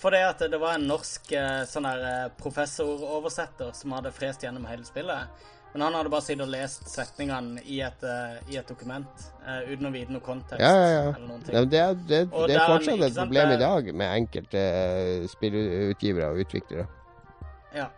for 0.00 0.14
det 0.14 0.22
at 0.26 0.44
det 0.50 0.60
var 0.60 0.78
en 0.78 0.86
norsk 0.88 1.32
uh, 1.34 1.64
sånn 1.68 1.88
der 1.88 2.30
professoroversetter 2.40 3.74
som 3.76 3.94
hadde 3.96 4.12
frest 4.14 4.44
gjennom 4.44 4.66
hele 4.70 4.86
spillet. 4.86 5.50
Men 5.74 5.82
han 5.88 5.96
hadde 5.98 6.10
bare 6.12 6.22
sittet 6.22 6.44
og 6.44 6.52
lest 6.52 6.86
setningene 6.86 7.62
i 7.66 7.80
et, 7.82 8.04
i 8.46 8.60
et 8.60 8.68
dokument 8.68 9.24
uh, 9.42 9.64
uten 9.66 9.88
å 9.88 9.90
vite 9.94 10.14
noe 10.14 10.22
kontekst. 10.22 10.62
Ja, 10.62 10.70
ja, 10.70 10.90
ja. 10.92 11.38
ja 11.56 11.64
det, 11.66 11.80
er, 11.80 11.96
det, 11.98 12.20
det 12.30 12.54
er 12.54 12.68
fortsatt 12.70 13.02
et 13.08 13.18
problem 13.18 13.54
i 13.56 13.60
dag 13.64 13.90
med 13.90 14.18
enkelte 14.22 14.62
uh, 14.62 15.26
spillutgivere 15.32 16.30
og 16.30 16.44
utviklere. 16.44 16.86
Ja. 17.74 17.88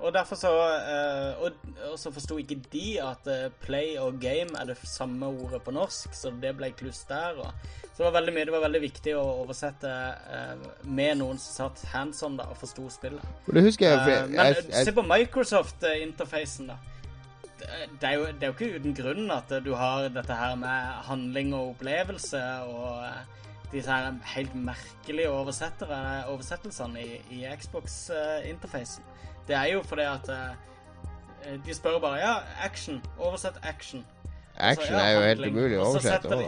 Og 0.00 0.12
derfor 0.12 0.36
så 0.36 0.50
uh, 0.52 1.42
Og, 1.42 1.54
og 1.90 1.98
så 1.98 2.10
forsto 2.12 2.36
ikke 2.38 2.58
de 2.72 2.98
at 3.00 3.28
play 3.62 3.96
og 3.98 4.20
game 4.20 4.58
er 4.60 4.68
det 4.68 4.76
samme 4.84 5.26
ordet 5.26 5.62
på 5.64 5.72
norsk, 5.74 6.14
så 6.14 6.32
det 6.42 6.52
ble 6.58 6.70
kluss 6.76 7.04
der. 7.08 7.38
Og, 7.40 7.52
så 7.84 8.02
det 8.02 8.06
var 8.08 8.18
veldig 8.18 8.34
mye 8.36 8.44
Det 8.44 8.54
var 8.56 8.66
veldig 8.66 8.82
viktig 8.82 9.14
å 9.16 9.22
oversette 9.44 9.92
med 10.84 11.16
noen 11.22 11.40
som 11.40 11.70
satt 11.70 11.86
hands 11.94 12.22
on 12.26 12.36
da 12.36 12.48
og 12.52 12.60
forsto 12.60 12.88
spillet. 12.92 13.24
Det 13.48 13.64
husker 13.64 13.88
jeg, 13.88 14.04
jeg, 14.10 14.28
Men 14.28 14.40
jeg, 14.40 14.68
jeg, 14.68 14.84
se 14.90 14.96
på 14.96 15.06
Microsoft-interfacen, 15.06 16.74
da 16.74 16.78
det 18.00 18.08
er, 18.08 18.12
jo, 18.12 18.26
det 18.26 18.42
er, 18.42 18.46
jo, 18.46 18.52
ikke 18.52 18.78
uten 18.78 18.94
grunn 18.94 19.30
at 19.32 19.50
du 19.64 19.72
har 19.74 20.08
dette 20.12 20.34
her 20.36 20.54
med 20.60 20.92
handling 21.08 21.54
og 21.56 21.74
opplevelse 21.74 22.40
og 22.68 23.02
eh, 23.06 23.22
disse 23.72 23.90
her 23.90 24.18
helt 24.34 24.54
merkelige 24.54 25.30
oversettelsene 25.32 27.02
i, 27.02 27.20
i 27.38 27.44
Xbox-interfacen. 27.56 29.04
Det 29.46 29.56
er 29.56 29.72
jo 29.72 29.82
fordi 29.86 30.06
at 30.10 30.28
eh, 30.28 31.58
de 31.66 31.74
spør 31.74 31.98
bare 32.02 32.20
Ja, 32.22 32.34
action. 32.64 33.02
Oversett 33.18 33.58
action. 33.62 34.06
Action 34.56 34.86
så, 34.86 34.92
ja, 34.92 35.04
er 35.04 35.12
jo 35.12 35.26
helt 35.26 35.46
umulig 35.46 35.78
å 35.78 35.90
oversette. 35.90 36.40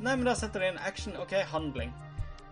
Nei, 0.00 0.14
men 0.14 0.24
da 0.24 0.34
setter 0.38 0.62
de 0.62 0.70
inn 0.72 0.78
action. 0.86 1.16
OK, 1.20 1.34
handling. 1.52 1.92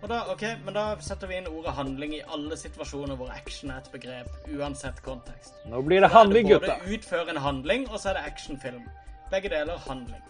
Og 0.02 0.08
da, 0.08 0.20
ok, 0.30 0.42
Men 0.64 0.76
da 0.76 0.84
setter 1.02 1.30
vi 1.30 1.38
inn 1.40 1.48
ordet 1.50 1.74
handling 1.74 2.14
i 2.14 2.22
alle 2.34 2.56
situasjoner 2.58 3.18
hvor 3.18 3.32
action 3.34 3.72
er 3.74 3.82
et 3.82 3.90
begrep, 3.92 4.30
uansett 4.54 5.00
kontekst. 5.02 5.56
Nå 5.66 5.80
blir 5.86 6.04
det 6.04 6.12
handling, 6.12 6.46
gutta. 6.50 6.66
Da 6.66 6.72
er 6.76 6.78
det 6.78 6.86
både 6.86 6.98
utføre 6.98 7.34
en 7.34 7.42
handling, 7.42 7.88
og 7.90 7.98
så 7.98 8.12
er 8.12 8.20
det 8.20 8.26
actionfilm. 8.30 8.84
Begge 9.32 9.50
deler 9.52 9.80
handling. 9.88 10.22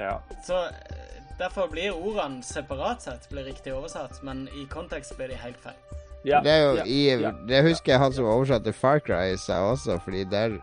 Ja. 0.00 0.16
Så 0.44 0.64
eh, 0.66 1.20
derfor 1.38 1.68
blir 1.70 1.94
ordene 1.94 2.42
separat 2.42 3.04
sett 3.06 3.28
blir 3.30 3.46
riktig 3.46 3.74
oversatt, 3.74 4.18
men 4.26 4.48
i 4.56 4.66
kontekst 4.70 5.14
blir 5.16 5.30
de 5.30 5.38
helt 5.38 5.60
feil. 5.62 5.78
Ja, 6.24 6.38
det, 6.44 6.52
jo 6.62 6.74
ja, 6.78 6.84
i, 6.86 7.00
ja, 7.18 7.32
det 7.48 7.64
husker 7.66 7.94
jeg 7.94 8.02
han 8.02 8.14
som 8.14 8.28
oversatte 8.30 8.72
Far 8.76 9.00
Cry 9.02 9.34
sa 9.40 9.58
også, 9.72 9.98
fordi 10.04 10.22
der 10.30 10.60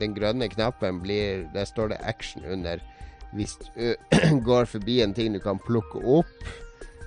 den 0.00 0.14
grønne 0.16 0.48
knappen 0.48 1.02
blir 1.02 1.44
Der 1.52 1.68
står 1.68 1.92
det 1.92 1.98
action 2.00 2.44
under. 2.48 2.80
Hvis 3.36 3.58
du 3.60 3.94
går 4.48 4.64
forbi 4.64 5.02
en 5.02 5.14
ting 5.14 5.34
du 5.34 5.40
kan 5.40 5.60
plukke 5.60 6.00
opp 6.00 6.32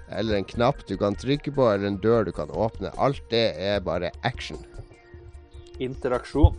eller 0.10 0.38
en 0.38 0.46
knapp 0.46 0.86
du 0.88 0.98
kan 1.02 1.16
trykke 1.18 1.52
på, 1.52 1.66
eller 1.72 1.88
en 1.88 1.98
dør 1.98 2.28
du 2.28 2.32
kan 2.32 2.52
åpne. 2.54 2.92
Alt 3.02 3.24
det 3.32 3.56
er 3.58 3.80
bare 3.82 4.12
action. 4.24 4.60
Interaksjon. 5.82 6.56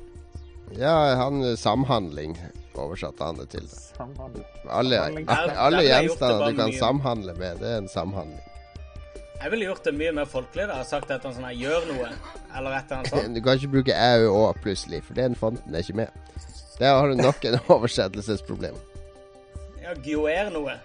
Ja, 0.75 1.15
han 1.15 1.45
samhandling 1.57 2.35
oversatte 2.75 3.25
han 3.25 3.39
det 3.39 3.49
til. 3.55 3.69
Samhandling. 3.71 4.45
Alle, 4.69 4.99
alle 5.55 5.83
gjenstander 5.87 6.51
du 6.51 6.59
kan 6.59 6.75
samhandle 6.75 7.37
med, 7.39 7.63
det 7.63 7.71
er 7.71 7.79
en 7.85 7.89
samhandling. 7.89 8.43
Jeg 9.43 9.53
ville 9.53 9.69
gjort 9.69 9.85
det 9.85 9.93
mye 9.95 10.13
mer 10.17 10.29
folkelig. 10.31 10.67
da 10.71 10.81
Sagt 10.87 11.11
et 11.11 11.17
eller 11.19 11.31
annet 11.31 11.39
sånn 11.39 11.61
'gjør 11.61 11.89
noe', 11.93 12.11
eller 12.57 12.77
et 12.79 12.91
eller 12.91 12.97
annet 12.99 13.11
sånt. 13.13 13.35
Du 13.37 13.41
kan 13.45 13.61
ikke 13.61 13.73
bruke 13.77 13.95
au 13.95 14.27
og 14.33 14.61
plutselig, 14.65 15.03
for 15.05 15.15
den 15.19 15.37
fonten 15.39 15.75
er 15.75 15.85
ikke 15.85 16.01
med. 16.03 16.09
Der 16.81 16.93
har 16.99 17.09
du 17.09 17.15
nok 17.21 17.45
en 17.45 17.59
oversettelsesproblem. 17.77 18.77
Ja, 19.83 19.95
gjoer 20.03 20.51
noe. 20.51 20.77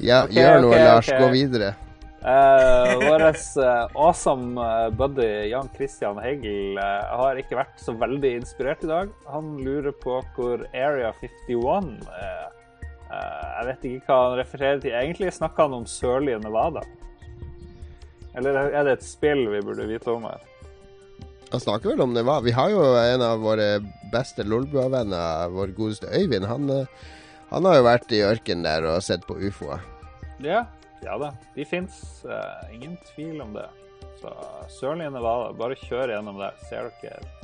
ja, 0.00 0.22
okay, 0.24 0.38
gjør 0.38 0.60
noe, 0.64 0.72
okay, 0.72 0.84
Lars. 0.86 1.08
Okay. 1.08 1.20
Gå 1.20 1.32
videre. 1.34 1.74
Uh, 2.22 2.94
Vår 3.02 3.22
uh, 3.26 3.88
awesome 3.98 4.54
uh, 4.54 4.88
buddy 4.94 5.50
Jan 5.50 5.68
Christian 5.74 6.20
Hegel 6.22 6.78
uh, 6.78 7.18
har 7.18 7.40
ikke 7.40 7.58
vært 7.58 7.82
så 7.82 7.92
veldig 7.98 8.36
inspirert 8.38 8.84
i 8.86 8.90
dag. 8.90 9.10
Han 9.34 9.56
lurer 9.58 9.90
på 9.90 10.20
hvor 10.36 10.62
Area 10.70 11.10
51 11.18 11.96
er. 12.14 12.61
Jeg 13.12 13.68
vet 13.68 13.86
ikke 13.88 14.08
hva 14.08 14.18
han 14.24 14.38
refererer 14.40 14.82
til. 14.82 14.96
Egentlig 14.96 15.32
snakker 15.36 15.68
han 15.68 15.78
om 15.80 15.88
sørlige 15.88 16.40
Nevada. 16.42 16.82
Eller 18.38 18.72
er 18.72 18.86
det 18.88 18.98
et 18.98 19.04
spill 19.04 19.44
vi 19.52 19.60
burde 19.64 19.86
vite 19.90 20.08
om 20.10 20.24
her? 20.24 20.44
Han 21.52 21.60
snakker 21.60 21.92
vel 21.92 22.00
om 22.00 22.14
Nevada. 22.16 22.44
Vi 22.46 22.54
har 22.56 22.72
jo 22.72 22.84
en 22.96 23.24
av 23.26 23.42
våre 23.44 23.74
beste 24.12 24.44
Lolbua-venner, 24.48 25.52
vår 25.52 25.74
godeste 25.76 26.08
Øyvind. 26.08 26.48
Han 26.48 26.70
han 27.52 27.68
har 27.68 27.74
jo 27.76 27.84
vært 27.84 28.12
i 28.16 28.22
ørkenen 28.24 28.64
der 28.64 28.86
og 28.88 29.02
sett 29.04 29.26
på 29.28 29.36
ufoer. 29.36 29.82
Ja, 30.40 30.64
ja 31.04 31.18
da. 31.20 31.34
De 31.52 31.66
fins. 31.68 31.98
Uh, 32.24 32.32
eh, 32.32 32.74
ingen 32.78 32.96
tvil 33.10 33.42
om 33.44 33.52
det. 33.52 33.66
Så 34.22 34.32
sørlige 34.72 35.12
Nevada, 35.12 35.50
bare 35.58 35.76
kjør 35.76 36.14
gjennom 36.14 36.40
der. 36.40 36.56
Ser 36.70 36.88
dere 37.02 37.41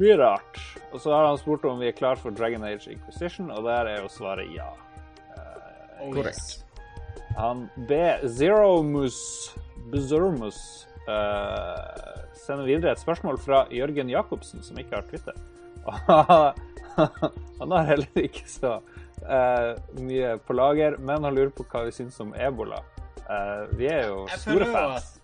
mye 0.00 0.16
rart. 0.20 0.60
Og 0.92 1.00
så 1.02 1.12
har 1.14 1.26
han 1.28 1.38
spurt 1.40 1.64
om 1.68 1.80
vi 1.80 1.90
er 1.90 1.96
klar 1.96 2.20
for 2.20 2.34
Dragon 2.34 2.64
Age 2.64 2.92
Inquisition, 2.92 3.50
og 3.50 3.66
der 3.66 3.92
er 3.92 4.02
jo 4.04 4.12
svaret 4.12 4.52
ja. 4.54 4.68
Uh, 5.36 6.12
Korrekt. 6.14 6.62
Han 7.36 7.66
ber 7.88 8.24
Zeromus 8.32 9.18
Bezermus 9.92 10.86
uh, 11.06 12.22
sende 12.46 12.64
videre 12.66 12.94
et 12.94 13.02
spørsmål 13.02 13.38
fra 13.38 13.64
Jørgen 13.70 14.10
Jacobsen, 14.10 14.62
som 14.62 14.78
ikke 14.80 14.96
har 14.96 15.06
Twitter. 15.10 15.36
han 17.60 17.70
har 17.72 17.84
heller 17.90 18.22
ikke 18.22 18.46
så 18.50 18.78
uh, 18.80 19.72
mye 20.00 20.36
på 20.46 20.56
lager, 20.56 20.98
men 20.98 21.24
han 21.24 21.36
lurer 21.36 21.52
på 21.54 21.66
hva 21.70 21.86
vi 21.86 21.94
syns 21.94 22.18
om 22.24 22.34
ebola. 22.34 22.82
Uh, 23.26 23.66
vi 23.78 23.90
er 23.90 24.08
jo 24.10 24.24
store 24.38 24.70
fans. 24.72 25.15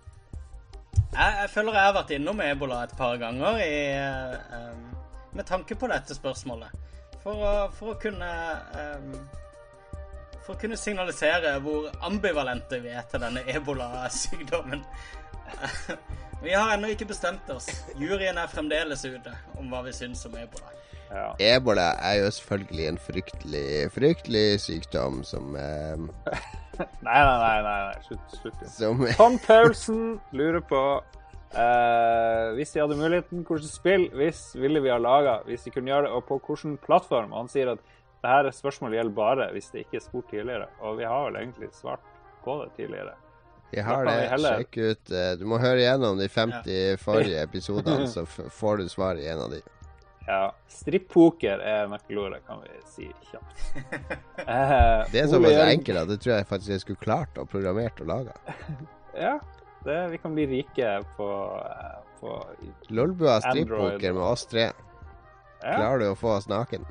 Jeg, 1.12 1.34
jeg, 1.40 1.50
føler 1.52 1.76
jeg 1.76 1.88
har 1.88 1.94
vært 1.96 2.14
innom 2.16 2.40
ebola 2.44 2.82
et 2.86 2.94
par 2.96 3.18
ganger 3.20 3.60
i, 3.60 3.74
uh, 3.92 5.32
med 5.36 5.44
tanke 5.48 5.76
på 5.76 5.90
dette 5.90 6.16
spørsmålet. 6.16 6.72
For 7.22 7.38
å, 7.38 7.52
for 7.76 7.92
å 7.92 7.98
kunne 8.02 8.28
um, 8.74 9.12
For 10.42 10.56
å 10.56 10.58
kunne 10.58 10.78
signalisere 10.80 11.52
hvor 11.62 11.86
ambivalente 12.02 12.80
vi 12.82 12.90
er 12.90 13.04
til 13.10 13.22
denne 13.22 13.44
ebolasykdommen. 13.46 14.82
vi 16.44 16.56
har 16.56 16.72
ennå 16.74 16.90
ikke 16.90 17.06
bestemt 17.12 17.50
oss. 17.54 17.68
Juryen 18.00 18.40
er 18.42 18.50
fremdeles 18.50 19.04
ute 19.06 19.36
om 19.60 19.70
hva 19.70 19.84
vi 19.86 19.94
syns 19.94 20.24
om 20.26 20.34
ebola. 20.40 20.72
Ja. 21.12 21.28
Ebola 21.38 21.92
er 22.00 22.24
jo 22.24 22.32
selvfølgelig 22.32 22.88
en 22.88 22.98
fryktelig, 22.98 23.68
fryktelig 23.92 24.46
sykdom 24.64 25.22
som 25.28 25.54
eh, 25.60 26.42
Nei, 27.06 27.20
nei, 27.24 27.38
nei. 27.62 27.62
nei, 27.66 28.02
Slutt. 28.06 28.36
slutt. 28.40 28.62
Som... 28.72 29.06
Tom 29.18 29.38
Paulsen 29.42 30.20
lurer 30.32 30.62
på 30.64 30.82
uh, 31.02 32.52
Hvis 32.56 32.72
de 32.72 32.80
hadde 32.80 32.96
muligheten, 32.96 33.42
hvilket 33.48 33.68
spill 33.70 34.06
hvis 34.16 34.44
ville 34.56 34.80
vi 34.84 34.92
ha 34.92 35.00
laga 35.00 35.40
hvis 35.48 35.66
de 35.66 35.74
kunne 35.74 35.92
gjøre 35.92 36.08
det, 36.08 36.14
og 36.16 36.24
på 36.28 36.40
hvilken 36.46 36.78
plattform? 36.84 37.34
Og 37.34 37.44
han 37.44 37.52
sier 37.52 37.74
at 37.74 37.82
dette 38.22 38.54
spørsmålet 38.54 39.00
gjelder 39.00 39.18
bare 39.18 39.50
hvis 39.52 39.68
det 39.74 39.84
ikke 39.84 39.98
er 39.98 40.06
spurt 40.06 40.30
tidligere. 40.30 40.70
Og 40.80 40.96
vi 41.00 41.08
har 41.10 41.26
vel 41.26 41.42
egentlig 41.42 41.72
svart 41.76 42.04
på 42.44 42.56
det 42.62 42.72
tidligere. 42.78 43.16
Vi 43.72 43.80
har 43.80 44.04
det. 44.04 44.16
Sjekk 44.38 44.76
ut. 44.76 45.10
Eh, 45.10 45.30
du 45.40 45.46
må 45.48 45.58
høre 45.62 45.80
gjennom 45.80 46.18
de 46.20 46.28
50 46.28 46.72
ja. 46.72 46.96
forrige 47.00 47.42
episodene, 47.48 48.08
så 48.08 48.26
får 48.28 48.82
du 48.82 48.90
svar 48.92 49.20
i 49.20 49.28
en 49.32 49.46
av 49.46 49.54
de. 49.54 49.62
Ja. 50.26 50.52
Strippoker 50.70 51.62
er 51.66 51.88
nøkkelordet, 51.90 52.42
kan 52.46 52.62
vi 52.62 52.78
si 52.88 53.08
kjapt. 53.30 53.64
Eh, 54.42 55.04
det 55.12 55.20
er 55.20 55.28
såpass 55.30 55.54
enkelt 55.70 56.00
at 56.00 56.08
det 56.10 56.16
tror 56.24 56.32
jeg 56.34 56.46
faktisk 56.48 56.72
jeg 56.72 56.82
skulle 56.82 57.02
klart 57.04 57.36
å 57.38 57.44
programmert 57.46 58.00
og 58.02 58.08
laga. 58.10 58.32
ja. 59.24 59.36
Det, 59.82 59.98
vi 60.10 60.18
kan 60.22 60.34
bli 60.34 60.46
rike 60.50 60.96
på, 61.16 61.28
eh, 61.62 62.00
på 62.18 62.34
Lolbua 62.94 63.36
strippoker 63.44 64.16
med 64.16 64.22
oss 64.22 64.46
tre. 64.50 64.70
Ja. 65.62 65.76
Klarer 65.76 66.02
du 66.02 66.08
å 66.10 66.18
få 66.18 66.34
oss 66.40 66.48
naken? 66.50 66.86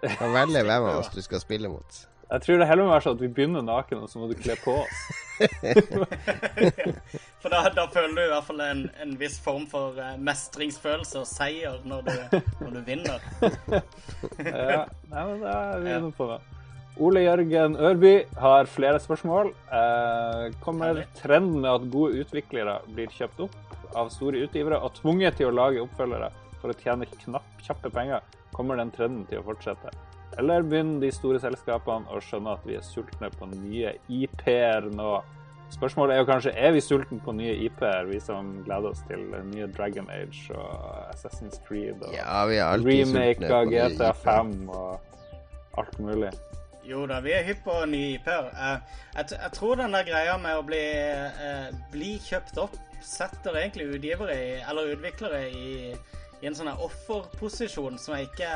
Du 0.00 0.08
kan 0.16 0.32
velge 0.32 0.64
hvem 0.64 0.88
av 0.88 1.02
oss 1.02 1.12
du 1.12 1.20
skal 1.24 1.44
spille 1.44 1.68
mot. 1.72 2.00
Jeg 2.32 2.44
tror 2.46 2.62
det 2.62 2.68
heller 2.70 2.86
må 2.86 2.94
være 2.94 3.04
sånn 3.04 3.18
at 3.18 3.22
vi 3.22 3.28
begynner 3.36 3.64
naken, 3.66 4.06
og 4.06 4.08
så 4.08 4.22
må 4.22 4.28
du 4.30 4.38
kle 4.40 4.54
på 4.62 4.78
oss. 4.80 5.02
for 7.42 7.52
da, 7.52 7.60
da, 7.76 7.84
føler 7.92 8.14
du 8.14 8.22
i 8.22 8.30
hvert 8.30 8.46
fall 8.46 8.62
en, 8.64 8.80
en 9.04 9.12
viss 9.20 9.36
form 9.42 9.66
for 9.68 9.98
uh, 10.00 10.14
mestringsfølelse 10.16 11.20
og 11.20 11.28
seier 11.28 11.76
når 11.88 12.06
du, 12.06 12.38
når 12.62 12.78
du 12.78 12.80
vinner. 12.86 13.26
ja, 14.48 14.86
nei, 15.10 15.26
men 15.28 15.42
da 15.42 15.58
er 15.74 15.84
vi 15.84 15.94
inne 15.98 16.12
på 16.16 16.30
Med. 16.30 16.48
Ole 17.02 17.22
Jørgen 17.24 17.76
Ørby 17.80 18.12
har 18.40 18.68
flere 18.68 19.00
spørsmål. 19.00 19.52
Eh, 19.72 20.52
kommer 20.60 21.04
trenden 21.16 21.62
med 21.62 21.70
at 21.70 21.88
gode 21.92 22.20
utviklere 22.20 22.78
blir 22.92 23.12
kjøpt 23.12 23.40
opp 23.46 23.96
av 23.96 24.12
store 24.12 24.44
utgivere 24.44 24.80
og 24.80 24.92
tvunget 25.00 25.40
til 25.40 25.48
å 25.48 25.56
lage 25.56 25.80
oppfølgere 25.84 26.28
for 26.60 26.72
å 26.72 26.78
tjene 26.80 27.08
knapp, 27.24 27.48
kjappe 27.64 27.92
penger, 27.92 28.24
kommer 28.52 28.80
den 28.80 28.92
trenden 28.92 29.24
til 29.28 29.40
å 29.40 29.46
fortsette? 29.48 29.92
Eller 30.40 30.64
begynner 30.64 31.02
de 31.02 31.12
store 31.12 31.40
selskapene 31.42 32.08
å 32.08 32.20
skjønne 32.24 32.56
at 32.56 32.66
vi 32.66 32.78
er 32.78 32.84
sultne 32.86 33.28
på 33.34 33.48
nye 33.52 33.94
IP-er 34.08 34.88
nå? 34.94 35.12
Spørsmålet 35.72 36.14
er 36.14 36.20
jo 36.20 36.28
kanskje 36.28 36.52
er 36.52 36.72
vi 36.74 36.82
sultne 36.84 37.18
på 37.24 37.32
nye 37.36 37.54
IP-er, 37.66 38.08
vi 38.10 38.18
som 38.20 38.50
gleder 38.66 38.92
oss 38.92 39.00
til 39.08 39.24
nye 39.48 39.68
Dragon 39.72 40.08
Age 40.12 40.52
og 40.52 41.12
Assassin's 41.14 41.60
Creed 41.66 42.02
og 42.04 42.16
Ja, 42.16 42.42
er 42.44 42.84
remake 42.84 43.48
av 43.48 43.68
på 43.68 43.72
nye 43.72 43.86
GTA 43.94 44.10
IP. 44.12 44.24
5 44.26 44.56
og 44.68 45.80
alt 45.80 45.98
mulig. 46.00 46.32
Jo 46.84 47.04
da, 47.06 47.20
vi 47.22 47.32
er 47.32 47.44
hypp 47.46 47.62
på 47.64 47.76
nye 47.88 48.16
IP-er. 48.16 48.48
Eh, 48.52 48.96
jeg, 49.16 49.36
jeg 49.36 49.52
tror 49.54 49.78
den 49.78 49.94
der 49.94 50.08
greia 50.08 50.38
med 50.42 50.58
å 50.58 50.64
bli, 50.66 50.82
eh, 50.82 51.68
bli 51.92 52.16
kjøpt 52.24 52.58
opp 52.60 52.76
setter 53.02 53.56
egentlig 53.58 53.88
utgivere 53.96 54.34
i, 54.34 54.50
eller 54.68 54.92
utviklere 54.94 55.44
i, 55.50 55.94
i 56.42 56.50
en 56.50 56.56
sånn 56.58 56.72
offerposisjon 56.74 57.98
som 58.02 58.16
jeg 58.16 58.28
ikke 58.32 58.52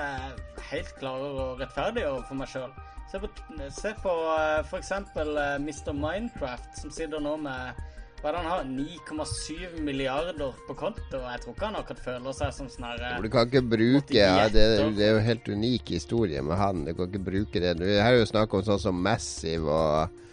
helt 0.72 0.94
klarer 0.98 1.42
å 1.42 1.50
rettferdiggjøre 1.60 2.24
for 2.26 2.40
meg 2.40 2.50
sjøl. 2.50 2.72
Se 3.06 3.20
på, 3.22 3.28
se 3.70 3.92
på 4.02 4.14
eh, 4.34 4.72
eksempel 4.74 5.36
eh, 5.38 5.52
Mr. 5.62 5.92
Minecraft, 5.94 6.72
som 6.80 6.90
sitter 6.94 7.22
nå 7.22 7.36
med 7.44 7.84
hva 8.16 8.30
er 8.30 8.34
det 8.34 8.40
han 8.40 8.48
har? 8.48 8.62
9,7 8.66 9.82
milliarder 9.84 10.54
på 10.66 10.74
konto. 10.74 11.20
Jeg 11.20 11.42
tror 11.42 11.54
ikke 11.54 11.68
han 11.68 11.78
akkurat 11.78 12.02
føler 12.02 12.34
seg 12.34 12.54
som 12.56 12.70
sånn 12.72 12.88
her 12.88 13.04
eh, 13.06 13.18
Du 13.22 13.28
kan 13.30 13.46
ikke 13.46 13.62
bruke 13.76 14.16
ja, 14.16 14.48
det, 14.50 14.64
det 14.96 15.04
er 15.06 15.18
jo 15.18 15.24
helt 15.28 15.50
unik 15.52 15.92
historie 15.94 16.42
med 16.42 16.58
han. 16.58 16.82
Du 16.88 16.94
kan 16.96 17.12
ikke 17.12 17.22
bruke 17.28 17.62
det. 17.62 17.76
her 17.78 18.08
er 18.08 18.18
jo 18.18 18.30
snakk 18.32 18.56
om 18.56 18.66
sånn 18.66 18.82
som 18.82 18.98
Massive 19.06 19.70
og, 19.70 20.24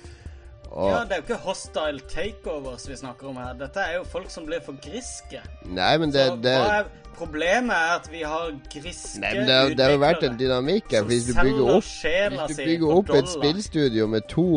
og 0.73 0.89
Ja, 0.89 0.99
det 1.05 1.11
er 1.15 1.21
jo 1.21 1.25
ikke 1.27 1.39
hostile 1.45 2.01
takeovers 2.09 2.87
vi 2.89 2.95
snakker 2.97 3.29
om 3.29 3.37
her. 3.37 3.53
Dette 3.59 3.79
er 3.83 3.95
jo 3.99 4.03
folk 4.09 4.29
som 4.33 4.45
blir 4.47 4.61
for 4.65 4.73
griske. 4.81 5.41
Nei, 5.69 5.91
men 6.01 6.11
det, 6.15 6.23
det 6.41 6.53
er 6.57 6.87
problemet 7.17 7.75
er 7.77 7.91
at 7.99 8.07
vi 8.11 8.23
har 8.25 8.51
griske 8.73 9.21
Nei, 9.21 9.33
men 9.37 9.45
det, 9.47 9.53
har- 9.59 9.75
det 9.77 9.85
har 9.85 9.91
jo 9.93 10.01
vært 10.01 10.23
en 10.29 10.37
dynamikk 10.39 10.95
her. 10.97 11.03
Hvis 11.09 11.27
du 11.29 11.33
bygger 11.37 11.75
opp, 11.75 11.83
hvis 11.85 12.57
du 12.57 12.63
bygger 12.65 12.95
opp 12.97 13.13
et 13.19 13.29
spillstudio 13.35 14.07
med 14.09 14.25
to 14.33 14.47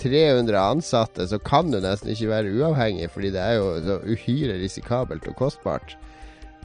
300 0.00 0.56
ansatte, 0.58 1.26
så 1.28 1.38
kan 1.44 1.70
du 1.70 1.76
nesten 1.84 2.10
ikke 2.14 2.30
være 2.30 2.52
uavhengig, 2.56 3.10
fordi 3.12 3.30
det 3.34 3.40
er 3.42 3.58
jo 3.58 3.66
så 3.84 3.98
uhyre 4.08 4.54
risikabelt 4.62 5.26
og 5.28 5.36
kostbart. 5.36 5.94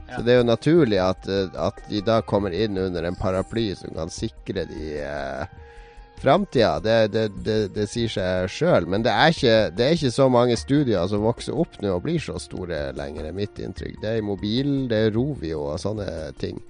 Ja. 0.08 0.16
Så 0.18 0.22
det 0.24 0.34
er 0.34 0.38
jo 0.40 0.48
naturlig 0.48 1.00
at, 1.02 1.28
eh, 1.28 1.50
at 1.60 1.80
de 1.90 2.00
da 2.06 2.20
kommer 2.22 2.54
inn 2.54 2.78
under 2.78 3.04
en 3.10 3.16
paraply 3.20 3.74
som 3.76 3.92
kan 3.98 4.10
sikre 4.14 4.66
de 4.70 4.92
eh, 5.02 5.46
framtida. 6.22 6.80
Det, 6.84 6.98
det, 7.14 7.26
det, 7.46 7.58
det 7.76 7.88
sier 7.92 8.12
seg 8.12 8.52
sjøl. 8.52 8.88
Men 8.92 9.06
er, 9.08 9.34
ikke, 9.34 9.58
det 9.76 9.86
er 9.86 9.98
ikke 9.98 10.14
så 10.16 10.30
mange 10.32 10.58
studier 10.60 11.08
som 11.12 11.26
vokser 11.26 11.58
opp 11.58 11.80
nå 11.84 11.96
og 11.96 12.06
blir 12.06 12.22
så 12.24 12.38
store 12.42 12.90
lenger, 12.98 13.30
er 13.30 13.36
mitt 13.36 13.60
inntrykk. 13.62 14.00
Det 14.04 14.16
er 14.16 14.26
mobil, 14.26 14.74
det 14.92 15.08
er 15.08 15.16
Rovio 15.16 15.66
og 15.72 15.82
sånne 15.82 16.08
ting. 16.42 16.62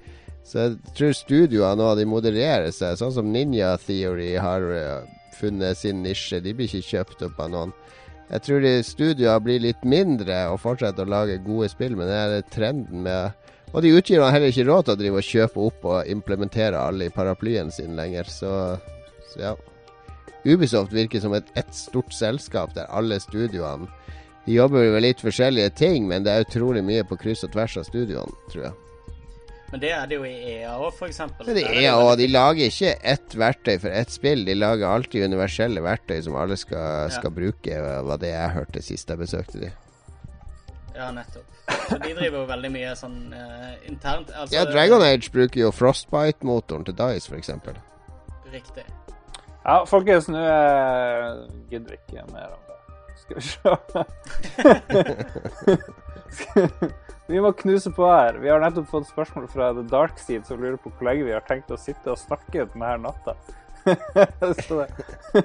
Så 0.46 0.62
jeg 0.62 0.94
tror 0.98 1.16
studioene 1.18 1.82
nå 1.82 1.94
de 1.98 2.06
modererer 2.06 2.74
seg, 2.74 3.00
sånn 3.00 3.14
som 3.16 3.32
Ninja 3.34 3.74
Theory 3.82 4.36
har 4.38 4.66
eh, 4.78 5.08
funnet 5.40 5.80
sin 5.80 6.04
nisje. 6.06 6.42
De 6.44 6.54
blir 6.54 6.70
ikke 6.70 6.92
kjøpt 6.92 7.26
opp 7.26 7.42
av 7.42 7.50
noen. 7.54 7.74
Jeg 8.30 8.42
tror 8.46 8.62
de 8.62 8.74
studioene 8.86 9.42
blir 9.46 9.62
litt 9.62 9.82
mindre 9.86 10.38
og 10.50 10.62
fortsetter 10.62 11.06
å 11.06 11.14
lage 11.14 11.42
gode 11.46 11.70
spill, 11.74 11.98
men 11.98 12.10
det 12.10 12.22
er 12.22 12.48
trenden 12.54 13.04
med 13.06 13.42
Og 13.76 13.82
de 13.84 13.90
utgiverne 13.92 14.30
har 14.30 14.38
heller 14.38 14.54
ikke 14.54 14.64
råd 14.70 14.86
til 14.86 14.94
å 14.94 15.00
drive 15.02 15.20
og 15.20 15.26
kjøpe 15.28 15.64
opp 15.66 15.88
og 15.90 16.08
implementere 16.08 16.80
alle 16.80 17.10
i 17.10 17.12
paraplyen 17.12 17.74
sin 17.76 17.98
lenger, 17.98 18.30
så 18.32 18.52
ja. 19.40 19.56
Ubisoft 20.46 20.94
virker 20.94 21.22
som 21.24 21.34
et, 21.34 21.48
et 21.58 21.72
stort 21.74 22.14
selskap 22.14 22.76
der 22.76 22.86
alle 22.94 23.18
studioene 23.20 23.88
De 24.46 24.54
jobber 24.54 24.84
jo 24.86 24.92
med 24.94 25.02
litt 25.02 25.22
forskjellige 25.26 25.72
ting, 25.74 26.04
men 26.08 26.22
det 26.26 26.32
er 26.32 26.44
utrolig 26.46 26.84
mye 26.86 27.06
på 27.10 27.18
kryss 27.18 27.42
og 27.48 27.56
tvers 27.56 27.78
av 27.82 27.88
studioene, 27.88 28.36
tror 28.52 28.68
jeg. 28.68 28.74
Men 29.72 29.82
det 29.82 29.90
er 29.90 30.04
det 30.06 30.20
jo 30.20 30.26
i 30.28 30.34
EA 30.52 30.76
òg, 30.78 31.00
eksempel. 31.08 31.48
Det 31.50 31.64
er, 31.66 31.88
og 31.96 32.12
veldig- 32.12 32.20
de 32.20 32.28
lager 32.30 32.70
ikke 32.70 32.92
ett 33.02 33.34
verktøy 33.36 33.80
for 33.82 33.90
ett 33.90 34.12
spill. 34.14 34.46
De 34.46 34.54
lager 34.54 34.86
alltid 34.88 35.26
universelle 35.26 35.82
verktøy 35.82 36.22
som 36.22 36.38
alle 36.38 36.58
skal, 36.62 37.10
skal 37.12 37.34
bruke, 37.34 37.80
var 38.06 38.22
det 38.22 38.30
jeg 38.30 38.54
hørte 38.54 38.84
sist 38.86 39.10
jeg 39.10 39.18
besøkte 39.18 39.64
de. 39.64 39.72
Ja, 40.96 41.10
nettopp. 41.12 41.50
Så 41.90 41.98
de 41.98 42.14
driver 42.14 42.38
jo 42.38 42.46
veldig 42.46 42.72
mye 42.72 42.94
sånn 42.96 43.34
uh, 43.34 43.74
internt 43.90 44.30
altså, 44.30 44.54
Ja, 44.54 44.64
Dragon 44.70 45.02
Age 45.02 45.32
bruker 45.34 45.60
jo 45.60 45.72
Frostbite-motoren 45.74 46.86
til 46.86 46.96
Dice, 46.96 47.34
f.eks. 47.34 47.50
Riktig. 48.54 48.86
Ja, 49.66 49.80
folkens, 49.90 50.28
nå 50.30 50.38
eh, 50.38 51.30
gidder 51.72 51.96
vi 51.96 51.98
ikke 51.98 52.26
mer 52.30 52.52
om 52.54 52.62
det. 52.70 52.76
Skal 53.18 53.36
vi 53.40 53.44
se 53.50 53.60
Vi 57.26 57.42
må 57.42 57.50
knuse 57.58 57.90
på 57.90 58.06
her. 58.06 58.38
Vi 58.38 58.52
har 58.52 58.62
nettopp 58.62 58.92
fått 58.92 59.08
spørsmål 59.10 59.48
fra 59.50 59.72
The 59.74 59.82
Dark 59.90 60.20
Seed 60.22 60.46
som 60.46 60.62
lurer 60.62 60.78
på 60.78 60.92
hvor 60.94 61.10
lenge 61.10 61.26
vi 61.26 61.34
har 61.34 61.42
tenkt 61.48 61.74
å 61.74 61.80
sitte 61.82 62.14
og 62.14 62.22
snakke 62.22 62.68
denne 62.70 62.92
natta. 63.08 63.34
Så 64.62 64.84
det 64.84 64.88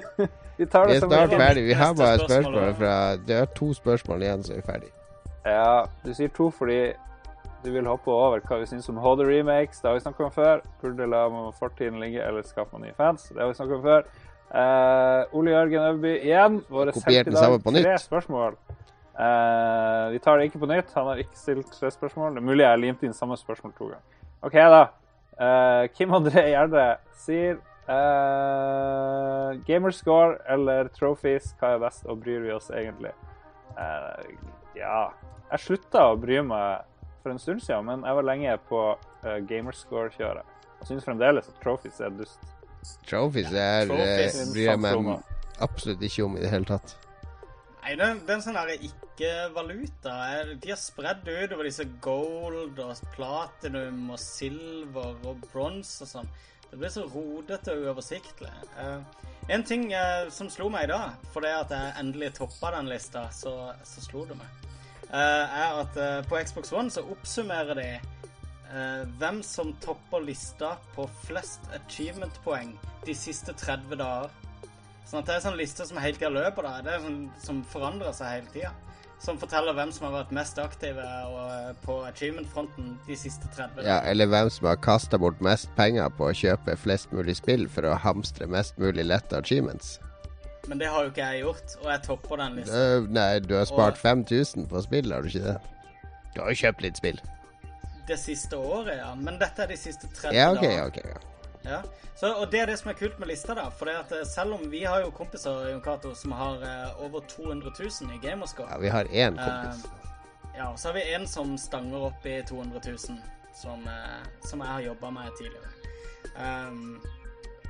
Vi 0.61 0.65
tar 0.69 0.85
Vi 0.85 0.93
det 0.93 0.97
er 0.97 1.01
som 1.01 1.09
snart 1.09 1.31
vi 1.31 1.37
ferdig. 1.41 1.63
Vi 1.65 1.73
har 1.73 1.93
bare 1.97 2.19
spørsmål 2.21 2.73
fra 2.77 2.95
Det 3.17 3.35
er 3.39 3.45
to 3.57 3.73
spørsmål 3.73 4.21
igjen, 4.21 4.43
så 4.45 4.53
er 4.53 4.61
vi 4.61 4.65
ferdig. 4.67 4.91
Ja, 5.45 5.85
du 6.05 6.13
sier 6.13 6.29
to 6.35 6.51
fordi 6.53 6.93
du 7.63 7.69
vil 7.73 7.87
hoppe 7.89 8.11
over 8.11 8.41
hva 8.45 8.59
vi 8.61 8.67
syns 8.69 8.89
om 8.91 8.99
HD 9.01 9.23
remakes. 9.27 9.81
Det 9.81 9.89
har 9.89 9.97
vi 9.97 10.03
snakka 10.03 10.25
om 10.27 10.33
før. 10.35 10.61
Burde 10.81 11.07
la 11.09 11.23
fortiden 11.57 11.99
ligge 12.01 12.23
eller 12.25 12.45
skape 12.47 12.79
nye 12.81 12.93
fans. 12.97 13.29
Det 13.29 13.41
har 13.41 13.51
vi 13.51 13.57
snakka 13.59 13.77
om 13.77 13.83
før. 13.85 14.07
Uh, 14.51 15.37
Ole 15.39 15.53
Jørgen 15.53 15.85
Øverby 15.87 16.13
igjen. 16.19 16.61
Våre 16.69 16.91
Kopiert 16.91 17.29
den 17.29 17.37
samme 17.37 17.59
på 17.63 17.71
nytt. 17.71 17.85
tre 17.85 17.97
spørsmål. 17.99 18.57
Uh, 19.15 20.11
vi 20.11 20.19
tar 20.19 20.37
det 20.37 20.49
ikke 20.49 20.59
på 20.59 20.71
nytt. 20.71 20.93
Han 20.95 21.11
har 21.11 21.21
ikke 21.23 21.37
stilt 21.37 21.71
tre 21.71 21.91
spørsmål. 21.91 22.35
Det 22.35 22.43
er 22.43 22.49
mulig 22.49 22.65
jeg 22.65 22.73
har 22.73 22.81
limt 22.81 23.03
inn 23.03 23.13
samme 23.15 23.37
spørsmål 23.37 23.73
to 23.77 23.91
ganger. 23.91 24.05
OK, 24.41 24.57
da. 24.75 24.85
Uh, 25.41 25.87
Kim 25.95 26.11
André 26.13 26.47
Gjerde 26.51 26.85
sier 27.17 27.59
uh, 27.89 29.53
Gamerscore 29.67 30.37
eller 30.49 30.89
trophies, 30.97 31.53
hva 31.59 31.75
er 31.75 31.83
best, 31.85 32.05
og 32.05 32.19
bryr 32.21 32.43
vi 32.43 32.51
oss 32.53 32.69
egentlig? 32.73 33.13
Uh, 33.77 34.19
ja 34.75 35.11
Jeg 35.51 35.63
slutta 35.63 36.09
å 36.11 36.17
bry 36.19 36.41
meg 36.43 36.90
for 37.23 37.33
en 37.33 37.39
stund 37.39 37.61
siden, 37.63 37.85
men 37.85 38.05
jeg 38.07 38.17
var 38.17 38.27
lenge 38.27 38.57
på 38.69 38.81
uh, 38.95 39.37
gamerscore-kjøret. 39.49 40.57
Og 40.81 40.89
syns 40.89 41.05
fremdeles 41.05 41.47
at 41.47 41.61
trophies 41.63 41.99
er 42.01 42.13
dust. 42.17 42.41
Trophies 43.05 43.51
er, 43.53 43.85
Trophies. 43.87 44.39
eh, 44.41 44.53
bryr 44.53 44.69
jeg 44.71 44.81
meg 44.81 45.11
absolutt 45.61 46.01
ikke 46.01 46.25
om 46.25 46.37
i 46.37 46.41
det 46.41 46.49
hele 46.49 46.65
tatt. 46.65 46.95
Nei, 47.81 47.95
det, 47.97 48.07
er 48.29 48.35
en 48.35 48.43
sånn 48.45 48.57
derre 48.57 48.77
ikke-valuta. 48.77 50.13
Eh, 50.37 50.53
De 50.61 50.69
har 50.73 50.79
spredd 50.79 51.25
ut 51.25 51.53
over 51.55 51.65
disse 51.69 51.85
gold 52.03 52.79
og 52.81 53.03
platinum 53.15 54.11
og 54.13 54.21
silver 54.21 55.17
og 55.25 55.45
bronse 55.51 56.05
og 56.05 56.11
sånn. 56.11 56.31
Det 56.71 56.79
blir 56.79 56.93
så 56.93 57.03
rodete 57.09 57.73
og 57.73 57.87
uoversiktlig. 57.89 58.51
Uh, 58.77 59.01
en 59.51 59.63
ting 59.67 59.89
uh, 59.91 60.29
som 60.31 60.47
slo 60.49 60.69
meg 60.71 60.85
i 60.87 60.91
dag, 60.93 61.17
fordi 61.33 61.49
at 61.51 61.73
jeg 61.73 61.95
endelig 61.99 62.29
toppa 62.37 62.71
den 62.77 62.87
lista, 62.87 63.25
så, 63.35 63.73
så 63.83 64.03
slo 64.05 64.23
det 64.29 64.37
meg, 64.39 64.69
er 65.19 65.79
at 65.81 65.97
eh, 65.99 66.19
på 66.29 66.39
Xbox 66.47 66.71
One 66.73 66.91
så 66.93 67.03
oppsummerer 67.11 67.75
de 67.75 67.87
eh, 67.95 69.01
hvem 69.19 69.41
som 69.43 69.73
topper 69.83 70.23
lista 70.23 70.75
på 70.95 71.07
flest 71.25 71.67
achievement-poeng 71.75 72.77
de 73.05 73.15
siste 73.17 73.55
30 73.57 73.99
dager. 73.99 74.31
Sånn 75.07 75.19
at 75.19 75.27
det 75.27 75.35
er 75.35 75.43
sånn 75.43 75.59
liste 75.59 75.87
som 75.87 75.99
hele 75.99 76.15
tida 76.15 76.31
løper. 76.31 76.63
da. 76.63 76.77
Det 76.85 76.93
er 76.95 77.03
sånn, 77.03 77.21
som 77.43 77.59
forandrer 77.67 78.15
seg 78.15 78.37
hele 78.37 78.53
tida. 78.53 78.71
Som 79.21 79.37
forteller 79.37 79.75
hvem 79.77 79.91
som 79.93 80.07
har 80.07 80.15
vært 80.15 80.31
mest 80.33 80.57
aktive 80.57 81.03
og, 81.29 81.81
på 81.83 81.97
achievement-fronten 82.07 82.95
de 83.05 83.17
siste 83.19 83.51
30 83.53 83.85
Ja, 83.85 83.99
eller 84.09 84.31
hvem 84.31 84.49
som 84.49 84.71
har 84.71 84.79
kasta 84.81 85.19
bort 85.21 85.43
mest 85.45 85.69
penger 85.77 86.09
på 86.17 86.31
å 86.31 86.37
kjøpe 86.37 86.77
flest 86.79 87.11
mulig 87.13 87.35
spill 87.37 87.67
for 87.69 87.85
å 87.85 87.99
hamstre 88.01 88.47
mest 88.49 88.79
mulig 88.81 89.05
lette 89.11 89.37
achievements. 89.37 89.99
Men 90.67 90.79
det 90.79 90.87
har 90.93 91.03
jo 91.03 91.09
ikke 91.09 91.25
jeg 91.25 91.41
gjort, 91.41 91.75
og 91.81 91.87
jeg 91.91 92.01
topper 92.05 92.41
den 92.43 92.55
listen. 92.59 92.75
Uh, 93.03 93.09
nei, 93.09 93.39
du 93.39 93.55
har 93.57 93.65
spart 93.65 93.97
Og- 93.97 94.03
5000 94.03 94.67
på 94.69 94.81
spill, 94.85 95.11
har 95.13 95.21
du 95.21 95.31
ikke 95.31 95.45
det? 95.47 95.57
Du 96.35 96.41
har 96.41 96.49
jo 96.53 96.59
kjøpt 96.61 96.81
litt 96.81 96.97
spill. 97.01 97.21
Det 98.07 98.19
siste 98.19 98.57
året, 98.57 98.97
ja. 98.97 99.15
Men 99.15 99.39
dette 99.39 99.63
er 99.63 99.67
de 99.67 99.77
siste 99.77 100.07
30 100.07 100.35
Ja, 100.37 100.51
OK, 100.51 100.61
dagene. 100.61 100.85
OK. 100.85 100.97
Ja. 101.05 101.19
Ja. 101.63 101.81
Så, 102.15 102.33
og 102.33 102.51
det 102.51 102.59
er 102.59 102.65
det 102.69 102.77
som 102.79 102.89
er 102.91 102.97
kult 102.97 103.19
med 103.19 103.29
lista, 103.31 103.53
da. 103.57 103.67
For 103.69 103.89
det 103.89 103.95
at 103.99 104.11
eh, 104.17 104.25
selv 104.29 104.53
om 104.57 104.65
vi 104.71 104.83
har 104.83 105.01
jo 105.01 105.11
kompiser 105.15 105.71
Jon 105.71 105.81
Cato, 105.81 106.13
som 106.17 106.33
har 106.37 106.61
uh, 106.61 107.05
over 107.05 107.25
200 107.29 107.71
000 107.79 108.15
i 108.15 108.19
gamerscore 108.21 108.69
ja, 108.69 108.77
vi 108.81 108.91
har 108.93 109.09
én 109.09 109.37
kompis. 109.37 109.85
Uh, 109.85 110.01
ja, 110.57 110.77
så 110.77 110.89
har 110.89 110.93
vi 110.93 111.13
en 111.13 111.27
som 111.27 111.57
stanger 111.57 112.09
opp 112.11 112.25
i 112.25 112.41
200 112.49 112.81
000, 112.85 112.97
som, 113.55 113.87
eh, 113.87 114.21
som 114.45 114.61
jeg 114.61 114.69
har 114.69 114.81
jobba 114.81 115.09
med 115.09 115.31
tidligere. 115.39 115.71
Um, 116.37 117.01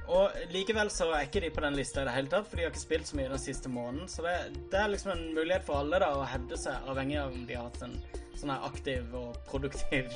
og 0.07 0.32
likevel 0.52 0.90
så 0.91 1.10
er 1.15 1.28
ikke 1.28 1.41
de 1.41 1.49
på 1.49 1.61
den 1.61 1.76
lista 1.78 2.02
i 2.02 2.06
det 2.06 2.14
hele 2.15 2.28
tatt, 2.28 2.48
for 2.48 2.57
de 2.57 2.64
har 2.64 2.72
ikke 2.72 2.80
spilt 2.82 3.07
så 3.07 3.15
mye 3.15 3.30
den 3.30 3.40
siste 3.40 3.69
måneden. 3.69 4.07
Så 4.10 4.22
det, 4.26 4.34
det 4.72 4.80
er 4.80 4.88
liksom 4.91 5.11
en 5.11 5.34
mulighet 5.36 5.64
for 5.68 5.80
alle 5.82 5.99
da 5.99 6.10
å 6.18 6.26
hevde 6.28 6.57
seg, 6.57 6.73
avhengig 6.91 7.19
av 7.22 7.32
om 7.32 7.45
de 7.48 7.53
har 7.56 7.64
hatt 7.69 7.82
en 7.86 7.95
sånn 8.40 8.49
her 8.52 8.65
aktiv 8.65 9.14
og 9.15 9.38
produktiv 9.52 10.10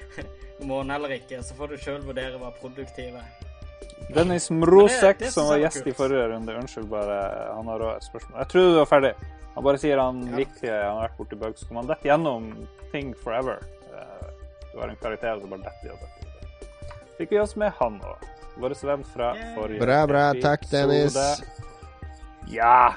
måned 0.70 0.94
eller 0.96 1.14
ikke. 1.18 1.42
Så 1.44 1.54
får 1.58 1.74
du 1.74 1.76
sjøl 1.82 2.00
vurdere 2.06 2.38
hva 2.40 2.50
produktiv 2.60 3.14
er. 3.20 3.28
Dennis 4.14 4.46
Mrosek, 4.54 5.20
som 5.30 5.50
var 5.50 5.58
gjest 5.60 5.86
i 5.86 5.92
forrige 5.92 6.28
runde, 6.32 6.54
unnskyld 6.56 6.86
bare, 6.88 7.18
han 7.52 7.66
har 7.68 7.82
også 7.84 7.96
et 7.98 8.06
spørsmål. 8.08 8.38
Jeg 8.40 8.48
trodde 8.54 8.70
du 8.72 8.78
var 8.78 8.88
ferdig. 8.88 9.12
Han 9.58 9.64
bare 9.66 9.80
sier 9.82 9.98
han 10.00 10.20
Ja. 10.30 10.36
likte 10.38 10.70
Han 10.70 10.96
har 11.00 11.08
vært 11.08 11.16
borti 11.18 11.36
bugs. 11.38 11.64
Kommer 11.66 11.82
han 11.82 11.88
dette 11.90 12.08
gjennom 12.08 12.44
Thing 12.92 13.12
Forever? 13.24 13.58
Eh, 13.92 14.26
Du 14.72 14.78
har 14.80 14.88
en 14.88 14.96
karakter, 15.02 15.40
som 15.40 15.50
bare 15.50 15.62
detter 15.66 15.88
i 15.88 15.92
og 15.92 15.98
detter. 15.98 16.26
de. 16.40 17.14
Fikk 17.18 17.30
vi 17.30 17.38
oss 17.42 17.56
med 17.56 17.72
han 17.80 18.00
òg. 18.00 18.26
Vår 18.58 18.74
venn 18.86 19.04
fra 19.06 19.34
forrige 19.54 19.80
Bra, 19.80 20.06
bra. 20.06 20.24
Takk. 20.42 20.66
Dennis. 20.70 21.16
Ja. 22.50 22.94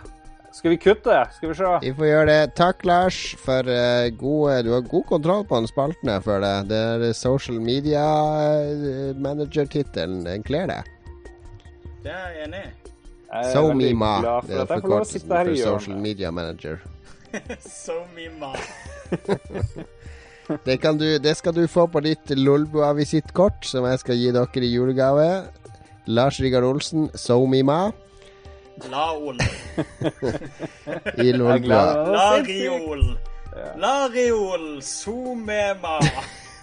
Skal 0.51 0.73
vi 0.73 0.77
kutte? 0.77 1.17
Skal 1.35 1.49
vi 1.49 1.55
se. 1.55 1.69
Vi 1.81 1.93
får 1.95 2.07
gjøre 2.07 2.25
det. 2.27 2.55
Takk, 2.57 2.85
Lars, 2.85 3.19
for 3.39 3.69
uh, 3.69 4.09
gode 4.19 4.57
Du 4.65 4.71
har 4.73 4.81
god 4.81 5.05
kontroll 5.07 5.45
på 5.47 5.61
den 5.61 5.69
spalten 5.69 6.11
jeg 6.11 6.25
føler 6.25 6.65
det. 6.67 6.73
Det 6.73 7.09
er 7.09 7.15
social 7.15 7.61
media 7.61 8.03
uh, 8.03 9.13
manager-tittelen. 9.21 10.25
Den 10.27 10.43
kler 10.43 10.67
deg. 10.73 10.91
Det 12.01 12.11
er 12.11 12.35
jeg 12.35 12.49
enig 12.49 12.65
i. 12.65 12.73
SoMeMa. 13.53 14.15
Det 14.43 14.57
er 14.59 14.67
forkortelsen 14.67 15.27
for, 15.29 15.53
for 15.53 15.63
social 15.63 15.97
media 15.97 16.31
manager. 16.31 16.81
SoMeMa. 17.85 18.51
me 18.51 19.37
ma. 19.39 19.83
Det, 20.65 20.77
kan 20.81 20.97
du, 20.97 21.05
det 21.19 21.35
skal 21.37 21.53
du 21.55 21.63
få 21.71 21.85
på 21.87 22.01
ditt 22.03 22.29
Lolbua-visittkort, 22.35 23.63
som 23.65 23.85
jeg 23.87 23.99
skal 24.01 24.17
gi 24.19 24.31
dere 24.35 24.63
i 24.65 24.71
julegave. 24.73 25.27
Lars 26.11 26.39
Rikard 26.41 26.65
Olsen, 26.67 27.09
so 27.15 27.37
me 27.47 27.61
ma, 27.63 27.91
Laol. 28.89 29.37
i 31.21 31.27
Jeg 31.27 31.37
Lolbua. 31.37 31.81
Lariol. 32.15 33.03
Lariol. 33.77 34.67
So 34.81 35.35
me 35.35 35.61
ma. 35.83 35.99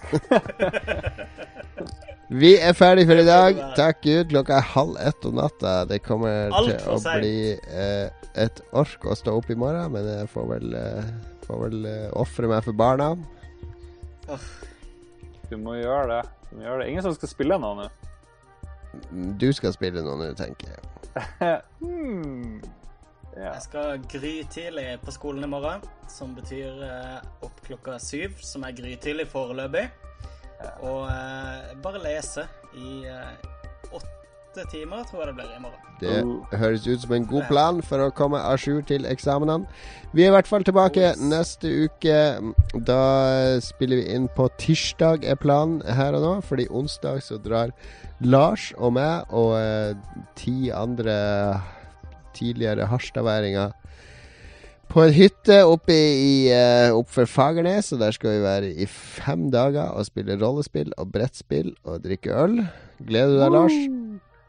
Vi 2.28 2.50
er 2.60 2.74
ferdig 2.76 3.06
for 3.08 3.16
i 3.22 3.24
dag. 3.24 3.56
Takk 3.78 4.02
Gud. 4.04 4.28
Klokka 4.32 4.58
er 4.58 4.66
halv 4.74 4.98
ett 5.00 5.24
om 5.28 5.38
natta. 5.38 5.78
Det 5.88 6.02
kommer 6.04 6.50
Alt 6.52 6.74
til 6.74 6.90
å 6.92 6.98
sent. 7.00 7.22
bli 7.22 7.54
eh, 7.56 8.10
et 8.44 8.60
ork 8.76 9.06
å 9.08 9.16
stå 9.16 9.38
opp 9.38 9.48
i 9.52 9.56
morgen, 9.58 9.88
men 9.94 10.04
jeg 10.10 10.28
får 10.34 10.48
vel, 10.50 10.74
eh, 10.76 11.08
får 11.46 11.62
vel 11.64 11.86
eh, 11.88 12.08
ofre 12.20 12.50
meg 12.50 12.66
for 12.66 12.76
barna. 12.76 13.14
Du 15.48 15.56
må 15.60 15.78
gjøre 15.78 16.08
det. 16.10 16.22
Du 16.50 16.56
må 16.58 16.66
gjøre 16.66 16.82
det. 16.82 16.90
Ingen 16.92 17.06
som 17.06 17.14
skal 17.16 17.30
spille 17.30 17.58
nå 17.60 17.70
nå? 17.78 17.86
Du 19.40 19.48
skal 19.56 19.72
spille 19.76 20.02
nå 20.04 20.16
nå, 20.20 20.32
tenker 20.38 20.74
jeg. 20.74 20.84
Hmm. 21.78 22.58
Ja. 23.38 23.52
Jeg 23.52 23.62
skal 23.62 24.00
grytidlig 24.10 24.86
på 25.04 25.12
skolen 25.14 25.46
i 25.46 25.50
morgen, 25.50 25.84
som 26.10 26.32
betyr 26.34 26.80
eh, 26.82 27.18
opp 27.46 27.60
klokka 27.62 27.94
syv, 28.02 28.34
som 28.42 28.66
er 28.66 28.74
grytidlig 28.74 29.28
foreløpig. 29.30 29.84
Og 30.82 31.04
eh, 31.06 31.74
bare 31.84 32.02
lese 32.02 32.48
i 32.74 33.04
eh, 33.06 33.48
åtte 33.94 34.17
timer, 34.70 35.04
tror 35.08 35.22
jeg 35.22 35.30
det 35.30 35.36
blir 35.38 35.54
i 35.54 35.60
morgen. 35.62 35.88
Det 36.00 36.58
høres 36.58 36.86
ut 36.86 37.02
som 37.02 37.14
en 37.16 37.26
god 37.26 37.46
plan 37.50 37.80
for 37.82 38.02
å 38.04 38.12
komme 38.14 38.38
à 38.38 38.54
jour 38.56 38.82
til 38.86 39.06
eksamenene. 39.06 39.66
Vi 40.14 40.24
er 40.24 40.30
i 40.30 40.34
hvert 40.36 40.50
fall 40.50 40.64
tilbake 40.66 41.14
neste 41.20 41.70
uke. 41.86 42.18
Da 42.86 43.00
spiller 43.64 44.02
vi 44.02 44.14
inn 44.14 44.28
på 44.36 44.48
tirsdag, 44.62 45.26
er 45.26 45.40
planen 45.40 45.82
her 45.82 46.16
og 46.18 46.24
nå. 46.24 46.34
Fordi 46.46 46.68
onsdag 46.70 47.22
så 47.26 47.40
drar 47.42 47.74
Lars 48.20 48.70
og 48.78 48.94
meg 48.98 49.28
og 49.34 49.56
eh, 49.58 50.24
ti 50.38 50.70
andre 50.74 51.18
tidligere 52.38 52.86
harstadværinger 52.86 53.74
på 54.88 55.04
en 55.04 55.12
hytte 55.12 55.58
oppe 55.68 55.92
i, 55.92 56.48
uh, 56.48 56.96
oppfor 56.96 57.28
Fagernes. 57.28 57.92
Og 57.92 58.00
der 58.00 58.14
skal 58.16 58.38
vi 58.38 58.44
være 58.46 58.72
i 58.72 58.88
fem 58.88 59.50
dager 59.52 59.92
og 59.92 60.08
spille 60.08 60.38
rollespill 60.40 60.94
og 60.96 61.12
brettspill 61.12 61.74
og 61.84 62.04
drikke 62.06 62.32
øl. 62.32 62.62
Gleder 63.04 63.36
du 63.36 63.42
deg, 63.42 63.56
Lars? 63.58 63.97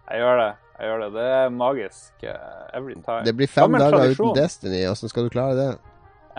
Jeg 0.09 0.23
gjør 0.23 0.39
det. 0.41 0.49
Jeg 0.79 0.89
gjør 0.89 1.03
det. 1.03 1.09
Det 1.17 1.27
er 1.35 1.51
magisk 1.53 2.23
eh, 2.23 2.77
every 2.77 2.95
time. 2.95 3.21
Det 3.27 3.35
blir 3.35 3.51
fem 3.51 3.75
dager 3.75 3.97
tradisjon. 3.97 4.31
uten 4.31 4.41
Destiny. 4.41 4.81
Hvordan 4.87 5.13
skal 5.13 5.27
du 5.27 5.29
klare 5.33 5.59
det? 5.59 5.69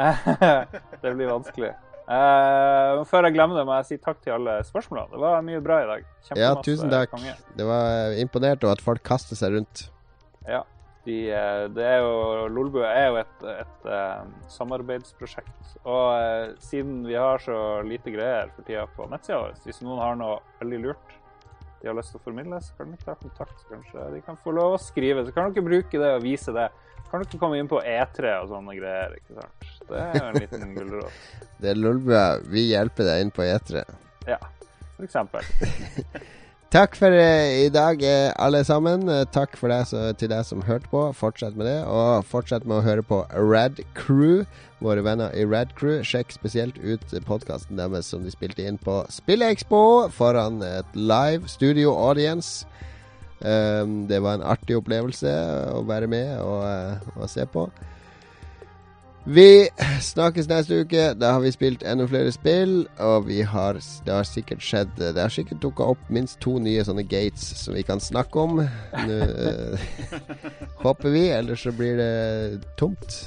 det 1.02 1.14
blir 1.14 1.30
vanskelig. 1.30 1.70
Uh, 2.10 3.04
før 3.06 3.28
jeg 3.28 3.36
glemmer 3.36 3.60
det, 3.60 3.62
må 3.68 3.76
jeg 3.78 3.86
si 3.86 4.00
takk 4.02 4.18
til 4.24 4.34
alle 4.34 4.56
spørsmålene. 4.66 5.12
Det 5.12 5.20
var 5.22 5.44
mye 5.46 5.60
bra 5.62 5.76
i 5.84 5.88
dag. 5.92 6.00
Ja, 6.02 6.24
Kjempemasse 6.32 6.66
tusen 6.66 6.90
takk. 6.90 7.12
konge. 7.12 7.36
Det 7.58 7.66
var 7.68 8.16
imponert 8.18 8.66
over 8.66 8.78
at 8.78 8.82
folk 8.82 9.04
kaster 9.06 9.38
seg 9.38 9.54
rundt. 9.54 9.84
Ja. 10.48 10.64
De, 11.06 11.20
eh, 11.32 11.62
det 11.72 11.84
er 11.86 12.02
jo, 12.02 12.48
Lolbua 12.52 12.90
er 12.90 13.06
jo 13.12 13.20
et, 13.22 13.46
et 13.54 13.86
et 13.86 14.50
samarbeidsprosjekt. 14.52 15.76
Og 15.84 16.08
uh, 16.18 16.58
siden 16.60 17.04
vi 17.06 17.14
har 17.14 17.40
så 17.44 17.60
lite 17.86 18.12
greier 18.12 18.50
for 18.56 18.66
tida 18.66 18.88
på 18.96 19.06
nettsida 19.12 19.38
vår, 19.44 19.54
hvis 19.64 19.80
noen 19.86 20.02
har 20.02 20.18
noe 20.18 20.40
veldig 20.60 20.82
lurt 20.88 21.19
de 21.80 21.88
har 21.88 21.96
lyst 21.96 22.12
til 22.12 22.20
å 22.20 22.24
formidle, 22.24 22.60
så 22.60 22.76
kan 22.76 22.90
de 22.92 22.98
ta 23.00 23.14
kontakt. 23.16 23.56
så 23.62 23.74
Kanskje 23.74 24.06
de 24.14 24.20
kan 24.26 24.36
få 24.44 24.52
lov 24.52 24.76
å 24.76 24.80
skrive. 24.80 25.24
Så 25.26 25.32
kan 25.36 25.52
dere 25.52 25.64
bruke 25.64 26.00
det 26.02 26.10
og 26.18 26.24
vise 26.24 26.52
det. 26.56 26.66
Kan 27.10 27.24
dere 27.24 27.40
komme 27.40 27.58
inn 27.58 27.70
på 27.70 27.80
E3 27.80 28.34
og 28.42 28.50
sånne 28.52 28.76
greier. 28.76 29.16
ikke 29.16 29.38
sant? 29.38 29.70
Det 29.88 30.02
er 30.02 30.18
jo 30.20 30.26
en 30.28 30.40
liten 30.44 30.74
gulrot. 30.76 31.22
Det 31.60 31.72
er 31.72 31.80
Lolbua. 31.80 32.26
Vi 32.52 32.66
hjelper 32.68 33.08
deg 33.08 33.24
inn 33.24 33.32
på 33.34 33.46
E3. 33.48 33.86
Ja, 34.28 34.38
for 34.96 35.08
eksempel. 35.08 35.48
Takk 36.70 36.92
for 36.94 37.10
eh, 37.10 37.64
i 37.64 37.70
dag, 37.74 37.98
eh, 38.06 38.30
alle 38.38 38.60
sammen. 38.62 39.08
Eh, 39.10 39.24
takk 39.34 39.56
for 39.58 39.72
deg, 39.72 39.88
så, 39.90 40.04
til 40.14 40.30
deg 40.30 40.44
som 40.46 40.60
hørte 40.62 40.86
på. 40.92 41.00
Fortsett 41.18 41.56
med 41.58 41.66
det. 41.66 41.80
Og 41.90 42.22
fortsett 42.30 42.62
med 42.62 42.76
å 42.78 42.84
høre 42.84 43.02
på 43.02 43.24
Rad 43.34 43.80
Crew, 43.98 44.44
våre 44.78 45.02
venner 45.02 45.34
i 45.34 45.42
Rad 45.42 45.74
Crew. 45.74 45.98
Sjekk 46.06 46.30
spesielt 46.30 46.78
ut 46.78 47.02
podkasten 47.26 47.74
deres 47.74 48.12
som 48.14 48.22
de 48.22 48.30
spilte 48.30 48.62
inn 48.62 48.78
på 48.78 49.00
Spillekspo 49.10 49.82
foran 50.14 50.62
et 50.62 50.94
live 50.94 51.50
studio 51.50 51.90
audience. 51.90 52.68
Um, 53.42 54.04
det 54.06 54.22
var 54.22 54.38
en 54.38 54.46
artig 54.46 54.78
opplevelse 54.78 55.30
å 55.74 55.82
være 55.88 56.06
med 56.12 56.36
og, 56.38 56.62
eh, 56.70 57.14
og 57.16 57.26
se 57.34 57.50
på. 57.50 57.66
Vi 59.24 59.68
snakkes 60.00 60.48
neste 60.48 60.80
uke. 60.80 61.10
Da 61.20 61.34
har 61.34 61.42
vi 61.44 61.52
spilt 61.52 61.82
enda 61.86 62.06
flere 62.08 62.32
spill. 62.32 62.86
Og 62.98 63.26
vi 63.28 63.40
har, 63.42 63.80
det 64.06 64.14
har 64.14 64.24
sikkert 64.24 64.64
skjedd 64.64 64.94
Det 64.96 65.20
har 65.20 65.32
sikkert 65.32 65.60
dukka 65.62 65.90
opp 65.92 66.08
minst 66.08 66.40
to 66.40 66.56
nye 66.58 66.84
sånne 66.84 67.04
gates 67.08 67.44
som 67.60 67.76
vi 67.76 67.84
kan 67.86 68.00
snakke 68.00 68.40
om. 68.40 68.62
Nå 68.62 69.20
eh, 69.20 69.92
håper 70.84 71.12
vi, 71.12 71.28
ellers 71.36 71.66
så 71.66 71.74
blir 71.76 72.00
det 72.00 72.64
tomt. 72.80 73.20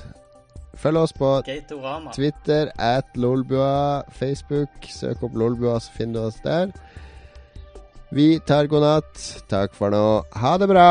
Følg 0.83 0.97
oss 0.97 1.13
på 1.13 1.35
Gatorama. 1.45 2.11
Twitter 2.15 2.73
at 2.81 3.13
Lolbua. 3.15 4.03
Facebook. 4.17 4.89
Søk 4.89 5.23
opp 5.23 5.37
Lolbua, 5.37 5.77
så 5.79 5.93
finner 5.97 6.19
du 6.19 6.25
oss 6.27 6.41
der. 6.43 6.73
Vi 8.13 8.39
tar 8.45 8.67
god 8.69 8.83
natt. 8.85 9.21
Takk 9.49 9.77
for 9.77 9.93
nå. 9.93 10.23
Ha 10.41 10.57
det 10.57 10.69
bra. 10.69 10.89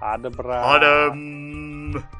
Ha 0.00 0.16
det 0.22 0.34
bra. 0.36 0.62
Ha 0.66 0.78
det! 0.82 2.19